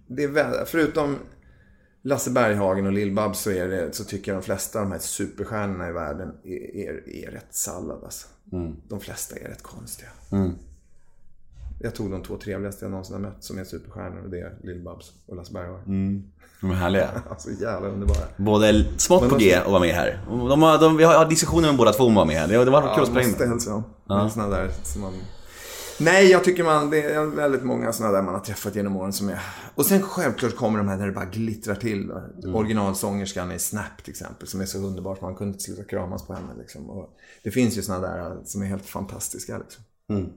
det 0.08 0.24
är, 0.24 0.66
förutom 0.66 1.18
Lasse 2.02 2.32
Berghagen 2.32 2.86
och 2.86 2.92
Lill-Babs 2.92 3.34
så, 3.34 3.52
är 3.52 3.68
det, 3.68 3.96
så 3.96 4.04
tycker 4.04 4.32
jag 4.32 4.42
de 4.42 4.46
flesta 4.46 4.80
av 4.80 4.86
de 4.86 4.92
här 4.92 5.00
superstjärnorna 5.00 5.90
i 5.90 5.92
världen 5.92 6.34
är, 6.44 6.76
är, 6.76 7.10
är 7.10 7.32
rätt 7.32 7.56
sallad 7.56 8.04
alltså. 8.04 8.28
Mm. 8.52 8.76
De 8.88 9.00
flesta 9.00 9.36
är 9.36 9.48
rätt 9.48 9.64
konstiga. 9.64 10.10
Mm. 10.32 10.52
Jag 11.80 11.96
tog 11.96 12.12
de 12.12 12.24
två 12.24 12.38
trevligaste 12.38 12.86
jag 12.86 12.92
någonsin 12.92 13.14
har 13.14 13.22
mött 13.22 13.44
som 13.44 13.60
är 13.60 13.64
superstjärnor 13.64 14.24
och 14.24 14.30
det 14.30 14.40
är 14.40 14.56
Lill-Babs 14.64 15.12
och 15.26 15.36
Lasse 15.36 15.54
Berghagen. 15.54 15.86
Mm. 15.86 16.32
De 16.62 16.72
är 16.72 16.76
härliga. 16.76 17.10
alltså 17.30 17.50
jävla 17.50 17.90
underbara. 17.90 18.18
Både 18.38 18.86
smått 18.98 19.30
på 19.30 19.36
G 19.36 19.60
och 19.66 19.72
vara 19.72 19.82
med 19.82 19.96
här. 19.96 20.20
De 20.28 20.62
har, 20.62 20.80
de, 20.80 20.98
vi 20.98 21.04
har 21.04 21.26
diskussioner 21.26 21.68
med 21.68 21.78
båda 21.78 21.94
två 21.94 22.04
om 22.04 22.12
att 22.12 22.16
vara 22.16 22.26
med 22.26 22.36
här. 22.36 22.48
Det, 22.48 22.66
det 22.66 22.72
var 22.72 22.82
ja, 22.82 22.94
kul 22.94 23.04
att 23.04 23.10
spela 23.10 23.24
in. 23.24 23.30
måste 23.30 23.46
hälsa 23.46 23.70
dem. 23.70 23.84
Ja. 24.08 24.30
Såna 24.30 24.48
där 24.48 24.72
som 24.84 25.02
man 25.02 25.14
Nej, 26.02 26.32
jag 26.32 26.44
tycker 26.44 26.64
man, 26.64 26.90
det 26.90 27.02
är 27.02 27.26
väldigt 27.26 27.64
många 27.64 27.94
sådana 27.94 28.14
där 28.14 28.22
man 28.22 28.34
har 28.34 28.42
träffat 28.42 28.76
genom 28.76 28.96
åren 28.96 29.14
som 29.14 29.30
är... 29.30 29.40
Och 29.76 29.86
sen 29.86 30.02
självklart 30.02 30.56
kommer 30.56 30.78
de 30.78 30.88
här 30.88 30.98
när 30.98 31.06
det 31.06 31.12
bara 31.12 31.26
glittrar 31.26 31.76
till. 31.76 32.12
Mm. 32.12 32.56
Originalsångerskan 32.56 33.52
i 33.52 33.60
Snap 33.60 34.04
till 34.04 34.12
exempel, 34.12 34.48
som 34.48 34.62
är 34.62 34.66
så 34.66 34.78
underbart. 34.78 35.22
Man 35.22 35.36
kunde 35.36 35.54
inte 35.54 35.64
sluta 35.64 35.84
kramas 35.84 36.28
på 36.28 36.34
henne 36.34 36.54
liksom. 36.58 36.90
Och 36.90 37.10
det 37.44 37.52
finns 37.52 37.78
ju 37.78 37.82
sådana 37.82 38.08
där 38.08 38.38
som 38.46 38.62
är 38.62 38.66
helt 38.66 38.86
fantastiska 38.86 39.58
liksom. 39.58 39.84
Mm. 40.10 40.30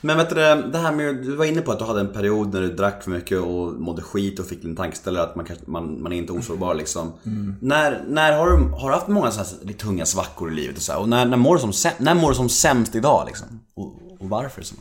Men 0.00 0.16
vet 0.16 0.28
du, 0.28 0.34
det 0.34 0.78
här 0.78 0.92
med, 0.92 1.16
du 1.16 1.36
var 1.36 1.44
inne 1.44 1.60
på 1.60 1.72
att 1.72 1.78
du 1.78 1.84
hade 1.84 2.00
en 2.00 2.12
period 2.12 2.54
när 2.54 2.60
du 2.60 2.72
drack 2.74 3.02
för 3.04 3.10
mycket 3.10 3.38
och 3.38 3.72
mådde 3.72 4.02
skit 4.02 4.38
och 4.38 4.46
fick 4.46 4.64
en 4.64 4.76
tankeställare 4.76 5.24
att 5.24 5.36
man, 5.36 5.46
man, 5.66 6.02
man 6.02 6.12
är 6.12 6.16
inte 6.16 6.32
osårbar 6.32 6.74
liksom. 6.74 7.12
Mm. 7.26 7.54
När, 7.60 8.04
när 8.08 8.38
har, 8.38 8.50
du, 8.50 8.56
har 8.56 8.88
du 8.88 8.94
haft 8.94 9.08
många 9.08 9.30
så 9.30 9.38
här, 9.38 9.72
tunga 9.72 10.06
svackor 10.06 10.52
i 10.52 10.54
livet 10.54 10.76
och 10.76 10.82
så 10.82 10.92
här, 10.92 11.00
Och 11.00 11.08
när, 11.08 11.26
när, 11.26 11.36
mår 11.36 11.54
du 11.54 11.72
som, 11.72 11.92
när 11.98 12.14
mår 12.14 12.28
du 12.28 12.34
som 12.34 12.48
sämst 12.48 12.94
idag 12.94 13.24
liksom? 13.26 13.60
Och, 13.74 13.86
och 14.20 14.28
varför? 14.28 14.62
Så? 14.62 14.74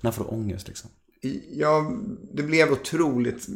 När 0.00 0.10
får 0.10 0.24
du 0.24 0.30
ångest 0.30 0.68
liksom? 0.68 0.90
Ja, 1.50 1.92
det 2.32 2.42
blev 2.42 2.72
otroligt 2.72 3.46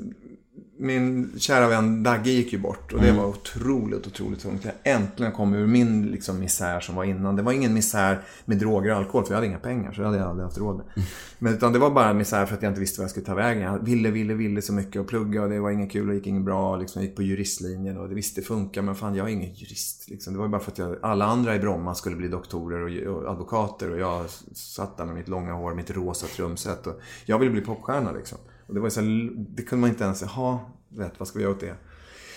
min 0.78 1.32
kära 1.38 1.68
vän 1.68 2.02
Dagge 2.02 2.30
gick 2.30 2.52
ju 2.52 2.58
bort 2.58 2.92
och 2.92 3.00
det 3.00 3.08
Mm. 3.08 3.22
var 3.22 3.28
otroligt, 3.28 4.06
otroligt 4.06 4.40
tungt. 4.40 4.64
Jag 4.64 4.74
äntligen 4.94 5.32
kom 5.32 5.54
ur 5.54 5.66
min 5.66 6.06
liksom, 6.06 6.38
misär 6.38 6.80
som 6.80 6.94
var 6.94 7.04
innan. 7.04 7.36
Det 7.36 7.42
var 7.42 7.52
ingen 7.52 7.74
misär 7.74 8.20
med 8.44 8.58
droger 8.58 8.90
och 8.90 8.96
alkohol 8.96 9.24
för 9.24 9.30
jag 9.30 9.36
hade 9.36 9.46
inga 9.46 9.58
pengar 9.58 9.92
så 9.92 10.00
det 10.00 10.06
hade 10.06 10.18
jag 10.18 10.28
aldrig 10.28 10.44
haft 10.44 10.58
råd 10.58 10.76
med. 10.76 11.04
Men 11.38 11.54
utan 11.54 11.72
det 11.72 11.78
var 11.78 11.90
bara 11.90 12.12
misär 12.14 12.46
för 12.46 12.54
att 12.54 12.62
jag 12.62 12.70
inte 12.70 12.80
visste 12.80 13.00
vad 13.00 13.04
jag 13.04 13.10
skulle 13.10 13.26
ta 13.26 13.34
vägen. 13.34 13.62
Jag 13.62 13.84
ville, 13.84 14.10
ville, 14.10 14.34
ville 14.34 14.62
så 14.62 14.72
mycket 14.72 15.00
och 15.00 15.08
plugga 15.08 15.42
och 15.42 15.48
det 15.48 15.60
var 15.60 15.70
inget 15.70 15.92
kul 15.92 16.08
och 16.08 16.14
gick 16.14 16.26
inget 16.26 16.44
bra. 16.44 16.76
Liksom, 16.76 17.02
jag 17.02 17.08
gick 17.08 17.16
på 17.16 17.22
juristlinjen 17.22 17.98
och 17.98 18.08
det 18.08 18.14
visste 18.14 18.42
funkar 18.42 18.82
men 18.82 18.94
fan 18.94 19.14
jag 19.14 19.28
är 19.28 19.32
ingen 19.32 19.54
jurist. 19.54 20.08
Liksom. 20.08 20.32
Det 20.32 20.38
var 20.38 20.48
bara 20.48 20.60
för 20.60 20.70
att 20.72 20.78
jag, 20.78 20.96
alla 21.02 21.24
andra 21.24 21.54
i 21.54 21.58
Bromma 21.58 21.94
skulle 21.94 22.16
bli 22.16 22.28
doktorer 22.28 23.06
och, 23.08 23.16
och 23.16 23.30
advokater 23.30 23.90
och 23.90 23.98
jag 23.98 24.24
satt 24.54 24.96
där 24.96 25.04
med 25.04 25.14
mitt 25.14 25.28
långa 25.28 25.52
hår, 25.52 25.74
mitt 25.74 25.90
rosa 25.90 26.26
trumset 26.26 26.86
och 26.86 27.00
jag 27.26 27.38
ville 27.38 27.50
bli 27.52 27.60
popstjärna 27.60 28.12
liksom. 28.12 28.38
Och 28.66 28.74
det 28.74 28.80
var 28.80 28.90
så 28.90 29.00
här, 29.00 29.30
det 29.36 29.62
kunde 29.62 29.80
man 29.80 29.90
inte 29.90 30.04
ens, 30.04 30.22
jaha, 30.22 30.58
vet 30.88 31.12
vad 31.18 31.28
ska 31.28 31.38
vi 31.38 31.42
göra 31.42 31.54
åt 31.54 31.60
det? 31.60 31.76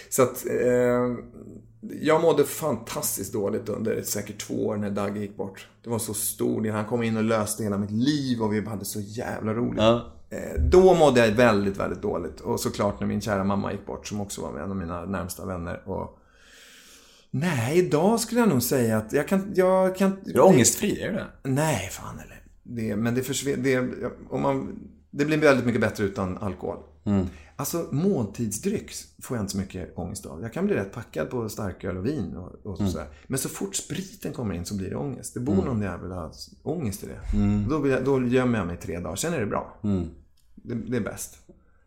Så 0.09 0.23
att 0.23 0.45
eh, 0.45 1.15
jag 2.01 2.21
mådde 2.21 2.43
fantastiskt 2.43 3.33
dåligt 3.33 3.69
under 3.69 4.01
säkert 4.01 4.41
två 4.41 4.67
år 4.67 4.77
när 4.77 4.89
Dagge 4.89 5.19
gick 5.19 5.37
bort. 5.37 5.67
Det 5.83 5.89
var 5.89 5.99
så 5.99 6.13
stor 6.13 6.61
del. 6.61 6.73
Han 6.73 6.85
kom 6.85 7.03
in 7.03 7.17
och 7.17 7.23
löste 7.23 7.63
hela 7.63 7.77
mitt 7.77 7.91
liv 7.91 8.41
och 8.41 8.53
vi 8.53 8.65
hade 8.65 8.85
så 8.85 8.99
jävla 8.99 9.53
roligt. 9.53 9.81
Ja. 9.81 10.13
Eh, 10.29 10.61
då 10.61 10.93
mådde 10.93 11.27
jag 11.27 11.35
väldigt, 11.35 11.77
väldigt 11.77 12.01
dåligt. 12.01 12.39
Och 12.39 12.59
såklart 12.59 12.99
när 12.99 13.07
min 13.07 13.21
kära 13.21 13.43
mamma 13.43 13.71
gick 13.71 13.85
bort 13.85 14.07
som 14.07 14.21
också 14.21 14.41
var 14.41 14.59
en 14.59 14.71
av 14.71 14.77
mina 14.77 15.05
närmsta 15.05 15.45
vänner. 15.45 15.89
Och... 15.89 16.19
Nej, 17.31 17.77
idag 17.77 18.19
skulle 18.19 18.41
jag 18.41 18.49
nog 18.49 18.63
säga 18.63 18.97
att 18.97 19.13
jag 19.13 19.27
kan... 19.27 19.51
Jag 19.55 19.95
kan 19.95 20.11
Är 20.11 20.33
du 20.33 20.39
ångestfri? 20.39 21.01
Är 21.01 21.11
du 21.11 21.13
det? 21.13 21.27
Nej, 21.43 21.89
fan 21.91 22.19
eller. 22.19 22.43
Det, 22.63 22.95
men 22.95 23.15
det 23.15 23.23
försvinner... 23.23 23.89
Om 24.29 24.41
man, 24.41 24.79
det 25.11 25.25
blir 25.25 25.37
väldigt 25.37 25.65
mycket 25.65 25.81
bättre 25.81 26.03
utan 26.03 26.37
alkohol. 26.37 26.77
Mm. 27.03 27.25
Alltså 27.55 27.87
måltidsdryck 27.91 28.91
får 29.21 29.37
jag 29.37 29.43
inte 29.43 29.51
så 29.51 29.57
mycket 29.57 29.97
ångest 29.97 30.25
av. 30.25 30.41
Jag 30.41 30.53
kan 30.53 30.65
bli 30.65 30.75
rätt 30.75 30.93
packad 30.93 31.29
på 31.29 31.49
starköl 31.49 31.97
och 31.97 32.05
vin 32.05 32.35
och, 32.35 32.65
och 32.71 32.79
Mm. 32.79 32.91
sådär. 32.91 33.07
Men 33.27 33.39
så 33.39 33.49
fort 33.49 33.75
spriten 33.75 34.33
kommer 34.33 34.53
in 34.55 34.65
så 34.65 34.75
blir 34.75 34.89
det 34.89 34.95
ångest. 34.95 35.33
Det 35.33 35.39
bor 35.39 35.53
Mm. 35.53 35.65
någon 35.65 35.81
jävla 35.81 36.31
ångest 36.63 37.03
i 37.03 37.07
det. 37.07 37.19
Då, 37.69 37.79
blir 37.79 37.91
jag, 37.91 38.05
då 38.05 38.27
gömmer 38.27 38.57
jag 38.57 38.67
mig 38.67 38.75
i 38.75 38.79
tre 38.79 38.99
dagar, 38.99 39.15
sen 39.15 39.33
är 39.33 39.39
det 39.39 39.45
bra. 39.45 39.79
Mm. 39.83 40.07
Det, 40.55 40.75
det 40.75 40.97
är 40.97 41.01
bäst. 41.01 41.37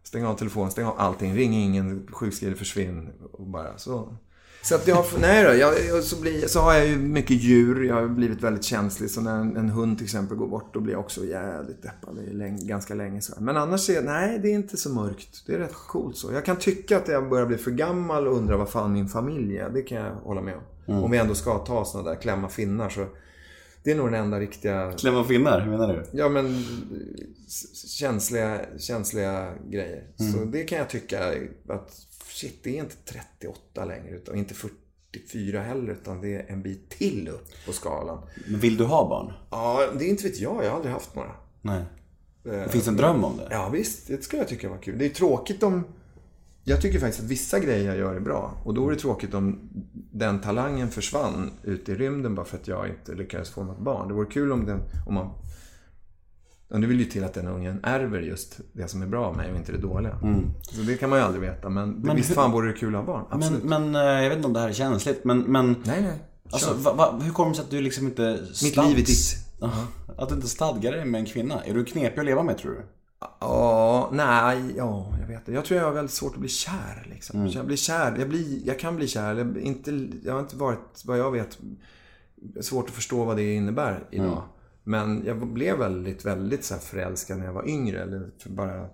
Stäng 0.03 0.25
av 0.25 0.35
telefonen, 0.35 0.71
stäng 0.71 0.85
av 0.85 0.99
allting, 0.99 1.35
ring 1.35 1.53
ingen, 1.55 2.07
sjukskriv, 2.13 2.55
försvinn 2.55 3.09
och 3.33 3.47
bara 3.47 3.79
så. 3.79 4.17
Så 4.63 4.75
att 4.75 4.89
jag 4.89 5.05
nej 5.21 5.45
då, 5.45 5.55
jag, 5.55 6.05
så, 6.05 6.21
blir, 6.21 6.47
så 6.47 6.61
har 6.61 6.75
jag 6.75 6.87
ju 6.87 6.97
mycket 6.97 7.37
djur. 7.37 7.85
Jag 7.85 7.95
har 7.95 8.09
blivit 8.09 8.43
väldigt 8.43 8.65
känslig. 8.65 9.11
Så 9.11 9.21
när 9.21 9.41
en, 9.41 9.57
en 9.57 9.69
hund 9.69 9.99
till 9.99 10.05
exempel 10.05 10.37
går 10.37 10.49
bort, 10.49 10.75
då 10.75 10.81
blir 10.81 10.93
jag 10.93 11.01
också 11.01 11.25
jävligt 11.25 11.83
deppad 11.83 12.19
i 12.19 12.33
läng, 12.33 12.67
ganska 12.67 12.95
länge. 12.95 13.21
Så. 13.21 13.33
Men 13.39 13.57
annars 13.57 13.91
är 13.91 14.03
nej, 14.03 14.39
det 14.39 14.49
är 14.49 14.55
inte 14.55 14.77
så 14.77 14.91
mörkt. 14.91 15.43
Det 15.47 15.55
är 15.55 15.59
rätt 15.59 15.75
coolt 15.75 16.17
så. 16.17 16.33
Jag 16.33 16.45
kan 16.45 16.57
tycka 16.57 16.97
att 16.97 17.09
jag 17.09 17.29
börjar 17.29 17.47
bli 17.47 17.57
för 17.57 17.71
gammal 17.71 18.27
och 18.27 18.37
undra 18.37 18.57
vad 18.57 18.69
fan 18.69 18.93
min 18.93 19.09
familj 19.09 19.59
är. 19.59 19.71
Det 19.71 19.83
kan 19.83 19.99
jag 19.99 20.15
hålla 20.15 20.41
med 20.41 20.55
om. 20.55 21.03
Om 21.05 21.11
vi 21.11 21.19
ändå 21.19 21.35
ska 21.35 21.59
ta 21.59 21.85
sådana 21.85 22.11
där 22.11 22.21
klämma 22.21 22.49
finnar 22.49 22.89
så. 22.89 23.07
Det 23.83 23.91
är 23.91 23.95
nog 23.95 24.07
den 24.07 24.21
enda 24.21 24.41
riktiga 24.41 24.93
Klämma 24.93 25.25
finnar, 25.25 25.61
hur 25.61 25.71
menar 25.71 25.89
du? 25.89 26.19
Ja 26.19 26.29
men 26.29 26.65
känsliga, 27.87 28.61
känsliga 28.79 29.53
grejer. 29.71 30.07
Så 30.17 30.45
det 30.45 30.65
kan 30.65 30.79
jag 30.79 30.91
tycka 30.91 31.35
att 31.69 31.91
shit, 32.29 32.61
det 32.63 32.79
är 32.79 32.83
inte 32.83 32.97
38 33.05 33.85
längre 33.85 34.17
utan 34.17 34.37
inte 34.37 34.55
44 34.55 35.63
heller 35.63 35.93
utan 35.93 36.21
det 36.21 36.35
är 36.35 36.47
en 36.49 36.63
bit 36.63 36.91
till 36.91 37.29
upp 37.29 37.67
på 37.67 37.73
skalan. 37.73 38.23
Men 38.47 38.61
vill 38.61 38.77
du 38.77 38.85
ha 38.85 39.09
barn? 39.09 39.33
Ja, 39.51 39.81
det 39.99 40.05
är 40.05 40.09
inte 40.09 40.25
vet 40.25 40.41
jag. 40.41 40.65
Jag 40.65 40.71
har 40.71 40.77
aldrig 40.77 40.93
haft 40.93 41.15
några. 41.15 41.31
Nej. 41.61 41.83
Det 42.43 42.73
finns 42.73 42.89
en 42.89 42.97
dröm 42.97 43.25
om 43.25 43.37
det? 43.37 43.49
Ja 43.51 43.69
visst, 43.69 44.09
det 44.09 44.25
skulle 44.25 44.43
jag 44.43 44.49
tycka 44.49 44.69
var 44.69 44.79
kul. 44.79 44.99
Det 44.99 45.05
är 45.07 45.11
tråkigt 45.11 45.63
om... 45.63 45.85
Jag 46.65 46.81
tycker 46.81 46.99
faktiskt 46.99 47.23
att 47.23 47.31
vissa 47.31 47.59
grejer 47.59 47.87
jag 47.87 47.97
gör 47.97 48.15
är 48.15 48.21
bra. 48.21 48.61
Och 48.65 48.75
då 48.75 48.89
är 48.89 48.91
det 48.91 48.99
tråkigt 48.99 49.35
om 49.35 49.59
den 50.13 50.41
talangen 50.41 50.91
försvann 50.91 51.51
ut 51.63 51.89
i 51.89 51.95
rymden 51.95 52.35
bara 52.35 52.47
för 52.47 52.57
att 52.57 52.69
jag 52.69 52.89
inte 52.89 53.15
lyckades 53.15 53.51
få 53.51 53.65
något 53.65 53.79
barn. 53.79 54.09
Det 54.09 54.15
vore 54.15 54.27
kul 54.27 54.53
om 54.53 54.67
den... 54.67 54.81
Om 55.07 55.15
man... 55.15 55.31
Ja, 56.69 56.79
det 56.79 56.87
vill 56.87 56.99
ju 56.99 57.05
till 57.05 57.25
att 57.25 57.35
den 57.35 57.49
ungen 57.49 57.81
ärver 57.83 58.21
just 58.21 58.61
det 58.73 58.89
som 58.89 59.03
är 59.03 59.07
bra 59.07 59.27
av 59.27 59.37
mig 59.37 59.51
och 59.51 59.57
inte 59.57 59.73
det 59.73 59.79
dåliga. 59.79 60.19
Så 60.63 60.81
det 60.81 60.97
kan 60.97 61.11
man 61.11 61.19
ju 61.19 61.25
aldrig 61.25 61.43
veta. 61.43 61.69
Men, 61.69 61.91
Men 61.91 62.17
visst 62.17 62.31
hur- 62.31 62.35
fan 62.35 62.53
vore 62.53 62.73
det 62.73 62.79
kul 62.79 62.95
att 62.95 63.01
ha 63.01 63.07
barn. 63.07 63.25
Men, 63.31 63.39
Absolut. 63.39 63.65
men 63.65 63.95
eh, 63.95 64.01
jag 64.03 64.29
vet 64.29 64.37
inte 64.37 64.47
om 64.47 64.53
det 64.53 64.61
här 64.61 64.69
är 64.69 64.73
känsligt, 64.73 65.25
men... 65.25 65.39
men 65.39 65.77
nej, 65.85 66.03
nej. 66.03 66.19
Alltså, 66.51 66.75
va, 66.75 66.93
va, 66.93 67.19
hur 67.23 67.33
kommer 67.33 67.51
det 67.51 67.57
sig 67.57 67.65
att 67.65 67.71
du 67.71 67.81
liksom 67.81 68.07
inte... 68.07 68.41
Mitt 68.63 68.77
liv 68.77 68.93
är 68.93 68.97
ditt. 68.97 69.37
Att 70.17 70.29
du 70.29 70.35
inte 70.35 70.49
stadgar 70.49 70.93
dig 70.93 71.05
med 71.05 71.19
en 71.19 71.27
kvinna? 71.27 71.65
Är 71.65 71.75
du 71.75 71.85
knepig 71.85 72.21
att 72.21 72.27
leva 72.27 72.43
med 72.43 72.59
tror 72.59 72.73
du? 72.73 72.83
Ja, 73.41 74.11
nej, 74.13 74.75
ja, 74.77 75.15
jag 75.21 75.27
vet 75.27 75.39
inte. 75.39 75.53
Jag 75.53 75.65
tror 75.65 75.81
jag 75.81 75.87
har 75.87 75.93
väldigt 75.93 76.15
svårt 76.15 76.35
att 76.35 76.41
bli 76.41 76.49
kär. 76.49 77.07
Liksom. 77.11 77.47
Jag 77.47 77.67
blir 77.67 77.77
kär. 77.77 78.17
Jag, 78.19 78.29
blir, 78.29 78.67
jag 78.67 78.79
kan 78.79 78.97
bli 78.97 79.09
kär. 79.09 79.35
Jag, 79.35 79.59
inte, 79.59 80.09
jag 80.25 80.33
har 80.33 80.41
inte 80.41 80.57
varit, 80.57 81.03
vad 81.05 81.19
jag 81.19 81.31
vet, 81.33 81.59
svårt 82.61 82.89
att 82.89 82.95
förstå 82.95 83.25
vad 83.25 83.37
det 83.37 83.55
innebär 83.55 84.05
idag. 84.11 84.43
Men 84.85 85.23
jag 85.27 85.47
blev 85.47 85.79
väldigt, 85.79 86.25
väldigt 86.25 86.65
så 86.65 86.75
här 86.75 86.81
förälskad 86.81 87.39
när 87.39 87.45
jag 87.45 87.53
var 87.53 87.69
yngre. 87.69 88.03
Eller 88.03 88.31
bara, 88.47 88.87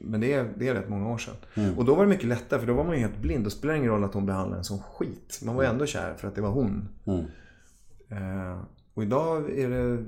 men 0.00 0.20
det 0.20 0.32
är, 0.32 0.52
det 0.58 0.68
är 0.68 0.74
rätt 0.74 0.88
många 0.88 1.08
år 1.10 1.18
sedan. 1.18 1.34
Och 1.76 1.84
då 1.84 1.94
var 1.94 2.02
det 2.02 2.08
mycket 2.08 2.26
lättare, 2.28 2.60
för 2.60 2.66
då 2.66 2.74
var 2.74 2.84
man 2.84 2.94
ju 2.94 3.00
helt 3.00 3.18
blind. 3.18 3.44
Då 3.44 3.50
spelar 3.50 3.74
det 3.74 3.78
ingen 3.78 3.90
roll 3.90 4.04
att 4.04 4.14
hon 4.14 4.26
behandlade 4.26 4.58
en 4.58 4.64
som 4.64 4.78
skit. 4.78 5.40
Man 5.42 5.54
var 5.54 5.62
ju 5.62 5.68
ändå 5.68 5.86
kär 5.86 6.14
för 6.14 6.28
att 6.28 6.34
det 6.34 6.40
var 6.40 6.50
hon. 6.50 6.88
Eh, 8.08 8.60
och 8.94 9.02
idag 9.02 9.58
är 9.58 9.70
det 9.70 10.04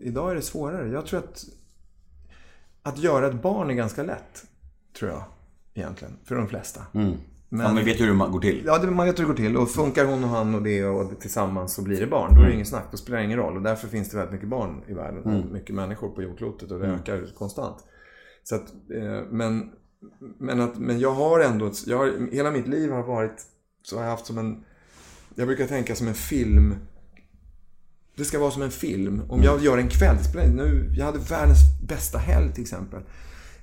Idag 0.00 0.30
är 0.30 0.34
det 0.34 0.42
svårare. 0.42 0.88
Jag 0.88 1.06
tror 1.06 1.18
att 1.18 1.44
att 2.88 2.98
göra 2.98 3.26
ett 3.26 3.42
barn 3.42 3.70
är 3.70 3.74
ganska 3.74 4.02
lätt. 4.02 4.44
Tror 4.98 5.10
jag. 5.10 5.24
Egentligen. 5.74 6.16
För 6.24 6.34
de 6.34 6.48
flesta. 6.48 6.82
Men... 7.48 7.66
Ja, 7.66 7.72
men 7.72 7.84
vet 7.84 8.00
ju 8.00 8.04
hur 8.04 8.12
det 8.12 8.30
går 8.32 8.40
till. 8.40 8.62
Ja, 8.66 8.90
man 8.90 9.06
vet 9.06 9.18
hur 9.18 9.24
det 9.24 9.28
går 9.28 9.36
till. 9.36 9.56
Och 9.56 9.70
funkar 9.70 10.04
hon 10.04 10.24
och 10.24 10.30
han 10.30 10.54
och 10.54 10.62
det 10.62 10.84
och 10.84 11.20
tillsammans 11.20 11.74
så 11.74 11.82
blir 11.82 12.00
det 12.00 12.06
barn. 12.06 12.34
Då 12.34 12.40
är 12.40 12.46
det 12.46 12.52
ingen 12.52 12.66
snack. 12.66 12.84
Då 12.90 12.96
spelar 12.96 13.18
det 13.18 13.24
ingen 13.24 13.38
roll. 13.38 13.56
Och 13.56 13.62
därför 13.62 13.88
finns 13.88 14.10
det 14.10 14.16
väldigt 14.16 14.32
mycket 14.32 14.48
barn 14.48 14.82
i 14.86 14.94
världen. 14.94 15.48
Mycket 15.52 15.74
människor 15.74 16.08
på 16.08 16.22
jordklotet 16.22 16.70
och 16.70 16.80
det 16.80 16.86
ökar 16.86 17.26
konstant. 17.38 17.76
Så 18.42 18.54
att, 18.54 18.68
eh, 18.94 19.22
men, 19.30 19.70
men, 20.38 20.60
att, 20.60 20.78
men 20.78 20.98
jag 20.98 21.12
har 21.12 21.40
ändå, 21.40 21.70
jag 21.86 21.98
har, 21.98 22.32
hela 22.32 22.50
mitt 22.50 22.68
liv 22.68 22.92
har 22.92 23.02
varit, 23.02 23.42
så 23.82 23.96
har 23.96 24.02
jag 24.02 24.10
haft 24.10 24.26
som 24.26 24.38
en, 24.38 24.64
jag 25.34 25.46
brukar 25.46 25.66
tänka 25.66 25.94
som 25.94 26.08
en 26.08 26.14
film. 26.14 26.74
Det 28.18 28.24
ska 28.24 28.38
vara 28.38 28.50
som 28.50 28.62
en 28.62 28.70
film. 28.70 29.22
Om 29.28 29.42
jag 29.42 29.60
gör 29.64 29.78
en 29.78 29.88
kvällsplan, 29.88 30.44
nu, 30.50 30.90
jag 30.96 31.04
hade 31.06 31.18
världens 31.18 31.58
bästa 31.88 32.18
helg 32.18 32.52
till 32.52 32.62
exempel. 32.62 33.00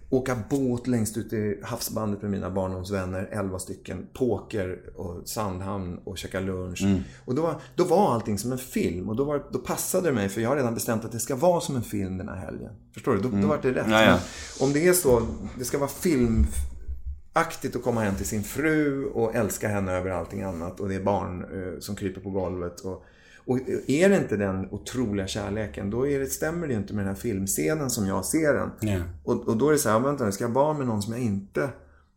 Åka 0.10 0.38
båt 0.50 0.88
längst 0.88 1.18
ut 1.18 1.34
i 1.34 1.60
havsbandet 1.64 2.22
med 2.22 2.32
mina 2.32 2.50
barndomsvänner, 2.50 3.30
11 3.32 3.60
stycken. 3.60 4.08
Poker 4.14 4.80
och 4.96 5.28
Sandhamn 5.28 5.98
och 6.04 6.18
käka 6.18 6.40
lunch. 6.40 6.84
Och 7.26 7.36
då, 7.36 7.42
var- 7.42 7.62
då 7.76 7.84
var 7.84 8.14
allting 8.14 8.38
som 8.38 8.52
en 8.52 8.58
film. 8.58 9.10
Och 9.10 9.16
då, 9.16 9.24
var, 9.24 9.44
då 9.52 9.60
passade 9.60 10.08
det 10.10 10.14
mig, 10.14 10.30
för 10.30 10.42
jag 10.42 10.50
har 10.50 10.56
redan 10.56 10.74
bestämt 10.74 11.06
att 11.06 11.12
det 11.12 11.20
ska 11.20 11.36
vara 11.36 11.62
som 11.62 11.76
en 11.76 11.84
film 11.84 12.18
den 12.18 12.30
här 12.30 12.36
helgen. 12.36 12.72
Förstår 12.94 13.14
du? 13.16 13.20
Då, 13.22 13.30
då 13.42 13.48
var 13.48 13.60
det 13.62 13.72
rätt. 13.72 13.88
Ja, 13.90 14.02
ja. 14.04 14.20
Men 14.60 14.68
Om 14.68 14.74
det 14.74 14.88
är 14.88 14.94
så, 14.94 15.22
det 15.58 15.66
ska 15.66 15.78
vara 15.78 15.90
filmaktigt 15.90 17.76
att 17.76 17.84
komma 17.84 18.02
hem 18.02 18.16
till 18.16 18.26
sin 18.26 18.44
fru 18.44 19.06
och 19.06 19.36
älska 19.36 19.68
henne 19.68 19.92
över 19.92 20.10
allting 20.10 20.42
annat. 20.42 20.80
Och 20.80 20.90
det 20.90 20.96
är 20.96 21.04
barn 21.04 21.42
eh, 21.44 21.80
som 21.80 21.96
kryper 21.96 22.22
på 22.22 22.30
golvet. 22.30 22.80
Och, 22.80 23.06
och 23.46 23.60
är 23.88 24.10
det 24.10 24.18
inte 24.18 24.38
den 24.38 24.68
otroliga 24.72 25.28
kärleken, 25.28 25.90
då 25.90 26.08
är 26.08 26.20
det, 26.20 26.26
stämmer 26.26 26.68
det 26.68 26.74
ju 26.74 26.80
inte 26.80 26.94
med 26.94 27.06
den 27.06 27.16
här 27.16 27.22
filmscenen 27.22 27.90
som 27.90 28.08
jag 28.08 28.26
ser 28.26 28.54
den. 28.54 28.70
Ja. 28.82 29.00
Och, 29.24 29.48
och 29.48 29.58
då 29.58 29.68
är 29.68 29.72
det 29.72 29.78
så 29.78 29.90
här, 29.90 30.00
vänta 30.00 30.26
nu, 30.26 30.32
ska 30.32 30.44
jag 30.44 30.50
ha 30.50 30.54
barn 30.54 30.78
med 30.78 30.88
någon 30.88 31.02
som 31.02 31.14
jag 31.14 31.22
inte... 31.22 31.70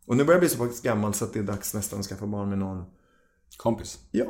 Och 0.05 0.17
nu 0.17 0.23
börjar 0.23 0.35
jag 0.35 0.41
bli 0.41 0.49
så 0.49 0.57
pass 0.67 0.81
gammal 0.81 1.13
så 1.13 1.25
att 1.25 1.33
det 1.33 1.39
är 1.39 1.43
dags 1.43 1.73
nästan 1.73 1.99
att 1.99 2.05
skaffa 2.05 2.25
barn 2.27 2.49
med 2.49 2.57
någon 2.57 2.83
Kompis. 3.57 3.99
Ja, 4.11 4.25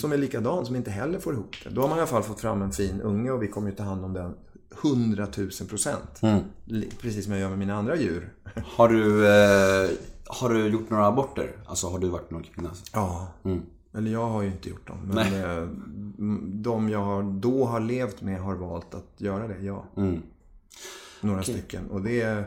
som 0.00 0.12
är 0.12 0.16
likadan, 0.16 0.66
som 0.66 0.76
inte 0.76 0.90
heller 0.90 1.18
får 1.18 1.34
ihop 1.34 1.54
det. 1.64 1.70
Då 1.70 1.80
har 1.80 1.88
man 1.88 1.98
i 1.98 2.00
alla 2.00 2.10
fall 2.10 2.22
fått 2.22 2.40
fram 2.40 2.62
en 2.62 2.72
fin 2.72 3.00
unge 3.00 3.30
och 3.30 3.42
vi 3.42 3.48
kommer 3.48 3.70
ju 3.70 3.76
ta 3.76 3.82
hand 3.82 4.04
om 4.04 4.12
den 4.12 4.34
100 4.84 5.26
000 5.38 5.50
procent. 5.68 6.18
Li- 6.64 6.90
Precis 7.00 7.24
som 7.24 7.32
jag 7.32 7.40
gör 7.42 7.48
med 7.48 7.58
mina 7.58 7.74
andra 7.74 7.96
djur. 7.96 8.32
Har 8.64 8.88
du, 8.88 9.26
eh, 9.26 9.90
har 10.26 10.48
du 10.54 10.66
gjort 10.68 10.90
några 10.90 11.06
aborter? 11.06 11.56
Alltså 11.66 11.86
har 11.88 11.98
du 11.98 12.08
varit 12.08 12.30
någon 12.30 12.42
kvinna? 12.42 12.70
Ja. 12.92 13.28
Eller 13.98 14.10
jag 14.10 14.26
har 14.26 14.42
ju 14.42 14.48
inte 14.48 14.68
gjort 14.68 14.86
dem. 14.86 14.98
Men 15.14 15.34
eh, 15.34 15.56
m- 16.18 16.62
de 16.62 16.88
jag 16.88 17.24
då 17.24 17.64
har 17.64 17.80
levt 17.80 18.22
med 18.22 18.40
har 18.40 18.54
valt 18.54 18.94
att 18.94 19.14
göra 19.20 19.48
det, 19.48 19.58
ja. 19.60 19.86
Några 21.20 21.42
stycken. 21.42 21.90
Och 21.90 22.02
det 22.02 22.20
är... 22.20 22.44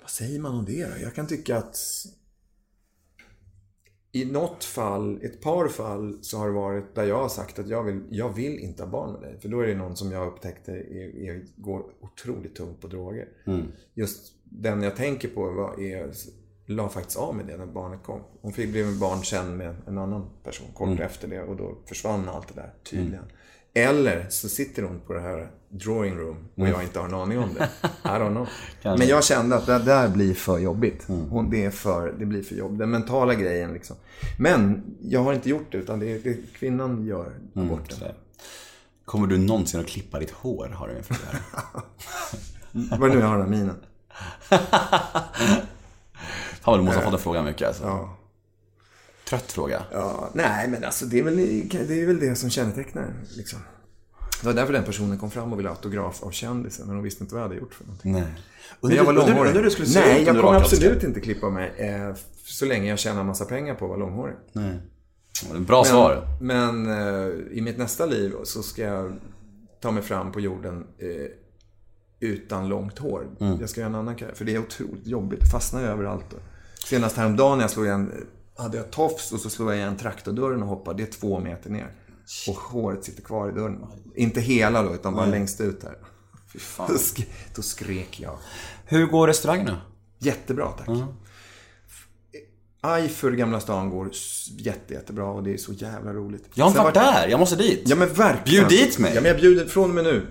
Vad 0.00 0.10
säger 0.10 0.40
man 0.40 0.54
om 0.58 0.64
det 0.64 0.86
då? 0.86 1.02
Jag 1.02 1.14
kan 1.14 1.26
tycka 1.26 1.56
att 1.58 1.76
i 4.12 4.24
något 4.24 4.64
fall, 4.64 5.18
ett 5.22 5.40
par 5.40 5.68
fall, 5.68 6.18
så 6.22 6.38
har 6.38 6.46
det 6.46 6.52
varit 6.54 6.94
där 6.94 7.04
jag 7.04 7.18
har 7.22 7.28
sagt 7.28 7.58
att 7.58 7.68
jag 7.68 7.82
vill, 7.84 8.00
jag 8.10 8.32
vill 8.34 8.58
inte 8.58 8.82
ha 8.82 8.90
barn 8.90 9.12
med 9.12 9.22
dig. 9.22 9.40
För 9.40 9.48
då 9.48 9.60
är 9.60 9.66
det 9.66 9.74
någon 9.74 9.96
som 9.96 10.12
jag 10.12 10.28
upptäckte 10.28 10.72
är, 10.72 11.16
är, 11.30 11.44
går 11.56 11.84
otroligt 12.00 12.54
tungt 12.56 12.80
på 12.80 12.86
droger. 12.86 13.28
Just 13.94 14.32
den 14.44 14.82
jag 14.82 14.96
tänker 14.96 15.28
på 15.28 15.74
är, 15.80 16.12
la 16.66 16.88
faktiskt 16.88 17.18
av 17.18 17.36
med 17.36 17.46
det 17.46 17.56
när 17.56 17.66
barnet 17.66 18.02
kom. 18.02 18.20
Hon 18.40 18.52
fick 18.52 18.70
blev 18.70 18.86
en 18.86 18.98
barn 18.98 19.24
sen 19.24 19.56
med 19.56 19.76
en 19.86 19.98
annan 19.98 20.26
person 20.44 20.66
kort 20.74 21.00
efter 21.00 21.28
det 21.28 21.42
och 21.42 21.56
då 21.56 21.74
försvann 21.86 22.28
allt 22.28 22.48
det 22.48 22.54
där 22.54 22.72
tydligen. 22.90 23.24
Eller 23.76 24.26
så 24.30 24.48
sitter 24.48 24.82
hon 24.82 25.00
på 25.06 25.12
det 25.12 25.20
här 25.20 25.50
drawing 25.68 26.16
room 26.16 26.36
och 26.54 26.68
jag 26.68 26.82
inte 26.82 26.98
har 26.98 27.08
en 27.08 27.14
aning 27.14 27.38
om 27.38 27.54
det. 27.54 27.68
I 28.04 28.08
don't 28.08 28.30
know. 28.30 28.48
Men 28.82 29.08
jag 29.08 29.24
kände 29.24 29.56
att 29.56 29.66
det 29.66 29.78
där 29.78 30.08
blir 30.08 30.34
för 30.34 30.58
jobbigt. 30.58 31.04
Hon, 31.06 31.50
det, 31.50 31.64
är 31.64 31.70
för, 31.70 32.14
det 32.18 32.26
blir 32.26 32.42
för 32.42 32.54
jobbigt. 32.54 32.78
Den 32.78 32.90
mentala 32.90 33.34
grejen 33.34 33.72
liksom. 33.72 33.96
Men 34.38 34.82
jag 35.02 35.20
har 35.20 35.32
inte 35.32 35.48
gjort 35.48 35.72
det 35.72 35.78
utan 35.78 35.98
det 35.98 36.12
är, 36.12 36.18
det, 36.24 36.54
kvinnan 36.54 37.06
gör 37.06 37.32
aborten. 37.54 37.98
Så. 37.98 38.06
Kommer 39.04 39.26
du 39.26 39.38
någonsin 39.38 39.80
att 39.80 39.86
klippa 39.86 40.18
ditt 40.18 40.30
hår? 40.30 40.68
Har 40.68 40.88
du 40.88 40.96
en 40.96 41.04
fråga. 41.04 41.38
Vad 42.98 43.10
nu 43.10 43.18
jag 43.18 43.26
har 43.26 43.38
den 43.38 43.50
minen? 43.50 43.76
Du 46.64 46.82
måste 46.82 46.98
ha 46.98 47.02
fått 47.02 47.12
den 47.12 47.20
frågan 47.20 47.44
mycket 47.44 47.68
alltså. 47.68 47.84
Ja. 47.84 48.16
Trött 49.28 49.52
fråga. 49.52 49.82
Ja, 49.92 50.30
nej, 50.32 50.68
men 50.68 50.84
alltså 50.84 51.04
det 51.04 51.18
är 51.18 51.22
väl 51.22 51.36
det, 51.36 52.02
är 52.02 52.06
väl 52.06 52.20
det 52.20 52.36
som 52.36 52.50
kännetecknar 52.50 53.14
liksom. 53.36 53.58
Det 54.40 54.46
var 54.46 54.54
därför 54.54 54.72
den 54.72 54.84
personen 54.84 55.18
kom 55.18 55.30
fram 55.30 55.52
och 55.52 55.58
ville 55.58 55.68
ha 55.68 55.76
autograf 55.76 56.22
av 56.22 56.30
kändisen, 56.30 56.86
men 56.86 56.96
de 56.96 57.02
visste 57.02 57.24
inte 57.24 57.34
vad 57.34 57.42
jag 57.42 57.48
hade 57.48 57.60
gjort 57.60 57.74
för 57.74 57.84
någonting. 57.84 58.12
Nej. 58.12 58.34
Men 58.80 58.96
jag 58.96 59.04
var 59.04 59.12
långhårig. 59.12 59.48
undrar 59.48 59.62
du 59.62 59.70
skulle 59.70 59.88
se 59.88 60.00
Nej, 60.00 60.22
jag 60.22 60.40
kommer 60.40 60.60
absolut 60.60 61.02
inte 61.02 61.20
klippa 61.20 61.50
mig. 61.50 61.72
Eh, 61.76 62.14
så 62.44 62.64
länge 62.64 62.88
jag 62.88 62.98
tjänar 62.98 63.24
massa 63.24 63.44
pengar 63.44 63.74
på 63.74 63.84
att 63.84 63.88
vara 63.88 63.98
långhårig. 63.98 64.34
Bra 65.58 65.84
svar. 65.84 66.26
Men 66.40 66.86
eh, 66.86 67.28
i 67.50 67.60
mitt 67.60 67.78
nästa 67.78 68.06
liv 68.06 68.34
så 68.44 68.62
ska 68.62 68.82
jag 68.82 69.18
ta 69.80 69.90
mig 69.90 70.02
fram 70.02 70.32
på 70.32 70.40
jorden 70.40 70.86
eh, 70.98 71.08
utan 72.20 72.68
långt 72.68 72.98
hår. 72.98 73.28
Mm. 73.40 73.60
Jag 73.60 73.68
ska 73.68 73.80
göra 73.80 73.88
en 73.88 73.94
annan 73.94 74.16
karriär. 74.16 74.34
För 74.34 74.44
det 74.44 74.54
är 74.54 74.58
otroligt 74.58 75.06
jobbigt. 75.06 75.40
Det 75.40 75.46
fastnar 75.46 75.82
överallt. 75.82 76.24
Då. 76.30 76.36
Senast 76.84 77.16
häromdagen 77.16 77.58
när 77.58 77.64
jag 77.64 77.70
slog 77.70 77.86
igen, 77.86 78.12
hade 78.56 78.76
jag 78.76 78.90
tofs 78.90 79.32
och 79.32 79.40
så 79.40 79.50
slog 79.50 79.68
jag 79.70 79.76
igen 79.76 79.96
traktordörren 79.96 80.62
och 80.62 80.68
hoppade. 80.68 81.02
Det 81.02 81.08
är 81.08 81.12
två 81.20 81.40
meter 81.40 81.70
ner. 81.70 81.90
Och 82.48 82.54
håret 82.56 83.04
sitter 83.04 83.22
kvar 83.22 83.48
i 83.48 83.52
dörren. 83.52 83.78
Inte 84.14 84.40
hela 84.40 84.82
då, 84.82 84.94
utan 84.94 85.14
bara 85.14 85.26
längst 85.26 85.60
ut 85.60 85.82
här. 85.82 85.96
Fy 86.52 86.58
fan. 86.58 86.86
Då, 86.90 86.94
sk- 86.94 87.26
då 87.56 87.62
skrek 87.62 88.20
jag. 88.20 88.38
Hur 88.84 89.06
går 89.06 89.26
restaurangerna? 89.26 89.80
Jättebra, 90.18 90.68
tack. 90.70 90.88
Eifer 92.86 93.34
i 93.34 93.36
Gamla 93.36 93.60
stan 93.60 93.90
går 93.90 94.10
jätte, 94.58 94.94
jättebra 94.94 95.24
och 95.24 95.42
det 95.42 95.52
är 95.54 95.56
så 95.56 95.72
jävla 95.72 96.12
roligt. 96.12 96.44
Jag 96.54 96.64
har 96.64 96.70
inte 96.70 96.80
varit 96.82 96.94
där. 96.94 97.28
Jag 97.28 97.40
måste 97.40 97.56
dit. 97.56 97.82
Ja 97.86 97.96
men 97.96 98.08
verkligen. 98.14 98.68
Bjud 98.68 98.80
dit 98.80 98.98
mig. 98.98 99.10
Mm. 99.10 99.14
Ja 99.16 99.20
men 99.22 99.30
jag 99.30 99.40
bjuder 99.40 99.66
från 99.66 99.88
och 99.90 99.94
med 99.94 100.04
nu. 100.04 100.26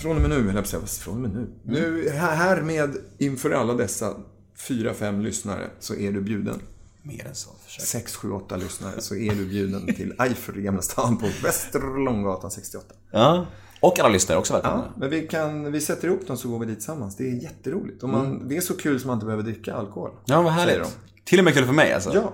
Från 0.00 0.16
och 0.16 0.20
med 0.22 0.30
nu, 0.30 0.46
höll 0.46 0.54
jag 0.56 0.66
säga. 0.66 0.86
Från 0.86 1.14
och 1.14 1.20
med 1.20 1.30
nu. 1.34 1.46
Nu, 1.64 2.08
här 2.10 2.36
här 2.36 2.62
med 2.62 2.96
inför 3.18 3.50
alla 3.50 3.74
dessa 3.74 4.14
fyra, 4.58 4.94
fem 4.94 5.20
lyssnare 5.20 5.70
så 5.80 5.94
är 5.94 6.12
du 6.12 6.20
bjuden. 6.20 6.60
Mer 7.02 7.26
än 7.26 7.34
så. 7.34 7.50
Försök. 7.64 7.84
Sex, 7.84 8.16
sju, 8.16 8.30
åtta 8.30 8.56
lyssnare 8.56 9.00
så 9.00 9.14
är 9.14 9.34
du 9.34 9.46
bjuden 9.46 9.94
till 9.94 10.14
Eifer 10.18 10.58
i 10.58 10.62
Gamla 10.62 10.82
stan 10.82 11.18
på 11.18 11.26
Väster 11.42 12.04
Långgatan 12.04 12.50
68. 12.50 12.94
Ja. 13.10 13.46
Och 13.80 13.98
alla 13.98 14.08
lyssnare 14.08 14.38
också 14.38 14.52
välkomna. 14.52 14.84
Ja, 14.86 15.00
men 15.00 15.10
vi, 15.10 15.28
kan, 15.28 15.72
vi 15.72 15.80
sätter 15.80 16.08
ihop 16.08 16.26
dem 16.26 16.36
så 16.36 16.48
går 16.48 16.58
vi 16.58 16.66
dit 16.66 16.76
tillsammans. 16.76 17.16
Det 17.16 17.30
är 17.30 17.42
jätteroligt. 17.42 18.02
Och 18.02 18.08
man, 18.08 18.48
Det 18.48 18.56
är 18.56 18.60
så 18.60 18.76
kul 18.76 19.00
som 19.00 19.08
man 19.08 19.16
inte 19.16 19.26
behöver 19.26 19.42
dricka 19.42 19.74
alkohol. 19.74 20.10
Mm. 20.10 20.22
Ja, 20.24 20.42
vad 20.42 20.52
härligt. 20.52 20.98
Till 21.24 21.38
och 21.38 21.44
med 21.44 21.54
kul 21.54 21.66
för 21.66 21.72
mig 21.72 21.92
alltså. 21.92 22.14
Ja. 22.14 22.32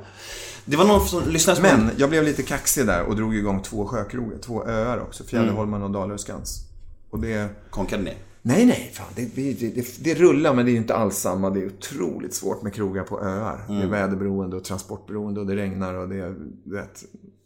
Det 0.64 0.76
var 0.76 0.84
någon 0.84 1.08
som 1.08 1.28
lyssnade 1.28 1.56
som... 1.56 1.62
Men 1.62 1.90
jag 1.96 2.10
blev 2.10 2.24
lite 2.24 2.42
kaxig 2.42 2.86
där 2.86 3.02
och 3.02 3.16
drog 3.16 3.36
igång 3.36 3.62
två 3.62 3.86
sjökrogar, 3.86 4.38
två 4.38 4.64
öar 4.66 5.00
också. 5.00 5.24
Fjäderholmen 5.24 5.82
och 5.82 5.90
Dalhöskans. 5.90 6.60
Och 7.10 7.20
det... 7.20 7.48
Konkade 7.70 8.02
ni? 8.02 8.14
Nej, 8.44 8.66
nej, 8.66 8.90
fan. 8.94 9.06
Det, 9.16 9.34
det, 9.34 9.52
det, 9.74 10.04
det 10.04 10.14
rullar 10.14 10.54
men 10.54 10.64
det 10.64 10.70
är 10.70 10.72
ju 10.72 10.78
inte 10.78 10.94
alls 10.94 11.16
samma. 11.16 11.50
Det 11.50 11.60
är 11.62 11.66
otroligt 11.66 12.34
svårt 12.34 12.62
med 12.62 12.74
krogar 12.74 13.02
på 13.04 13.20
öar. 13.20 13.64
Det 13.68 13.74
är 13.74 13.86
väderberoende 13.86 14.56
och 14.56 14.64
transportberoende 14.64 15.40
och 15.40 15.46
det 15.46 15.56
regnar 15.56 15.94
och 15.94 16.08
det 16.08 16.16
är, 16.16 16.34
vet. 16.64 17.04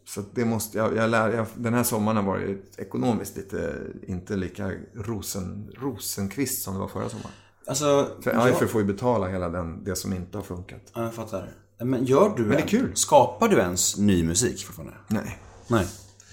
Så 0.08 0.22
det 0.34 0.44
måste, 0.44 0.78
jag, 0.78 0.96
jag 0.96 1.10
lär, 1.10 1.32
jag, 1.32 1.46
den 1.54 1.74
här 1.74 1.82
sommaren 1.82 2.16
har 2.16 2.24
varit 2.24 2.74
ekonomiskt 2.78 3.36
lite, 3.36 3.74
inte 4.06 4.36
lika 4.36 4.70
rosen, 4.94 5.70
rosenkvist 5.80 6.62
som 6.62 6.74
det 6.74 6.80
var 6.80 6.88
förra 6.88 7.08
sommaren. 7.08 7.30
Alltså... 7.66 8.08
För 8.20 8.32
jag- 8.32 8.48
Eifer 8.48 8.66
får 8.66 8.80
ju 8.80 8.86
betala 8.86 9.28
hela 9.28 9.48
den, 9.48 9.84
det 9.84 9.96
som 9.96 10.12
inte 10.12 10.38
har 10.38 10.42
funkat. 10.42 10.80
Ja, 10.94 11.02
jag 11.02 11.14
fattar. 11.14 11.50
Men 11.78 12.04
gör 12.04 12.32
du 12.36 12.48
det 12.48 12.56
är 12.56 12.66
kul. 12.68 12.90
Skapar 12.94 13.48
du 13.48 13.56
ens 13.56 13.98
ny 13.98 14.22
musik 14.24 14.64
fortfarande? 14.66 14.94
Nej. 15.08 15.38
Nej. 15.68 15.86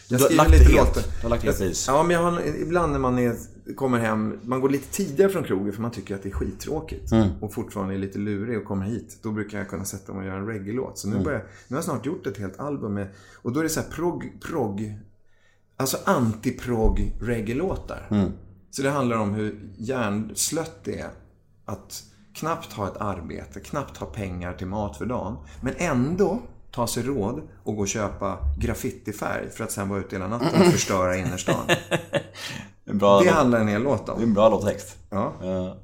Jag 0.08 0.20
du 0.20 0.24
har 0.24 0.32
lagt 0.32 0.52
lite 0.52 0.64
helt. 0.64 0.76
låtar. 0.96 1.04
Du 1.18 1.22
har 1.24 1.30
lagt 1.30 1.42
det 1.44 1.48
helt 1.50 1.62
is. 1.62 1.88
Ja, 1.88 2.04
men 2.04 2.12
jag 2.16 2.24
har, 2.32 2.42
ibland 2.62 2.92
när 2.92 3.00
man 3.00 3.20
är, 3.20 3.36
kommer 3.76 4.00
hem, 4.00 4.40
man 4.44 4.62
går 4.62 4.70
lite 4.70 4.92
tidigare 4.92 5.32
från 5.32 5.44
krogen 5.44 5.74
för 5.74 5.82
man 5.82 5.92
tycker 5.92 6.16
att 6.16 6.24
det 6.24 6.30
är 6.30 6.34
skittråkigt. 6.34 7.12
Mm. 7.12 7.30
Och 7.42 7.54
fortfarande 7.54 7.94
är 7.94 7.98
lite 7.98 8.20
lurig 8.20 8.58
och 8.58 8.66
kommer 8.66 8.86
hit. 8.86 9.18
Då 9.22 9.32
brukar 9.32 9.58
jag 9.58 9.70
kunna 9.70 9.86
sätta 9.86 10.14
mig 10.14 10.20
och 10.22 10.28
göra 10.28 10.38
en 10.38 10.48
reggae-låt. 10.48 10.98
Så 10.98 11.08
nu, 11.08 11.14
Mm. 11.14 11.24
börjar, 11.26 11.40
nu 11.40 11.76
har 11.76 11.78
jag 11.78 11.84
snart 11.84 12.06
gjort 12.06 12.28
ett 12.28 12.38
helt 12.38 12.60
album 12.60 12.94
med, 12.94 13.08
och 13.42 13.54
då 13.54 13.60
är 13.60 13.64
det 13.64 13.70
så 13.70 13.80
här 13.82 13.90
prog, 13.90 14.38
prog, 14.42 14.94
alltså 15.78 15.98
anti-prog 16.06 17.12
reggae-låtar. 17.22 18.08
Mm. 18.12 18.32
Så 18.72 18.82
det 18.82 18.90
handlar 18.90 19.18
om 19.18 19.34
hur 19.34 19.70
hjärnslött 19.78 20.84
det 20.84 21.00
är 21.00 21.10
att 21.66 22.04
knappt 22.34 22.74
ha 22.74 22.88
ett 22.88 22.98
arbete, 22.98 23.60
knappt 23.60 23.98
ha 23.98 24.08
pengar 24.08 24.54
till 24.54 24.68
mat 24.68 24.98
för 24.98 25.06
dagen. 25.06 25.38
Men 25.62 25.74
ändå 25.78 26.42
ta 26.74 26.88
sig 26.88 27.04
råd 27.04 27.42
och 27.64 27.76
gå 27.76 27.82
och 27.82 27.88
köpa 27.88 28.38
graffitifärg 28.58 29.50
för 29.50 29.64
att 29.64 29.72
sen 29.72 29.90
vara 29.90 30.00
ute 30.00 30.16
hela 30.16 30.28
natten 30.28 30.62
och 30.68 30.72
förstöra 30.72 31.18
innerstan. 31.18 31.68
Det 32.86 32.94
låt- 32.94 33.28
handlar 33.28 33.60
en 33.60 33.68
hel 33.68 33.84
låt 33.84 34.06
det 34.06 34.12
är 34.12 34.16
om. 34.16 34.24
en 34.24 34.34
bra 34.34 34.50
låttext. 34.50 34.96
Ja. 35.10 35.34
Ja. 35.42 35.78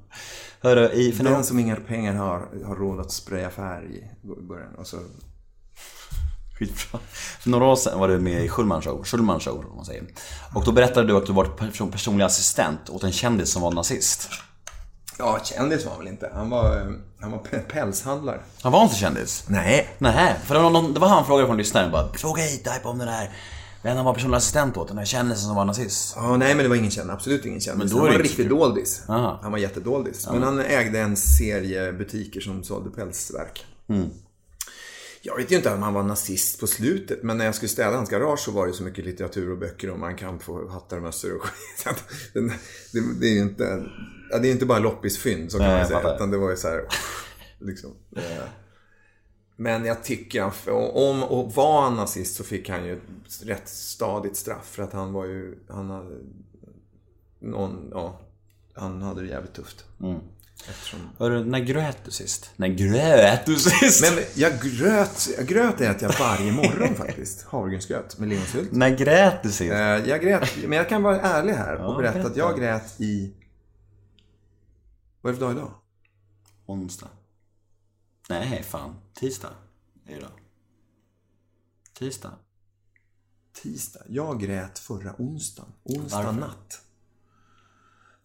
Hörru, 0.61 0.89
i, 0.91 1.11
för 1.11 1.23
några, 1.23 1.35
Den 1.35 1.45
som 1.45 1.59
inga 1.59 1.75
pengar 1.75 2.13
har, 2.13 2.47
har 2.65 2.75
råd 2.75 2.99
att 2.99 3.11
spraya 3.11 3.49
färg 3.49 3.95
i 4.23 4.41
början. 4.41 4.75
Och 4.75 4.87
så, 4.87 4.97
Skitbra. 6.59 6.99
För 7.39 7.49
några 7.49 7.65
år 7.65 7.75
sedan 7.75 7.99
var 7.99 8.07
du 8.07 8.19
med 8.19 8.43
i 8.45 8.49
Schulman 8.49 8.81
show, 8.81 9.03
Schulman 9.03 9.39
show 9.39 9.65
om 9.69 9.75
man 9.75 9.85
säger. 9.85 10.03
Och 10.55 10.63
då 10.65 10.71
berättade 10.71 11.07
du 11.07 11.17
att 11.17 11.25
du 11.25 11.33
varit 11.33 11.57
person, 11.57 11.91
personlig 11.91 12.25
assistent 12.25 12.89
åt 12.89 13.03
en 13.03 13.11
kändis 13.11 13.51
som 13.51 13.61
var 13.61 13.71
nazist. 13.71 14.29
Ja, 15.19 15.39
kändis 15.43 15.85
var 15.85 15.91
han 15.91 15.99
väl 15.99 16.07
inte. 16.07 16.31
Han 16.33 16.49
var, 16.49 16.77
eh, 16.77 16.87
han 17.19 17.31
var 17.31 17.37
pälshandlare. 17.67 18.41
Han 18.61 18.71
var 18.71 18.83
inte 18.83 18.95
kändis? 18.95 19.43
Nej. 19.47 19.89
Nej, 19.97 20.35
för 20.45 20.55
det 20.55 20.61
var, 20.61 20.69
någon, 20.69 20.93
det 20.93 20.99
var 20.99 21.07
han 21.07 21.25
frågade 21.25 21.47
från 21.47 21.57
lyssnaren 21.57 21.91
bara 21.91 22.13
Fråga 22.13 22.43
hit 22.43 22.67
Hype 22.67 22.87
om 22.87 22.97
den 22.97 23.07
där 23.07 23.29
Vem 23.83 23.95
han 23.95 24.05
var 24.05 24.13
personlig 24.13 24.37
assistent 24.37 24.77
åt, 24.77 24.87
den 24.87 24.97
där 24.97 25.05
kändisen 25.05 25.47
som 25.47 25.55
var 25.55 25.65
nazist. 25.65 26.13
Ja, 26.15 26.37
nej 26.37 26.55
men 26.55 26.63
det 26.63 26.69
var 26.69 26.75
ingen 26.75 26.91
känd, 26.91 27.11
absolut 27.11 27.45
ingen 27.45 27.61
kändis. 27.61 27.91
Han 27.93 28.01
var 28.01 28.09
riktigt 28.09 28.35
kul. 28.35 28.49
doldis. 28.49 29.03
Aha. 29.07 29.39
Han 29.41 29.51
var 29.51 29.59
jättedoldis. 29.59 30.27
Men 30.31 30.43
han 30.43 30.59
ägde 30.59 30.99
en 30.99 31.17
serie 31.17 31.93
butiker 31.93 32.41
som 32.41 32.63
sålde 32.63 32.89
pälsverk. 32.89 33.65
Mm. 33.89 34.09
Jag 35.21 35.37
vet 35.37 35.51
ju 35.51 35.55
inte 35.55 35.73
om 35.73 35.83
han 35.83 35.93
var 35.93 36.03
nazist 36.03 36.59
på 36.59 36.67
slutet, 36.67 37.23
men 37.23 37.37
när 37.37 37.45
jag 37.45 37.55
skulle 37.55 37.69
städa 37.69 37.95
hans 37.95 38.09
garage 38.09 38.39
så 38.39 38.51
var 38.51 38.67
det 38.67 38.73
så 38.73 38.83
mycket 38.83 39.05
litteratur 39.05 39.51
och 39.51 39.57
böcker 39.57 39.91
om 39.91 39.99
man 39.99 40.15
kan 40.15 40.39
få 40.39 40.69
hattar 40.69 40.97
och 40.97 41.03
mössor 41.03 41.35
och 41.35 41.41
skit. 41.43 42.03
Det, 42.93 43.01
det 43.19 43.27
är 43.27 43.33
ju 43.33 43.41
inte, 43.41 43.83
ja, 44.31 44.37
det 44.39 44.47
är 44.47 44.51
inte 44.51 44.65
bara 44.65 44.79
loppisfynd, 44.79 45.51
så 45.51 45.57
kan 45.57 45.67
Nej, 45.67 45.77
man 45.77 45.87
säga. 45.87 46.15
Utan 46.15 46.31
det 46.31 46.37
var 46.37 46.49
ju 46.49 46.55
så 46.57 46.67
här, 46.67 46.81
liksom. 47.59 47.91
eh. 48.15 48.23
Men 49.55 49.85
jag 49.85 50.03
tycker 50.03 50.51
om 50.93 51.23
och 51.23 51.53
var 51.53 51.81
han 51.81 51.95
nazist 51.95 52.35
så 52.35 52.43
fick 52.43 52.69
han 52.69 52.85
ju 52.85 52.93
ett 52.93 53.01
rätt 53.45 53.69
stadigt 53.69 54.35
straff. 54.37 54.65
För 54.71 54.83
att 54.83 54.93
han 54.93 55.13
var 55.13 55.25
ju, 55.25 55.55
han 55.69 55.89
hade, 55.89 56.15
någon, 57.41 57.89
ja, 57.91 58.21
han 58.75 59.01
hade 59.01 59.21
det 59.21 59.27
jävligt 59.27 59.53
tufft. 59.53 59.85
Eftersom... 60.69 60.99
Hörru, 61.17 61.45
när 61.45 61.59
grät 61.59 61.97
du 62.05 62.11
sist? 62.11 62.51
När 62.55 62.67
grät 62.67 63.45
du 63.45 63.55
sist? 63.55 64.01
Men 64.15 64.23
jag 64.35 64.51
gröt, 64.61 65.29
jag 65.37 65.47
gröt 65.47 65.81
äter 65.81 66.09
jag 66.09 66.19
varje 66.19 66.51
morgon 66.51 66.95
faktiskt. 66.95 67.43
Havregrynsgröt 67.45 68.19
med 68.19 68.29
lingonsylt. 68.29 68.71
När 68.71 68.89
grät 68.89 69.43
du 69.43 69.49
sist? 69.51 69.71
Eh, 69.71 69.79
Jag 69.79 70.21
grät, 70.21 70.49
men 70.67 70.77
jag 70.77 70.89
kan 70.89 71.03
vara 71.03 71.21
ärlig 71.21 71.53
här 71.53 71.75
och 71.75 71.93
Ja, 71.93 71.97
berätta 71.97 72.27
att 72.27 72.37
jag 72.37 72.57
grät 72.59 73.01
i... 73.01 73.33
Vad 75.21 75.29
är 75.29 75.33
det 75.33 75.39
för 75.39 75.45
dag 75.45 75.55
idag? 75.57 75.73
Onsdag. 76.65 77.09
Nej, 78.29 78.63
fan. 78.63 78.95
Tisdag. 79.13 79.53
Är 80.05 80.21
då? 80.21 80.27
Tisdag. 81.93 82.33
Tisdag. 83.53 83.99
Jag 84.07 84.39
grät 84.39 84.79
förra 84.79 85.15
onsdagen. 85.17 85.71
Onsdag 85.83 86.23
Varför? 86.23 86.39
natt. 86.39 86.81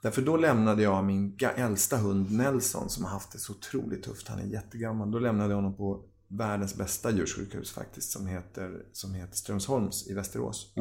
Därför 0.01 0.23
då 0.23 0.37
lämnade 0.37 0.83
jag 0.83 1.05
min 1.05 1.39
äldsta 1.57 1.97
hund 1.97 2.31
Nelson 2.31 2.91
som 2.91 3.05
har 3.05 3.11
haft 3.11 3.33
det 3.33 3.39
så 3.39 3.53
otroligt 3.53 4.03
tufft. 4.03 4.29
Han 4.29 4.39
är 4.39 4.45
jättegammal. 4.45 5.11
Då 5.11 5.19
lämnade 5.19 5.51
jag 5.51 5.57
honom 5.57 5.77
på 5.77 6.05
världens 6.29 6.75
bästa 6.75 7.11
djursjukhus 7.11 7.71
faktiskt. 7.73 8.11
Som 8.11 8.27
heter, 8.27 8.87
som 8.93 9.15
heter 9.15 9.37
Strömsholms 9.37 10.07
i 10.07 10.15
Västerås. 10.15 10.73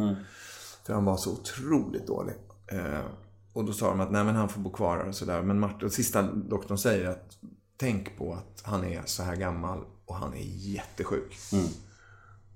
För 0.86 0.94
han 0.94 1.06
var 1.06 1.18
så 1.18 1.32
otroligt 1.32 2.08
dålig. 2.08 2.36
Eh, 2.68 3.06
och 3.54 3.66
då 3.66 3.74
sa 3.74 3.90
de 3.90 4.00
att 4.00 4.12
nej 4.12 4.24
men 4.24 4.36
han 4.36 4.50
får 4.50 4.62
bo 4.62 4.70
kvar 4.70 4.98
och 4.98 5.16
sådär. 5.16 5.42
Men 5.42 5.60
Martin, 5.60 5.90
sista 5.90 6.22
doktorn 6.22 6.78
säger 6.78 7.10
att 7.10 7.38
tänk 7.78 8.18
på 8.18 8.34
att 8.34 8.62
han 8.64 8.84
är 8.84 9.02
så 9.06 9.24
här 9.24 9.36
gammal 9.36 9.80
och 10.06 10.16
han 10.16 10.34
är 10.34 10.44
jättesjuk. 10.44 11.38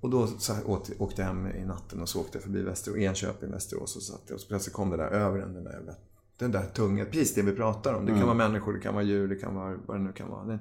Och 0.00 0.10
då 0.10 0.26
så 0.26 0.54
åkte 0.98 1.22
jag 1.22 1.26
hem 1.26 1.46
i 1.46 1.64
natten 1.64 2.02
och 2.02 2.08
så 2.08 2.20
åkte 2.20 2.38
jag 2.38 2.42
förbi 2.42 2.62
Västerås, 2.62 2.98
Enköping, 2.98 3.50
Västerås 3.50 3.96
och 3.96 4.02
satt 4.02 4.22
jag 4.26 4.34
och 4.34 4.40
så 4.40 4.48
plötsligt 4.48 4.74
kom 4.74 4.90
det 4.90 4.96
där 4.96 5.10
över 5.10 5.38
en, 5.38 5.54
den 5.54 5.64
där 5.64 5.72
jävla, 5.72 5.92
den 6.38 6.52
där 6.52 6.66
tunga, 6.66 7.04
precis 7.04 7.34
det 7.34 7.42
vi 7.42 7.52
pratar 7.52 7.94
om. 7.94 8.06
Det 8.06 8.12
kan 8.12 8.22
vara 8.22 8.34
människor, 8.34 8.72
det 8.72 8.80
kan 8.80 8.94
vara 8.94 9.04
djur, 9.04 9.28
det 9.28 9.36
kan 9.36 9.54
vara 9.54 9.76
vad 9.86 9.96
det 9.96 10.02
nu 10.02 10.12
kan 10.12 10.30
vara. 10.30 10.44
Den, 10.44 10.58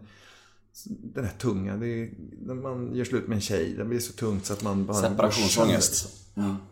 den 0.85 1.23
där 1.23 1.33
tunga, 1.37 1.77
det 1.77 1.87
är, 1.87 2.09
när 2.45 2.55
man 2.55 2.95
gör 2.95 3.05
slut 3.05 3.27
med 3.27 3.35
en 3.35 3.41
tjej, 3.41 3.73
det 3.73 3.85
blir 3.85 3.99
så 3.99 4.13
tungt 4.13 4.45
så 4.45 4.53
att 4.53 4.63
man 4.63 4.85
bara... 4.85 4.97
Separationsångest. 4.97 6.23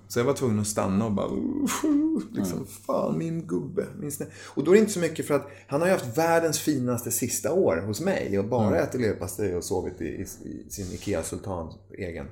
Så 0.07 0.19
jag 0.19 0.25
var 0.25 0.33
tvungen 0.33 0.59
att 0.59 0.67
stanna 0.67 1.05
och 1.05 1.11
bara... 1.11 1.29
Liksom, 2.31 2.65
Fan, 2.65 3.17
min 3.17 3.47
gubbe. 3.47 3.85
Min 3.99 4.11
snä. 4.11 4.25
Och 4.45 4.63
då 4.63 4.71
är 4.71 4.75
det 4.75 4.79
inte 4.79 4.93
så 4.93 4.99
mycket 4.99 5.27
för 5.27 5.33
att 5.33 5.47
han 5.67 5.81
har 5.81 5.87
ju 5.87 5.93
haft 5.93 6.17
världens 6.17 6.59
finaste 6.59 7.11
sista 7.11 7.53
år 7.53 7.77
hos 7.77 8.01
mig 8.01 8.39
och 8.39 8.45
bara 8.45 8.79
ätit 8.79 9.01
leverpastej 9.01 9.55
och 9.55 9.63
sovit 9.63 10.01
i, 10.01 10.05
i, 10.05 10.21
i 10.21 10.65
sin 10.69 10.91
Ikea 10.91 11.23
Sultan 11.23 11.73
egen. 11.97 12.27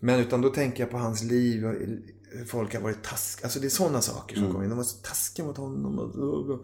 Men 0.00 0.20
utan 0.20 0.40
då 0.40 0.48
tänker 0.48 0.82
jag 0.82 0.90
på 0.90 0.98
hans 0.98 1.22
liv 1.22 1.66
och 1.66 1.74
folk 2.46 2.74
har 2.74 2.80
varit 2.80 3.02
taskiga. 3.02 3.44
Alltså 3.46 3.60
det 3.60 3.66
är 3.66 3.70
sådana 3.70 4.00
saker 4.00 4.36
som 4.36 4.52
kommer 4.52 4.64
in. 4.64 4.70
De 4.70 4.76
var 4.76 4.84
så 4.84 4.96
taskiga 5.02 5.46
mot 5.46 5.56
honom. 5.56 5.98
Och, 5.98 6.14
och 6.50 6.60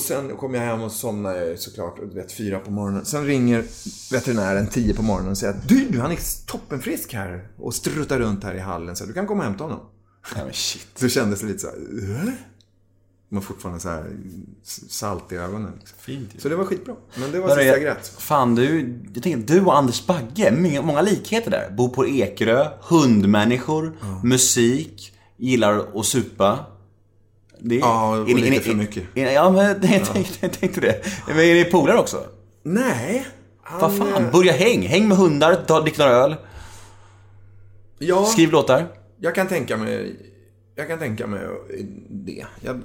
sen 0.00 0.36
kom 0.36 0.54
jag 0.54 0.62
hem 0.62 0.82
och 0.82 0.92
somnade 0.92 1.56
såklart, 1.56 1.96
du 2.00 2.14
vet, 2.20 2.32
fyra 2.32 2.58
på 2.58 2.70
morgonen. 2.70 3.04
Sen 3.04 3.26
ringer 3.26 3.64
veterinären 4.12 4.66
tio 4.66 4.94
på 4.94 5.02
morgonen 5.02 5.30
och 5.30 5.38
säger 5.38 5.52
att 5.52 5.68
du, 5.68 6.00
han 6.00 6.12
är 6.12 6.46
toppenfrisk 6.46 7.14
här 7.14 7.48
och 7.58 7.74
struttar 7.74 8.18
runt 8.18 8.44
här 8.44 8.54
i 8.54 8.58
hallen 8.58 8.96
så 8.96 9.04
du 9.04 9.12
kan 9.12 9.26
komma 9.26 9.38
och 9.40 9.44
hämta 9.44 9.64
honom. 9.64 9.80
Nej 10.34 10.44
men 10.44 10.54
shit. 10.54 10.86
Så 10.94 11.08
kändes 11.08 11.40
det 11.40 11.46
lite 11.46 11.58
så 11.58 11.66
här, 11.66 11.76
"Äh?" 12.28 12.32
Man 13.28 13.42
fortfarande 13.42 13.80
så 13.80 13.88
här 13.88 14.16
salt 14.88 15.32
i 15.32 15.36
ögonen. 15.36 15.72
Fint 15.98 16.30
ju. 16.34 16.40
Så 16.40 16.48
det 16.48 16.56
var 16.56 16.64
skitbra. 16.64 16.94
Men 17.16 17.32
det 17.32 17.40
var 17.40 17.48
sista 17.48 17.62
jag 17.64 17.74
jag, 17.76 17.82
grät. 17.82 18.12
fan 18.18 18.54
du, 18.54 18.98
jag 19.14 19.22
tänker, 19.22 19.54
du 19.54 19.60
och 19.64 19.78
Anders 19.78 20.06
Bagge, 20.06 20.80
många, 20.82 21.02
likheter 21.02 21.50
där. 21.50 21.70
Bor 21.70 21.88
på 21.88 22.06
Ekerö, 22.08 22.68
hundmänniskor, 22.82 23.96
musik, 24.24 25.12
gillar 25.36 25.98
att 26.00 26.06
supa. 26.06 26.58
Det, 27.64 27.76
Ja, 27.76 28.10
och 28.10 28.16
är 28.16 28.24
ni- 28.24 28.32
är 28.32 28.36
lite 28.36 28.50
ni- 28.50 28.60
för 28.60 28.74
mycket. 28.74 29.04
är- 29.14 29.30
Ja, 29.30 29.50
men 29.50 29.64
jag 29.64 29.82
tänkte, 29.82 30.24
jag 30.40 30.52
tänkte 30.52 30.80
det. 30.80 31.04
Men 31.28 31.38
är 31.38 31.54
ni 31.54 31.64
polare 31.64 31.98
också? 31.98 32.24
Nej. 32.64 33.26
Vad 33.80 33.96
fan, 33.98 34.24
eh, 34.24 34.30
börja 34.32 34.52
häng. 34.52 34.82
Häng 34.82 35.08
med 35.08 35.16
hundar, 35.18 35.54
ta, 35.54 35.80
drick 35.80 35.98
några 35.98 36.10
öl, 36.12 36.36
Ja, 37.98 38.24
skriv 38.24 38.50
låtar. 38.50 38.86
jag 39.20 39.34
kan 39.34 39.48
tänka 39.48 39.76
mig... 39.76 40.16
Jag 40.74 40.88
kan 40.88 40.98
tänka 40.98 41.26
mig 41.26 41.40
det. 42.10 42.44
Jag, 42.60 42.82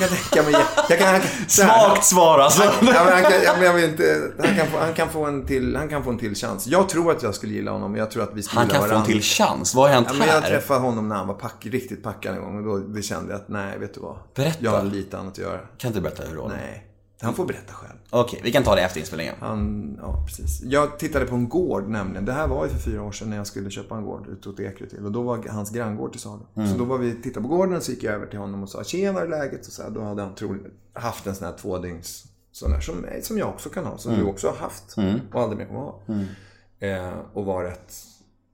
jag 0.00 0.08
kan 0.08 0.18
tänka 0.18 0.42
mig... 0.50 0.52
Jag 0.88 0.98
kan, 0.98 1.06
jag 1.06 1.06
här. 1.06 1.44
Svagt 1.48 2.04
svar 2.04 2.38
alltså. 2.38 2.62
Ja, 2.64 2.72
men 2.80 2.94
han, 2.94 3.22
kan, 3.22 3.32
ja, 3.44 3.52
men 3.56 3.62
jag 3.62 3.72
vill 3.74 3.84
inte, 3.84 4.30
han, 4.44 4.54
kan 4.56 4.66
få, 4.66 4.78
han, 4.78 4.94
kan 4.94 5.08
få 5.08 5.24
en 5.24 5.46
till, 5.46 5.76
han 5.76 5.88
kan 5.88 6.04
få 6.04 6.10
en 6.10 6.18
till 6.18 6.34
chans. 6.34 6.66
Jag 6.66 6.88
tror 6.88 7.10
att 7.12 7.22
jag 7.22 7.34
skulle 7.34 7.52
gilla 7.52 7.70
honom, 7.70 7.90
men 7.92 7.98
jag 8.00 8.10
tror 8.10 8.22
att 8.22 8.30
vi 8.34 8.42
skulle 8.42 8.60
Han 8.60 8.68
kan 8.68 8.78
få 8.78 8.84
en 8.84 8.90
varandra. 8.90 9.06
till 9.06 9.22
chans. 9.22 9.74
Vad 9.74 9.88
har 9.88 9.94
hänt 9.94 10.06
Ja, 10.10 10.16
men 10.18 10.28
jag 10.28 10.34
här? 10.40 10.48
träffade 10.48 10.80
honom 10.80 11.08
när 11.08 11.16
han 11.16 11.26
var 11.26 11.34
pack, 11.34 11.66
riktigt 11.66 12.02
packad 12.02 12.34
en 12.34 12.40
gång 12.40 12.66
och 12.70 12.80
då 12.80 13.00
kände 13.02 13.32
jag 13.32 13.40
att 13.40 13.48
nej, 13.48 13.78
vet 13.78 13.94
du 13.94 14.00
vad? 14.00 14.16
Berätta. 14.34 14.58
Jag 14.60 14.70
har 14.70 14.82
lite 14.82 15.18
annat 15.18 15.32
att 15.32 15.38
göra. 15.38 15.58
Kan 15.78 15.88
inte 15.88 16.00
berätta 16.00 16.22
hur 16.22 16.34
det 16.36 16.40
var? 16.42 16.48
Nej. 16.48 16.86
Han 17.22 17.34
får 17.34 17.46
berätta 17.46 17.72
själv. 17.72 17.98
Okej, 18.10 18.40
vi 18.44 18.52
kan 18.52 18.62
ta 18.62 18.74
det 18.74 18.82
efter 18.82 19.00
inspelningen. 19.00 19.34
Han, 19.40 19.94
ja 20.02 20.24
precis. 20.26 20.62
Jag 20.62 20.98
tittade 20.98 21.26
på 21.26 21.34
en 21.34 21.48
gård 21.48 21.88
nämligen. 21.88 22.24
Det 22.24 22.32
här 22.32 22.48
var 22.48 22.64
ju 22.64 22.70
för 22.70 22.78
fyra 22.78 23.02
år 23.02 23.12
sedan 23.12 23.30
när 23.30 23.36
jag 23.36 23.46
skulle 23.46 23.70
köpa 23.70 23.96
en 23.96 24.04
gård 24.04 24.28
ute 24.28 24.48
åt 24.48 24.60
Ekerö 24.60 24.88
till. 24.88 25.04
Och 25.04 25.12
då 25.12 25.22
var 25.22 25.48
hans 25.48 25.70
granngård 25.70 26.12
till 26.12 26.20
salu. 26.20 26.42
Så 26.54 26.78
då 26.78 26.84
var 26.84 26.98
vi 26.98 27.22
tittade 27.22 27.48
på 27.48 27.56
gården 27.56 27.76
och 27.76 27.82
så 27.82 27.92
gick 27.92 28.02
jag 28.02 28.14
över 28.14 28.26
till 28.26 28.38
honom 28.38 28.62
och 28.62 28.68
sa 28.68 28.84
tjena 28.84 29.20
hur 29.20 29.26
är 29.26 29.30
läget? 29.30 29.66
Och 29.66 29.72
så 29.72 29.82
här, 29.82 29.90
då 29.90 30.02
hade 30.02 30.22
han 30.22 30.34
troligen 30.34 30.70
haft 30.92 31.26
en 31.26 31.34
sån 31.34 31.46
här 31.46 31.54
tvådygns 31.56 32.26
sån 32.52 32.70
där 32.70 32.80
som, 32.80 33.06
som 33.22 33.38
jag 33.38 33.48
också 33.48 33.68
kan 33.68 33.84
ha. 33.84 33.98
Som 33.98 34.14
du 34.14 34.22
också 34.24 34.48
har 34.48 34.56
haft. 34.56 34.96
Och 35.32 35.40
aldrig 35.40 35.58
mer 35.58 35.66
kommer 35.66 35.80
ha. 35.80 36.02
Eh, 36.78 37.18
och 37.32 37.44
var 37.44 37.64
rätt 37.64 37.94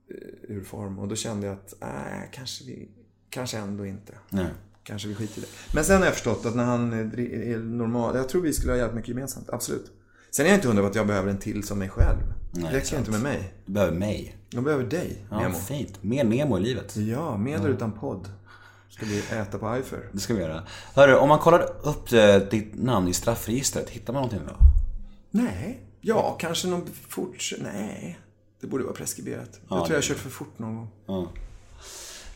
eh, 0.09 0.55
ur 0.55 0.63
form. 0.63 0.99
Och 0.99 1.07
då 1.07 1.15
kände 1.15 1.47
jag 1.47 1.53
att, 1.53 1.73
nej, 1.81 2.29
kanske 2.33 2.65
vi, 2.65 2.89
kanske 3.29 3.57
ändå 3.57 3.85
inte. 3.85 4.13
Nej. 4.29 4.47
Kanske 4.89 5.07
vi 5.07 5.15
skiter 5.15 5.37
i 5.37 5.41
det. 5.41 5.47
Men 5.75 5.83
sen 5.85 5.97
har 5.97 6.05
jag 6.05 6.13
förstått 6.13 6.45
att 6.45 6.55
när 6.55 6.63
han 6.63 6.93
är 6.93 7.57
normal, 7.59 8.15
jag 8.15 8.29
tror 8.29 8.41
vi 8.41 8.53
skulle 8.53 8.71
ha 8.71 8.77
jävligt 8.77 8.95
mycket 8.95 9.09
gemensamt, 9.09 9.49
absolut. 9.49 9.91
Sen 10.31 10.45
är 10.45 10.49
jag 10.49 10.57
inte 10.57 10.67
hundra 10.67 10.83
på 10.83 10.89
att 10.89 10.95
jag 10.95 11.07
behöver 11.07 11.29
en 11.29 11.37
till 11.37 11.63
som 11.63 11.79
mig 11.79 11.89
själv. 11.89 12.17
det 12.51 12.61
räcker 12.71 12.97
inte 12.97 13.11
med 13.11 13.21
mig. 13.21 13.53
Du 13.65 13.71
behöver 13.73 13.93
mig. 13.97 14.37
Jag 14.49 14.63
behöver 14.63 14.83
dig, 14.83 15.25
Ja, 15.31 15.39
Nemo. 15.39 15.55
fint. 15.57 16.03
Mer 16.03 16.23
Nemo 16.23 16.57
i 16.57 16.61
livet. 16.61 16.95
Ja, 16.97 17.37
med 17.37 17.59
eller 17.59 17.69
utan 17.69 17.91
podd. 17.91 18.29
Ska 18.89 19.05
vi 19.05 19.19
äta 19.31 19.57
på 19.57 19.67
Eifer? 19.69 20.09
Det 20.11 20.19
ska 20.19 20.33
vi 20.33 20.39
göra. 20.41 20.63
Hörru, 20.95 21.15
om 21.15 21.29
man 21.29 21.39
kollar 21.39 21.61
upp 21.87 22.11
eh, 22.11 22.35
ditt 22.35 22.75
namn 22.75 23.07
i 23.07 23.13
straffregistret, 23.13 23.89
hittar 23.89 24.13
man 24.13 24.21
någonting 24.21 24.47
då? 24.47 24.65
Nej. 25.31 25.79
Ja, 26.01 26.35
kanske 26.39 26.67
någon 26.67 26.85
fort... 27.07 27.51
Nej. 27.63 28.19
Det 28.61 28.67
borde 28.67 28.83
vara 28.83 28.93
preskriberat. 28.93 29.49
jag 29.61 29.67
tror 29.69 29.79
det- 29.87 29.93
jag 29.93 29.97
har 29.97 30.01
kört 30.01 30.17
för 30.17 30.29
fort 30.29 30.59
någon 30.59 30.75
gång. 30.75 31.27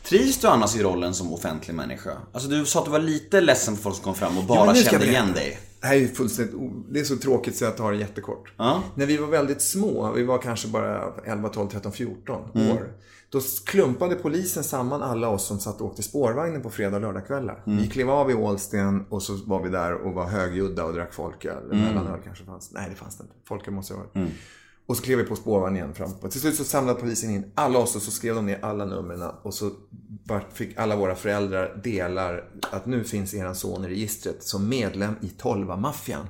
Trivs 0.04 0.40
du 0.40 0.46
annars 0.48 0.76
i 0.76 0.82
rollen 0.82 1.14
som 1.14 1.32
offentlig 1.32 1.74
människa? 1.74 2.10
Alltså 2.32 2.48
du 2.48 2.64
sa 2.66 2.78
att 2.78 2.84
du 2.84 2.90
var 2.90 2.98
lite 2.98 3.40
ledsen 3.40 3.76
för 3.76 3.82
folk 3.82 3.94
som 3.96 4.04
kom 4.04 4.14
fram 4.14 4.38
och 4.38 4.44
bara 4.44 4.74
ska 4.74 4.90
kände 4.90 5.06
igen 5.06 5.32
dig. 5.32 5.58
Det 5.80 5.86
här 5.86 5.96
är 5.96 6.06
fullständigt, 6.06 6.54
det 6.90 7.00
är 7.00 7.04
så 7.04 7.16
tråkigt 7.16 7.56
så 7.56 7.64
jag 7.64 7.76
tar 7.76 7.92
det 7.92 7.98
jättekort. 7.98 8.52
Ja. 8.56 8.82
När 8.94 9.06
vi 9.06 9.16
var 9.16 9.26
väldigt 9.26 9.62
små, 9.62 10.12
vi 10.12 10.22
var 10.24 10.38
kanske 10.38 10.68
bara 10.68 11.02
11, 11.24 11.48
12, 11.48 11.68
13, 11.68 11.92
14 11.92 12.42
Mm. 12.54 12.70
år. 12.70 12.88
Då 13.30 13.40
klumpade 13.66 14.14
polisen 14.14 14.64
samman 14.64 15.02
alla 15.02 15.28
oss 15.28 15.46
som 15.46 15.58
satt 15.58 15.80
och 15.80 15.86
åkte 15.86 16.02
spårvagnen 16.02 16.62
på 16.62 16.70
fredag 16.70 16.96
och 16.96 17.02
lördagskvällar. 17.02 17.62
Mm. 17.66 17.78
Vi 17.78 17.88
klev 17.88 18.10
av 18.10 18.30
i 18.30 18.34
Ålsten 18.34 19.06
och 19.08 19.22
så 19.22 19.36
var 19.46 19.62
vi 19.62 19.68
där 19.68 19.94
och 19.94 20.12
var 20.14 20.26
högljudda 20.26 20.84
och 20.84 20.92
drack 20.94 21.14
folköl. 21.14 21.64
Mm. 21.72 21.80
Mellanöl 21.84 22.20
kanske 22.24 22.44
fanns. 22.44 22.70
Nej, 22.72 22.86
det 22.90 22.96
fanns 22.96 23.16
det 23.18 23.22
inte. 23.22 23.34
Folköl 23.48 23.74
måste 23.74 23.92
jag 23.94 23.98
ha 23.98 24.06
Och 24.86 24.96
så 24.96 25.02
klev 25.02 25.18
vi 25.18 25.24
på 25.24 25.36
spårvagnen 25.36 25.76
igen 25.76 25.94
fram. 25.94 26.30
Till 26.30 26.40
slut 26.40 26.56
så 26.56 26.64
samlade 26.64 27.00
polisen 27.00 27.30
in 27.30 27.52
alla 27.54 27.78
oss 27.78 27.96
och 27.96 28.02
så 28.02 28.10
skrev 28.10 28.34
de 28.34 28.46
ner 28.46 28.58
alla 28.62 28.84
numren. 28.84 29.30
Och 29.42 29.54
så 29.54 29.70
fick 30.52 30.78
alla 30.78 30.96
våra 30.96 31.14
föräldrar 31.14 31.80
delar 31.84 32.44
att 32.72 32.86
nu 32.86 33.04
finns 33.04 33.34
eran 33.34 33.54
son 33.54 33.84
i 33.84 33.88
registret 33.88 34.42
som 34.44 34.68
medlem 34.68 35.14
i 35.20 35.28
Tolva-maffian. 35.28 36.26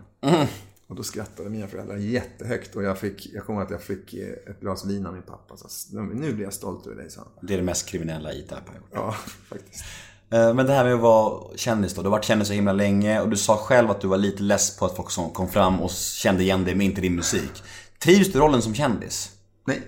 Och 0.87 0.97
då 0.97 1.03
skrattade 1.03 1.51
mina 1.51 1.67
föräldrar 1.67 1.97
jättehögt 1.97 2.77
och 2.77 2.83
jag, 2.83 2.99
fick, 2.99 3.27
jag 3.35 3.47
kommer 3.47 3.61
ihåg 3.61 3.67
att 3.67 3.71
jag 3.71 3.83
fick 3.83 4.15
eh, 4.15 4.29
ett 4.51 4.61
glas 4.61 4.85
vin 4.85 5.07
av 5.07 5.13
min 5.13 5.23
pappa. 5.23 5.57
Så, 5.57 6.01
nu 6.01 6.33
blir 6.33 6.45
jag 6.45 6.53
stolt 6.53 6.87
över 6.87 6.97
dig, 6.97 7.11
sa 7.11 7.21
han. 7.21 7.47
Det 7.49 7.55
är 7.55 7.59
det 7.59 7.65
mest 7.65 7.89
kriminella 7.89 8.33
ITAP 8.33 8.69
har 8.69 8.75
gjort. 8.75 8.89
Ja, 8.93 9.13
faktiskt. 9.49 9.85
Eh, 10.31 10.55
Men 10.55 10.67
det 10.67 10.73
här 10.73 10.85
med 10.85 10.95
att 10.95 11.01
vara 11.01 11.57
kändis 11.57 11.95
då. 11.95 12.03
Du 12.03 12.09
har 12.09 12.11
varit 12.17 12.25
kändis 12.25 12.49
så 12.49 12.55
himla 12.55 12.73
länge 12.73 13.21
och 13.21 13.29
du 13.29 13.37
sa 13.37 13.57
själv 13.57 13.91
att 13.91 14.01
du 14.01 14.07
var 14.09 14.17
lite 14.17 14.43
less 14.43 14.77
på 14.77 14.85
att 14.87 14.97
folk 14.97 15.11
som 15.11 15.31
kom 15.31 15.49
fram 15.49 15.81
och 15.81 15.91
kände 15.91 16.43
igen 16.43 16.65
dig 16.65 16.75
men 16.75 16.87
inte 16.87 17.01
din 17.01 17.15
musik. 17.17 17.63
Trivs 18.03 18.33
du 18.33 18.39
rollen 18.39 18.63
som 18.63 18.75
kändis? 18.75 19.31
Nej. 19.67 19.83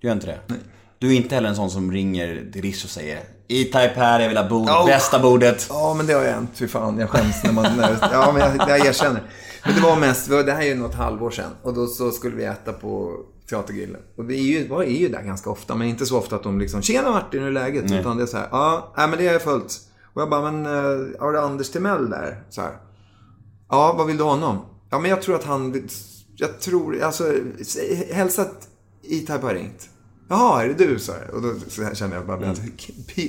Du 0.00 0.06
gör 0.08 0.14
inte 0.14 0.26
det? 0.26 0.40
Nej. 0.46 0.58
Du 0.98 1.12
är 1.12 1.16
inte 1.16 1.34
heller 1.34 1.48
en 1.48 1.56
sån 1.56 1.70
som 1.70 1.92
ringer 1.92 2.50
till 2.52 2.62
Rish 2.62 2.84
och 2.84 2.90
säger 2.90 3.16
E-Type 3.48 3.92
här, 3.96 4.20
jag 4.20 4.28
vill 4.28 4.36
ha 4.38 4.48
bord, 4.48 4.68
Oh. 4.68 4.86
bästa 4.86 5.18
bordet. 5.18 5.66
Ja, 5.68 5.94
men 5.94 6.06
det 6.06 6.12
har 6.12 6.22
jag 6.22 6.32
hänt. 6.32 6.50
Fy 6.54 6.68
fan, 6.68 6.98
jag 6.98 7.10
skäms 7.10 7.44
när 7.44 7.52
man... 7.52 7.76
När, 7.76 7.98
ja, 8.12 8.32
men 8.32 8.42
jag, 8.42 8.68
jag 8.68 8.86
erkänner. 8.86 9.22
Men 9.64 9.74
det 9.74 9.80
var 9.80 9.96
mest, 9.96 10.28
det 10.28 10.52
här 10.52 10.62
är 10.62 10.66
ju 10.66 10.74
något 10.74 10.94
halvår 10.94 11.30
sedan. 11.30 11.50
Och 11.62 11.74
då 11.74 11.86
så 11.86 12.10
skulle 12.10 12.36
vi 12.36 12.44
äta 12.44 12.72
på 12.72 13.16
Teatergrillen. 13.50 14.00
Och 14.16 14.30
vi 14.30 14.34
är 14.36 14.60
ju, 14.60 14.68
var 14.68 14.82
är 14.82 14.98
ju 14.98 15.08
där 15.08 15.22
ganska 15.22 15.50
ofta, 15.50 15.74
men 15.74 15.88
inte 15.88 16.06
så 16.06 16.18
ofta 16.18 16.36
att 16.36 16.42
de 16.42 16.58
liksom 16.58 16.82
Tjena 16.82 17.10
Martin, 17.10 17.40
hur 17.40 17.48
är 17.48 17.52
läget? 17.52 17.92
Utan 17.92 18.16
det 18.16 18.22
är 18.22 18.26
så 18.26 18.36
här, 18.36 18.48
ja, 18.50 18.92
nej, 18.96 19.08
men 19.08 19.18
det 19.18 19.26
har 19.26 19.32
jag 19.32 19.42
följt. 19.42 19.80
Och 20.14 20.22
jag 20.22 20.30
bara, 20.30 20.50
men 20.50 20.66
uh, 20.66 21.20
har 21.20 21.32
du 21.32 21.40
Anders 21.40 21.70
Timell 21.70 22.10
där? 22.10 22.42
Så 22.50 22.60
här. 22.60 22.72
Ja, 23.68 23.94
vad 23.98 24.06
vill 24.06 24.16
du 24.16 24.22
ha 24.24 24.30
honom? 24.30 24.58
Ja, 24.90 24.98
men 24.98 25.10
jag 25.10 25.22
tror 25.22 25.34
att 25.34 25.44
han... 25.44 25.88
Jag 26.36 26.60
tror... 26.60 27.02
Alltså, 27.02 27.32
hälsa 28.12 28.42
att 28.42 28.68
E-Type 29.02 29.32
har 29.42 29.54
ringt. 29.54 29.88
Jaha, 30.28 30.62
är 30.64 30.68
det 30.68 30.74
du? 30.86 30.98
Så 30.98 31.12
här. 31.12 31.30
Och 31.34 31.42
då 31.42 31.54
så 31.68 31.94
kände 31.94 32.16
jag 32.16 32.26
bara, 32.26 32.54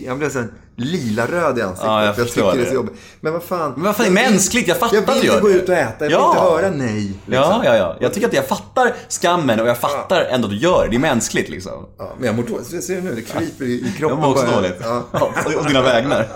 jag 0.06 0.18
blev 0.18 0.30
så 0.30 0.44
lila-röd 0.76 1.58
i 1.58 1.62
ansiktet. 1.62 1.84
Mm. 1.90 1.94
Ja, 1.96 2.06
jag 2.06 2.16
förstår 2.16 2.42
tycker 2.52 2.58
det 2.58 2.62
är 2.62 2.64
det. 2.64 2.70
så 2.70 2.76
jobbigt. 2.76 2.94
Men 3.22 3.34
vad 3.34 3.44
fan. 3.44 3.74
Men 3.76 3.84
vad 3.84 3.96
fan, 3.96 4.14
det 4.14 4.22
är 4.22 4.30
mänskligt, 4.32 4.68
jag 4.68 4.78
fattar 4.80 4.96
Jag 4.96 5.04
att 5.10 5.16
du 5.16 5.20
vill 5.22 5.30
gör 5.30 5.42
gå 5.42 5.50
ut 5.52 5.70
och 5.70 5.76
äta, 5.76 5.94
jag 6.06 6.10
vill 6.10 6.12
Ja. 6.12 6.30
inte 6.30 6.42
höra 6.42 6.70
nej. 6.72 7.04
liksom. 7.06 7.24
Ja, 7.34 7.62
ja, 7.66 7.76
ja. 7.76 7.98
Jag 8.00 8.14
tycker 8.14 8.28
att 8.28 8.34
jag 8.34 8.48
fattar 8.48 8.94
skammen 9.10 9.60
och 9.60 9.68
jag 9.68 9.78
fattar 9.78 10.22
ändå 10.22 10.46
att 10.48 10.52
du 10.52 10.58
gör 10.58 10.84
det. 10.84 10.90
Det 10.90 10.96
är 10.96 11.00
mänskligt 11.00 11.50
liksom. 11.50 11.86
Ja, 11.98 12.14
men 12.18 12.26
jag 12.28 12.36
mår 12.36 12.44
dåligt. 12.44 12.84
Ser 12.84 12.96
du 12.96 13.02
nu? 13.02 13.16
Det 13.16 13.22
kryper 13.22 13.66
i, 13.66 13.68
i 13.68 13.84
Jag 13.86 13.96
kroppen. 13.98 14.20
mår 14.20 14.32
också 14.32 14.46
bara. 14.46 14.56
dåligt. 14.56 14.76
Ja. 14.82 15.04
Ja, 15.12 15.34
och 15.60 15.66
dina 15.68 15.82
vägnar. 15.82 16.28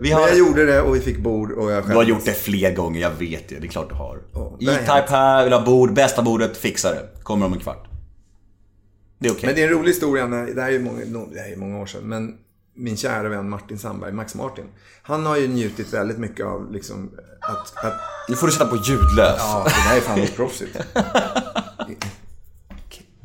Vi 0.00 0.08
Men 0.08 0.18
har... 0.18 0.28
jag 0.28 0.38
gjorde 0.38 0.66
det 0.66 0.80
och 0.80 0.94
vi 0.94 1.00
fick 1.00 1.18
bord 1.18 1.52
och 1.52 1.72
jag 1.72 1.88
Du 1.88 1.94
har 1.94 2.02
gjort 2.02 2.24
det 2.24 2.32
fler 2.34 2.74
gånger, 2.74 3.00
jag 3.00 3.10
vet 3.10 3.48
det. 3.48 3.58
Det 3.58 3.66
är 3.66 3.70
klart 3.70 3.88
du 3.88 3.94
har. 3.94 4.18
Har 4.32 4.56
E-Type 4.60 5.06
här, 5.08 5.44
vill 5.44 5.52
ha 5.52 5.64
bord, 5.64 5.92
bästa 5.92 6.22
bordet, 6.22 6.56
fixa 6.56 6.90
det. 6.90 7.08
Kommer 7.22 7.46
om 7.46 7.52
en 7.52 7.58
kvart. 7.58 7.88
Det 9.18 9.28
är 9.28 9.32
okej. 9.32 9.46
Men 9.46 9.54
det 9.54 9.62
är 9.62 9.66
en 9.68 9.72
rolig 9.74 9.88
historia. 9.88 10.26
När, 10.26 10.46
det 10.46 10.60
här 10.62 10.68
är 10.68 10.72
ju 10.72 10.82
många, 10.82 11.04
det 11.32 11.40
här 11.40 11.52
är 11.52 11.56
många 11.56 11.78
år 11.78 11.86
sedan. 11.86 12.02
Men 12.02 12.34
min 12.74 12.96
kära 12.96 13.28
vän 13.28 13.50
Martin 13.50 13.78
Sandberg, 13.78 14.12
Max 14.12 14.34
Martin. 14.34 14.64
Han 15.02 15.26
har 15.26 15.36
ju 15.36 15.48
njutit 15.48 15.92
väldigt 15.92 16.18
mycket 16.18 16.46
av 16.46 16.72
liksom 16.72 17.10
att... 17.40 17.84
att 17.84 18.00
Nu 18.28 18.36
får 18.36 18.46
du 18.46 18.52
sätta 18.52 18.66
på 18.66 18.76
ljudlös. 18.76 19.36
ja, 19.38 19.66
det 19.66 19.90
där 19.90 19.96
är 19.96 20.00
fan 20.00 20.20
oproffsigt. 20.20 20.76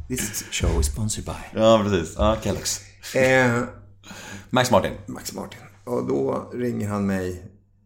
This 0.07 0.43
Show 0.51 0.80
is 0.80 0.86
sponsored 0.88 1.26
by. 1.26 1.59
Ja, 1.59 1.82
precis. 1.84 2.15
Ja, 2.17 2.38
Kellogg's. 2.43 2.82
eh, 3.17 3.63
Max 4.49 4.72
Martin. 4.72 4.91
Max 5.05 5.34
Martin. 5.34 5.59
Och 5.84 6.07
då 6.07 6.51
ringer 6.53 6.88
han 6.88 7.05
mig 7.05 7.43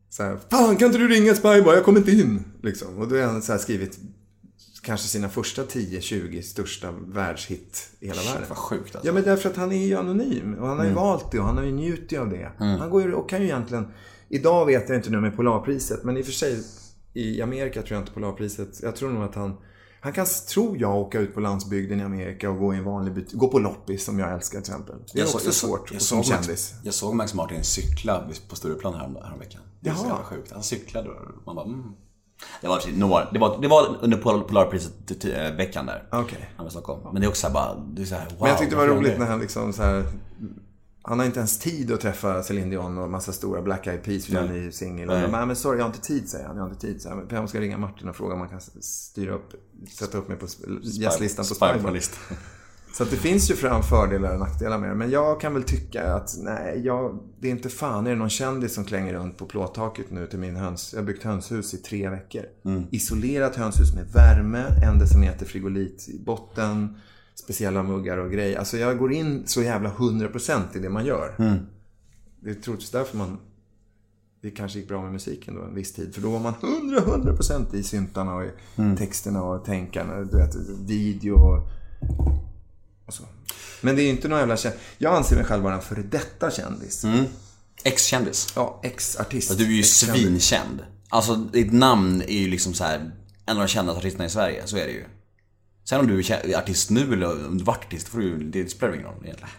så 0.09 0.23
här, 0.23 0.37
Fan 0.49 0.75
kan 0.75 0.85
inte 0.85 0.97
du 0.97 1.07
ringa 1.07 1.35
Spybar? 1.35 1.73
Jag 1.73 1.85
kommer 1.85 1.99
inte 1.99 2.11
in. 2.11 2.43
Liksom. 2.63 2.97
Och 2.97 3.07
då 3.07 3.15
har 3.15 3.23
han 3.23 3.41
så 3.41 3.57
skrivit 3.57 3.99
kanske 4.81 5.07
sina 5.07 5.29
första 5.29 5.63
10-20 5.63 6.41
största 6.41 6.91
världshit 6.91 7.89
i 7.99 8.07
hela 8.07 8.21
världen. 8.21 8.45
Vad 8.49 8.57
sjukt 8.57 8.95
alltså. 8.95 9.09
Ja 9.09 9.13
men 9.13 9.23
därför 9.23 9.49
att 9.49 9.55
han 9.55 9.71
är 9.71 9.87
ju 9.87 9.95
anonym. 9.95 10.53
Och 10.53 10.67
han 10.67 10.77
har 10.77 10.85
ju 10.85 10.93
valt 10.93 11.31
det 11.31 11.39
och 11.39 11.45
han 11.45 11.57
har 11.57 11.63
ju 11.63 11.71
njutit 11.71 12.19
av 12.19 12.29
det. 12.29 12.51
Han 12.57 12.89
går 12.89 13.01
ju 13.01 13.13
och 13.13 13.29
kan 13.29 13.41
ju 13.41 13.45
egentligen... 13.45 13.87
Idag 14.29 14.65
vet 14.65 14.89
jag 14.89 14.97
inte 14.97 15.09
nu 15.09 15.21
med 15.21 15.35
Polarpriset. 15.35 16.03
Men 16.03 16.17
i 16.17 16.21
och 16.21 16.25
för 16.25 16.33
sig 16.33 16.63
i 17.13 17.41
Amerika 17.41 17.81
tror 17.81 17.95
jag 17.95 18.01
inte 18.01 18.11
Polarpriset. 18.11 18.79
Jag 18.81 18.95
tror 18.95 19.09
nog 19.09 19.23
att 19.23 19.35
han... 19.35 19.57
Han 20.05 20.13
kan, 20.13 20.25
tror 20.25 20.77
jag, 20.77 20.95
åka 20.97 21.19
ut 21.19 21.33
på 21.33 21.39
landsbygden 21.39 21.99
i 21.99 22.03
Amerika 22.03 22.49
och 22.49 22.57
gå 22.59 22.73
i 22.73 22.77
en 22.77 22.83
vanlig 22.83 23.13
butik. 23.13 23.39
Gå 23.39 23.47
på 23.47 23.59
loppis 23.59 24.05
som 24.05 24.19
jag 24.19 24.33
älskar 24.33 24.61
till 24.61 24.71
exempel. 24.73 24.95
Det 25.13 25.19
är 25.19 25.25
Jag 25.25 25.35
också 25.35 25.51
såg- 25.51 25.69
svårt 25.69 25.91
jag 25.91 26.01
som 26.01 26.23
såg 26.23 26.33
Max- 26.33 26.45
kändis. 26.45 26.73
Jag 26.83 26.93
såg 26.93 27.15
Max 27.15 27.33
Martin 27.33 27.63
cykla 27.63 28.27
på 28.49 28.55
Stureplan 28.55 28.93
härom, 28.93 29.17
häromveckan. 29.23 29.61
Det 29.79 29.89
var 29.89 29.97
så 29.97 30.03
jävla 30.05 30.23
sjukt. 30.23 30.51
Han 30.53 30.63
cyklade 30.63 31.09
och 31.09 31.15
man 31.45 31.55
bara 31.55 31.65
mm. 31.65 31.83
Det 32.61 32.67
var, 32.67 32.81
några, 32.97 33.31
det 33.31 33.39
var, 33.39 33.61
det 33.61 33.67
var 33.67 33.97
under 34.01 34.17
Polar- 34.17 34.43
Polarpriset 34.47 35.25
eh, 35.25 35.51
veckan 35.57 35.85
där. 35.85 36.07
Okej. 36.11 36.49
Han 36.55 36.65
var 36.65 36.69
i 36.69 36.71
Stockholm. 36.71 37.01
Men 37.13 37.21
det 37.21 37.27
är 37.27 37.29
också 37.29 37.49
bara, 37.53 37.75
det 37.75 38.01
är 38.01 38.05
så 38.05 38.15
här, 38.15 38.25
wow. 38.29 38.35
Men 38.39 38.49
jag 38.49 38.57
tyckte 38.57 38.75
det 38.75 38.79
var 38.79 38.87
roligt 38.87 39.19
när 39.19 39.25
han 39.25 39.39
liksom 39.39 39.73
så 39.73 39.83
här... 39.83 40.03
Han 41.07 41.19
har 41.19 41.25
inte 41.25 41.39
ens 41.39 41.59
tid 41.59 41.91
att 41.91 42.01
träffa 42.01 42.43
Celine 42.43 42.69
Dion 42.69 42.97
och 42.97 43.09
massa 43.09 43.31
stora 43.31 43.61
Black 43.61 43.87
Eyed 43.87 44.03
Peas 44.03 44.25
för 44.25 44.33
den 44.33 44.45
Nej. 44.47 44.59
ny 44.61 44.71
singel. 44.71 45.07
Nej. 45.07 45.15
Och 45.15 45.21
de, 45.21 45.37
"Nej, 45.37 45.45
men 45.45 45.55
sorry, 45.55 45.77
jag 45.77 45.83
har 45.85 45.89
inte 45.89 46.07
tid, 46.07 46.29
säger 46.29 46.45
han. 46.47 46.55
Jag 46.55 46.63
har 46.63 46.69
inte 46.69 46.81
tid, 46.81 47.01
han. 47.09 47.27
Jag 47.29 47.49
ska 47.49 47.59
ringa 47.59 47.77
Martin 47.77 48.09
och 48.09 48.15
fråga 48.15 48.33
om 48.33 48.39
man 48.39 48.49
kan 48.49 48.61
styra 48.81 49.33
upp, 49.33 49.49
sätta 49.91 50.17
upp 50.17 50.27
mig 50.27 50.37
på 50.37 50.47
gästlistan 50.83 51.45
på 51.81 51.89
list. 51.89 52.19
Så 52.97 53.03
att 53.03 53.11
det 53.11 53.17
finns 53.17 53.51
ju 53.51 53.55
fram 53.55 53.83
fördelar 53.83 54.33
och 54.33 54.39
nackdelar 54.39 54.77
med 54.77 54.89
det. 54.89 54.95
Men 54.95 55.09
jag 55.09 55.41
kan 55.41 55.53
väl 55.53 55.63
tycka 55.63 56.13
att 56.13 56.35
nej, 56.37 56.81
jag, 56.85 57.19
det 57.39 57.47
är 57.47 57.51
inte 57.51 57.69
fan 57.69 58.05
är 58.07 58.09
det 58.11 58.15
någon 58.15 58.29
kändis 58.29 58.73
som 58.73 58.85
klänger 58.85 59.13
runt 59.13 59.37
på 59.37 59.45
plåttaket 59.45 60.05
nu 60.11 60.27
till 60.27 60.39
min 60.39 60.55
höns. 60.55 60.93
Jag 60.93 60.99
har 61.01 61.05
byggt 61.05 61.23
hönshus 61.23 61.73
i 61.73 61.77
tre 61.77 62.09
veckor. 62.09 62.43
Isolerat 62.91 63.55
hönshus 63.55 63.95
med 63.95 64.05
värme, 64.13 64.65
en 64.83 64.99
decimeter 64.99 65.45
frigolit 65.45 66.09
i 66.09 66.19
botten, 66.25 66.97
speciella 67.35 67.83
muggar 67.83 68.17
och 68.17 68.31
grejer. 68.31 68.59
Alltså 68.59 68.77
jag 68.77 68.97
går 68.97 69.13
in 69.13 69.43
så 69.45 69.63
jävla 69.63 69.89
100% 69.89 70.61
i 70.75 70.79
det 70.79 70.89
man 70.89 71.05
gör. 71.05 71.35
Det 72.39 72.49
är 72.49 72.53
troligtvis 72.53 72.91
därför 72.91 73.17
man 73.17 73.37
det 74.45 74.51
kanske 74.51 74.79
gick 74.79 74.87
bra 74.87 75.01
med 75.01 75.11
musiken 75.11 75.55
då 75.55 75.61
en 75.61 75.75
viss 75.75 75.93
tid. 75.93 76.15
För 76.15 76.21
då 76.21 76.29
var 76.29 76.39
man 76.39 76.53
100-100% 76.53 77.75
i 77.75 77.83
syntarna 77.83 78.35
och 78.35 78.43
i 78.43 78.49
texterna 78.97 79.43
och 79.43 79.65
tänkarna. 79.65 80.19
Du 80.19 80.37
vet, 80.37 80.55
video 80.85 81.33
och, 81.33 81.67
och 83.05 83.13
så. 83.13 83.23
Men 83.81 83.95
det 83.95 84.01
är 84.01 84.03
ju 84.03 84.09
inte 84.09 84.27
någon 84.27 84.39
jävla 84.39 84.57
kändis. 84.57 84.81
Jag 84.97 85.15
anser 85.15 85.35
mig 85.35 85.45
själv 85.45 85.63
vara 85.63 85.75
en 85.75 85.81
före 85.81 86.01
detta 86.01 86.51
kändis. 86.51 87.05
Ex-kändis. 87.83 88.53
Ja, 88.55 88.79
ex-artist. 88.83 89.57
Du 89.57 89.63
är 89.65 89.77
ju 89.77 89.83
svinkänd. 89.83 90.83
Alltså 91.09 91.35
ditt 91.35 91.73
namn 91.73 92.21
är 92.21 92.39
ju 92.39 92.47
liksom 92.47 92.73
så 92.73 92.83
här 92.83 93.11
en 93.45 93.57
av 93.57 93.63
de 93.63 93.67
kändaste 93.67 93.99
artisterna 93.99 94.25
i 94.25 94.29
Sverige, 94.29 94.61
så 94.65 94.77
är 94.77 94.85
det 94.85 94.91
ju. 94.91 95.03
Sen 95.85 95.99
om 95.99 96.07
du 96.07 96.19
är 96.19 96.57
artist 96.57 96.89
nu 96.89 97.13
eller 97.13 97.47
om 97.47 97.57
du 97.57 97.63
varit 97.63 97.85
artist, 97.85 98.07
får 98.07 98.19
du, 98.19 98.37
det 98.37 98.69
spelar 98.69 98.93
ingen 98.93 99.05
roll 99.05 99.23
egentligen. 99.23 99.53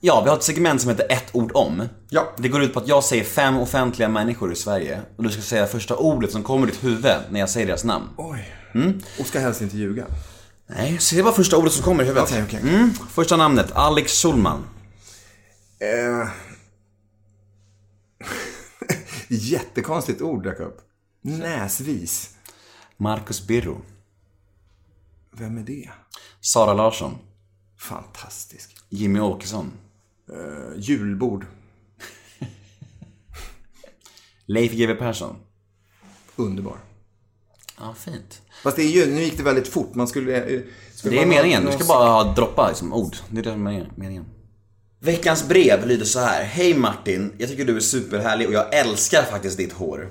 Ja, 0.00 0.22
vi 0.22 0.28
har 0.28 0.36
ett 0.36 0.42
segment 0.42 0.80
som 0.80 0.90
heter 0.90 1.06
ett 1.08 1.28
ord 1.32 1.50
om. 1.54 1.88
Ja. 2.08 2.34
Det 2.36 2.48
går 2.48 2.62
ut 2.62 2.74
på 2.74 2.80
att 2.80 2.88
jag 2.88 3.04
säger 3.04 3.24
fem 3.24 3.56
offentliga 3.56 4.08
människor 4.08 4.52
i 4.52 4.56
Sverige 4.56 5.00
och 5.16 5.22
du 5.22 5.30
ska 5.30 5.42
säga 5.42 5.66
första 5.66 5.96
ordet 5.96 6.32
som 6.32 6.42
kommer 6.42 6.66
i 6.66 6.70
ditt 6.70 6.84
huvud 6.84 7.14
när 7.30 7.40
jag 7.40 7.50
säger 7.50 7.66
deras 7.66 7.84
namn. 7.84 8.08
Oj. 8.16 8.54
Mm. 8.74 9.00
Och 9.20 9.26
ska 9.26 9.40
helst 9.40 9.62
inte 9.62 9.76
ljuga. 9.76 10.04
Nej, 10.66 10.98
säg 10.98 11.22
bara 11.22 11.34
första 11.34 11.56
ordet 11.56 11.72
som 11.72 11.82
kommer 11.82 12.02
i 12.04 12.06
huvudet. 12.06 12.30
Okej, 12.30 12.44
okej. 12.46 12.60
Mm. 12.60 12.90
Första 13.10 13.36
namnet, 13.36 13.72
Alex 13.72 14.22
Schulman. 14.22 14.64
Eh... 15.78 16.28
Jättekonstigt 19.28 20.22
ord 20.22 20.44
dök 20.44 20.60
upp. 20.60 20.80
Näsvis. 21.22 22.30
Marcus 22.96 23.46
Birro. 23.46 23.80
Vem 25.36 25.58
är 25.58 25.62
det? 25.62 25.90
Sara 26.40 26.74
Larsson. 26.74 27.18
Fantastisk. 27.78 28.76
Jimmy 28.88 29.20
Åkesson. 29.20 29.72
Eh, 30.32 30.78
julbord. 30.80 31.46
Leif 34.46 34.72
GW 34.72 34.94
Persson. 34.94 35.36
Underbar. 36.36 36.76
Ja, 37.78 37.94
fint. 37.98 38.42
Fast 38.62 38.76
det 38.76 38.82
är 38.82 38.90
ju, 38.90 39.14
nu 39.14 39.22
gick 39.22 39.36
det 39.36 39.42
väldigt 39.42 39.68
fort. 39.68 39.94
Man 39.94 40.08
skulle... 40.08 40.44
eh, 40.44 40.60
skulle 40.94 41.16
Det 41.16 41.22
är 41.22 41.26
meningen. 41.26 41.64
Du 41.64 41.72
ska 41.72 41.84
bara 41.84 42.08
ha 42.10 42.34
droppa 42.34 42.68
liksom, 42.68 42.92
ord. 42.92 43.16
Det 43.30 43.38
är 43.38 43.42
det 43.42 43.52
som 43.52 43.66
är 43.66 43.90
meningen. 43.96 44.24
Veckans 45.00 45.48
brev 45.48 45.86
lyder 45.86 46.04
så 46.04 46.18
här. 46.20 46.44
Hej 46.44 46.74
Martin, 46.78 47.32
jag 47.38 47.48
tycker 47.48 47.64
du 47.64 47.76
är 47.76 47.80
superhärlig 47.80 48.46
och 48.48 48.52
jag 48.52 48.74
älskar 48.74 49.22
faktiskt 49.22 49.56
ditt 49.58 49.72
hår. 49.72 50.10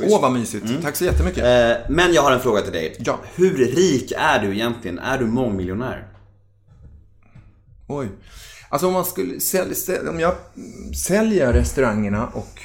Åh, 0.00 0.20
vad 0.20 0.32
mysigt. 0.32 0.66
Tack 0.82 0.96
så 0.96 1.04
jättemycket. 1.04 1.44
Eh, 1.44 1.90
men 1.90 2.12
jag 2.12 2.22
har 2.22 2.32
en 2.32 2.40
fråga 2.40 2.62
till 2.62 2.72
dig. 2.72 2.96
Ja. 2.98 3.18
Hur 3.34 3.56
rik 3.56 4.12
är 4.16 4.38
du 4.38 4.52
egentligen? 4.54 4.98
Är 4.98 5.18
du 5.18 5.26
mångmiljonär? 5.26 6.08
Oj. 7.88 8.08
Alltså 8.68 8.86
om 8.86 8.92
man 8.92 9.04
skulle 9.04 9.40
sälja, 9.40 10.10
om 10.10 10.20
jag 10.20 10.34
säljer 11.06 11.52
restaurangerna 11.52 12.26
och 12.26 12.60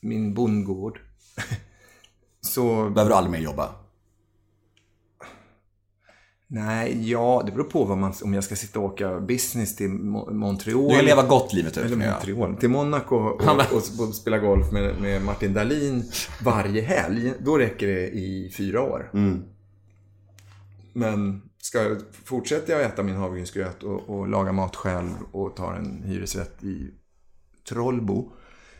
min 0.00 0.34
bondgård. 0.34 1.00
Så 2.40 2.90
Behöver 2.90 3.10
du 3.10 3.16
aldrig 3.16 3.32
mer 3.32 3.44
jobba? 3.44 3.68
Nej, 6.52 7.10
ja, 7.10 7.42
det 7.46 7.52
beror 7.52 7.64
på 7.64 7.84
vad 7.84 7.98
man, 7.98 8.12
om 8.24 8.34
jag 8.34 8.44
ska 8.44 8.56
sitta 8.56 8.78
och 8.78 8.84
åka 8.84 9.20
business 9.20 9.76
till 9.76 9.90
Mo- 9.90 10.32
Montreal. 10.32 10.88
Du 10.88 10.96
kan 10.96 11.04
leva 11.04 11.22
gott 11.22 11.52
livet 11.52 11.78
ut. 11.78 11.84
Eller. 11.84 11.96
Montreal. 11.96 12.56
Till 12.56 12.70
Monaco 12.70 13.16
och, 13.16 13.42
och, 13.72 14.08
och 14.08 14.14
spela 14.14 14.38
golf 14.38 14.72
med, 14.72 15.00
med 15.00 15.22
Martin 15.22 15.54
Dahlin 15.54 16.04
varje 16.44 16.82
helg. 16.82 17.32
Då 17.40 17.58
räcker 17.58 17.86
det 17.86 18.08
i 18.08 18.52
fyra 18.56 18.82
år. 18.82 19.10
Men 20.92 21.42
ska, 21.58 21.96
fortsätter 22.24 22.72
jag 22.72 22.82
äta 22.82 23.02
min 23.02 23.16
havregrynsgröt 23.16 23.82
och, 23.82 24.08
och 24.08 24.28
laga 24.28 24.52
mat 24.52 24.76
själv 24.76 25.10
och 25.32 25.56
tar 25.56 25.74
en 25.74 26.02
hyresrätt 26.02 26.64
i 26.64 26.90
Trollbo 27.68 28.32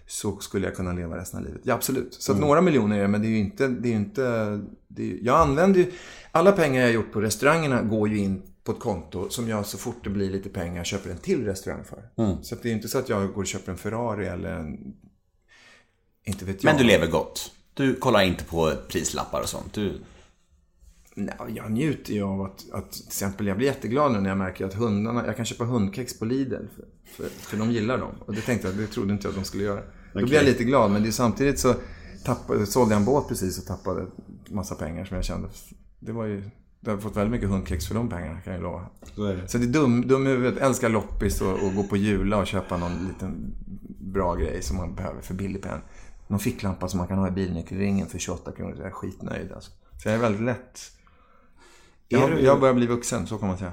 så 0.06 0.38
skulle 0.38 0.66
jag 0.66 0.76
kunna 0.76 0.92
leva 0.92 1.16
resten 1.16 1.40
av 1.40 1.46
livet. 1.46 1.60
Ja, 1.64 1.74
absolut. 1.74 2.14
Så 2.14 2.32
att 2.32 2.40
några 2.40 2.60
miljoner 2.60 2.98
är 2.98 3.02
det, 3.02 3.08
men 3.08 3.22
det 3.22 3.26
är 3.28 3.30
ju 3.30 3.38
inte... 3.38 3.68
Det 3.68 3.88
är 3.88 3.94
inte 3.94 4.60
det 4.88 5.12
är, 5.12 5.18
jag 5.22 5.40
använder 5.40 5.80
ju... 5.80 5.92
Alla 6.32 6.52
pengar 6.52 6.82
jag 6.82 6.92
gjort 6.92 7.12
på 7.12 7.20
restaurangerna 7.20 7.82
går 7.82 8.08
ju 8.08 8.18
in 8.18 8.42
på 8.64 8.72
ett 8.72 8.80
konto 8.80 9.28
som 9.30 9.48
jag 9.48 9.66
så 9.66 9.78
fort 9.78 10.04
det 10.04 10.10
blir 10.10 10.30
lite 10.30 10.48
pengar 10.48 10.84
köper 10.84 11.10
en 11.10 11.18
till 11.18 11.44
restaurang 11.44 11.84
för. 11.84 12.08
Så 12.42 12.54
att 12.54 12.62
det 12.62 12.68
är 12.68 12.72
inte 12.72 12.88
så 12.88 12.98
att 12.98 13.08
jag 13.08 13.32
går 13.32 13.42
och 13.42 13.46
köper 13.46 13.72
en 13.72 13.78
Ferrari 13.78 14.26
eller 14.26 14.52
en... 14.52 14.94
Inte 16.24 16.44
vet 16.44 16.64
jag. 16.64 16.72
Men 16.72 16.82
du 16.82 16.86
lever 16.86 17.06
gott. 17.06 17.52
Du 17.74 17.94
kollar 17.94 18.22
inte 18.22 18.44
på 18.44 18.72
prislappar 18.88 19.40
och 19.40 19.48
sånt. 19.48 19.74
Du... 19.74 20.00
Nej, 21.14 21.34
jag 21.48 21.72
njuter 21.72 22.12
ju 22.12 22.22
av 22.22 22.42
att, 22.42 22.70
att 22.72 22.92
till 22.92 23.06
exempel 23.06 23.46
jag 23.46 23.56
blir 23.56 23.66
jätteglad 23.66 24.12
nu 24.12 24.20
när 24.20 24.28
jag 24.28 24.38
märker 24.38 24.66
att 24.66 24.74
hundarna, 24.74 25.26
jag 25.26 25.36
kan 25.36 25.44
köpa 25.44 25.64
hundkex 25.64 26.18
på 26.18 26.24
Lidl. 26.24 26.54
För, 26.54 26.84
för, 27.04 27.28
för 27.28 27.56
de 27.56 27.70
gillar 27.70 27.98
dem. 27.98 28.12
Och 28.26 28.34
det 28.34 28.40
tänkte 28.40 28.68
jag, 28.68 28.76
det 28.76 28.86
trodde 28.86 29.12
inte 29.12 29.26
jag 29.26 29.30
att 29.30 29.36
de 29.36 29.44
skulle 29.44 29.64
göra. 29.64 29.82
Då 30.12 30.20
blir 30.20 30.34
jag 30.34 30.44
lite 30.44 30.64
glad, 30.64 30.90
men 30.90 31.02
det 31.02 31.08
är 31.08 31.12
samtidigt 31.12 31.58
så 31.58 31.74
tappade, 32.24 32.66
sålde 32.66 32.94
jag 32.94 33.00
en 33.00 33.04
båt 33.04 33.28
precis 33.28 33.58
och 33.58 33.66
tappade 33.66 34.06
massa 34.48 34.74
pengar 34.74 35.04
som 35.04 35.16
jag 35.16 35.24
kände. 35.24 35.48
Det 36.00 36.12
var 36.12 36.24
ju, 36.24 36.42
jag 36.80 36.92
har 36.92 36.98
fått 36.98 37.16
väldigt 37.16 37.30
mycket 37.32 37.48
hundkex 37.48 37.86
för 37.86 37.94
de 37.94 38.08
pengarna 38.08 38.40
kan 38.40 38.52
jag 38.52 38.62
lova. 38.62 38.86
Så 39.14 39.24
är 39.24 39.36
det. 39.36 39.48
Så 39.48 39.58
det 39.58 39.64
är 39.64 39.68
dum, 39.72 40.06
dum 40.08 40.26
huvudet. 40.26 40.62
Älskar 40.62 40.88
loppis 40.88 41.40
och, 41.40 41.52
och 41.52 41.74
gå 41.74 41.82
på 41.82 41.96
Jula 41.96 42.36
och 42.36 42.46
köpa 42.46 42.76
någon 42.76 43.06
liten 43.08 43.54
bra 44.00 44.34
grej 44.34 44.62
som 44.62 44.76
man 44.76 44.94
behöver 44.94 45.20
för 45.20 45.34
billig 45.34 45.62
penn. 45.62 45.80
Någon 46.28 46.40
ficklampa 46.40 46.88
som 46.88 46.98
man 46.98 47.06
kan 47.06 47.18
ha 47.18 47.28
i 47.28 47.30
bilnyckelringen 47.30 48.06
för 48.06 48.18
28 48.18 48.52
kronor. 48.52 48.74
Jag 48.78 48.86
är 48.86 48.90
skitnöjd 48.90 49.52
alltså. 49.52 49.70
Så 50.02 50.08
jag 50.08 50.14
är 50.14 50.18
väldigt 50.20 50.42
lätt. 50.42 50.80
Jag, 52.08 52.30
du- 52.30 52.40
jag 52.40 52.60
börjar 52.60 52.74
bli 52.74 52.86
vuxen, 52.86 53.26
så 53.26 53.38
kan 53.38 53.48
man 53.48 53.58
säga. 53.58 53.72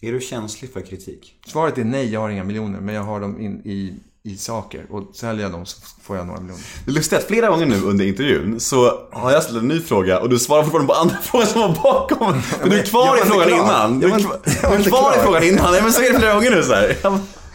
Är 0.00 0.12
du 0.12 0.20
känslig 0.20 0.72
för 0.72 0.80
kritik? 0.80 1.40
Svaret 1.46 1.78
är 1.78 1.84
nej, 1.84 2.12
jag 2.12 2.20
har 2.20 2.30
inga 2.30 2.44
miljoner. 2.44 2.80
Men 2.80 2.94
jag 2.94 3.02
har 3.02 3.20
dem 3.20 3.40
in, 3.40 3.60
i, 3.64 4.00
i 4.26 4.36
saker. 4.36 4.86
Och 4.90 5.02
säljer 5.14 5.42
jag 5.42 5.52
dem 5.52 5.66
så 5.66 5.76
får 6.02 6.16
jag 6.16 6.26
några 6.26 6.40
miljoner. 6.40 6.62
Det 6.84 6.90
är 6.90 6.94
lustigt 6.94 7.18
att 7.18 7.24
flera 7.24 7.48
gånger 7.48 7.66
nu 7.66 7.82
under 7.82 8.04
intervjun 8.04 8.60
så 8.60 8.98
har 9.12 9.30
jag 9.32 9.42
ställt 9.42 9.58
en 9.58 9.68
ny 9.68 9.80
fråga 9.80 10.20
och 10.20 10.28
du 10.28 10.38
svarar 10.38 10.62
fortfarande 10.62 10.86
på 10.92 10.94
andra 11.00 11.16
frågan 11.22 11.46
som 11.46 11.60
var 11.60 11.82
bakom. 11.82 12.42
Men 12.60 12.70
du 12.70 12.78
är 12.78 12.82
kvar 12.86 13.06
var 13.06 13.16
i 13.16 13.20
frågan 13.20 13.48
innan. 13.48 14.00
Du 14.00 14.06
är 14.06 14.10
var 14.10 14.82
kvar, 14.82 15.12
är 15.12 15.18
i 15.18 15.22
frågan 15.22 15.42
innan. 15.42 15.72
Nej 15.72 15.82
men 15.82 15.92
så 15.92 16.02
är 16.02 16.12
det 16.12 16.18
flera 16.18 16.34
gånger 16.34 16.50
nu 16.50 16.62
så 16.62 16.74
här. 16.74 16.96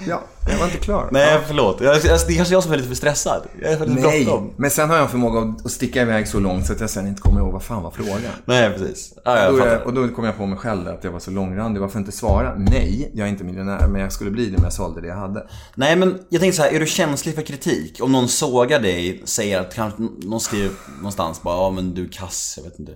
Ja, 0.08 0.22
jag 0.52 0.58
var 0.58 0.66
inte 0.66 0.78
klar. 0.78 1.10
Nej 1.12 1.40
förlåt. 1.48 1.82
Jag, 1.82 2.02
det 2.02 2.10
är 2.10 2.36
kanske 2.36 2.54
jag 2.54 2.64
som 2.64 2.72
är 2.72 2.78
lite 2.78 2.88
för 2.90 2.96
stressad. 2.96 3.48
Jag 3.62 3.72
är 3.72 3.78
för 3.78 3.86
lite 3.86 4.02
Nej, 4.02 4.26
bråttom. 4.26 4.54
men 4.58 4.70
sen 4.72 4.90
har 4.90 4.96
jag 4.96 5.04
en 5.04 5.10
förmåga 5.12 5.56
att, 5.66 5.72
sticka 5.72 6.02
iväg 6.02 6.28
så 6.28 6.40
långt 6.40 6.66
så 6.66 6.74
att 6.74 6.80
jag 6.80 6.90
sen 6.90 7.08
inte 7.08 7.22
kommer 7.22 7.40
ihåg 7.40 7.52
vad 7.54 7.64
fan 7.64 7.84
var 7.84 7.92
frågan. 7.92 8.22
Nej 8.46 8.70
precis. 8.74 9.14
Ja, 9.26 9.40
jag 9.40 9.54
Då 9.54 9.58
är 9.58 9.60
fattar. 9.62 9.74
jag, 9.74 9.86
och 9.88 9.94
då 9.94 10.08
kom 10.08 10.26
jag 10.26 10.38
på 10.38 10.46
mig 10.46 10.58
själv 10.58 10.88
att 10.88 11.04
jag 11.04 11.12
var 11.12 11.20
så 11.20 11.32
långrandig. 11.32 11.82
Varför 11.82 12.00
inte 12.00 12.12
svara? 12.12 12.56
Nej, 12.58 13.12
jag 13.14 13.28
är 13.28 13.32
inte 13.32 13.44
miljonär, 13.44 13.88
men 13.88 14.02
jag 14.02 14.12
skulle 14.14 14.32
bli 14.32 14.50
det 14.50 14.58
om 14.58 14.64
jag 14.64 14.74
sålde 14.74 15.02
det 15.02 15.08
jag 15.08 15.16
hade. 15.16 15.48
Nej 15.76 15.96
men 15.96 16.20
jag 16.30 16.42
tänkte 16.42 16.58
så 16.58 16.64
här, 16.64 16.72
är 16.72 16.80
du 16.80 16.86
känslig 16.86 17.36
för 17.36 17.42
kritik? 17.42 18.00
Om 18.02 18.12
någon 18.12 18.28
sågar 18.28 18.80
dig, 18.80 19.22
säger 19.26 19.60
att 19.60 19.76
kanske 19.76 20.02
någon 20.24 20.40
skriver 20.40 20.72
någonstans 20.98 21.42
bara 21.42 21.56
ja 21.56 21.70
men 21.72 21.94
du 21.94 22.04
är 22.04 22.10
kass, 22.12 22.54
jag 22.58 22.64
vet 22.64 22.80
inte. 22.80 22.92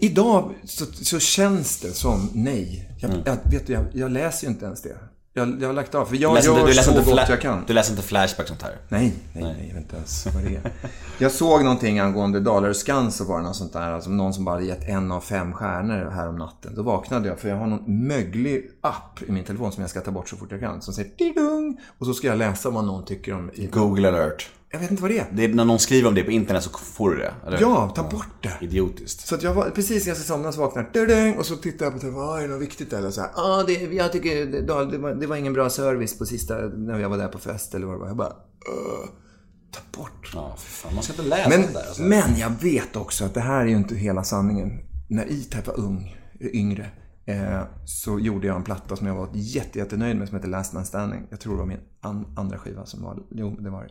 Idag 0.00 0.54
så, 0.64 0.84
så 0.92 1.18
känns 1.18 1.80
det 1.80 1.92
som 1.92 2.30
nej. 2.34 2.88
Jag, 3.00 3.10
jag, 3.24 3.36
vet 3.50 3.66
du, 3.66 3.72
jag, 3.72 3.84
jag 3.92 4.10
läser 4.10 4.46
ju 4.46 4.52
inte 4.52 4.64
ens 4.64 4.82
det. 4.82 4.96
Jag, 5.34 5.62
jag 5.62 5.68
har 5.68 5.72
lagt 5.72 5.94
av, 5.94 6.04
för 6.04 6.16
jag 6.16 6.34
läser, 6.34 6.48
gör 6.48 6.68
inte, 6.68 6.82
så 6.82 6.92
gott 6.92 7.28
jag 7.28 7.40
kan. 7.40 7.64
du 7.66 7.72
läser 7.72 7.92
inte 7.92 8.02
Flashback 8.02 8.48
sånt 8.48 8.62
här? 8.62 8.76
Nej, 8.88 9.14
nej, 9.34 9.42
nej, 9.42 9.66
jag 9.68 9.74
vet 9.74 9.82
inte 9.82 9.96
ens 9.96 10.26
vad 10.26 10.44
det 10.44 10.56
är. 10.56 10.72
Jag 11.18 11.32
såg 11.32 11.64
någonting 11.64 11.98
angående 11.98 12.40
Dalarö 12.40 12.74
Skans 12.74 13.20
och 13.20 13.26
var 13.26 13.38
det 13.38 13.44
något 13.44 13.56
sånt 13.56 13.72
där. 13.72 13.92
Alltså 13.92 14.10
någon 14.10 14.34
som 14.34 14.44
bara 14.44 14.60
gett 14.60 14.88
en 14.88 15.12
av 15.12 15.20
fem 15.20 15.52
stjärnor 15.52 16.10
här 16.10 16.28
om 16.28 16.36
natten. 16.36 16.74
Då 16.74 16.82
vaknade 16.82 17.28
jag 17.28 17.38
för 17.38 17.48
jag 17.48 17.56
har 17.56 17.66
någon 17.66 18.06
möglig 18.06 18.70
app 18.80 19.22
i 19.26 19.32
min 19.32 19.44
telefon 19.44 19.72
som 19.72 19.80
jag 19.80 19.90
ska 19.90 20.00
ta 20.00 20.10
bort 20.10 20.28
så 20.28 20.36
fort 20.36 20.48
jag 20.50 20.60
kan. 20.60 20.82
Som 20.82 20.94
säger 20.94 21.10
didung 21.18 21.80
Och 21.98 22.06
så 22.06 22.14
ska 22.14 22.26
jag 22.26 22.38
läsa 22.38 22.70
vad 22.70 22.84
någon 22.84 23.04
tycker 23.04 23.34
om... 23.34 23.50
Google 23.70 24.08
alert. 24.08 24.50
Jag 24.72 24.78
vet 24.78 24.90
inte 24.90 25.02
vad 25.02 25.10
det 25.10 25.18
är. 25.18 25.26
Det 25.32 25.44
är 25.44 25.48
när 25.48 25.64
någon 25.64 25.78
skriver 25.78 26.08
om 26.08 26.14
det 26.14 26.24
på 26.24 26.30
internet 26.30 26.62
så 26.62 26.70
får 26.70 27.10
du 27.10 27.16
det, 27.16 27.34
eller? 27.46 27.60
Ja, 27.60 27.92
ta 27.96 28.02
bort 28.02 28.42
det. 28.42 28.52
Idiotiskt. 28.60 29.26
Så 29.26 29.34
att 29.34 29.42
jag 29.42 29.54
var, 29.54 29.70
precis 29.70 30.04
när 30.04 30.10
jag 30.10 30.16
ska 30.16 30.26
somna 30.26 30.52
så 30.52 30.60
vaknar 30.60 30.90
jag, 30.92 31.38
och 31.38 31.46
så 31.46 31.56
tittar 31.56 31.86
jag 31.86 32.00
på 32.00 32.20
ah, 32.20 32.38
är 32.38 32.42
det 32.42 32.48
något 32.48 32.62
viktigt 32.62 32.92
eller 32.92 33.10
så 33.10 33.20
här, 33.20 33.30
ah, 33.34 33.62
det, 33.62 33.72
jag 33.72 34.12
tycker 34.12 34.46
det, 34.46 34.60
det, 34.60 34.98
var, 34.98 35.14
det 35.14 35.26
var 35.26 35.36
ingen 35.36 35.52
bra 35.52 35.70
service 35.70 36.18
på 36.18 36.26
sista, 36.26 36.54
när 36.56 36.98
jag 36.98 37.08
var 37.08 37.18
där 37.18 37.28
på 37.28 37.38
fest 37.38 37.74
eller 37.74 37.86
vad 37.86 37.94
det 37.96 38.00
var. 38.00 38.06
Jag 38.06 38.16
bara, 38.16 38.28
"Ugh, 38.28 39.08
ta 39.70 39.98
bort. 39.98 40.30
Ja, 40.34 40.54
fan. 40.58 40.94
Man 40.94 41.02
ska 41.04 41.12
inte 41.12 41.22
läsa 41.28 41.48
Men, 41.48 41.60
det 41.62 41.72
där. 41.72 41.86
Alltså. 41.86 42.02
men 42.02 42.36
jag 42.38 42.50
vet 42.62 42.96
också 42.96 43.24
att 43.24 43.34
det 43.34 43.40
här 43.40 43.60
är 43.60 43.66
ju 43.66 43.76
inte 43.76 43.94
hela 43.94 44.24
sanningen. 44.24 44.70
När 45.08 45.24
E-Type 45.24 45.62
var 45.66 45.80
ung, 45.80 46.16
yngre, 46.40 46.90
eh, 47.26 47.60
så 47.84 48.18
gjorde 48.18 48.46
jag 48.46 48.56
en 48.56 48.64
platta 48.64 48.96
som 48.96 49.06
jag 49.06 49.14
var 49.14 49.28
jätte, 49.34 49.78
jättenöjd 49.78 50.16
med 50.16 50.28
som 50.28 50.36
heter 50.36 50.48
Last 50.48 50.72
Man 50.72 50.84
Standing. 50.84 51.26
Jag 51.30 51.40
tror 51.40 51.52
det 51.52 51.58
var 51.58 51.66
min 51.66 51.80
an, 52.00 52.34
andra 52.36 52.58
skiva 52.58 52.86
som 52.86 53.02
var, 53.02 53.18
jo 53.30 53.56
det 53.60 53.70
var 53.70 53.82
det. 53.82 53.90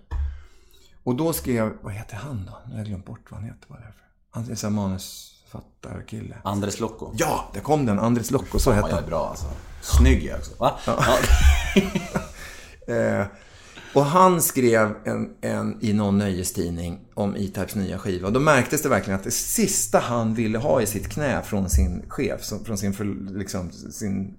Och 1.03 1.15
då 1.15 1.33
skrev, 1.33 1.73
vad 1.81 1.93
heter 1.93 2.15
han 2.15 2.45
då? 2.45 2.57
Nu 2.65 2.71
har 2.71 2.77
jag 2.79 2.87
glömt 2.87 3.05
bort 3.05 3.31
vad 3.31 3.39
han 3.39 3.49
heter. 3.49 3.65
Vad 3.67 3.79
det 3.79 3.83
är 3.83 3.91
för. 3.91 4.05
Han 4.31 4.51
är 4.51 4.65
en 4.65 4.73
manusförfattarkille. 4.73 6.37
Andres 6.43 6.79
Loco. 6.79 7.11
Ja, 7.15 7.49
där 7.53 7.61
kom 7.61 7.85
den. 7.85 7.99
Andres 7.99 8.31
Locco, 8.31 8.59
så 8.59 8.71
hette 8.71 8.87
Ja, 8.87 8.89
jag 8.89 8.95
han. 8.95 9.03
är 9.03 9.07
bra 9.09 9.27
alltså. 9.29 9.45
Snygg 9.81 10.23
jag 10.25 10.37
också. 10.39 10.51
Va? 10.59 10.79
Ja. 10.85 10.97
Eh, 12.87 13.25
och 13.93 14.05
han 14.05 14.41
skrev 14.41 14.95
en, 15.03 15.29
en, 15.41 15.77
i 15.81 15.93
någon 15.93 16.17
nöjestidning 16.17 16.99
om 17.13 17.35
E-Types 17.35 17.75
nya 17.75 17.97
skiva. 17.97 18.27
Och 18.27 18.33
då 18.33 18.39
märktes 18.39 18.81
det 18.81 18.89
verkligen 18.89 19.19
att 19.19 19.23
det 19.23 19.31
sista 19.31 19.99
han 19.99 20.33
ville 20.33 20.57
ha 20.57 20.81
i 20.81 20.85
sitt 20.85 21.09
knä 21.09 21.41
från 21.41 21.69
sin 21.69 22.03
chef, 22.07 22.41
från 22.65 22.77
sin, 22.77 22.93
för, 22.93 23.33
liksom, 23.37 23.71
sin 23.71 24.33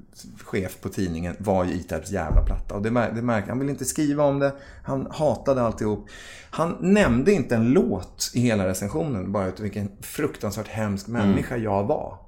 chef 0.45 0.81
på 0.81 0.89
tidningen, 0.89 1.37
var 1.39 1.65
ju 1.65 1.71
E-Types 1.73 2.11
jävla 2.11 2.43
platta. 2.45 2.75
Och 2.75 2.83
det, 2.83 2.91
mär, 2.91 3.13
det 3.13 3.23
märkte 3.23 3.51
han. 3.51 3.59
ville 3.59 3.73
inte 3.73 3.85
skriva 3.85 4.25
om 4.25 4.39
det. 4.39 4.53
Han 4.85 5.07
hatade 5.11 5.63
alltihop. 5.63 6.09
Han 6.51 6.77
nämnde 6.81 7.33
inte 7.33 7.57
en 7.57 7.71
låt 7.71 8.31
i 8.35 8.41
hela 8.41 8.69
recensionen, 8.69 9.33
bara 9.33 9.47
ut 9.47 9.61
vilken 9.61 9.89
fruktansvärt 10.01 10.69
hemsk 10.69 11.09
människa 11.09 11.57
jag 11.57 11.85
var. 11.85 12.19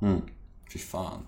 Fy 0.73 0.79
fan. 0.79 1.27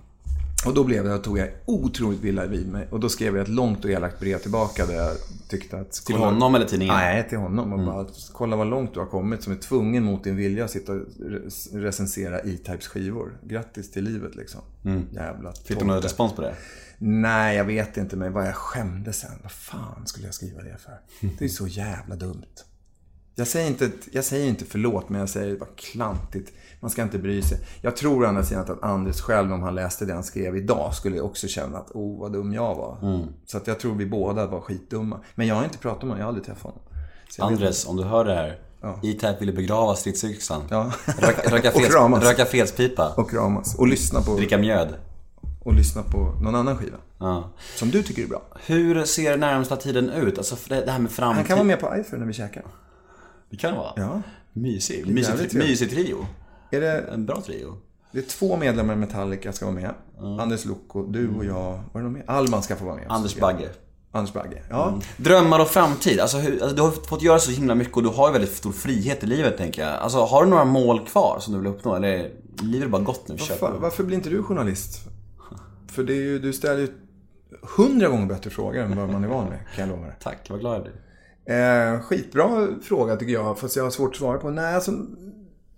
Och 0.66 0.74
då 0.74 0.84
blev 0.84 1.04
det, 1.04 1.18
tog 1.18 1.38
jag 1.38 1.48
otroligt 1.64 2.24
illa 2.24 2.46
vid 2.46 2.68
mig. 2.68 2.88
Och 2.90 3.00
då 3.00 3.08
skrev 3.08 3.36
jag 3.36 3.42
ett 3.42 3.48
långt 3.48 3.84
och 3.84 3.90
elakt 3.90 4.20
brev 4.20 4.38
tillbaka 4.38 4.86
där 4.86 4.94
jag 4.94 5.16
tyckte 5.48 5.78
att... 5.80 5.92
Till 5.92 6.16
honom 6.16 6.54
eller 6.54 6.66
tidningen? 6.66 6.94
Nej, 6.94 7.28
till 7.28 7.38
honom. 7.38 7.72
Och 7.72 7.78
bara, 7.86 8.06
kolla 8.32 8.56
vad 8.56 8.66
långt 8.66 8.94
du 8.94 9.00
har 9.00 9.06
kommit 9.06 9.42
som 9.42 9.52
är 9.52 9.56
tvungen 9.56 10.04
mot 10.04 10.24
din 10.24 10.36
vilja 10.36 10.64
att 10.64 10.70
sitta 10.70 10.92
och 10.92 10.98
re- 10.98 11.80
recensera 11.82 12.40
E-Types 12.40 12.86
skivor. 12.86 13.38
Grattis 13.42 13.90
till 13.90 14.04
livet 14.04 14.34
liksom. 14.34 14.60
Jävla 15.10 15.52
Fick 15.52 15.78
du 15.78 15.84
någon 15.84 16.02
respons 16.02 16.32
på 16.32 16.42
det? 16.42 16.54
Nej, 16.98 17.56
jag 17.56 17.64
vet 17.64 17.96
inte. 17.96 18.16
Men 18.16 18.32
vad 18.32 18.46
jag 18.46 18.54
skämdes 18.54 19.16
sen. 19.16 19.30
Vad 19.42 19.52
fan 19.52 20.06
skulle 20.06 20.26
jag 20.26 20.34
skriva 20.34 20.62
det 20.62 20.76
för? 20.78 21.00
Det 21.38 21.44
är 21.44 21.48
så 21.48 21.66
jävla 21.66 22.16
dumt. 22.16 22.42
Jag 23.38 23.46
säger, 23.46 23.66
inte, 23.68 23.90
jag 24.12 24.24
säger 24.24 24.46
inte 24.46 24.64
förlåt, 24.64 25.08
men 25.08 25.20
jag 25.20 25.28
säger 25.28 25.56
bara 25.56 25.68
klantigt. 25.76 26.52
Man 26.80 26.90
ska 26.90 27.02
inte 27.02 27.18
bry 27.18 27.42
sig. 27.42 27.58
Jag 27.80 27.96
tror 27.96 28.24
å 28.24 28.26
andra 28.26 28.42
sidan 28.44 28.62
att 28.62 28.82
Anders 28.82 29.20
själv, 29.20 29.52
om 29.52 29.62
han 29.62 29.74
läste 29.74 30.04
det 30.04 30.14
han 30.14 30.24
skrev 30.24 30.56
idag, 30.56 30.94
skulle 30.94 31.20
också 31.20 31.48
känna 31.48 31.78
att 31.78 31.90
oh, 31.90 32.20
vad 32.20 32.32
dum 32.32 32.52
jag 32.54 32.74
var. 32.74 33.26
Så 33.46 33.56
att 33.56 33.66
jag 33.66 33.80
tror 33.80 33.94
vi 33.94 34.06
båda 34.06 34.46
var 34.46 34.60
skitdumma. 34.60 35.20
Men 35.34 35.46
jag 35.46 35.54
har 35.54 35.64
inte 35.64 35.78
pratat 35.78 36.02
med 36.02 36.08
honom, 36.08 36.18
jag 36.18 36.24
har 36.24 36.28
aldrig 36.28 36.46
träffat 36.46 36.62
honom. 36.62 36.80
Andres, 37.38 37.86
om 37.86 37.96
du 37.96 38.02
hör 38.04 38.24
det 38.24 38.34
här. 38.34 38.58
E-Type 39.02 39.36
ville 39.40 39.52
begrava 39.52 39.94
stridsyxan. 39.94 40.62
Ja. 40.70 40.92
Röka, 41.18 41.50
röka, 41.50 41.70
kramas. 41.90 42.24
röka 42.24 42.44
fredspipa. 42.44 43.14
Och 43.16 43.30
kramas. 43.30 43.78
Och 43.78 43.86
lyssna 43.88 44.20
på, 44.22 44.36
Dricka 44.36 44.58
mjöd. 44.58 44.94
och 45.64 45.74
lyssna 45.74 46.02
på 46.02 46.18
någon 46.42 46.54
annan 46.54 46.76
skiva. 46.78 46.96
Ja. 47.18 47.50
Som 47.76 47.90
du 47.90 48.02
tycker 48.02 48.22
är 48.22 48.26
bra. 48.26 48.42
Hur 48.66 49.04
ser 49.04 49.36
närmsta 49.36 49.76
tiden 49.76 50.10
ut? 50.10 50.38
Alltså 50.38 50.56
det 50.68 50.84
det 50.84 50.90
här 50.90 50.98
med 50.98 51.10
framtid. 51.10 51.36
Han 51.36 51.44
kan 51.44 51.56
vara 51.56 51.66
med 51.66 51.80
på 51.80 51.86
iPhone 51.96 52.18
när 52.18 52.26
vi 52.26 52.32
käkar. 52.32 52.64
Det 53.50 53.56
kan 53.56 53.72
det 53.72 53.78
vara. 53.78 53.92
Ja. 53.96 54.22
Mysig. 54.52 55.06
Mysig, 55.06 55.54
mysig 55.54 55.90
trio. 55.90 56.26
Är 56.70 56.80
det, 56.80 57.00
En 57.00 57.26
bra 57.26 57.40
trio. 57.40 57.76
det 58.12 58.18
är 58.18 58.22
två 58.22 58.56
medlemmar 58.56 58.94
i 58.94 58.96
Metallica 58.96 59.52
ska 59.52 59.66
vara 59.66 59.74
med. 59.74 59.94
Anders 60.40 60.64
Locko, 60.64 61.02
du 61.06 61.28
och 61.28 61.44
jag. 61.44 61.70
Var 61.92 62.00
det 62.00 62.02
någon 62.02 62.12
mer? 62.12 62.24
Alman 62.26 62.62
ska 62.62 62.76
få 62.76 62.84
vara 62.84 62.94
med. 62.96 63.06
Anders 63.08 63.36
Bagge. 63.36 63.68
Anders 64.12 64.32
Bagge. 64.32 64.62
Ja. 64.70 65.00
Drömmar 65.16 65.60
och 65.60 65.68
framtid. 65.68 66.20
Alltså, 66.20 66.38
hur, 66.38 66.62
alltså, 66.62 66.76
du 66.76 66.82
har 66.82 66.90
fått 66.90 67.22
göra 67.22 67.38
så 67.38 67.50
himla 67.50 67.74
mycket 67.74 67.96
och 67.96 68.02
du 68.02 68.08
har 68.08 68.28
ju 68.28 68.32
väldigt 68.32 68.56
stor 68.56 68.72
frihet 68.72 69.24
i 69.24 69.26
livet 69.26 69.56
tänker 69.58 69.82
jag. 69.82 69.92
Alltså, 69.94 70.18
har 70.18 70.44
du 70.44 70.50
några 70.50 70.64
mål 70.64 71.06
kvar 71.06 71.38
som 71.40 71.52
du 71.52 71.58
vill 71.58 71.68
uppnå? 71.68 71.94
Eller 71.94 72.08
är 72.08 72.30
livet 72.62 72.90
bara 72.90 73.02
gott 73.02 73.28
nu? 73.28 73.36
Varför, 73.38 73.78
varför 73.80 74.04
blir 74.04 74.16
inte 74.16 74.30
du 74.30 74.42
journalist? 74.42 75.00
För 75.88 76.02
det 76.02 76.12
är 76.12 76.22
ju, 76.22 76.38
du 76.38 76.52
ställer 76.52 76.80
ju 76.80 76.88
hundra 77.76 78.08
gånger 78.08 78.26
bättre 78.26 78.50
frågor 78.50 78.80
än 78.82 78.96
vad 78.96 79.08
man 79.08 79.24
är 79.24 79.28
van 79.28 79.44
med, 79.48 79.58
kan 79.74 79.88
jag 79.88 79.96
lova 79.96 80.06
dig. 80.06 80.16
Tack, 80.22 80.50
vad 80.50 80.60
glad 80.60 80.74
jag 80.74 80.82
blir. 80.82 80.94
Eh, 81.46 82.00
skitbra 82.00 82.68
fråga 82.82 83.16
tycker 83.16 83.32
jag, 83.32 83.58
fast 83.58 83.76
jag 83.76 83.84
har 83.84 83.90
svårt 83.90 84.10
att 84.10 84.16
svara 84.16 84.38
på. 84.38 84.50
Nej, 84.50 84.74
alltså, 84.74 84.92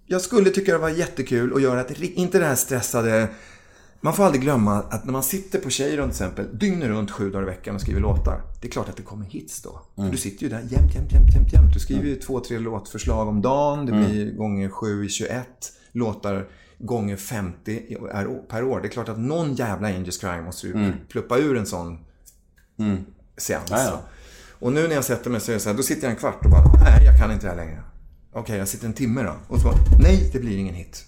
jag 0.06 0.20
skulle 0.20 0.50
tycka 0.50 0.72
det 0.72 0.78
var 0.78 0.88
jättekul 0.88 1.54
att 1.54 1.62
göra 1.62 1.80
ett, 1.80 2.00
inte 2.00 2.38
det 2.38 2.44
här 2.44 2.54
stressade 2.54 3.28
man 4.00 4.14
får 4.14 4.24
aldrig 4.24 4.42
glömma 4.42 4.76
att 4.76 5.04
när 5.04 5.12
man 5.12 5.22
sitter 5.22 5.58
på 5.58 5.70
Cheiron 5.70 6.04
till 6.10 6.10
exempel, 6.10 6.58
dygnet 6.58 6.88
runt 6.88 7.10
sju 7.10 7.30
dagar 7.30 7.42
i 7.42 7.46
veckan 7.46 7.74
och 7.74 7.80
skriver 7.80 8.00
låtar. 8.00 8.40
Det 8.60 8.68
är 8.68 8.70
klart 8.72 8.88
att 8.88 8.96
det 8.96 9.02
kommer 9.02 9.26
hits 9.26 9.62
då. 9.62 9.80
För 9.94 10.02
du 10.10 10.16
sitter 10.16 10.42
ju 10.42 10.48
där 10.48 10.58
jämt, 10.58 10.94
jämt, 10.94 11.12
jämt, 11.12 11.34
jämt, 11.34 11.52
jämt. 11.52 11.74
Du 11.74 11.80
skriver 11.80 12.04
ju 12.06 12.16
två, 12.16 12.40
tre 12.40 12.58
låtförslag 12.58 13.28
om 13.28 13.42
dagen. 13.42 13.86
Det 13.86 13.92
blir 13.92 14.32
gånger 14.36 14.68
sju 14.68 15.04
i 15.04 15.08
21. 15.08 15.46
Låtar 15.92 16.46
gånger 16.78 17.16
50 17.16 17.76
är- 18.12 18.48
per 18.48 18.64
år. 18.64 18.80
Det 18.80 18.88
är 18.88 18.90
klart 18.90 19.08
att 19.08 19.18
någon 19.18 19.54
jävla 19.54 19.88
Angels 19.88 20.18
Cry 20.18 20.40
måste 20.40 20.66
ju 20.66 20.72
pluppa 21.08 21.38
ur 21.38 21.56
en 21.56 21.66
sån 21.66 21.98
seans. 23.36 23.70
Ja, 23.70 23.82
ja. 23.84 24.00
Och 24.60 24.72
nu 24.72 24.88
när 24.88 24.94
jag 24.94 25.04
sätter 25.04 25.30
mig 25.30 25.40
så 25.40 25.50
är 25.50 25.54
det 25.54 25.60
så 25.60 25.68
här, 25.68 25.76
då 25.76 25.82
sitter 25.82 26.02
jag 26.02 26.10
en 26.10 26.16
kvart 26.16 26.44
och 26.44 26.50
bara, 26.50 26.64
nej 26.84 27.04
jag 27.04 27.18
kan 27.18 27.32
inte 27.32 27.46
det 27.46 27.50
här 27.50 27.56
längre. 27.56 27.82
Okej, 28.32 28.58
jag 28.58 28.68
sitter 28.68 28.86
en 28.86 28.92
timme 28.92 29.22
då. 29.22 29.34
Och 29.48 29.60
så 29.60 29.64
bara, 29.64 29.76
nej 30.00 30.30
det 30.32 30.38
blir 30.38 30.58
ingen 30.58 30.74
hit. 30.74 31.04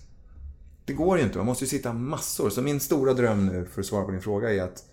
Det 0.85 0.93
går 0.93 1.19
ju 1.19 1.25
inte, 1.25 1.39
man 1.39 1.47
måste 1.47 1.65
ju 1.65 1.69
sitta 1.69 1.93
massor. 1.93 2.51
Så 2.51 2.63
min 2.63 2.81
stora 2.81 3.15
dröm 3.15 3.47
nu, 3.47 3.67
för 3.73 3.81
att 3.81 3.87
svara 3.87 4.05
på 4.05 4.11
din 4.11 4.21
fråga, 4.21 4.55
är 4.55 4.63
att 4.63 4.85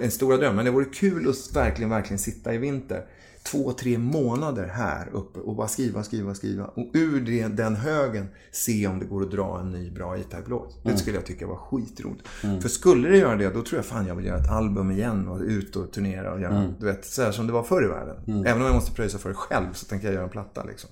en 0.00 0.10
stora 0.10 0.36
dröm, 0.36 0.56
men 0.56 0.64
det 0.64 0.70
vore 0.70 0.84
kul 0.84 1.28
att 1.28 1.56
verkligen, 1.56 1.90
verkligen 1.90 2.18
sitta 2.18 2.54
i 2.54 2.58
vinter. 2.58 3.06
Två, 3.50 3.72
tre 3.72 3.98
månader 3.98 4.66
här 4.66 5.08
uppe 5.12 5.40
och 5.40 5.56
bara 5.56 5.68
skriva, 5.68 6.02
skriva, 6.02 6.34
skriva. 6.34 6.64
Och 6.64 6.90
ur 6.92 7.20
det, 7.20 7.48
den 7.48 7.76
högen 7.76 8.28
se 8.52 8.86
om 8.86 8.98
det 8.98 9.04
går 9.04 9.22
att 9.22 9.30
dra 9.30 9.60
en 9.60 9.70
ny 9.72 9.90
bra 9.90 10.16
E-Type-låt. 10.16 10.84
Det 10.84 10.96
skulle 10.96 11.16
jag 11.16 11.26
tycka 11.26 11.46
var 11.46 11.56
skitroligt. 11.56 12.28
För 12.60 12.68
skulle 12.68 13.08
det 13.08 13.16
göra 13.16 13.36
det, 13.36 13.48
då 13.48 13.62
tror 13.62 13.78
jag 13.78 13.84
fan 13.84 14.06
jag 14.06 14.14
vill 14.14 14.26
göra 14.26 14.38
ett 14.38 14.50
album 14.50 14.90
igen 14.90 15.28
och 15.28 15.40
ut 15.40 15.76
och 15.76 15.92
turnera 15.92 16.32
och 16.32 16.40
göra, 16.40 16.72
du 16.80 16.86
vet, 16.86 17.04
så 17.04 17.22
här 17.22 17.32
som 17.32 17.46
det 17.46 17.52
var 17.52 17.62
förr 17.62 17.84
i 17.84 17.88
världen. 17.88 18.44
Även 18.46 18.60
om 18.60 18.66
jag 18.66 18.74
måste 18.74 18.92
pröjsa 18.92 19.18
för 19.18 19.28
det 19.28 19.34
själv 19.34 19.72
så 19.72 19.86
tänker 19.86 20.06
jag 20.06 20.14
göra 20.14 20.24
en 20.24 20.30
platta 20.30 20.64
liksom. 20.64 20.90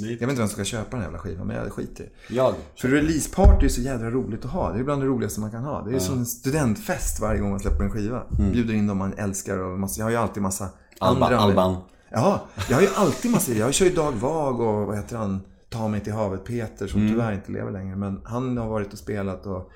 Jag 0.00 0.06
vet 0.06 0.22
inte 0.22 0.26
vem 0.26 0.36
som 0.36 0.48
ska 0.48 0.64
köpa 0.64 0.96
den 0.96 1.04
jävla 1.04 1.18
skivan, 1.18 1.46
men 1.46 1.56
jag 1.56 1.72
skiter 1.72 2.04
i 2.04 2.06
det. 2.28 2.34
Jag. 2.34 2.54
För 2.76 2.88
releaseparty 2.88 3.66
är 3.66 3.70
så 3.70 3.80
jävla 3.80 4.10
roligt 4.10 4.44
att 4.44 4.50
ha. 4.50 4.72
Det 4.72 4.78
är 4.78 4.84
bland 4.84 5.02
det 5.02 5.06
roligaste 5.06 5.40
man 5.40 5.50
kan 5.50 5.64
ha. 5.64 5.84
Det 5.84 5.94
är 5.94 5.98
som 5.98 6.18
en 6.18 6.26
studentfest 6.26 7.20
varje 7.20 7.40
gång 7.40 7.50
man 7.50 7.60
släpper 7.60 7.84
en 7.84 7.90
skiva. 7.90 8.22
Bjuder 8.52 8.74
in 8.74 8.86
dem 8.86 8.98
man 8.98 9.12
älskar 9.12 9.58
och 9.58 9.78
massa, 9.78 10.00
jag 10.00 10.06
har 10.06 10.10
ju 10.10 10.16
alltid 10.16 10.42
massa 10.42 10.68
Andra... 11.00 11.38
Alban. 11.38 11.76
Ja, 12.10 12.40
jag 12.68 12.76
har 12.76 12.82
ju 12.82 12.88
alltid 12.94 13.30
massa 13.30 13.52
Jag 13.52 13.74
kör 13.74 13.86
ju 13.86 13.92
Dag 13.94 14.12
Vag 14.12 14.60
och 14.60 14.86
vad 14.86 14.96
heter 14.96 15.16
han? 15.16 15.40
Ta 15.70 15.88
mig 15.88 16.00
till 16.00 16.12
havet, 16.12 16.44
Peter 16.44 16.86
som 16.86 17.00
Mm. 17.00 17.12
tyvärr 17.12 17.32
inte 17.32 17.52
lever 17.52 17.70
längre. 17.72 17.96
Men 17.96 18.20
han 18.24 18.56
har 18.58 18.68
varit 18.68 18.92
och 18.92 18.98
spelat 18.98 19.46
och 19.46 19.70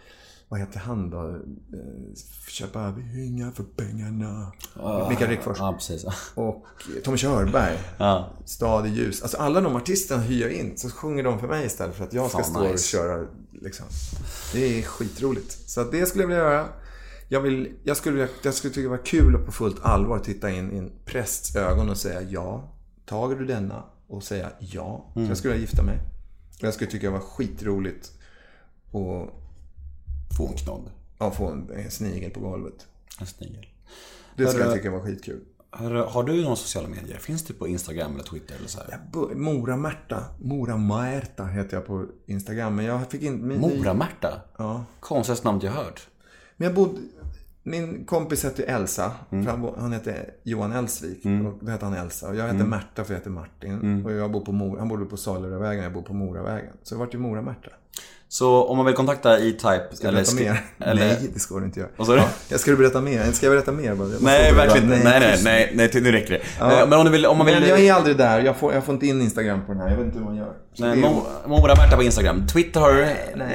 vad 0.48 0.60
heter 0.60 0.78
han 0.80 1.10
då? 1.10 1.28
Eh, 1.28 1.34
Köpa 2.48 2.90
vingar 2.90 3.50
för 3.50 3.62
pengarna. 3.76 4.52
Mikael 5.08 5.30
Rickfors. 5.30 5.56
Ja, 5.60 5.72
precis. 5.72 6.04
Och 6.34 6.64
Tommy 7.04 7.16
Körberg. 7.16 7.78
Ja. 7.98 8.28
Stad 8.44 8.86
i 8.86 8.88
ljus. 8.90 9.22
Alltså 9.22 9.36
alla 9.36 9.60
de 9.60 9.76
artisterna 9.76 10.22
hyr 10.22 10.42
jag 10.42 10.52
in. 10.52 10.72
Så 10.78 10.90
sjunger 10.90 11.22
de 11.22 11.38
för 11.40 11.48
mig 11.48 11.66
istället 11.66 11.96
för 11.96 12.04
att 12.04 12.12
jag 12.12 12.28
ska 12.30 12.38
Fan, 12.38 12.50
stå 12.50 12.60
och 12.64 12.70
nice. 12.70 12.88
köra. 12.88 13.26
Liksom. 13.52 13.86
Det 14.52 14.78
är 14.78 14.82
skitroligt. 14.82 15.70
Så 15.70 15.84
det 15.84 16.06
skulle 16.06 16.22
jag 16.24 16.28
vilja 16.28 16.42
göra. 16.42 16.66
Jag, 17.32 17.40
vill, 17.40 17.72
jag, 17.84 17.96
skulle, 17.96 18.28
jag 18.42 18.54
skulle 18.54 18.74
tycka 18.74 18.82
det 18.82 18.96
var 18.96 19.04
kul 19.04 19.36
att 19.36 19.46
på 19.46 19.52
fullt 19.52 19.84
allvar 19.84 20.18
titta 20.18 20.50
in 20.50 20.72
i 20.72 20.78
en 20.78 20.92
prästs 21.04 21.56
ögon 21.56 21.90
och 21.90 21.96
säga 21.96 22.22
ja. 22.22 22.72
Tager 23.04 23.36
du 23.36 23.44
denna? 23.46 23.82
Och 24.06 24.22
säga 24.22 24.50
ja. 24.58 25.04
Så 25.14 25.20
jag 25.20 25.36
skulle 25.36 25.56
gifta 25.56 25.82
mig. 25.82 25.98
Jag 26.60 26.74
skulle 26.74 26.90
tycka 26.90 27.06
det 27.06 27.12
var 27.12 27.20
skitroligt 27.20 28.12
att 28.86 29.30
Få 30.36 30.46
en 30.48 30.54
knodd. 30.56 30.90
ja, 31.18 31.30
få 31.30 31.48
en, 31.48 31.90
snigel 31.90 32.30
på 32.30 32.40
golvet. 32.40 32.86
En 33.20 33.26
snigel. 33.26 33.66
Det 34.36 34.46
skulle 34.46 34.64
jag 34.64 34.74
tycka 34.74 34.90
var 34.90 35.00
skitkul. 35.00 35.40
Har 35.70 36.22
du 36.24 36.42
några 36.42 36.56
sociala 36.56 36.88
medier? 36.88 37.18
Finns 37.18 37.44
du 37.44 37.54
på 37.54 37.68
Instagram 37.68 38.14
eller 38.14 38.24
Twitter 38.24 38.54
eller 38.56 38.68
så 38.68 38.78
här? 38.78 39.00
Bu- 39.12 39.34
Mora-Märta. 39.34 40.24
Mora-Märta 40.40 41.44
heter 41.46 41.76
jag 41.76 41.86
på 41.86 42.06
Instagram. 42.26 42.76
Men 42.76 42.84
jag 42.84 43.10
fick 43.10 43.22
in... 43.22 43.48
min- 43.48 43.60
Mora-Märta? 43.60 44.40
Ja. 44.58 44.84
Konstigaste 45.00 45.46
namn 45.46 45.60
jag 45.62 45.72
hört. 45.72 46.08
Men 46.56 46.66
jag 46.66 46.74
bodde... 46.74 47.00
Min 47.62 48.04
kompis 48.04 48.44
hette 48.44 48.62
ju 48.62 48.68
Elsa. 48.68 49.12
Mm. 49.30 49.46
Han, 49.78 49.92
hette 49.92 50.30
Johan 50.42 50.72
Elsvik. 50.72 51.24
Och 51.24 51.58
då 51.64 51.70
hette 51.70 51.84
han 51.84 51.94
Elsa. 51.94 52.28
Och 52.28 52.36
jag 52.36 52.42
hette 52.42 52.54
Mm. 52.56 52.68
Märta 52.70 53.04
för 53.04 53.14
jag 53.14 53.18
heter 53.18 53.30
Martin. 53.30 54.04
Och 54.04 54.12
jag 54.12 54.30
bor 54.32 54.40
på 54.40 54.52
Mora. 54.52 54.78
Han 54.78 54.88
bodde 54.88 55.04
på 55.04 55.16
Saluravägen. 55.16 55.84
Jag 55.84 55.92
bor 55.92 56.02
på 56.02 56.14
Moravägen. 56.14 56.72
Så 56.82 56.94
det 56.94 56.98
vart 56.98 57.14
ju 57.14 57.18
Mora-Märta. 57.18 57.70
Så 58.32 58.64
om 58.64 58.76
man 58.76 58.86
vill 58.86 58.94
kontakta 58.94 59.38
E-Type 59.38 59.88
Ska 59.92 60.06
jag 60.06 60.14
berätta 60.14 60.34
mer? 60.34 60.64
Eller... 60.78 61.06
Nej, 61.06 61.30
det 61.34 61.40
ska 61.40 61.58
du 61.58 61.64
inte 61.64 61.80
göra. 61.80 61.90
Vad 61.96 62.06
sa 62.06 62.14
du? 62.14 62.22
Jag 62.48 62.60
ska 62.60 62.70
du 62.70 62.76
berätta 62.76 63.00
mer? 63.00 63.32
Ska 63.32 63.46
jag 63.46 63.54
berätta 63.54 63.72
mer? 63.72 63.84
Jag 63.84 64.22
Nej, 64.22 64.52
verkligen 64.52 64.92
inte. 64.92 65.04
Nej, 65.04 65.20
nej, 65.20 65.40
nej, 65.44 65.72
nej, 65.74 66.02
nu 66.02 66.12
räcker 66.12 66.30
det. 66.30 66.40
Ja. 66.58 66.82
Eh, 66.82 66.88
Men 66.88 66.98
om 66.98 67.04
du 67.04 67.10
vill, 67.10 67.26
om 67.26 67.38
man 67.38 67.46
vill... 67.46 67.60
Men 67.60 67.68
jag 67.68 67.80
är 67.80 67.92
aldrig 67.92 68.16
där. 68.16 68.40
Jag 68.40 68.56
får, 68.56 68.74
jag 68.74 68.84
får 68.84 68.94
inte 68.94 69.06
in 69.06 69.20
Instagram 69.20 69.66
på 69.66 69.72
den 69.72 69.80
här. 69.82 69.90
Jag 69.90 69.96
vet 69.96 70.06
inte 70.06 70.18
hur 70.18 70.24
man 70.24 70.36
gör. 70.36 70.52
Så 70.74 70.84
Nej, 70.84 70.98
är- 70.98 71.02
Mo- 71.02 71.22
Mora-Märta 71.46 71.96
på 71.96 72.02
Instagram. 72.02 72.46
Twitter 72.46 72.80
har 72.80 72.92
du? 72.92 73.06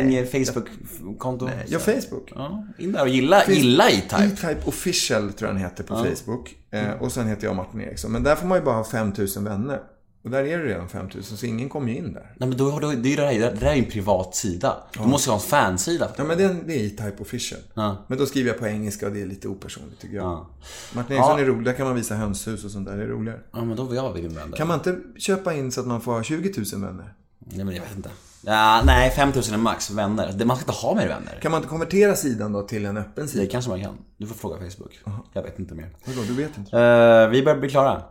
Inget 0.01 0.31
Facebook-konto? 0.31 1.49
Ja, 1.67 1.79
Facebook. 1.79 2.31
Ja, 2.35 2.63
in 2.77 2.91
där 2.91 3.01
och 3.01 3.09
gilla, 3.09 3.43
gilla 3.47 3.89
E-Type. 3.89 4.23
E-Type 4.23 4.61
Official 4.65 5.33
tror 5.33 5.49
jag 5.49 5.55
den 5.55 5.63
heter 5.63 5.83
på 5.83 5.95
Facebook. 5.95 6.55
Eh, 6.71 7.01
och 7.01 7.11
sen 7.11 7.27
heter 7.27 7.47
jag 7.47 7.55
Martin 7.55 7.81
Eriksson. 7.81 8.11
Men 8.11 8.23
där 8.23 8.35
får 8.35 8.47
man 8.47 8.57
ju 8.57 8.63
bara 8.63 8.75
ha 8.75 8.83
5000 8.83 9.43
vänner. 9.43 9.79
Och 10.27 10.31
där 10.33 10.43
är 10.43 10.57
det 10.57 10.63
redan 10.65 10.89
5000, 10.89 11.37
så 11.37 11.45
ingen 11.45 11.69
kommer 11.69 11.87
ju 11.91 11.97
in 11.97 12.13
där. 12.13 12.31
Nej 12.37 12.49
men 12.49 12.57
då 12.57 12.71
har 12.71 12.79
du, 12.81 12.95
det 12.95 13.09
är 13.09 13.31
ju 13.31 13.39
det, 13.39 13.49
det 13.49 13.59
där 13.59 13.67
är 13.67 13.75
en 13.75 13.85
privat 13.85 14.35
sida. 14.35 14.77
Du 14.93 14.99
måste 15.07 15.29
ju 15.29 15.31
ha 15.31 15.37
en 15.39 15.45
fansida. 15.47 16.11
Ja, 16.17 16.23
men 16.23 16.37
det 16.37 16.43
är, 16.43 16.55
det 16.65 16.73
är 16.73 16.85
E-Type 16.85 17.15
Official. 17.21 17.61
Ja. 17.73 17.97
Men 18.07 18.17
då 18.17 18.25
skriver 18.25 18.49
jag 18.49 18.59
på 18.59 18.67
engelska 18.67 19.07
och 19.07 19.11
det 19.13 19.21
är 19.21 19.25
lite 19.25 19.47
opersonligt 19.47 20.01
tycker 20.01 20.15
jag. 20.15 20.25
Ja. 20.25 20.47
Martin 20.93 21.15
Eriksson 21.15 21.37
Ja. 21.37 21.43
är 21.43 21.45
rolig. 21.45 21.65
Där 21.65 21.73
kan 21.73 21.85
man 21.85 21.95
visa 21.95 22.15
hönshus 22.15 22.65
och 22.65 22.71
sånt 22.71 22.87
där. 22.87 22.97
Det 22.97 23.03
är 23.03 23.07
roligare. 23.07 23.39
Ja 23.53 23.63
men 23.65 23.77
då 23.77 23.83
vill 23.83 23.95
jag 23.95 24.15
din 24.15 24.35
vän. 24.35 24.51
Kan 24.57 24.67
man 24.67 24.77
inte 24.77 24.97
köpa 25.19 25.53
in 25.53 25.71
så 25.71 25.81
att 25.81 25.87
man 25.87 26.01
får 26.01 26.11
ha 26.11 26.23
20 26.23 26.53
000 26.73 26.81
vänner? 26.81 27.13
Nej 27.39 27.65
men 27.65 27.75
jag 27.75 27.81
vet 27.83 27.95
inte. 27.95 28.09
Ja, 28.41 28.81
nej, 28.85 29.11
5000 29.11 29.53
är 29.53 29.57
max 29.57 29.91
vänner. 29.91 30.31
Det- 30.35 30.45
Man 30.45 30.57
ska 30.57 30.63
inte 30.71 30.81
ha 30.81 30.95
mer 30.95 31.07
vänner. 31.07 31.39
Kan 31.41 31.51
man 31.51 31.57
inte 31.59 31.69
konvertera 31.69 32.15
sidan 32.15 32.51
då 32.51 32.61
till 32.61 32.85
en 32.85 32.97
öppen 32.97 33.25
Det 33.25 33.31
sida? 33.31 33.51
kanske 33.51 33.69
man 33.71 33.81
kan. 33.83 33.93
Du 34.17 34.27
får 34.27 34.35
fråga 34.35 34.55
Facebook. 34.57 34.99
Jag 35.33 35.43
vet 35.43 35.59
inte 35.59 35.75
mer. 35.75 35.89
Vadå, 36.05 36.21
du 36.27 36.33
vet 36.33 36.57
inte? 36.57 36.77
Eh, 36.79 37.29
vi 37.29 37.43
börjar 37.43 37.59
bli 37.59 37.69
klara. 37.69 38.01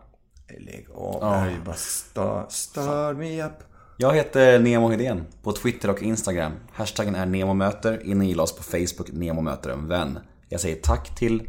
Lägg 0.49 0.87
av. 0.95 1.21
Det 1.21 1.27
här 1.27 1.47
är 1.47 1.51
ju 1.51 1.61
bara 1.61 1.75
stör, 1.75 2.47
stör 2.49 3.15
me 3.15 3.45
up. 3.45 3.53
Jag 3.97 4.15
heter 4.15 4.59
Nemo 4.59 4.89
Hedén 4.89 5.27
på 5.43 5.53
Twitter 5.53 5.91
och 5.91 6.03
Instagram. 6.03 6.53
Hashtaggen 6.73 7.15
är 7.15 7.27
NEMOMÖTER. 7.27 8.07
In 8.07 8.21
och 8.21 8.27
gilla 8.27 8.43
oss 8.43 8.57
på 8.57 8.63
Facebook, 8.63 9.13
Nemo 9.13 9.41
möter 9.41 9.71
en 9.71 9.89
vän. 9.89 10.19
Jag 10.49 10.61
säger 10.61 10.77
tack 10.77 11.15
till 11.15 11.43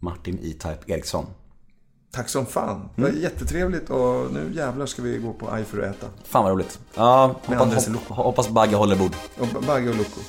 Martin 0.00 0.38
E-Type 0.42 0.78
Eriksson. 0.86 1.26
Tack 2.10 2.28
som 2.28 2.46
fan. 2.46 2.88
Det 2.96 3.02
var 3.02 3.08
jättetrevligt 3.10 3.90
och 3.90 4.32
nu 4.32 4.52
jävlar 4.54 4.86
ska 4.86 5.02
vi 5.02 5.18
gå 5.18 5.32
på 5.32 5.50
Aj 5.50 5.64
för 5.64 5.78
att 5.78 5.96
äta. 5.96 6.06
Fan 6.24 6.44
vad 6.44 6.52
roligt. 6.52 6.78
Ja, 6.94 7.40
hoppas, 7.44 7.88
hoppas 8.08 8.48
Bagge 8.48 8.76
håller 8.76 8.96
bord. 8.96 9.12
Och 9.38 9.62
Bagge 9.66 9.90
och 9.90 9.96
Loco. 9.96 10.20